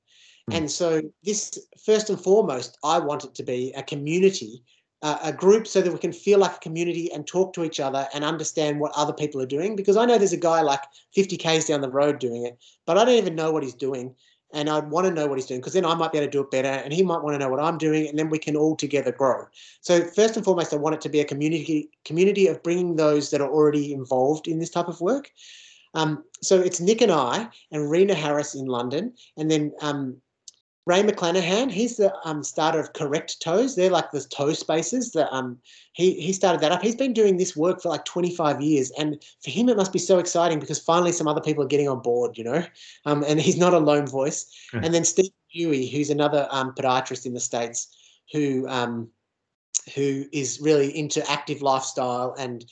Mm. 0.50 0.58
And 0.58 0.72
so 0.72 1.02
this, 1.24 1.58
first 1.84 2.10
and 2.10 2.20
foremost, 2.20 2.78
I 2.84 3.00
want 3.00 3.24
it 3.24 3.36
to 3.36 3.44
be 3.44 3.74
a 3.76 3.84
community, 3.84 4.64
uh, 5.02 5.20
a 5.24 5.32
group, 5.32 5.68
so 5.68 5.82
that 5.82 5.92
we 5.92 6.00
can 6.00 6.14
feel 6.14 6.40
like 6.40 6.56
a 6.56 6.60
community 6.60 7.12
and 7.12 7.28
talk 7.28 7.54
to 7.54 7.64
each 7.64 7.80
other 7.80 8.08
and 8.14 8.24
understand 8.24 8.80
what 8.80 8.94
other 8.96 9.14
people 9.14 9.42
are 9.42 9.48
doing. 9.48 9.76
Because 9.76 9.98
I 9.98 10.06
know 10.06 10.18
there's 10.18 10.34
a 10.34 10.38
guy 10.38 10.62
like 10.62 10.82
50 11.14 11.38
k's 11.38 11.66
down 11.66 11.82
the 11.82 11.90
road 11.90 12.20
doing 12.20 12.46
it, 12.46 12.58
but 12.86 12.98
I 12.98 13.06
don't 13.06 13.16
even 13.16 13.36
know 13.36 13.52
what 13.52 13.64
he's 13.64 13.76
doing. 13.76 14.16
And 14.54 14.70
I'd 14.70 14.90
want 14.90 15.06
to 15.06 15.14
know 15.14 15.28
what 15.28 15.38
he's 15.38 15.46
doing 15.46 15.60
because 15.60 15.74
then 15.74 15.84
I 15.84 15.94
might 15.94 16.14
be 16.14 16.20
able 16.20 16.28
to 16.28 16.32
do 16.32 16.40
it 16.40 16.52
better, 16.52 16.70
and 16.70 16.94
he 16.94 17.04
might 17.04 17.22
want 17.22 17.34
to 17.34 17.38
know 17.38 17.50
what 17.50 17.60
I'm 17.60 17.78
doing, 17.78 18.08
and 18.08 18.18
then 18.18 18.30
we 18.30 18.40
can 18.40 18.56
all 18.56 18.78
together 18.78 19.12
grow. 19.12 19.46
So 19.82 20.06
first 20.06 20.38
and 20.38 20.46
foremost, 20.46 20.74
I 20.74 20.78
want 20.78 20.96
it 20.96 21.02
to 21.02 21.10
be 21.10 21.20
a 21.20 21.26
community 21.26 21.90
community 22.06 22.48
of 22.48 22.64
bringing 22.64 22.96
those 22.96 23.30
that 23.32 23.42
are 23.42 23.52
already 23.52 23.92
involved 23.92 24.48
in 24.48 24.58
this 24.58 24.70
type 24.70 24.88
of 24.88 25.02
work. 25.02 25.32
Um, 25.98 26.24
so 26.42 26.62
it's 26.62 26.80
Nick 26.80 27.02
and 27.02 27.12
I 27.12 27.50
and 27.72 27.90
Rena 27.90 28.14
Harris 28.14 28.54
in 28.54 28.68
London, 28.68 29.14
and 29.36 29.50
then 29.50 29.74
um, 29.82 30.18
Ray 30.86 31.02
McClanahan. 31.02 31.72
He's 31.72 31.98
the 31.98 32.14
um, 32.24 32.44
starter 32.44 32.80
of 32.80 32.94
Correct 32.94 33.42
Toes. 33.42 33.76
They're 33.76 33.90
like 33.90 34.12
the 34.12 34.22
toe 34.22 34.54
spaces. 34.54 35.12
That 35.12 35.34
um, 35.36 35.58
he 35.94 36.14
he 36.22 36.32
started 36.32 36.62
that 36.62 36.72
up. 36.72 36.84
He's 36.84 36.96
been 36.96 37.14
doing 37.14 37.36
this 37.36 37.58
work 37.58 37.82
for 37.82 37.90
like 37.90 38.06
25 38.06 38.62
years, 38.62 38.92
and 38.92 39.22
for 39.44 39.50
him 39.50 39.70
it 39.70 39.76
must 39.76 39.92
be 39.92 40.00
so 40.00 40.20
exciting 40.20 40.60
because 40.60 40.80
finally 40.80 41.12
some 41.12 41.28
other 41.28 41.42
people 41.42 41.64
are 41.64 41.68
getting 41.68 41.90
on 41.90 42.02
board. 42.02 42.38
You 42.38 42.44
know, 42.44 42.64
um, 43.06 43.26
and 43.28 43.42
he's 43.42 43.58
not 43.58 43.74
a 43.74 43.80
lone 43.80 44.08
voice. 44.08 44.46
And 44.84 44.94
then 44.94 45.04
Steve 45.04 45.32
Dewey, 45.52 45.88
who's 45.88 46.12
another 46.12 46.48
um, 46.52 46.74
podiatrist 46.74 47.26
in 47.26 47.34
the 47.34 47.40
states, 47.40 47.88
who 48.32 48.68
um, 48.70 49.10
who 49.96 50.26
is 50.32 50.62
really 50.62 50.96
into 50.98 51.28
active 51.30 51.64
lifestyle 51.64 52.36
and 52.38 52.64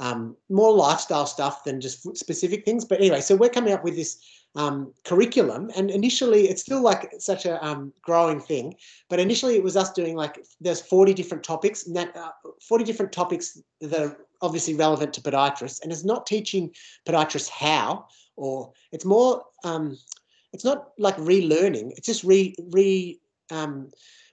um, 0.00 0.34
more 0.48 0.72
lifestyle 0.72 1.26
stuff 1.26 1.62
than 1.62 1.80
just 1.80 2.16
specific 2.16 2.64
things. 2.64 2.84
But 2.84 2.98
anyway, 2.98 3.20
so 3.20 3.36
we're 3.36 3.50
coming 3.50 3.72
up 3.72 3.84
with 3.84 3.94
this 3.94 4.18
um, 4.56 4.92
curriculum, 5.04 5.70
and 5.76 5.90
initially 5.90 6.48
it's 6.48 6.62
still 6.62 6.82
like 6.82 7.12
such 7.18 7.46
a 7.46 7.64
um, 7.64 7.92
growing 8.02 8.40
thing. 8.40 8.74
But 9.08 9.20
initially 9.20 9.56
it 9.56 9.62
was 9.62 9.76
us 9.76 9.92
doing 9.92 10.16
like 10.16 10.44
there's 10.60 10.80
40 10.80 11.14
different 11.14 11.44
topics, 11.44 11.86
and 11.86 11.94
that, 11.96 12.16
uh, 12.16 12.30
40 12.66 12.82
different 12.82 13.12
topics 13.12 13.60
that 13.80 14.00
are 14.00 14.16
obviously 14.42 14.74
relevant 14.74 15.12
to 15.14 15.20
podiatrists, 15.20 15.82
and 15.82 15.92
it's 15.92 16.04
not 16.04 16.26
teaching 16.26 16.74
podiatrists 17.06 17.50
how, 17.50 18.06
or 18.36 18.72
it's 18.92 19.04
more 19.04 19.44
um, 19.64 19.96
it's 20.52 20.64
not 20.64 20.88
like 20.98 21.16
relearning. 21.18 21.92
It's 21.92 22.06
just 22.06 22.24
re 22.24 22.54
re 22.70 23.20
um, 23.52 23.90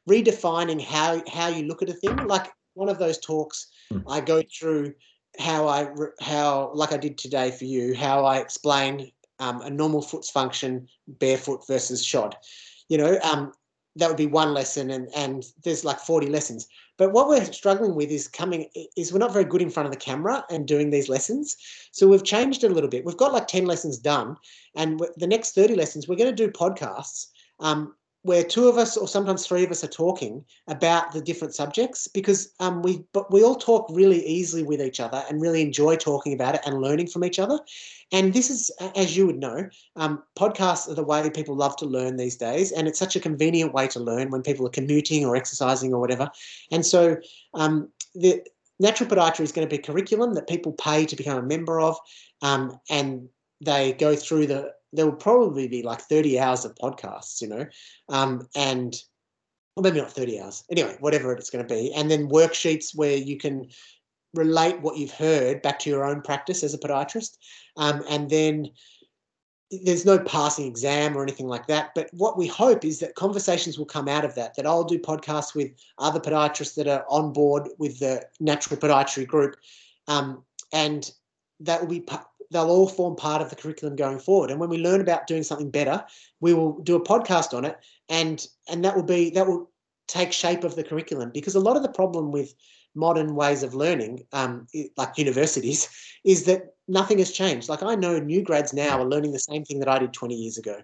redefining 0.09 0.82
how 0.82 1.22
how 1.32 1.49
you 1.49 1.65
look 1.65 1.84
at 1.84 1.89
a 1.89 1.93
thing. 1.93 2.15
Like 2.26 2.47
one 2.74 2.89
of 2.89 2.99
those 2.99 3.20
talks, 3.20 3.68
Mm. 3.91 4.03
I 4.07 4.22
go 4.22 4.41
through 4.41 4.93
how 5.40 5.68
I 5.68 5.90
how 6.20 6.72
like 6.74 6.92
I 6.92 6.98
did 6.98 7.18
today 7.18 7.52
for 7.52 7.66
you, 7.66 7.96
how 7.96 8.26
I 8.26 8.38
explain 8.38 9.12
um, 9.40 9.62
a 9.62 9.70
normal 9.70 10.02
foot's 10.02 10.30
function 10.30 10.88
barefoot 11.08 11.66
versus 11.68 12.04
shod. 12.04 12.36
You 12.90 12.98
know, 12.98 13.20
um, 13.24 13.54
that 13.96 14.08
would 14.08 14.18
be 14.18 14.26
one 14.26 14.54
lesson, 14.54 14.92
and 14.92 15.10
and 15.16 15.46
there's 15.64 15.86
like 15.86 16.00
40 16.00 16.28
lessons. 16.28 16.68
But 16.98 17.12
what 17.12 17.28
we're 17.28 17.46
struggling 17.46 17.94
with 17.94 18.10
is 18.10 18.28
coming 18.28 18.70
is 18.96 19.14
we're 19.14 19.20
not 19.20 19.34
very 19.34 19.46
good 19.46 19.62
in 19.62 19.70
front 19.70 19.86
of 19.86 19.94
the 19.94 20.00
camera 20.00 20.44
and 20.50 20.68
doing 20.68 20.90
these 20.90 21.10
lessons. 21.10 21.56
So 21.92 22.08
we've 22.08 22.24
changed 22.24 22.64
it 22.64 22.72
a 22.72 22.74
little 22.74 22.90
bit. 22.90 23.06
We've 23.06 23.18
got 23.18 23.34
like 23.34 23.48
10 23.48 23.66
lessons 23.66 23.98
done, 23.98 24.36
and 24.76 25.00
the 25.18 25.28
next 25.28 25.54
30 25.54 25.76
lessons 25.76 26.08
we're 26.08 26.16
going 26.16 26.36
to 26.36 26.46
do 26.46 26.52
podcasts 26.52 27.28
um, 27.60 27.96
where 28.28 28.43
two 28.43 28.67
of 28.67 28.78
us 28.78 28.97
or 28.97 29.07
sometimes 29.07 29.47
three 29.47 29.63
of 29.63 29.71
us 29.71 29.86
are 29.86 29.88
talking 29.88 30.43
about 30.67 31.13
the 31.13 31.21
different 31.21 31.55
subjects 31.55 32.09
because 32.09 32.53
um, 32.59 32.82
we 32.82 33.01
but 33.13 33.32
we 33.32 33.41
all 33.41 33.55
talk 33.55 33.88
really 33.89 34.21
easily 34.25 34.63
with 34.63 34.82
each 34.82 34.99
other 34.99 35.23
and 35.30 35.41
really 35.41 35.61
enjoy 35.61 35.95
talking 35.95 36.34
about 36.34 36.53
it 36.53 36.61
and 36.65 36.82
learning 36.82 37.07
from 37.07 37.23
each 37.23 37.39
other. 37.39 37.57
And 38.11 38.34
this 38.34 38.49
is, 38.49 38.69
as 38.97 39.15
you 39.15 39.28
would 39.28 39.39
know, 39.39 39.69
um, 39.95 40.21
podcasts 40.38 40.89
are 40.89 40.93
the 40.93 41.03
way 41.03 41.30
people 41.30 41.55
love 41.55 41.78
to 41.78 41.86
learn 41.86 42.17
these 42.17 42.36
days, 42.36 42.73
and 42.73 42.86
it's 42.86 42.99
such 42.99 43.15
a 43.15 43.21
convenient 43.21 43.73
way 43.73 43.88
to 43.88 43.99
learn 44.01 44.30
when 44.30 44.41
people 44.41 44.67
are 44.67 44.71
commuting 44.71 45.25
or 45.25 45.38
exercising 45.38 45.93
or 45.93 45.99
whatever. 46.01 46.30
And 46.69 46.86
so 46.86 47.15
um, 47.53 47.89
the 48.13 48.43
natural 48.78 49.09
podiatry 49.09 49.41
is 49.41 49.53
going 49.53 49.67
to 49.67 49.73
be 49.73 49.82
curriculum 49.82 50.34
that 50.34 50.49
people 50.49 50.73
pay 50.73 51.05
to 51.05 51.15
become 51.15 51.38
a 51.38 51.47
member 51.47 51.80
of, 51.80 51.97
um, 52.41 52.78
and 52.89 53.30
they 53.61 53.93
go 53.93 54.17
through 54.17 54.47
the 54.47 54.73
there 54.98 55.06
will 55.06 55.14
probably 55.14 55.68
be 55.68 55.84
like 55.84 56.02
30 56.02 56.39
hours 56.39 56.66
of 56.66 56.76
podcasts, 56.76 57.41
you 57.41 57.48
know, 57.48 57.66
um, 58.10 58.48
and 58.56 58.95
well, 59.76 59.84
maybe 59.84 60.02
not 60.02 60.12
30 60.12 60.41
hours. 60.41 60.64
Anyway, 60.72 60.98
whatever 61.00 61.32
it's 61.34 61.52
going 61.52 61.66
to 61.66 61.74
be. 61.74 61.93
And 61.93 62.10
then 62.10 62.30
worksheets 62.30 62.95
where 62.95 63.16
you 63.16 63.38
can 63.38 63.68
relate 64.34 64.82
what 64.82 64.98
you've 64.98 65.12
heard 65.12 65.62
back 65.62 65.78
to 65.80 65.89
your 65.89 66.04
own 66.04 66.22
practice 66.22 66.64
as 66.64 66.74
a 66.74 66.80
podiatrist. 66.80 67.38
Um, 67.78 68.04
and 68.10 68.28
then 68.28 68.70
there's 69.70 70.06
no 70.06 70.18
passing 70.18 70.66
exam 70.66 71.16
or 71.16 71.22
anything 71.22 71.48
like 71.48 71.68
that. 71.68 71.91
But 71.93 72.10
what 72.12 72.38
we 72.38 72.48
hope 72.48 72.84
is 72.84 73.00
that 73.00 73.14
conversations 73.14 73.78
will 73.78 73.86
come 73.86 74.08
out 74.08 74.26
of 74.26 74.34
that, 74.34 74.56
that 74.56 74.66
I'll 74.66 74.84
do 74.84 74.98
podcasts 74.98 75.54
with 75.54 75.72
other 76.00 76.20
podiatrists 76.20 76.74
that 76.76 76.88
are 76.88 77.06
on 77.08 77.34
board 77.34 77.70
with 77.78 78.00
the 78.00 78.26
natural 78.39 78.80
podiatry 78.80 79.28
group. 79.28 79.58
Um, 80.08 80.43
and 80.74 81.12
that 81.60 81.82
will 81.82 81.89
be 81.89 82.02
they'll 82.52 82.70
all 82.70 82.88
form 82.88 83.16
part 83.16 83.41
of 83.41 83.50
the 83.50 83.56
curriculum 83.56 83.95
going 83.95 84.20
forward. 84.20 84.52
And 84.52 84.60
when 84.60 84.70
we 84.70 84.78
learn 84.78 85.02
about 85.02 85.28
doing 85.28 85.43
something 85.43 85.70
better, 85.70 86.04
we 86.39 86.54
will 86.54 86.80
do 86.80 86.95
a 86.95 87.04
podcast 87.04 87.56
on 87.56 87.66
it, 87.66 87.78
and 88.10 88.45
and 88.70 88.84
that 88.84 88.95
will 88.95 89.04
be 89.04 89.30
that 89.32 89.48
will 89.48 89.72
take 90.08 90.32
shape 90.32 90.64
of 90.64 90.76
the 90.76 90.84
curriculum 90.84 91.32
because 91.34 91.56
a 91.56 91.60
lot 91.60 91.76
of 91.76 91.84
the 91.84 91.89
problem 91.89 92.32
with 92.32 92.54
modern 92.95 93.36
ways 93.36 93.62
of 93.62 93.76
learning, 93.76 94.24
um, 94.34 94.68
like 94.98 95.18
universities, 95.18 95.88
is 96.26 96.45
that 96.45 96.74
nothing 96.88 97.20
has 97.20 97.32
changed. 97.32 97.70
Like 97.70 97.84
I 97.84 97.95
know 97.95 98.20
new 98.20 98.41
grads 98.41 98.74
now 98.74 99.00
are 99.00 99.06
learning 99.06 99.32
the 99.32 99.39
same 99.39 99.64
thing 99.64 99.80
that 99.80 99.89
I 99.89 100.00
did 100.00 100.14
20 100.14 100.36
years 100.36 100.58
ago. 100.58 100.82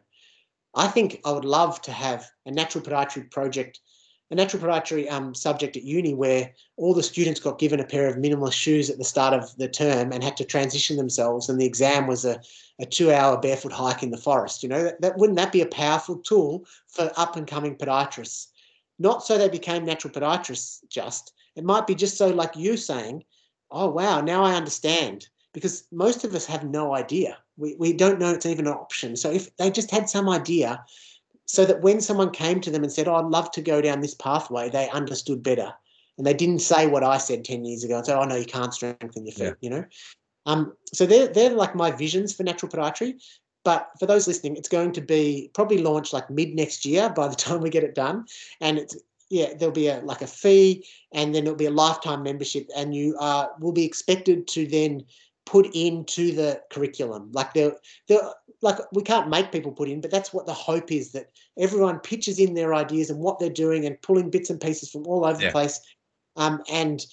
I 0.75 0.87
think 0.87 1.21
I 1.25 1.31
would 1.31 1.45
love 1.45 1.81
to 1.83 1.91
have 1.91 2.25
a 2.45 2.51
natural 2.51 2.83
podiatry 2.83 3.29
project 3.29 3.79
a 4.33 4.35
natural 4.35 4.63
podiatry 4.63 5.09
um, 5.11 5.35
subject 5.35 5.77
at 5.77 5.83
uni 5.83 6.15
where 6.15 6.51
all 6.75 6.95
the 6.95 7.03
students 7.03 7.39
got 7.39 7.59
given 7.59 7.79
a 7.79 7.85
pair 7.85 8.07
of 8.07 8.17
minimalist 8.17 8.53
shoes 8.53 8.89
at 8.89 8.97
the 8.97 9.03
start 9.03 9.31
of 9.31 9.55
the 9.57 9.67
term 9.67 10.11
and 10.11 10.23
had 10.23 10.35
to 10.35 10.43
transition 10.43 10.97
themselves 10.97 11.49
and 11.49 11.61
the 11.61 11.65
exam 11.65 12.07
was 12.07 12.25
a, 12.25 12.41
a 12.81 12.85
two 12.85 13.13
hour 13.13 13.37
barefoot 13.37 13.71
hike 13.71 14.01
in 14.01 14.09
the 14.09 14.17
forest 14.17 14.63
you 14.63 14.69
know? 14.69 14.83
That, 14.83 15.01
that 15.01 15.17
wouldn't 15.17 15.37
that 15.37 15.51
be 15.51 15.61
a 15.61 15.67
powerful 15.67 16.17
tool 16.17 16.65
for 16.87 17.11
up 17.15 17.35
and 17.35 17.45
coming 17.45 17.75
podiatrists? 17.75 18.47
Not 18.97 19.23
so 19.23 19.37
they 19.37 19.49
became 19.49 19.85
natural 19.85 20.11
podiatrists 20.11 20.79
just 20.89 21.33
it 21.55 21.63
might 21.63 21.85
be 21.85 21.93
just 21.93 22.17
so 22.17 22.29
like 22.29 22.55
you 22.55 22.75
saying 22.75 23.23
oh 23.69 23.87
wow 23.87 24.19
now 24.19 24.43
i 24.43 24.55
understand 24.55 25.27
because 25.53 25.87
most 25.91 26.23
of 26.23 26.33
us 26.33 26.47
have 26.47 26.63
no 26.63 26.95
idea. 26.95 27.37
We, 27.57 27.75
we 27.75 27.93
don't 27.93 28.19
know 28.19 28.31
it's 28.31 28.47
even 28.47 28.65
an 28.65 28.73
option. 28.73 29.15
So 29.15 29.31
if 29.31 29.55
they 29.57 29.69
just 29.69 29.91
had 29.91 30.09
some 30.09 30.27
idea 30.27 30.83
so 31.45 31.65
that 31.65 31.81
when 31.81 32.01
someone 32.01 32.31
came 32.31 32.61
to 32.61 32.71
them 32.71 32.83
and 32.83 32.91
said, 32.91 33.07
oh, 33.07 33.15
I'd 33.15 33.25
love 33.25 33.51
to 33.51 33.61
go 33.61 33.81
down 33.81 34.01
this 34.01 34.15
pathway, 34.15 34.69
they 34.69 34.89
understood 34.89 35.43
better. 35.43 35.73
And 36.17 36.27
they 36.27 36.33
didn't 36.33 36.59
say 36.59 36.87
what 36.87 37.03
I 37.03 37.17
said 37.17 37.43
10 37.43 37.65
years 37.65 37.83
ago 37.83 37.97
and 37.97 38.05
say, 38.05 38.13
oh, 38.13 38.23
no, 38.23 38.35
you 38.35 38.45
can't 38.45 38.73
strengthen 38.73 39.25
your 39.25 39.33
feet, 39.33 39.43
yeah. 39.43 39.53
you 39.61 39.69
know? 39.69 39.85
Um, 40.45 40.73
so 40.93 41.05
they're, 41.05 41.27
they're 41.27 41.51
like 41.51 41.75
my 41.75 41.91
visions 41.91 42.33
for 42.33 42.43
natural 42.43 42.71
podiatry. 42.71 43.15
But 43.63 43.89
for 43.99 44.05
those 44.05 44.27
listening, 44.27 44.57
it's 44.57 44.69
going 44.69 44.91
to 44.93 45.01
be 45.01 45.49
probably 45.53 45.77
launched 45.77 46.13
like 46.13 46.29
mid 46.29 46.53
next 46.53 46.85
year 46.85 47.09
by 47.09 47.27
the 47.27 47.35
time 47.43 47.61
we 47.61 47.69
get 47.69 47.83
it 47.83 47.95
done. 47.95 48.25
And 48.61 48.77
it's, 48.77 48.95
yeah, 49.29 49.53
there'll 49.57 49.73
be 49.73 49.87
a 49.87 49.99
like 50.01 50.21
a 50.21 50.27
fee 50.27 50.85
and 51.11 51.33
then 51.33 51.43
it'll 51.43 51.55
be 51.55 51.65
a 51.65 51.71
lifetime 51.71 52.21
membership 52.21 52.67
and 52.75 52.93
you 52.93 53.17
uh, 53.17 53.47
will 53.59 53.71
be 53.71 53.85
expected 53.85 54.47
to 54.49 54.67
then 54.67 55.05
put 55.45 55.67
into 55.73 56.33
the 56.33 56.61
curriculum. 56.69 57.31
Like 57.33 57.53
there, 57.53 57.73
there, 58.07 58.21
like 58.61 58.77
we 58.91 59.01
can't 59.01 59.29
make 59.29 59.51
people 59.51 59.71
put 59.71 59.89
in, 59.89 60.01
but 60.01 60.11
that's 60.11 60.33
what 60.33 60.45
the 60.45 60.53
hope 60.53 60.91
is 60.91 61.11
that 61.11 61.27
everyone 61.57 61.99
pitches 61.99 62.39
in 62.39 62.53
their 62.53 62.73
ideas 62.73 63.09
and 63.09 63.19
what 63.19 63.39
they're 63.39 63.49
doing 63.49 63.85
and 63.85 64.01
pulling 64.01 64.29
bits 64.29 64.49
and 64.49 64.61
pieces 64.61 64.89
from 64.89 65.05
all 65.05 65.25
over 65.25 65.39
yeah. 65.41 65.47
the 65.47 65.51
place, 65.51 65.79
um, 66.35 66.61
and 66.71 67.05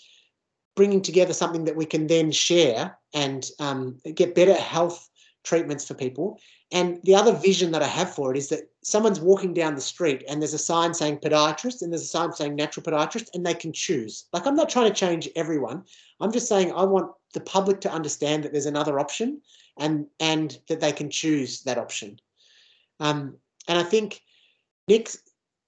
bringing 0.77 1.03
together 1.03 1.33
something 1.33 1.65
that 1.65 1.77
we 1.77 1.85
can 1.85 2.07
then 2.07 2.31
share 2.31 2.97
and 3.13 3.51
um, 3.59 3.99
get 4.15 4.35
better 4.35 4.55
health 4.55 5.09
treatments 5.45 5.87
for 5.87 5.95
people. 5.95 6.39
And 6.73 7.01
the 7.03 7.17
other 7.17 7.33
vision 7.33 7.73
that 7.73 7.83
I 7.83 7.89
have 7.89 8.15
for 8.15 8.31
it 8.31 8.37
is 8.37 8.49
that 8.51 8.71
someone's 8.83 9.21
walking 9.21 9.53
down 9.53 9.75
the 9.75 9.81
street 9.81 10.25
and 10.29 10.41
there's 10.41 10.55
a 10.55 10.59
sign 10.59 10.95
saying 10.95 11.19
podiatrist 11.19 11.83
and 11.83 11.93
there's 11.93 12.03
a 12.03 12.07
sign 12.07 12.33
saying 12.33 12.55
natural 12.55 12.85
podiatrist 12.85 13.29
and 13.35 13.45
they 13.45 13.55
can 13.55 13.73
choose. 13.73 14.27
Like 14.33 14.47
I'm 14.47 14.55
not 14.55 14.69
trying 14.69 14.89
to 14.89 14.95
change 14.95 15.29
everyone. 15.35 15.85
I'm 16.21 16.33
just 16.33 16.49
saying 16.49 16.73
I 16.73 16.85
want 16.85 17.11
the 17.35 17.41
public 17.41 17.81
to 17.81 17.93
understand 17.93 18.45
that 18.45 18.53
there's 18.53 18.67
another 18.67 19.01
option 19.01 19.41
and 19.79 20.07
and 20.21 20.59
that 20.69 20.81
they 20.81 20.93
can 20.93 21.11
choose 21.11 21.63
that 21.63 21.79
option. 21.79 22.21
Um, 23.01 23.37
and 23.67 23.79
I 23.79 23.83
think 23.83 24.21
Nick, 24.87 25.11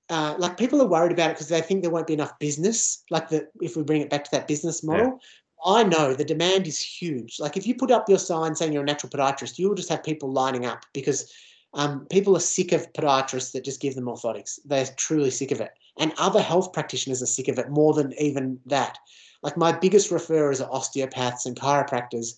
uh, 0.08 0.34
like 0.38 0.56
people 0.56 0.80
are 0.82 0.88
worried 0.88 1.12
about 1.12 1.30
it 1.30 1.34
because 1.34 1.48
they 1.48 1.60
think 1.60 1.82
there 1.82 1.90
won't 1.90 2.06
be 2.06 2.14
enough 2.14 2.38
business. 2.38 3.02
Like 3.10 3.28
the 3.28 3.48
if 3.60 3.76
we 3.76 3.82
bring 3.82 4.02
it 4.02 4.10
back 4.10 4.24
to 4.24 4.30
that 4.32 4.48
business 4.48 4.84
model, 4.84 5.06
yeah. 5.06 5.18
I 5.64 5.84
know 5.84 6.14
the 6.14 6.24
demand 6.24 6.66
is 6.66 6.80
huge. 6.80 7.38
Like 7.38 7.56
if 7.56 7.66
you 7.66 7.74
put 7.74 7.90
up 7.90 8.08
your 8.08 8.18
sign 8.18 8.54
saying 8.54 8.72
you're 8.72 8.82
a 8.82 8.86
natural 8.86 9.10
podiatrist, 9.10 9.58
you 9.58 9.68
will 9.68 9.76
just 9.76 9.88
have 9.90 10.02
people 10.02 10.32
lining 10.32 10.66
up 10.66 10.84
because 10.92 11.32
um, 11.74 12.06
people 12.10 12.36
are 12.36 12.40
sick 12.40 12.72
of 12.72 12.92
podiatrists 12.92 13.52
that 13.52 13.64
just 13.64 13.80
give 13.80 13.94
them 13.94 14.06
orthotics. 14.06 14.58
They're 14.64 14.86
truly 14.96 15.30
sick 15.30 15.52
of 15.52 15.60
it. 15.60 15.70
And 15.98 16.12
other 16.18 16.42
health 16.42 16.72
practitioners 16.72 17.22
are 17.22 17.26
sick 17.26 17.48
of 17.48 17.58
it 17.58 17.70
more 17.70 17.94
than 17.94 18.12
even 18.18 18.58
that. 18.66 18.98
Like 19.42 19.56
my 19.56 19.72
biggest 19.72 20.10
referrers 20.10 20.64
are 20.64 20.72
osteopaths 20.72 21.46
and 21.46 21.56
chiropractors 21.56 22.34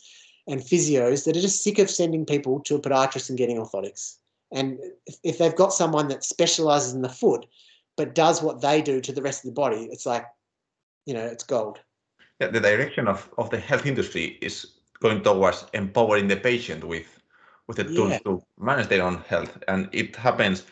and 0.46 0.60
physios 0.60 1.24
that 1.24 1.36
are 1.36 1.40
just 1.40 1.62
sick 1.62 1.78
of 1.78 1.90
sending 1.90 2.26
people 2.26 2.60
to 2.60 2.74
a 2.74 2.80
podiatrist 2.80 3.30
and 3.30 3.38
getting 3.38 3.56
orthotics. 3.56 4.16
And 4.52 4.78
if, 5.06 5.16
if 5.24 5.38
they've 5.38 5.56
got 5.56 5.72
someone 5.72 6.08
that 6.08 6.24
specializes 6.24 6.92
in 6.92 7.02
the 7.02 7.08
foot 7.08 7.46
but 7.96 8.14
does 8.14 8.42
what 8.42 8.60
they 8.60 8.82
do 8.82 9.00
to 9.00 9.12
the 9.12 9.22
rest 9.22 9.44
of 9.44 9.48
the 9.48 9.60
body, 9.60 9.88
it's 9.90 10.04
like, 10.04 10.26
you 11.06 11.14
know, 11.14 11.24
it's 11.24 11.44
gold 11.44 11.78
yeah, 12.41 12.49
the 12.49 12.61
direction 12.61 13.09
of, 13.09 13.28
of 13.39 13.51
the 13.51 13.59
health 13.59 13.87
industry 13.87 14.39
is 14.41 14.66
going 15.01 15.22
towards 15.22 15.66
empowering 15.74 16.28
the 16.28 16.37
patient 16.37 16.85
with 16.85 17.20
with 17.66 17.78
the 17.78 17.85
tools 17.85 18.11
yeah. 18.11 18.18
to 18.18 18.43
manage 18.59 18.89
their 18.89 19.03
own 19.03 19.18
health 19.28 19.59
and 19.68 19.89
it 19.93 20.14
happens 20.16 20.64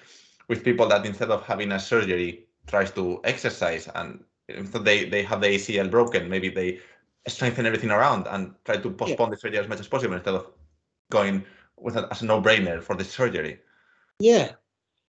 with 0.49 0.63
people 0.63 0.87
that 0.87 1.07
instead 1.07 1.31
of 1.31 1.43
having 1.47 1.73
a 1.73 1.79
surgery 1.79 2.45
tries 2.67 2.91
to 2.91 3.21
exercise 3.25 3.89
and 3.95 4.23
they 4.49 5.05
they 5.05 5.23
have 5.23 5.41
the 5.41 5.47
acl 5.47 5.91
broken 5.91 6.29
maybe 6.29 6.49
they 6.49 6.79
strengthen 7.27 7.65
everything 7.65 7.91
around 7.91 8.27
and 8.29 8.55
try 8.65 8.77
to 8.77 8.91
postpone 8.91 9.29
yeah. 9.29 9.35
the 9.35 9.41
surgery 9.41 9.59
as 9.59 9.69
much 9.69 9.81
as 9.81 9.89
possible 9.89 10.15
instead 10.15 10.35
of 10.35 10.47
going 11.11 11.43
with 11.79 11.97
a, 11.97 12.07
as 12.11 12.23
a 12.23 12.27
no-brainer 12.27 12.83
for 12.83 12.95
the 12.95 13.05
surgery 13.05 13.59
yeah 14.19 14.53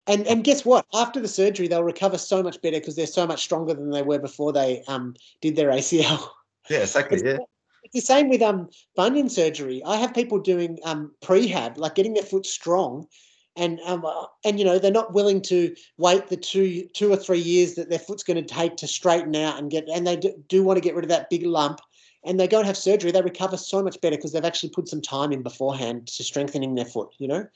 and 0.06 0.26
and 0.26 0.44
guess 0.44 0.64
what? 0.64 0.86
After 0.92 1.20
the 1.20 1.28
surgery, 1.28 1.68
they'll 1.68 1.82
recover 1.82 2.18
so 2.18 2.42
much 2.42 2.60
better 2.60 2.78
because 2.78 2.96
they're 2.96 3.06
so 3.06 3.26
much 3.26 3.42
stronger 3.42 3.74
than 3.74 3.90
they 3.90 4.02
were 4.02 4.18
before 4.18 4.52
they 4.52 4.82
um 4.88 5.14
did 5.40 5.56
their 5.56 5.70
ACL. 5.70 6.28
Yeah, 6.70 6.78
exactly. 6.78 7.18
It's, 7.18 7.24
yeah. 7.24 7.38
It's 7.82 7.92
the 7.92 8.00
same 8.00 8.30
with 8.30 8.42
um 8.42 8.70
bunion 8.96 9.28
surgery. 9.28 9.82
I 9.84 9.96
have 9.96 10.14
people 10.14 10.38
doing 10.38 10.78
um 10.84 11.12
prehab, 11.22 11.76
like 11.76 11.94
getting 11.94 12.14
their 12.14 12.22
foot 12.22 12.46
strong, 12.46 13.06
and 13.56 13.80
um 13.86 14.04
and 14.44 14.58
you 14.58 14.64
know 14.64 14.78
they're 14.78 14.90
not 14.90 15.12
willing 15.12 15.42
to 15.42 15.74
wait 15.98 16.28
the 16.28 16.36
two 16.36 16.88
two 16.94 17.12
or 17.12 17.16
three 17.16 17.40
years 17.40 17.74
that 17.74 17.90
their 17.90 17.98
foot's 17.98 18.24
going 18.24 18.42
to 18.42 18.54
take 18.54 18.76
to 18.76 18.86
straighten 18.86 19.36
out 19.36 19.58
and 19.58 19.70
get, 19.70 19.88
and 19.88 20.06
they 20.06 20.16
do, 20.16 20.34
do 20.48 20.62
want 20.62 20.76
to 20.76 20.82
get 20.82 20.94
rid 20.94 21.04
of 21.04 21.10
that 21.10 21.28
big 21.30 21.44
lump. 21.44 21.80
And 22.26 22.40
they 22.40 22.48
go 22.48 22.56
and 22.56 22.66
have 22.66 22.78
surgery, 22.78 23.10
they 23.10 23.20
recover 23.20 23.58
so 23.58 23.82
much 23.82 24.00
better 24.00 24.16
because 24.16 24.32
they've 24.32 24.42
actually 24.42 24.70
put 24.70 24.88
some 24.88 25.02
time 25.02 25.30
in 25.30 25.42
beforehand 25.42 26.06
to 26.06 26.24
strengthening 26.24 26.74
their 26.74 26.86
foot. 26.86 27.10
You 27.18 27.28
know 27.28 27.46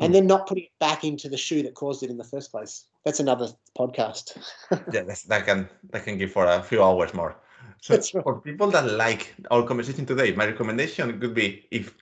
and 0.00 0.14
then 0.14 0.26
not 0.26 0.46
putting 0.46 0.64
it 0.64 0.78
back 0.78 1.04
into 1.04 1.28
the 1.28 1.36
shoe 1.36 1.62
that 1.62 1.74
caused 1.74 2.02
it 2.02 2.10
in 2.10 2.16
the 2.16 2.24
first 2.24 2.50
place. 2.50 2.86
That's 3.04 3.20
another 3.20 3.48
podcast. 3.78 4.38
yeah, 4.92 5.02
that 5.02 5.46
can 5.46 5.68
that 5.90 6.04
can 6.04 6.18
give 6.18 6.32
for 6.32 6.46
a 6.46 6.62
few 6.62 6.82
hours 6.82 7.14
more. 7.14 7.36
So 7.80 7.94
right. 7.94 8.24
for 8.24 8.40
people 8.40 8.70
that 8.70 8.90
like 8.92 9.34
our 9.50 9.62
conversation 9.62 10.04
today, 10.06 10.32
my 10.32 10.46
recommendation 10.46 11.18
could 11.20 11.34
be 11.34 11.66
if, 11.70 11.94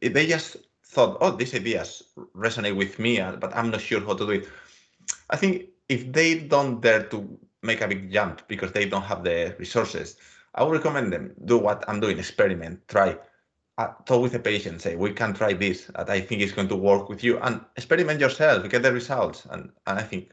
if 0.00 0.12
they 0.12 0.26
just 0.26 0.56
thought, 0.84 1.18
oh, 1.20 1.30
these 1.30 1.54
ideas 1.54 2.02
resonate 2.34 2.76
with 2.76 2.98
me, 2.98 3.20
uh, 3.20 3.36
but 3.36 3.54
I'm 3.54 3.70
not 3.70 3.80
sure 3.80 4.00
how 4.00 4.14
to 4.14 4.26
do 4.26 4.30
it. 4.30 4.48
I 5.30 5.36
think 5.36 5.66
if 5.88 6.12
they 6.12 6.40
don't 6.40 6.80
dare 6.80 7.04
to 7.04 7.38
make 7.62 7.80
a 7.80 7.88
big 7.88 8.10
jump 8.10 8.42
because 8.48 8.72
they 8.72 8.86
don't 8.86 9.02
have 9.02 9.22
the 9.22 9.54
resources, 9.58 10.16
I 10.56 10.64
would 10.64 10.72
recommend 10.72 11.12
them 11.12 11.32
do 11.44 11.58
what 11.58 11.84
I'm 11.86 12.00
doing, 12.00 12.18
experiment, 12.18 12.80
try 12.88 13.16
talk 14.06 14.22
with 14.22 14.32
the 14.32 14.38
patient, 14.38 14.80
say, 14.80 14.96
we 14.96 15.12
can 15.12 15.32
try 15.34 15.52
this, 15.52 15.86
that 15.94 16.10
I 16.10 16.20
think 16.20 16.42
it's 16.42 16.52
going 16.52 16.68
to 16.68 16.76
work 16.76 17.08
with 17.08 17.22
you, 17.22 17.38
and 17.38 17.60
experiment 17.76 18.20
yourself, 18.20 18.68
get 18.68 18.82
the 18.82 18.92
results. 18.92 19.46
And, 19.50 19.70
and 19.86 19.98
I 19.98 20.02
think, 20.02 20.32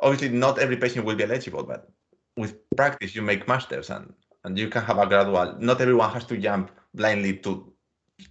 obviously, 0.00 0.30
not 0.30 0.58
every 0.58 0.76
patient 0.76 1.04
will 1.04 1.16
be 1.16 1.24
eligible, 1.24 1.62
but 1.62 1.90
with 2.36 2.56
practice, 2.76 3.14
you 3.14 3.22
make 3.22 3.46
masters 3.46 3.90
and, 3.90 4.12
and 4.44 4.58
you 4.58 4.68
can 4.68 4.82
have 4.82 4.98
a 4.98 5.06
gradual, 5.06 5.56
not 5.58 5.80
everyone 5.80 6.10
has 6.10 6.24
to 6.26 6.36
jump 6.36 6.70
blindly 6.94 7.36
to 7.38 7.72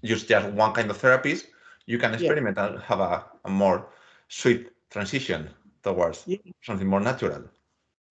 use 0.02 0.24
just 0.24 0.50
one 0.50 0.74
kind 0.74 0.90
of 0.90 1.02
therapies. 1.02 1.46
You 1.86 1.98
can 1.98 2.14
experiment 2.14 2.58
yeah. 2.58 2.68
and 2.68 2.80
have 2.82 3.00
a, 3.00 3.26
a 3.46 3.50
more 3.50 3.90
sweet 4.28 4.70
transition 4.90 5.50
towards 5.84 6.24
yeah. 6.26 6.38
something 6.62 6.88
more 6.88 7.00
natural. 7.00 7.44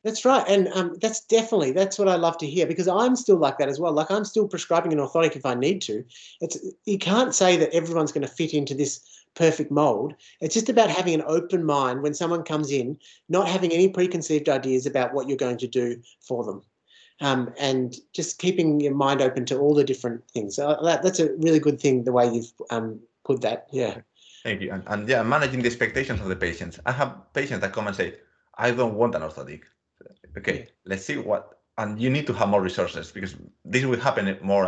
That's 0.09 0.25
right, 0.25 0.43
and 0.49 0.69
um, 0.69 0.97
that's 1.03 1.21
definitely 1.21 1.73
that's 1.73 1.99
what 1.99 2.09
I 2.09 2.17
love 2.17 2.39
to 2.39 2.47
hear 2.47 2.67
because 2.67 2.89
I'm 2.89 3.15
still 3.15 3.37
like 3.37 3.59
that 3.59 3.69
as 3.69 3.79
well. 3.79 3.93
Like 3.93 4.11
I'm 4.11 4.25
still 4.25 4.49
prescribing 4.49 4.91
an 4.91 5.01
orthotic 5.01 5.37
if 5.37 5.45
I 5.45 5.53
need 5.53 5.83
to. 5.83 6.03
It's 6.41 6.57
you 6.87 6.97
can't 6.97 7.35
say 7.35 7.59
that 7.59 7.75
everyone's 7.75 8.11
going 8.11 8.27
to 8.27 8.33
fit 8.33 8.55
into 8.55 8.75
this 8.75 9.01
perfect 9.35 9.71
mold. 9.71 10.15
It's 10.41 10.55
just 10.55 10.71
about 10.71 10.89
having 10.89 11.13
an 11.13 11.25
open 11.27 11.63
mind 11.63 12.01
when 12.03 12.15
someone 12.15 12.43
comes 12.43 12.73
in, 12.73 12.97
not 13.29 13.51
having 13.51 13.71
any 13.71 13.91
preconceived 13.91 14.49
ideas 14.49 14.87
about 14.87 15.13
what 15.13 15.29
you're 15.29 15.37
going 15.37 15.59
to 15.59 15.69
do 15.69 16.01
for 16.23 16.43
them, 16.43 16.63
um, 17.21 17.53
and 17.59 17.95
just 18.15 18.39
keeping 18.39 18.81
your 18.81 18.95
mind 18.95 19.21
open 19.21 19.45
to 19.45 19.59
all 19.59 19.75
the 19.75 19.85
different 19.85 20.27
things. 20.31 20.57
So 20.57 20.75
that, 20.85 21.03
that's 21.03 21.21
a 21.21 21.35
really 21.35 21.59
good 21.59 21.83
thing 21.83 22.05
the 22.05 22.13
way 22.13 22.33
you've 22.33 22.51
um, 22.71 22.99
put 23.27 23.43
that. 23.43 23.67
Yeah. 23.73 23.99
Thank 24.43 24.63
you. 24.63 24.73
And, 24.73 24.85
and 24.87 25.07
yeah, 25.07 25.23
managing 25.23 25.61
the 25.61 25.67
expectations 25.67 26.23
of 26.23 26.29
the 26.29 26.37
patients. 26.37 26.81
I 26.87 26.93
have 26.93 27.15
patients 27.35 27.61
that 27.61 27.75
come 27.75 27.89
and 27.89 27.95
say, 27.95 28.15
"I 28.57 28.71
don't 28.71 28.95
want 28.95 29.15
an 29.15 29.21
orthotic." 29.21 29.65
Okay, 30.39 30.69
let's 30.85 31.05
see 31.05 31.17
what, 31.17 31.59
and 31.77 32.01
you 32.01 32.11
need 32.11 32.27
to 32.27 32.33
have 32.33 32.49
more 32.49 32.63
resources 32.63 33.13
because 33.13 33.37
this 33.65 33.85
will 33.85 34.01
happen 34.01 34.37
more, 34.43 34.65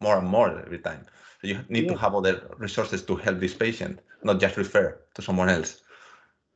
more 0.00 0.18
and 0.18 0.28
more 0.28 0.60
every 0.60 0.78
time. 0.78 1.04
So 1.40 1.46
you 1.46 1.60
need 1.68 1.84
yeah. 1.84 1.92
to 1.92 1.98
have 1.98 2.14
other 2.14 2.50
resources 2.58 3.02
to 3.04 3.16
help 3.16 3.38
this 3.38 3.54
patient, 3.54 4.00
not 4.22 4.40
just 4.40 4.56
refer 4.56 4.98
to 5.14 5.22
someone 5.22 5.48
else. 5.48 5.82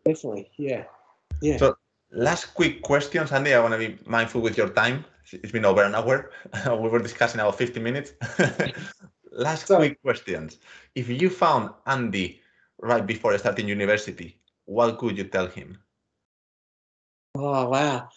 Definitely, 0.05 0.51
yeah, 0.57 0.85
yeah. 1.41 1.57
So 1.59 1.77
last 2.11 2.55
quick 2.55 2.83
question, 2.83 3.27
Andy. 3.31 3.55
I 3.55 3.61
want 3.61 3.75
to 3.75 3.79
be 3.79 3.99
mindful 4.07 4.41
with 4.41 4.57
your 4.57 4.71
time. 4.71 5.05
It's 5.31 5.53
been 5.53 5.65
over 5.65 5.85
an 5.85 5.95
hour. 5.95 6.33
we 6.67 6.89
were 6.89 6.99
discussing 6.99 7.41
about 7.41 7.57
50 7.57 7.79
minutes. 7.79 8.15
last 9.33 9.67
Sorry. 9.67 9.91
quick 9.91 10.03
questions. 10.03 10.59
If 10.95 11.09
you 11.09 11.31
found 11.31 11.71
Andy 11.87 12.41
right 12.81 13.07
before 13.07 13.37
starting 13.39 13.69
university, 13.69 14.37
what 14.65 14.99
could 14.99 15.17
you 15.17 15.25
tell 15.25 15.47
him? 15.47 15.79
Oh 17.35 17.69
wow! 17.71 18.09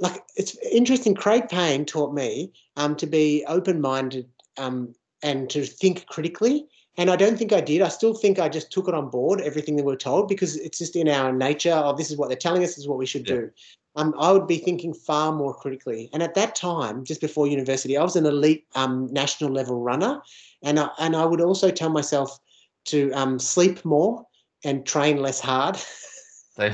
Like 0.00 0.22
it's 0.36 0.56
interesting. 0.70 1.14
Craig 1.14 1.48
Payne 1.48 1.84
taught 1.84 2.14
me 2.14 2.52
um, 2.76 2.96
to 2.96 3.06
be 3.06 3.44
open-minded 3.46 4.28
um, 4.56 4.94
and 5.22 5.50
to 5.50 5.64
think 5.64 6.06
critically. 6.06 6.66
And 6.96 7.10
I 7.10 7.16
don't 7.16 7.36
think 7.36 7.52
I 7.52 7.60
did. 7.60 7.80
I 7.80 7.88
still 7.88 8.14
think 8.14 8.38
I 8.38 8.48
just 8.48 8.72
took 8.72 8.88
it 8.88 8.94
on 8.94 9.08
board, 9.08 9.40
everything 9.40 9.76
that 9.76 9.84
we 9.84 9.92
are 9.92 9.96
told, 9.96 10.28
because 10.28 10.56
it's 10.56 10.78
just 10.78 10.96
in 10.96 11.08
our 11.08 11.32
nature. 11.32 11.72
Oh, 11.72 11.94
this 11.94 12.10
is 12.10 12.16
what 12.16 12.28
they're 12.28 12.36
telling 12.36 12.64
us. 12.64 12.70
This 12.70 12.78
is 12.78 12.88
what 12.88 12.98
we 12.98 13.06
should 13.06 13.28
yeah. 13.28 13.36
do. 13.36 13.50
Um, 13.94 14.14
I 14.18 14.32
would 14.32 14.48
be 14.48 14.58
thinking 14.58 14.92
far 14.92 15.32
more 15.32 15.54
critically. 15.54 16.10
And 16.12 16.22
at 16.22 16.34
that 16.34 16.56
time, 16.56 17.04
just 17.04 17.20
before 17.20 17.46
university, 17.46 17.96
I 17.96 18.02
was 18.02 18.16
an 18.16 18.26
elite 18.26 18.66
um, 18.74 19.08
national 19.12 19.52
level 19.52 19.80
runner, 19.80 20.20
and 20.62 20.78
I, 20.80 20.88
and 20.98 21.14
I 21.14 21.24
would 21.24 21.40
also 21.40 21.70
tell 21.70 21.90
myself 21.90 22.38
to 22.86 23.12
um, 23.12 23.38
sleep 23.38 23.84
more 23.84 24.26
and 24.64 24.84
train 24.84 25.18
less 25.18 25.40
hard. 25.40 25.78
to 26.58 26.72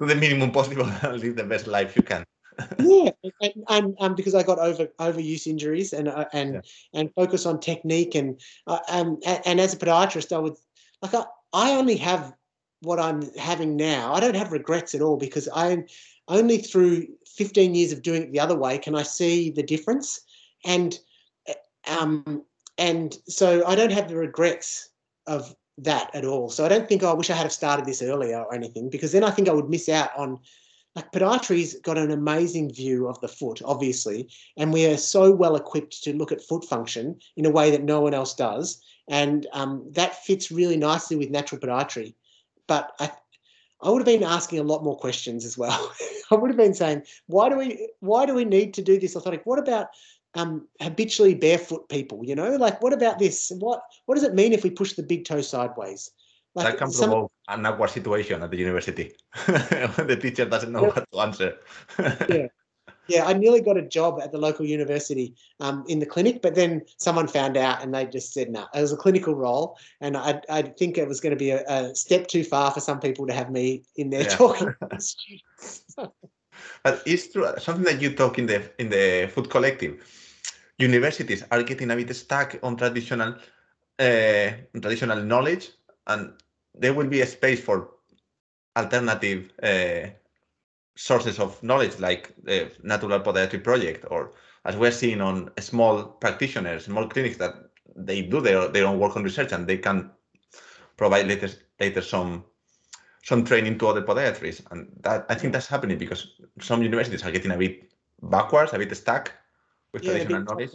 the 0.00 0.14
minimum 0.14 0.50
possible, 0.50 0.84
live 1.02 1.36
the 1.36 1.44
best 1.44 1.66
life 1.66 1.96
you 1.96 2.02
can 2.02 2.26
yeah, 2.78 3.10
and, 3.40 3.64
and 3.68 3.96
um, 4.00 4.14
because 4.14 4.34
I 4.34 4.42
got 4.42 4.58
over 4.58 4.86
overuse 4.98 5.46
injuries 5.46 5.92
and 5.92 6.08
uh, 6.08 6.24
and 6.32 6.54
yeah. 6.54 6.60
and 6.94 7.14
focus 7.14 7.44
on 7.44 7.60
technique 7.60 8.14
and 8.14 8.40
uh, 8.66 8.78
um, 8.88 9.18
and, 9.26 9.60
as 9.60 9.74
a 9.74 9.76
podiatrist, 9.76 10.34
I 10.34 10.38
would 10.38 10.54
like 11.02 11.14
I, 11.14 11.24
I 11.52 11.72
only 11.72 11.96
have 11.96 12.32
what 12.80 12.98
I'm 12.98 13.22
having 13.36 13.76
now. 13.76 14.14
I 14.14 14.20
don't 14.20 14.36
have 14.36 14.52
regrets 14.52 14.94
at 14.94 15.02
all 15.02 15.16
because 15.16 15.48
I 15.54 15.84
only 16.28 16.58
through 16.58 17.06
15 17.26 17.74
years 17.74 17.92
of 17.92 18.02
doing 18.02 18.22
it 18.22 18.32
the 18.32 18.40
other 18.40 18.56
way 18.56 18.78
can 18.78 18.94
I 18.94 19.02
see 19.02 19.50
the 19.50 19.62
difference 19.62 20.20
and 20.64 20.98
uh, 21.48 22.00
um 22.00 22.42
and 22.78 23.16
so 23.28 23.64
I 23.66 23.74
don't 23.74 23.92
have 23.92 24.08
the 24.08 24.16
regrets 24.16 24.90
of 25.26 25.54
that 25.78 26.10
at 26.14 26.24
all. 26.24 26.48
So 26.48 26.64
I 26.64 26.68
don't 26.68 26.88
think 26.88 27.02
oh, 27.02 27.10
I 27.10 27.14
wish 27.14 27.30
I 27.30 27.34
had 27.34 27.52
started 27.52 27.84
this 27.84 28.02
earlier 28.02 28.40
or 28.40 28.54
anything 28.54 28.88
because 28.88 29.12
then 29.12 29.24
I 29.24 29.30
think 29.30 29.48
I 29.48 29.52
would 29.52 29.68
miss 29.68 29.88
out 29.88 30.10
on 30.16 30.38
like 30.96 31.12
podiatry's 31.12 31.78
got 31.80 31.98
an 31.98 32.10
amazing 32.10 32.72
view 32.72 33.06
of 33.06 33.20
the 33.20 33.28
foot, 33.28 33.60
obviously, 33.62 34.28
and 34.56 34.72
we 34.72 34.86
are 34.86 34.96
so 34.96 35.30
well 35.30 35.54
equipped 35.54 36.02
to 36.02 36.16
look 36.16 36.32
at 36.32 36.42
foot 36.42 36.64
function 36.64 37.20
in 37.36 37.44
a 37.44 37.50
way 37.50 37.70
that 37.70 37.84
no 37.84 38.00
one 38.00 38.14
else 38.14 38.34
does, 38.34 38.82
and 39.06 39.46
um, 39.52 39.84
that 39.92 40.24
fits 40.24 40.50
really 40.50 40.76
nicely 40.78 41.14
with 41.14 41.30
natural 41.30 41.60
podiatry. 41.60 42.14
But 42.66 42.92
I, 42.98 43.10
I 43.82 43.90
would 43.90 44.00
have 44.00 44.06
been 44.06 44.26
asking 44.26 44.58
a 44.58 44.64
lot 44.64 44.82
more 44.82 44.96
questions 44.96 45.44
as 45.44 45.58
well. 45.58 45.92
I 46.30 46.34
would 46.34 46.50
have 46.50 46.56
been 46.56 46.74
saying, 46.74 47.02
why 47.26 47.50
do 47.50 47.58
we 47.58 47.90
why 48.00 48.24
do 48.24 48.34
we 48.34 48.46
need 48.46 48.72
to 48.74 48.82
do 48.82 48.98
this 48.98 49.14
orthotic? 49.14 49.42
What 49.44 49.58
about 49.58 49.88
um, 50.34 50.66
habitually 50.80 51.34
barefoot 51.34 51.90
people? 51.90 52.24
You 52.24 52.34
know, 52.34 52.56
like 52.56 52.80
what 52.82 52.94
about 52.94 53.18
this? 53.18 53.52
What 53.58 53.82
what 54.06 54.14
does 54.14 54.24
it 54.24 54.34
mean 54.34 54.54
if 54.54 54.64
we 54.64 54.70
push 54.70 54.94
the 54.94 55.02
big 55.02 55.26
toe 55.26 55.42
sideways? 55.42 56.10
Like 56.56 56.66
that 56.66 56.78
can 56.78 56.90
some, 56.90 57.10
provoke 57.10 57.32
an 57.48 57.66
awkward 57.66 57.90
situation 57.90 58.42
at 58.42 58.50
the 58.50 58.56
university 58.56 59.12
when 59.44 60.06
the 60.06 60.16
teacher 60.16 60.46
doesn't 60.46 60.72
know 60.72 60.84
yeah. 60.84 60.88
what 60.88 61.12
to 61.12 61.20
answer. 61.20 61.58
yeah. 62.28 62.46
Yeah, 63.08 63.24
I 63.24 63.34
nearly 63.34 63.60
got 63.60 63.76
a 63.76 63.82
job 63.82 64.20
at 64.20 64.32
the 64.32 64.38
local 64.38 64.66
university 64.66 65.36
um, 65.60 65.84
in 65.86 66.00
the 66.00 66.06
clinic, 66.06 66.42
but 66.42 66.56
then 66.56 66.82
someone 66.98 67.28
found 67.28 67.56
out 67.56 67.82
and 67.82 67.94
they 67.94 68.04
just 68.06 68.32
said 68.32 68.50
no. 68.50 68.66
It 68.74 68.80
was 68.80 68.92
a 68.92 68.96
clinical 68.96 69.34
role, 69.34 69.78
and 70.00 70.16
I, 70.16 70.40
I 70.50 70.62
think 70.62 70.98
it 70.98 71.06
was 71.06 71.20
going 71.20 71.30
to 71.30 71.38
be 71.38 71.50
a, 71.50 71.62
a, 71.68 71.94
step 71.94 72.26
too 72.26 72.42
far 72.42 72.72
for 72.72 72.80
some 72.80 72.98
people 72.98 73.26
to 73.28 73.32
have 73.32 73.50
me 73.50 73.84
in 73.94 74.10
there 74.10 74.22
yeah. 74.22 74.28
talking 74.36 74.74
to 74.90 75.00
students. 75.00 75.84
but 76.82 77.02
it's 77.06 77.32
true 77.32 77.46
something 77.58 77.84
that 77.84 78.02
you 78.02 78.12
talk 78.12 78.40
in 78.40 78.46
the 78.46 78.68
in 78.80 78.88
the 78.88 79.30
Foot 79.32 79.50
Collective. 79.50 80.02
Universities 80.78 81.44
are 81.52 81.62
getting 81.62 81.90
a 81.92 81.96
bit 81.96 82.14
stuck 82.14 82.56
on 82.62 82.76
traditional 82.76 83.36
uh, 83.98 84.50
traditional 84.72 85.22
knowledge, 85.22 85.70
and 86.08 86.32
there 86.78 86.94
will 86.94 87.06
be 87.06 87.20
a 87.20 87.26
space 87.26 87.60
for 87.60 87.90
alternative 88.76 89.52
uh, 89.62 90.08
sources 90.96 91.38
of 91.38 91.62
knowledge 91.62 91.98
like 91.98 92.34
the 92.42 92.70
Natural 92.82 93.20
Podiatry 93.20 93.62
Project, 93.62 94.04
or 94.10 94.32
as 94.64 94.76
we're 94.76 94.90
seeing 94.90 95.20
on 95.20 95.50
small 95.58 96.04
practitioners, 96.04 96.84
small 96.84 97.08
clinics 97.08 97.36
that 97.38 97.54
they 97.94 98.22
do 98.22 98.40
their, 98.40 98.68
their 98.68 98.86
own 98.86 98.98
work 98.98 99.16
on 99.16 99.22
research 99.22 99.52
and 99.52 99.66
they 99.66 99.78
can 99.78 100.10
provide 100.96 101.26
later, 101.26 101.48
later 101.80 102.02
some 102.02 102.44
some 103.22 103.44
training 103.44 103.76
to 103.76 103.88
other 103.88 104.02
podiatrists. 104.02 104.62
And 104.70 104.88
that 105.00 105.26
I 105.28 105.34
think 105.34 105.52
that's 105.52 105.66
happening 105.66 105.98
because 105.98 106.28
some 106.60 106.82
universities 106.82 107.24
are 107.24 107.32
getting 107.32 107.50
a 107.50 107.58
bit 107.58 107.90
backwards, 108.22 108.72
a 108.72 108.78
bit 108.78 108.96
stuck 108.96 109.32
with 109.92 110.04
yeah, 110.04 110.12
traditional 110.12 110.42
knowledge. 110.42 110.70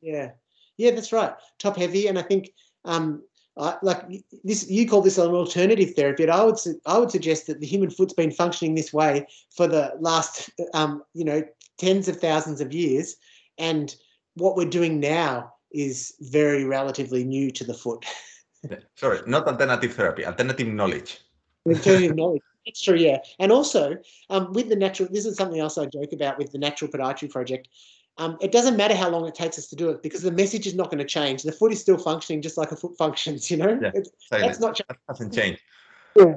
Yeah, 0.00 0.30
yeah, 0.76 0.92
that's 0.92 1.12
right. 1.12 1.34
Top 1.58 1.76
heavy, 1.76 2.06
and 2.06 2.16
I 2.16 2.22
think 2.22 2.52
um, 2.84 3.24
uh, 3.56 3.74
like 3.82 4.02
this, 4.44 4.68
you 4.68 4.86
call 4.86 5.00
this 5.00 5.18
an 5.18 5.30
alternative 5.30 5.94
therapy, 5.94 6.26
but 6.26 6.34
I 6.34 6.44
would 6.44 6.58
I 6.84 6.98
would 6.98 7.10
suggest 7.10 7.46
that 7.46 7.60
the 7.60 7.66
human 7.66 7.90
foot's 7.90 8.12
been 8.12 8.30
functioning 8.30 8.74
this 8.74 8.92
way 8.92 9.26
for 9.56 9.66
the 9.66 9.94
last, 9.98 10.50
um, 10.74 11.02
you 11.14 11.24
know, 11.24 11.42
tens 11.78 12.08
of 12.08 12.18
thousands 12.20 12.60
of 12.60 12.72
years, 12.72 13.16
and 13.56 13.94
what 14.34 14.56
we're 14.56 14.68
doing 14.68 15.00
now 15.00 15.54
is 15.72 16.14
very 16.20 16.64
relatively 16.64 17.24
new 17.24 17.50
to 17.50 17.64
the 17.64 17.74
foot. 17.74 18.04
Sorry, 18.94 19.20
not 19.26 19.46
alternative 19.46 19.94
therapy, 19.94 20.26
alternative 20.26 20.68
knowledge. 20.68 21.20
Alternative 21.66 22.14
knowledge. 22.20 22.42
That's 22.66 22.82
true, 22.82 22.96
yeah. 22.96 23.18
And 23.38 23.52
also, 23.52 23.96
um, 24.28 24.52
with 24.52 24.68
the 24.68 24.76
natural, 24.76 25.08
this 25.10 25.24
is 25.24 25.36
something 25.36 25.60
else 25.60 25.78
I 25.78 25.86
joke 25.86 26.12
about 26.12 26.36
with 26.36 26.50
the 26.50 26.58
Natural 26.58 26.90
Podiatry 26.90 27.30
Project. 27.30 27.68
Um, 28.18 28.38
it 28.40 28.50
doesn't 28.50 28.76
matter 28.76 28.94
how 28.94 29.10
long 29.10 29.26
it 29.26 29.34
takes 29.34 29.58
us 29.58 29.66
to 29.68 29.76
do 29.76 29.90
it 29.90 30.02
because 30.02 30.22
the 30.22 30.30
message 30.30 30.66
is 30.66 30.74
not 30.74 30.86
going 30.86 30.98
to 30.98 31.04
change. 31.04 31.42
The 31.42 31.52
foot 31.52 31.72
is 31.72 31.80
still 31.80 31.98
functioning 31.98 32.40
just 32.40 32.56
like 32.56 32.72
a 32.72 32.76
foot 32.76 32.96
functions, 32.96 33.50
you 33.50 33.58
know? 33.58 33.78
Yeah, 33.80 33.90
that's 34.30 34.60
not 34.60 34.80
that 34.88 34.96
hasn't 35.08 35.34
changed. 35.34 35.60
Yeah. 36.16 36.36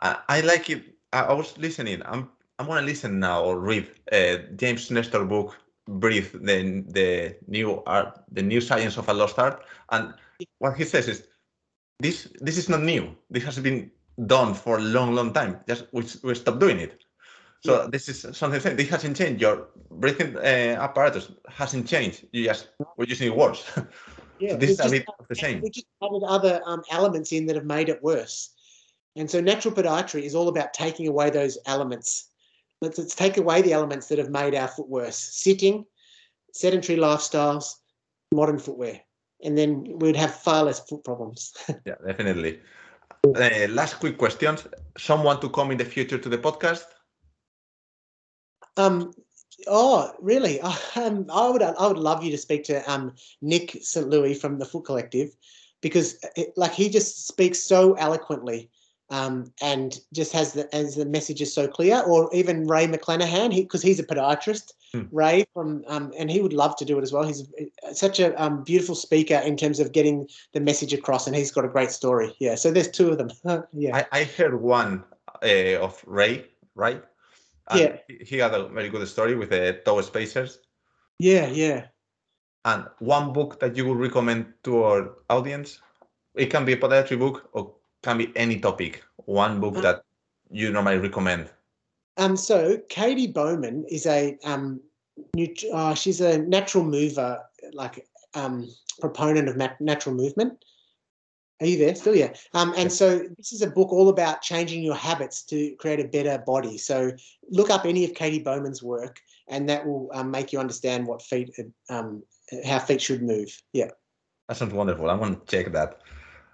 I, 0.00 0.16
I, 0.28 0.40
like 0.40 0.68
it. 0.68 0.82
I, 1.12 1.32
was 1.32 1.56
listening. 1.58 2.02
I'm 2.04 2.28
I'm 2.58 2.66
going 2.66 2.80
to 2.80 2.86
listen 2.86 3.20
now 3.20 3.44
or 3.44 3.60
read 3.60 3.88
uh, 4.12 4.38
James 4.56 4.90
Nestor 4.90 5.24
book, 5.24 5.56
Breathe, 5.86 6.32
the, 6.32 6.84
the 6.88 7.36
new 7.46 7.82
art, 7.86 8.18
the 8.32 8.42
new 8.42 8.60
science 8.60 8.96
of 8.96 9.08
a 9.08 9.14
lost 9.14 9.38
art. 9.38 9.64
And 9.90 10.12
what 10.58 10.76
he 10.76 10.84
says 10.84 11.08
is, 11.08 11.28
this 12.00 12.28
this 12.40 12.58
is 12.58 12.68
not 12.68 12.82
new. 12.82 13.16
This 13.30 13.44
has 13.44 13.58
been 13.58 13.90
done 14.26 14.54
for 14.54 14.78
a 14.78 14.82
long, 14.82 15.14
long 15.14 15.32
time. 15.32 15.60
Just 15.68 15.86
we, 15.92 16.04
we 16.22 16.34
stopped 16.34 16.58
doing 16.58 16.78
it. 16.78 17.04
So 17.66 17.88
this 17.88 18.08
is 18.08 18.36
something 18.36 18.60
that 18.60 18.76
this 18.76 18.88
hasn't 18.88 19.16
changed. 19.16 19.40
Your 19.40 19.68
breathing 19.90 20.36
uh, 20.36 20.78
apparatus 20.80 21.30
hasn't 21.48 21.86
changed. 21.86 22.26
You 22.32 22.44
just 22.44 22.68
we're 22.96 23.06
using 23.06 23.34
worse. 23.36 23.64
Yeah, 24.38 24.50
so 24.50 24.56
this 24.58 24.70
is 24.70 24.80
a 24.80 24.90
bit 24.90 25.06
of 25.18 25.28
the 25.28 25.34
same. 25.34 25.60
We 25.62 25.70
just 25.70 25.86
added 26.02 26.22
other 26.26 26.60
um, 26.66 26.82
elements 26.90 27.32
in 27.32 27.46
that 27.46 27.56
have 27.56 27.64
made 27.64 27.88
it 27.88 28.02
worse. 28.02 28.50
And 29.16 29.30
so 29.30 29.40
natural 29.40 29.74
podiatry 29.74 30.22
is 30.24 30.34
all 30.34 30.48
about 30.48 30.74
taking 30.74 31.08
away 31.08 31.30
those 31.30 31.56
elements. 31.66 32.28
Let's, 32.82 32.98
let's 32.98 33.14
take 33.14 33.38
away 33.38 33.62
the 33.62 33.72
elements 33.72 34.08
that 34.08 34.18
have 34.18 34.28
made 34.28 34.54
our 34.54 34.68
foot 34.68 34.88
worse. 34.88 35.16
Sitting, 35.16 35.86
sedentary 36.52 36.98
lifestyles, 36.98 37.76
modern 38.34 38.58
footwear. 38.58 39.00
And 39.42 39.56
then 39.56 39.98
we'd 39.98 40.16
have 40.16 40.34
far 40.34 40.64
less 40.64 40.80
foot 40.80 41.02
problems. 41.04 41.54
yeah, 41.86 41.94
definitely. 42.06 42.60
Uh, 43.24 43.66
last 43.70 43.94
quick 44.00 44.18
questions. 44.18 44.66
Someone 44.98 45.40
to 45.40 45.48
come 45.48 45.70
in 45.70 45.78
the 45.78 45.84
future 45.84 46.18
to 46.18 46.28
the 46.28 46.38
podcast? 46.38 46.84
Um, 48.76 49.12
oh, 49.66 50.12
really? 50.20 50.60
Um, 50.96 51.26
I 51.30 51.50
would 51.50 51.62
I 51.62 51.86
would 51.86 51.98
love 51.98 52.24
you 52.24 52.30
to 52.30 52.38
speak 52.38 52.64
to 52.64 52.90
um, 52.90 53.14
Nick 53.42 53.76
St. 53.82 54.08
Louis 54.08 54.32
from 54.32 54.58
the 54.58 54.64
Foot 54.64 54.86
Collective 54.86 55.36
because 55.82 56.18
it, 56.36 56.54
like 56.56 56.72
he 56.72 56.88
just 56.88 57.28
speaks 57.28 57.62
so 57.62 57.92
eloquently 57.94 58.70
um, 59.10 59.52
and 59.62 60.00
just 60.12 60.32
has 60.32 60.54
the 60.54 60.74
as 60.74 60.96
the 60.96 61.04
message 61.04 61.40
is 61.40 61.54
so 61.54 61.68
clear. 61.68 62.02
Or 62.06 62.30
even 62.32 62.66
Ray 62.66 62.86
McClanahan, 62.86 63.54
because 63.54 63.82
he, 63.82 63.88
he's 63.88 64.00
a 64.00 64.04
podiatrist. 64.04 64.72
Hmm. 64.92 65.02
Ray 65.12 65.44
from 65.52 65.84
um, 65.88 66.12
and 66.18 66.30
he 66.30 66.40
would 66.40 66.52
love 66.52 66.76
to 66.76 66.84
do 66.84 66.98
it 66.98 67.02
as 67.02 67.12
well. 67.12 67.24
He's 67.24 67.46
such 67.92 68.20
a 68.20 68.42
um, 68.42 68.64
beautiful 68.64 68.94
speaker 68.94 69.36
in 69.36 69.56
terms 69.56 69.80
of 69.80 69.92
getting 69.92 70.28
the 70.54 70.60
message 70.60 70.92
across, 70.92 71.26
and 71.26 71.36
he's 71.36 71.52
got 71.52 71.64
a 71.64 71.68
great 71.68 71.90
story. 71.90 72.34
Yeah, 72.38 72.54
so 72.54 72.70
there's 72.70 72.90
two 72.90 73.10
of 73.10 73.18
them. 73.18 73.30
yeah, 73.72 73.96
I, 73.96 74.20
I 74.20 74.24
heard 74.24 74.60
one 74.60 75.04
uh, 75.42 75.78
of 75.78 76.02
Ray, 76.06 76.46
right? 76.74 77.04
And 77.68 77.80
Yeah. 77.80 77.96
he- 78.24 78.38
had 78.38 78.54
a 78.54 78.68
very 78.68 78.88
good 78.88 79.06
story 79.08 79.34
with 79.34 79.50
the 79.50 79.80
toe 79.84 80.00
spacers. 80.02 80.60
yeah, 81.18 81.46
yeah. 81.48 81.88
And 82.64 82.84
one 82.98 83.32
book 83.32 83.58
that 83.60 83.76
you 83.76 83.86
would 83.86 83.98
recommend 83.98 84.52
to 84.64 84.82
our 84.82 85.16
audience? 85.30 85.80
It 86.34 86.50
can 86.50 86.64
be 86.64 86.72
a 86.72 86.76
podiatry 86.76 87.18
book 87.18 87.48
or 87.52 87.74
can 88.02 88.18
be 88.18 88.32
any 88.36 88.58
topic. 88.60 89.02
One 89.24 89.60
book 89.60 89.76
Uh, 89.76 89.80
that 89.82 90.04
you 90.50 90.70
normally 90.72 90.98
recommend. 90.98 91.48
Um, 92.18 92.36
so 92.36 92.78
Katie 92.88 93.26
Bowman 93.28 93.84
is 93.88 94.06
a 94.06 94.36
um, 94.44 94.80
nut- 95.34 95.64
uh, 95.72 95.94
she's 95.94 96.20
a 96.20 96.38
natural 96.38 96.84
mover, 96.84 97.40
like 97.72 98.06
um, 98.34 98.68
proponent 99.00 99.48
of 99.48 99.56
nat- 99.56 99.80
natural 99.80 100.14
movement. 100.14 100.64
Are 101.60 101.66
you 101.66 101.78
there 101.78 101.94
still? 101.94 102.14
Yeah. 102.14 102.34
Um, 102.52 102.74
and 102.76 102.92
so 102.92 103.20
this 103.38 103.52
is 103.52 103.62
a 103.62 103.70
book 103.70 103.90
all 103.90 104.10
about 104.10 104.42
changing 104.42 104.82
your 104.82 104.94
habits 104.94 105.42
to 105.44 105.74
create 105.76 106.00
a 106.00 106.08
better 106.08 106.42
body. 106.46 106.76
So 106.76 107.12
look 107.48 107.70
up 107.70 107.86
any 107.86 108.04
of 108.04 108.14
Katie 108.14 108.40
Bowman's 108.42 108.82
work, 108.82 109.20
and 109.48 109.68
that 109.68 109.86
will 109.86 110.10
um, 110.12 110.30
make 110.30 110.52
you 110.52 110.60
understand 110.60 111.06
what 111.06 111.22
feet, 111.22 111.56
um, 111.88 112.22
how 112.64 112.78
feet 112.78 113.00
should 113.00 113.22
move. 113.22 113.56
Yeah. 113.72 113.90
That 114.48 114.58
sounds 114.58 114.74
wonderful. 114.74 115.08
I'm 115.08 115.18
going 115.18 115.36
to 115.36 115.46
check 115.46 115.72
that. 115.72 116.00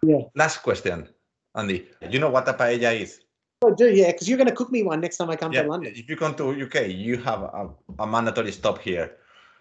Yeah. 0.03 0.23
Last 0.37 0.59
question, 0.59 1.09
Andy. 1.57 1.89
Do 2.01 2.09
you 2.09 2.21
know 2.21 2.31
what 2.31 2.49
a 2.49 2.55
paella 2.55 3.01
is? 3.01 3.21
I 3.65 3.71
do, 3.77 3.91
yeah, 3.93 4.13
because 4.13 4.29
you're 4.29 4.39
going 4.39 4.49
to 4.49 4.55
cook 4.55 4.71
me 4.73 4.83
one 4.83 5.01
next 5.01 5.17
time 5.17 5.31
I 5.31 5.37
come 5.37 5.53
Yeah. 5.53 5.63
to 5.63 5.69
London. 5.69 5.93
If 5.97 6.09
you 6.09 6.17
come 6.17 6.35
to 6.37 6.51
UK, 6.63 6.89
you 6.89 7.17
have 7.19 7.43
a, 7.43 7.71
a 7.99 8.07
mandatory 8.07 8.53
stop 8.53 8.79
here. 8.79 9.17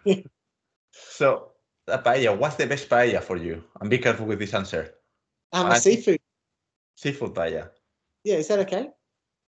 So, 0.93 1.51
a 1.87 1.97
paella, 1.97 2.37
what's 2.37 2.55
the 2.55 2.67
best 2.67 2.89
paella 2.89 3.23
for 3.23 3.37
you? 3.37 3.63
And 3.79 3.89
be 3.89 3.97
careful 3.97 4.25
with 4.25 4.39
this 4.39 4.53
answer. 4.53 4.93
Um, 5.53 5.67
I 5.67 5.77
a 5.77 5.79
seafood. 5.79 6.19
Seafood 6.95 7.33
paella. 7.33 7.69
Yeah, 8.23 8.35
is 8.35 8.47
that 8.47 8.59
okay? 8.59 8.89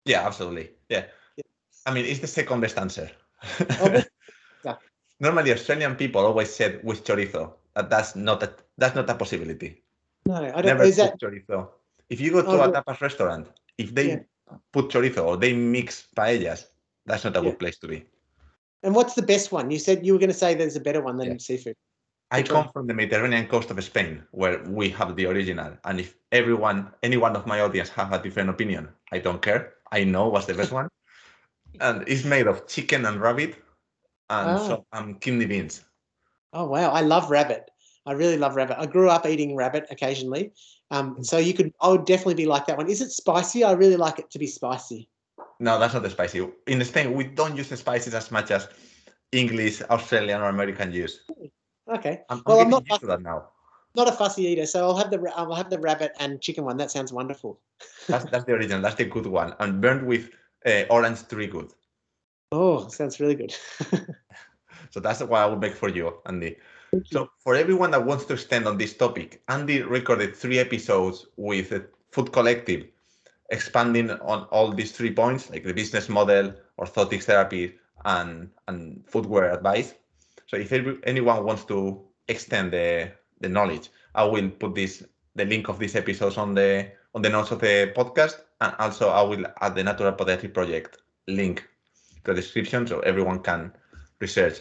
Yeah, 0.06 0.26
absolutely. 0.26 0.72
Yeah. 0.90 1.06
Yeah. 1.38 1.44
I 1.86 1.94
mean, 1.94 2.06
it's 2.06 2.20
the 2.20 2.28
second 2.28 2.62
best 2.62 2.78
answer. 2.78 3.10
Oh, 3.80 4.02
yeah. 4.66 4.76
Normally, 5.20 5.52
Australian 5.54 5.96
people 5.96 6.26
always 6.26 6.54
said 6.54 6.82
with 6.84 7.04
chorizo. 7.04 7.54
That 7.76 7.90
that's 7.90 8.16
not 8.16 8.44
a 8.44 8.54
that's 8.78 8.96
not 8.96 9.10
a 9.10 9.16
possibility. 9.16 9.84
No, 10.26 10.36
I 10.36 10.50
don't. 10.62 10.66
Never 10.66 10.84
Is 10.84 10.98
that 10.98 11.20
chorizo. 11.20 11.70
If 12.10 12.20
you 12.20 12.32
go 12.32 12.42
to 12.42 12.50
Oh, 12.50 12.62
a 12.62 12.72
tapas 12.72 13.00
restaurant, 13.02 13.48
if 13.78 13.94
they 13.96 14.08
Yeah. 14.10 14.20
put 14.74 14.90
chorizo 14.90 15.26
or 15.26 15.38
they 15.38 15.54
mix 15.54 16.08
paellas, 16.16 16.68
that's 17.06 17.24
not 17.24 17.38
a 17.38 17.42
good 17.42 17.60
place 17.60 17.78
to 17.80 17.88
be. 17.88 18.06
And 18.84 18.96
what's 18.96 19.14
the 19.14 19.22
best 19.22 19.52
one? 19.52 19.70
You 19.70 19.80
said 19.80 20.06
you 20.06 20.14
were 20.14 20.20
going 20.20 20.34
to 20.34 20.38
say 20.38 20.56
there's 20.56 20.76
a 20.76 20.82
better 20.82 21.02
one 21.02 21.18
than 21.18 21.40
seafood. 21.40 21.76
I 22.32 22.44
come 22.44 22.70
from 22.72 22.88
the 22.88 22.94
Mediterranean 22.94 23.48
coast 23.48 23.70
of 23.72 23.84
Spain, 23.84 24.24
where 24.32 24.64
we 24.64 24.90
have 24.92 25.16
the 25.18 25.26
original. 25.26 25.74
And 25.84 26.00
if 26.00 26.16
everyone, 26.32 26.92
any 27.04 27.18
one 27.18 27.36
of 27.36 27.46
my 27.46 27.60
audience 27.60 27.90
have 27.90 28.14
a 28.14 28.24
different 28.24 28.50
opinion, 28.50 28.88
I 29.12 29.20
don't 29.20 29.42
care. 29.42 29.74
I 29.92 30.06
know 30.06 30.30
what's 30.30 30.46
the 30.46 30.54
best 30.54 30.72
one. 30.80 30.88
And 31.82 32.08
it's 32.08 32.24
made 32.24 32.48
of 32.48 32.68
chicken 32.68 33.06
and 33.06 33.20
rabbit 33.20 33.56
and 34.30 34.60
some 34.60 34.84
um, 34.94 35.16
kidney 35.16 35.46
beans. 35.46 35.84
Oh 36.54 36.66
wow, 36.66 36.92
I 36.92 37.02
love 37.02 37.30
rabbit. 37.30 37.70
I 38.06 38.14
really 38.14 38.38
love 38.38 38.56
rabbit. 38.56 38.78
I 38.80 38.86
grew 38.86 39.10
up 39.10 39.26
eating 39.26 39.56
rabbit 39.56 39.88
occasionally. 39.92 40.54
Um, 40.90 41.24
so 41.24 41.38
you 41.38 41.54
could, 41.54 41.74
I 41.82 41.90
would 41.90 42.06
definitely 42.06 42.36
be 42.36 42.46
like 42.46 42.66
that 42.66 42.78
one. 42.78 42.90
Is 42.90 43.02
it 43.02 43.12
spicy? 43.12 43.64
I 43.64 43.74
really 43.74 43.98
like 43.98 44.20
it 44.20 44.30
to 44.32 44.40
be 44.40 44.48
spicy. 44.48 45.10
No, 45.60 45.80
that's 45.80 45.94
not 45.94 46.04
the 46.04 46.10
spicy. 46.10 46.48
In 46.68 46.84
Spain, 46.84 47.14
we 47.14 47.26
don't 47.26 47.56
use 47.56 47.70
the 47.70 47.78
spices 47.78 48.14
as 48.16 48.32
much 48.32 48.52
as 48.52 48.68
English, 49.32 49.82
Australian, 49.84 50.42
or 50.42 50.50
American 50.50 50.92
use. 50.92 51.22
Okay, 51.88 52.22
I'm, 52.30 52.38
I'm 52.40 52.44
Well, 52.46 52.62
I'm 52.62 52.70
not 52.70 52.88
used 52.90 53.02
that 53.08 53.22
now. 53.22 53.50
not 53.96 54.08
a 54.08 54.12
fussy 54.12 54.44
eater, 54.44 54.66
so 54.66 54.88
I'll 54.88 54.98
have 54.98 55.12
the 55.12 55.20
I'll 55.36 55.54
have 55.56 55.70
the 55.70 55.80
rabbit 55.80 56.14
and 56.20 56.42
chicken 56.42 56.66
one. 56.66 56.78
That 56.78 56.92
sounds 56.92 57.12
wonderful. 57.12 57.60
That's 58.08 58.26
that's 58.26 58.46
the 58.46 58.54
original. 58.54 58.82
That's 58.82 58.96
the 58.96 59.06
good 59.06 59.26
one. 59.26 59.56
And 59.60 59.82
burned 59.82 60.06
with 60.06 60.30
uh, 60.66 60.84
orange 60.90 61.28
tree 61.28 61.48
good. 61.48 61.74
Oh, 62.52 62.88
sounds 62.90 63.20
really 63.20 63.36
good. 63.36 63.56
So 64.92 65.00
that's 65.00 65.22
what 65.22 65.40
I 65.40 65.46
will 65.46 65.58
make 65.58 65.74
for 65.74 65.90
you, 65.90 66.20
Andy. 66.26 66.58
So 67.06 67.30
for 67.40 67.56
everyone 67.56 67.92
that 67.92 68.06
wants 68.06 68.26
to 68.26 68.34
extend 68.34 68.68
on 68.68 68.78
this 68.78 68.94
topic, 68.94 69.42
Andy 69.48 69.82
recorded 69.82 70.36
three 70.36 70.60
episodes 70.60 71.28
with 71.38 71.70
the 71.70 71.88
Foot 72.12 72.34
Collective, 72.34 72.88
expanding 73.50 74.12
on 74.12 74.44
all 74.52 74.72
these 74.74 74.92
three 74.92 75.14
points, 75.14 75.50
like 75.50 75.64
the 75.64 75.74
business 75.74 76.10
model, 76.10 76.54
orthotics 76.78 77.24
therapy, 77.24 77.76
and 78.04 78.50
and 78.68 79.04
footwear 79.08 79.54
advice. 79.54 79.94
So 80.52 80.58
if 80.58 80.74
anyone 81.04 81.46
wants 81.46 81.64
to 81.66 82.02
extend 82.28 82.74
the 82.74 83.12
the 83.40 83.48
knowledge, 83.48 83.90
I 84.14 84.26
will 84.26 84.50
put 84.50 84.76
this 84.76 85.02
the 85.36 85.46
link 85.46 85.70
of 85.70 85.80
these 85.80 85.96
episodes 85.96 86.38
on 86.38 86.56
the 86.56 86.92
on 87.16 87.22
the 87.22 87.30
notes 87.30 87.52
of 87.52 87.62
the 87.62 87.94
podcast, 87.96 88.42
and 88.60 88.76
also 88.78 89.08
I 89.10 89.22
will 89.22 89.46
add 89.62 89.76
the 89.76 89.84
Natural 89.84 90.12
Podiatry 90.12 90.54
Project 90.54 90.98
link 91.30 91.66
to 92.26 92.34
the 92.34 92.42
description 92.42 92.86
so 92.86 93.00
everyone 93.00 93.40
can 93.40 93.72
research 94.20 94.60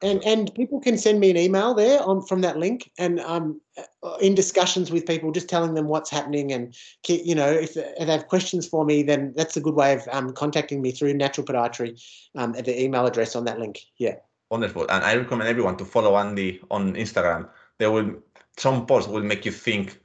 And 0.00 0.24
and 0.24 0.54
people 0.54 0.80
can 0.80 0.96
send 0.96 1.20
me 1.20 1.30
an 1.30 1.36
email 1.36 1.74
there 1.74 2.00
on 2.02 2.22
from 2.22 2.40
that 2.40 2.56
link, 2.56 2.90
and 2.98 3.20
I'm 3.20 3.60
uh, 3.76 4.16
in 4.22 4.34
discussions 4.34 4.90
with 4.90 5.04
people, 5.04 5.32
just 5.32 5.50
telling 5.50 5.74
them 5.74 5.88
what's 5.88 6.10
happening, 6.10 6.50
and 6.50 6.74
you 7.06 7.34
know 7.34 7.50
if, 7.50 7.76
if 7.76 7.98
they 7.98 8.06
have 8.06 8.28
questions 8.28 8.66
for 8.66 8.86
me, 8.86 9.02
then 9.02 9.34
that's 9.36 9.58
a 9.58 9.60
good 9.60 9.74
way 9.74 9.92
of 9.92 10.08
um, 10.12 10.32
contacting 10.32 10.80
me 10.80 10.92
through 10.92 11.12
Natural 11.12 11.46
Podiatry 11.46 12.00
um, 12.36 12.54
at 12.56 12.64
the 12.64 12.82
email 12.82 13.04
address 13.04 13.36
on 13.36 13.44
that 13.44 13.58
link. 13.58 13.80
Yeah. 13.98 14.16
Wonderful. 14.50 14.82
And 14.90 15.04
I 15.04 15.16
recommend 15.16 15.48
everyone 15.48 15.76
to 15.76 15.84
follow 15.84 16.16
Andy 16.16 16.60
on 16.70 16.94
Instagram. 16.94 17.48
There 17.78 17.90
will 17.90 18.22
some 18.56 18.86
posts 18.86 19.08
will 19.10 19.22
make 19.22 19.44
you 19.44 19.52
think 19.52 20.00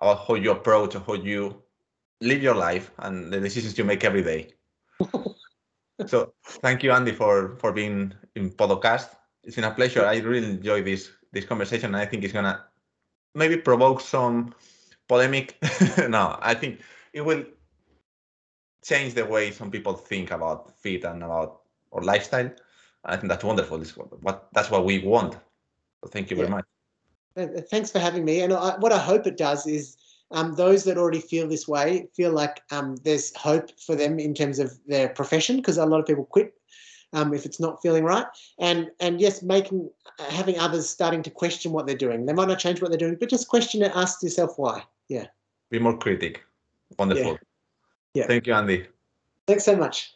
about 0.00 0.26
how 0.26 0.34
you 0.34 0.50
approach 0.50 0.94
or 0.96 1.00
how 1.00 1.14
you 1.14 1.62
live 2.20 2.42
your 2.42 2.54
life 2.54 2.90
and 2.98 3.32
the 3.32 3.40
decisions 3.40 3.78
you 3.78 3.84
make 3.84 4.04
every 4.04 4.22
day. 4.22 4.48
so 6.06 6.32
thank 6.44 6.82
you, 6.82 6.92
Andy, 6.92 7.12
for 7.12 7.56
for 7.56 7.72
being 7.72 8.12
in 8.34 8.50
podcast. 8.50 9.14
It's 9.44 9.56
been 9.56 9.64
a 9.64 9.70
pleasure. 9.70 10.04
I 10.04 10.18
really 10.18 10.48
enjoy 10.48 10.82
this 10.82 11.10
this 11.32 11.44
conversation 11.44 11.94
and 11.94 11.96
I 11.96 12.06
think 12.06 12.24
it's 12.24 12.32
gonna 12.32 12.64
maybe 13.34 13.56
provoke 13.56 14.00
some 14.00 14.54
polemic. 15.08 15.56
no, 16.08 16.38
I 16.40 16.54
think 16.54 16.80
it 17.12 17.20
will 17.22 17.44
change 18.84 19.14
the 19.14 19.24
way 19.24 19.50
some 19.50 19.70
people 19.70 19.94
think 19.94 20.30
about 20.30 20.76
fit 20.78 21.04
and 21.04 21.22
about 21.22 21.62
or 21.90 22.02
lifestyle. 22.02 22.50
I 23.04 23.16
think 23.16 23.28
that's 23.30 23.44
wonderful. 23.44 23.80
It's 23.80 23.96
what, 23.96 24.22
what 24.22 24.48
that's 24.52 24.70
what 24.70 24.84
we 24.84 24.98
want. 24.98 25.34
So 26.02 26.10
thank 26.10 26.30
you 26.30 26.36
very 26.36 26.48
Yeah. 26.48 26.54
much. 26.56 26.64
Uh, 27.36 27.60
Thanks 27.70 27.90
for 27.90 27.98
having 27.98 28.24
me. 28.24 28.40
And 28.40 28.52
I, 28.52 28.76
what 28.78 28.92
I 28.92 28.98
hope 28.98 29.26
it 29.26 29.36
does 29.36 29.66
is 29.66 29.96
um, 30.30 30.54
those 30.54 30.84
that 30.84 30.96
already 30.96 31.20
feel 31.20 31.48
this 31.48 31.66
way 31.68 32.08
feel 32.14 32.32
like 32.32 32.62
um, 32.70 32.96
there's 33.04 33.34
hope 33.36 33.70
for 33.78 33.94
them 33.94 34.18
in 34.18 34.34
terms 34.34 34.58
of 34.58 34.78
their 34.86 35.08
profession 35.08 35.56
because 35.56 35.76
a 35.76 35.86
lot 35.86 36.00
of 36.00 36.06
people 36.06 36.24
quit 36.24 36.54
um, 37.12 37.32
if 37.32 37.44
it's 37.46 37.60
not 37.60 37.80
feeling 37.82 38.04
right. 38.04 38.26
And 38.58 38.90
and 39.00 39.20
yes, 39.20 39.42
making 39.42 39.90
uh, 40.18 40.24
having 40.30 40.58
others 40.58 40.88
starting 40.88 41.22
to 41.22 41.30
question 41.30 41.72
what 41.72 41.86
they're 41.86 41.96
doing. 41.96 42.26
They 42.26 42.32
might 42.32 42.48
not 42.48 42.58
change 42.58 42.80
what 42.80 42.90
they're 42.90 42.98
doing, 42.98 43.16
but 43.18 43.30
just 43.30 43.48
question 43.48 43.82
it. 43.82 43.92
Ask 43.94 44.22
yourself 44.22 44.54
why. 44.56 44.82
Yeah. 45.08 45.26
Be 45.70 45.78
more 45.78 45.96
critic. 45.96 46.42
Wonderful. 46.98 47.38
Yeah. 48.14 48.26
Thank 48.26 48.46
you, 48.46 48.54
Andy. 48.54 48.86
Thanks 49.46 49.64
so 49.64 49.76
much. 49.76 50.14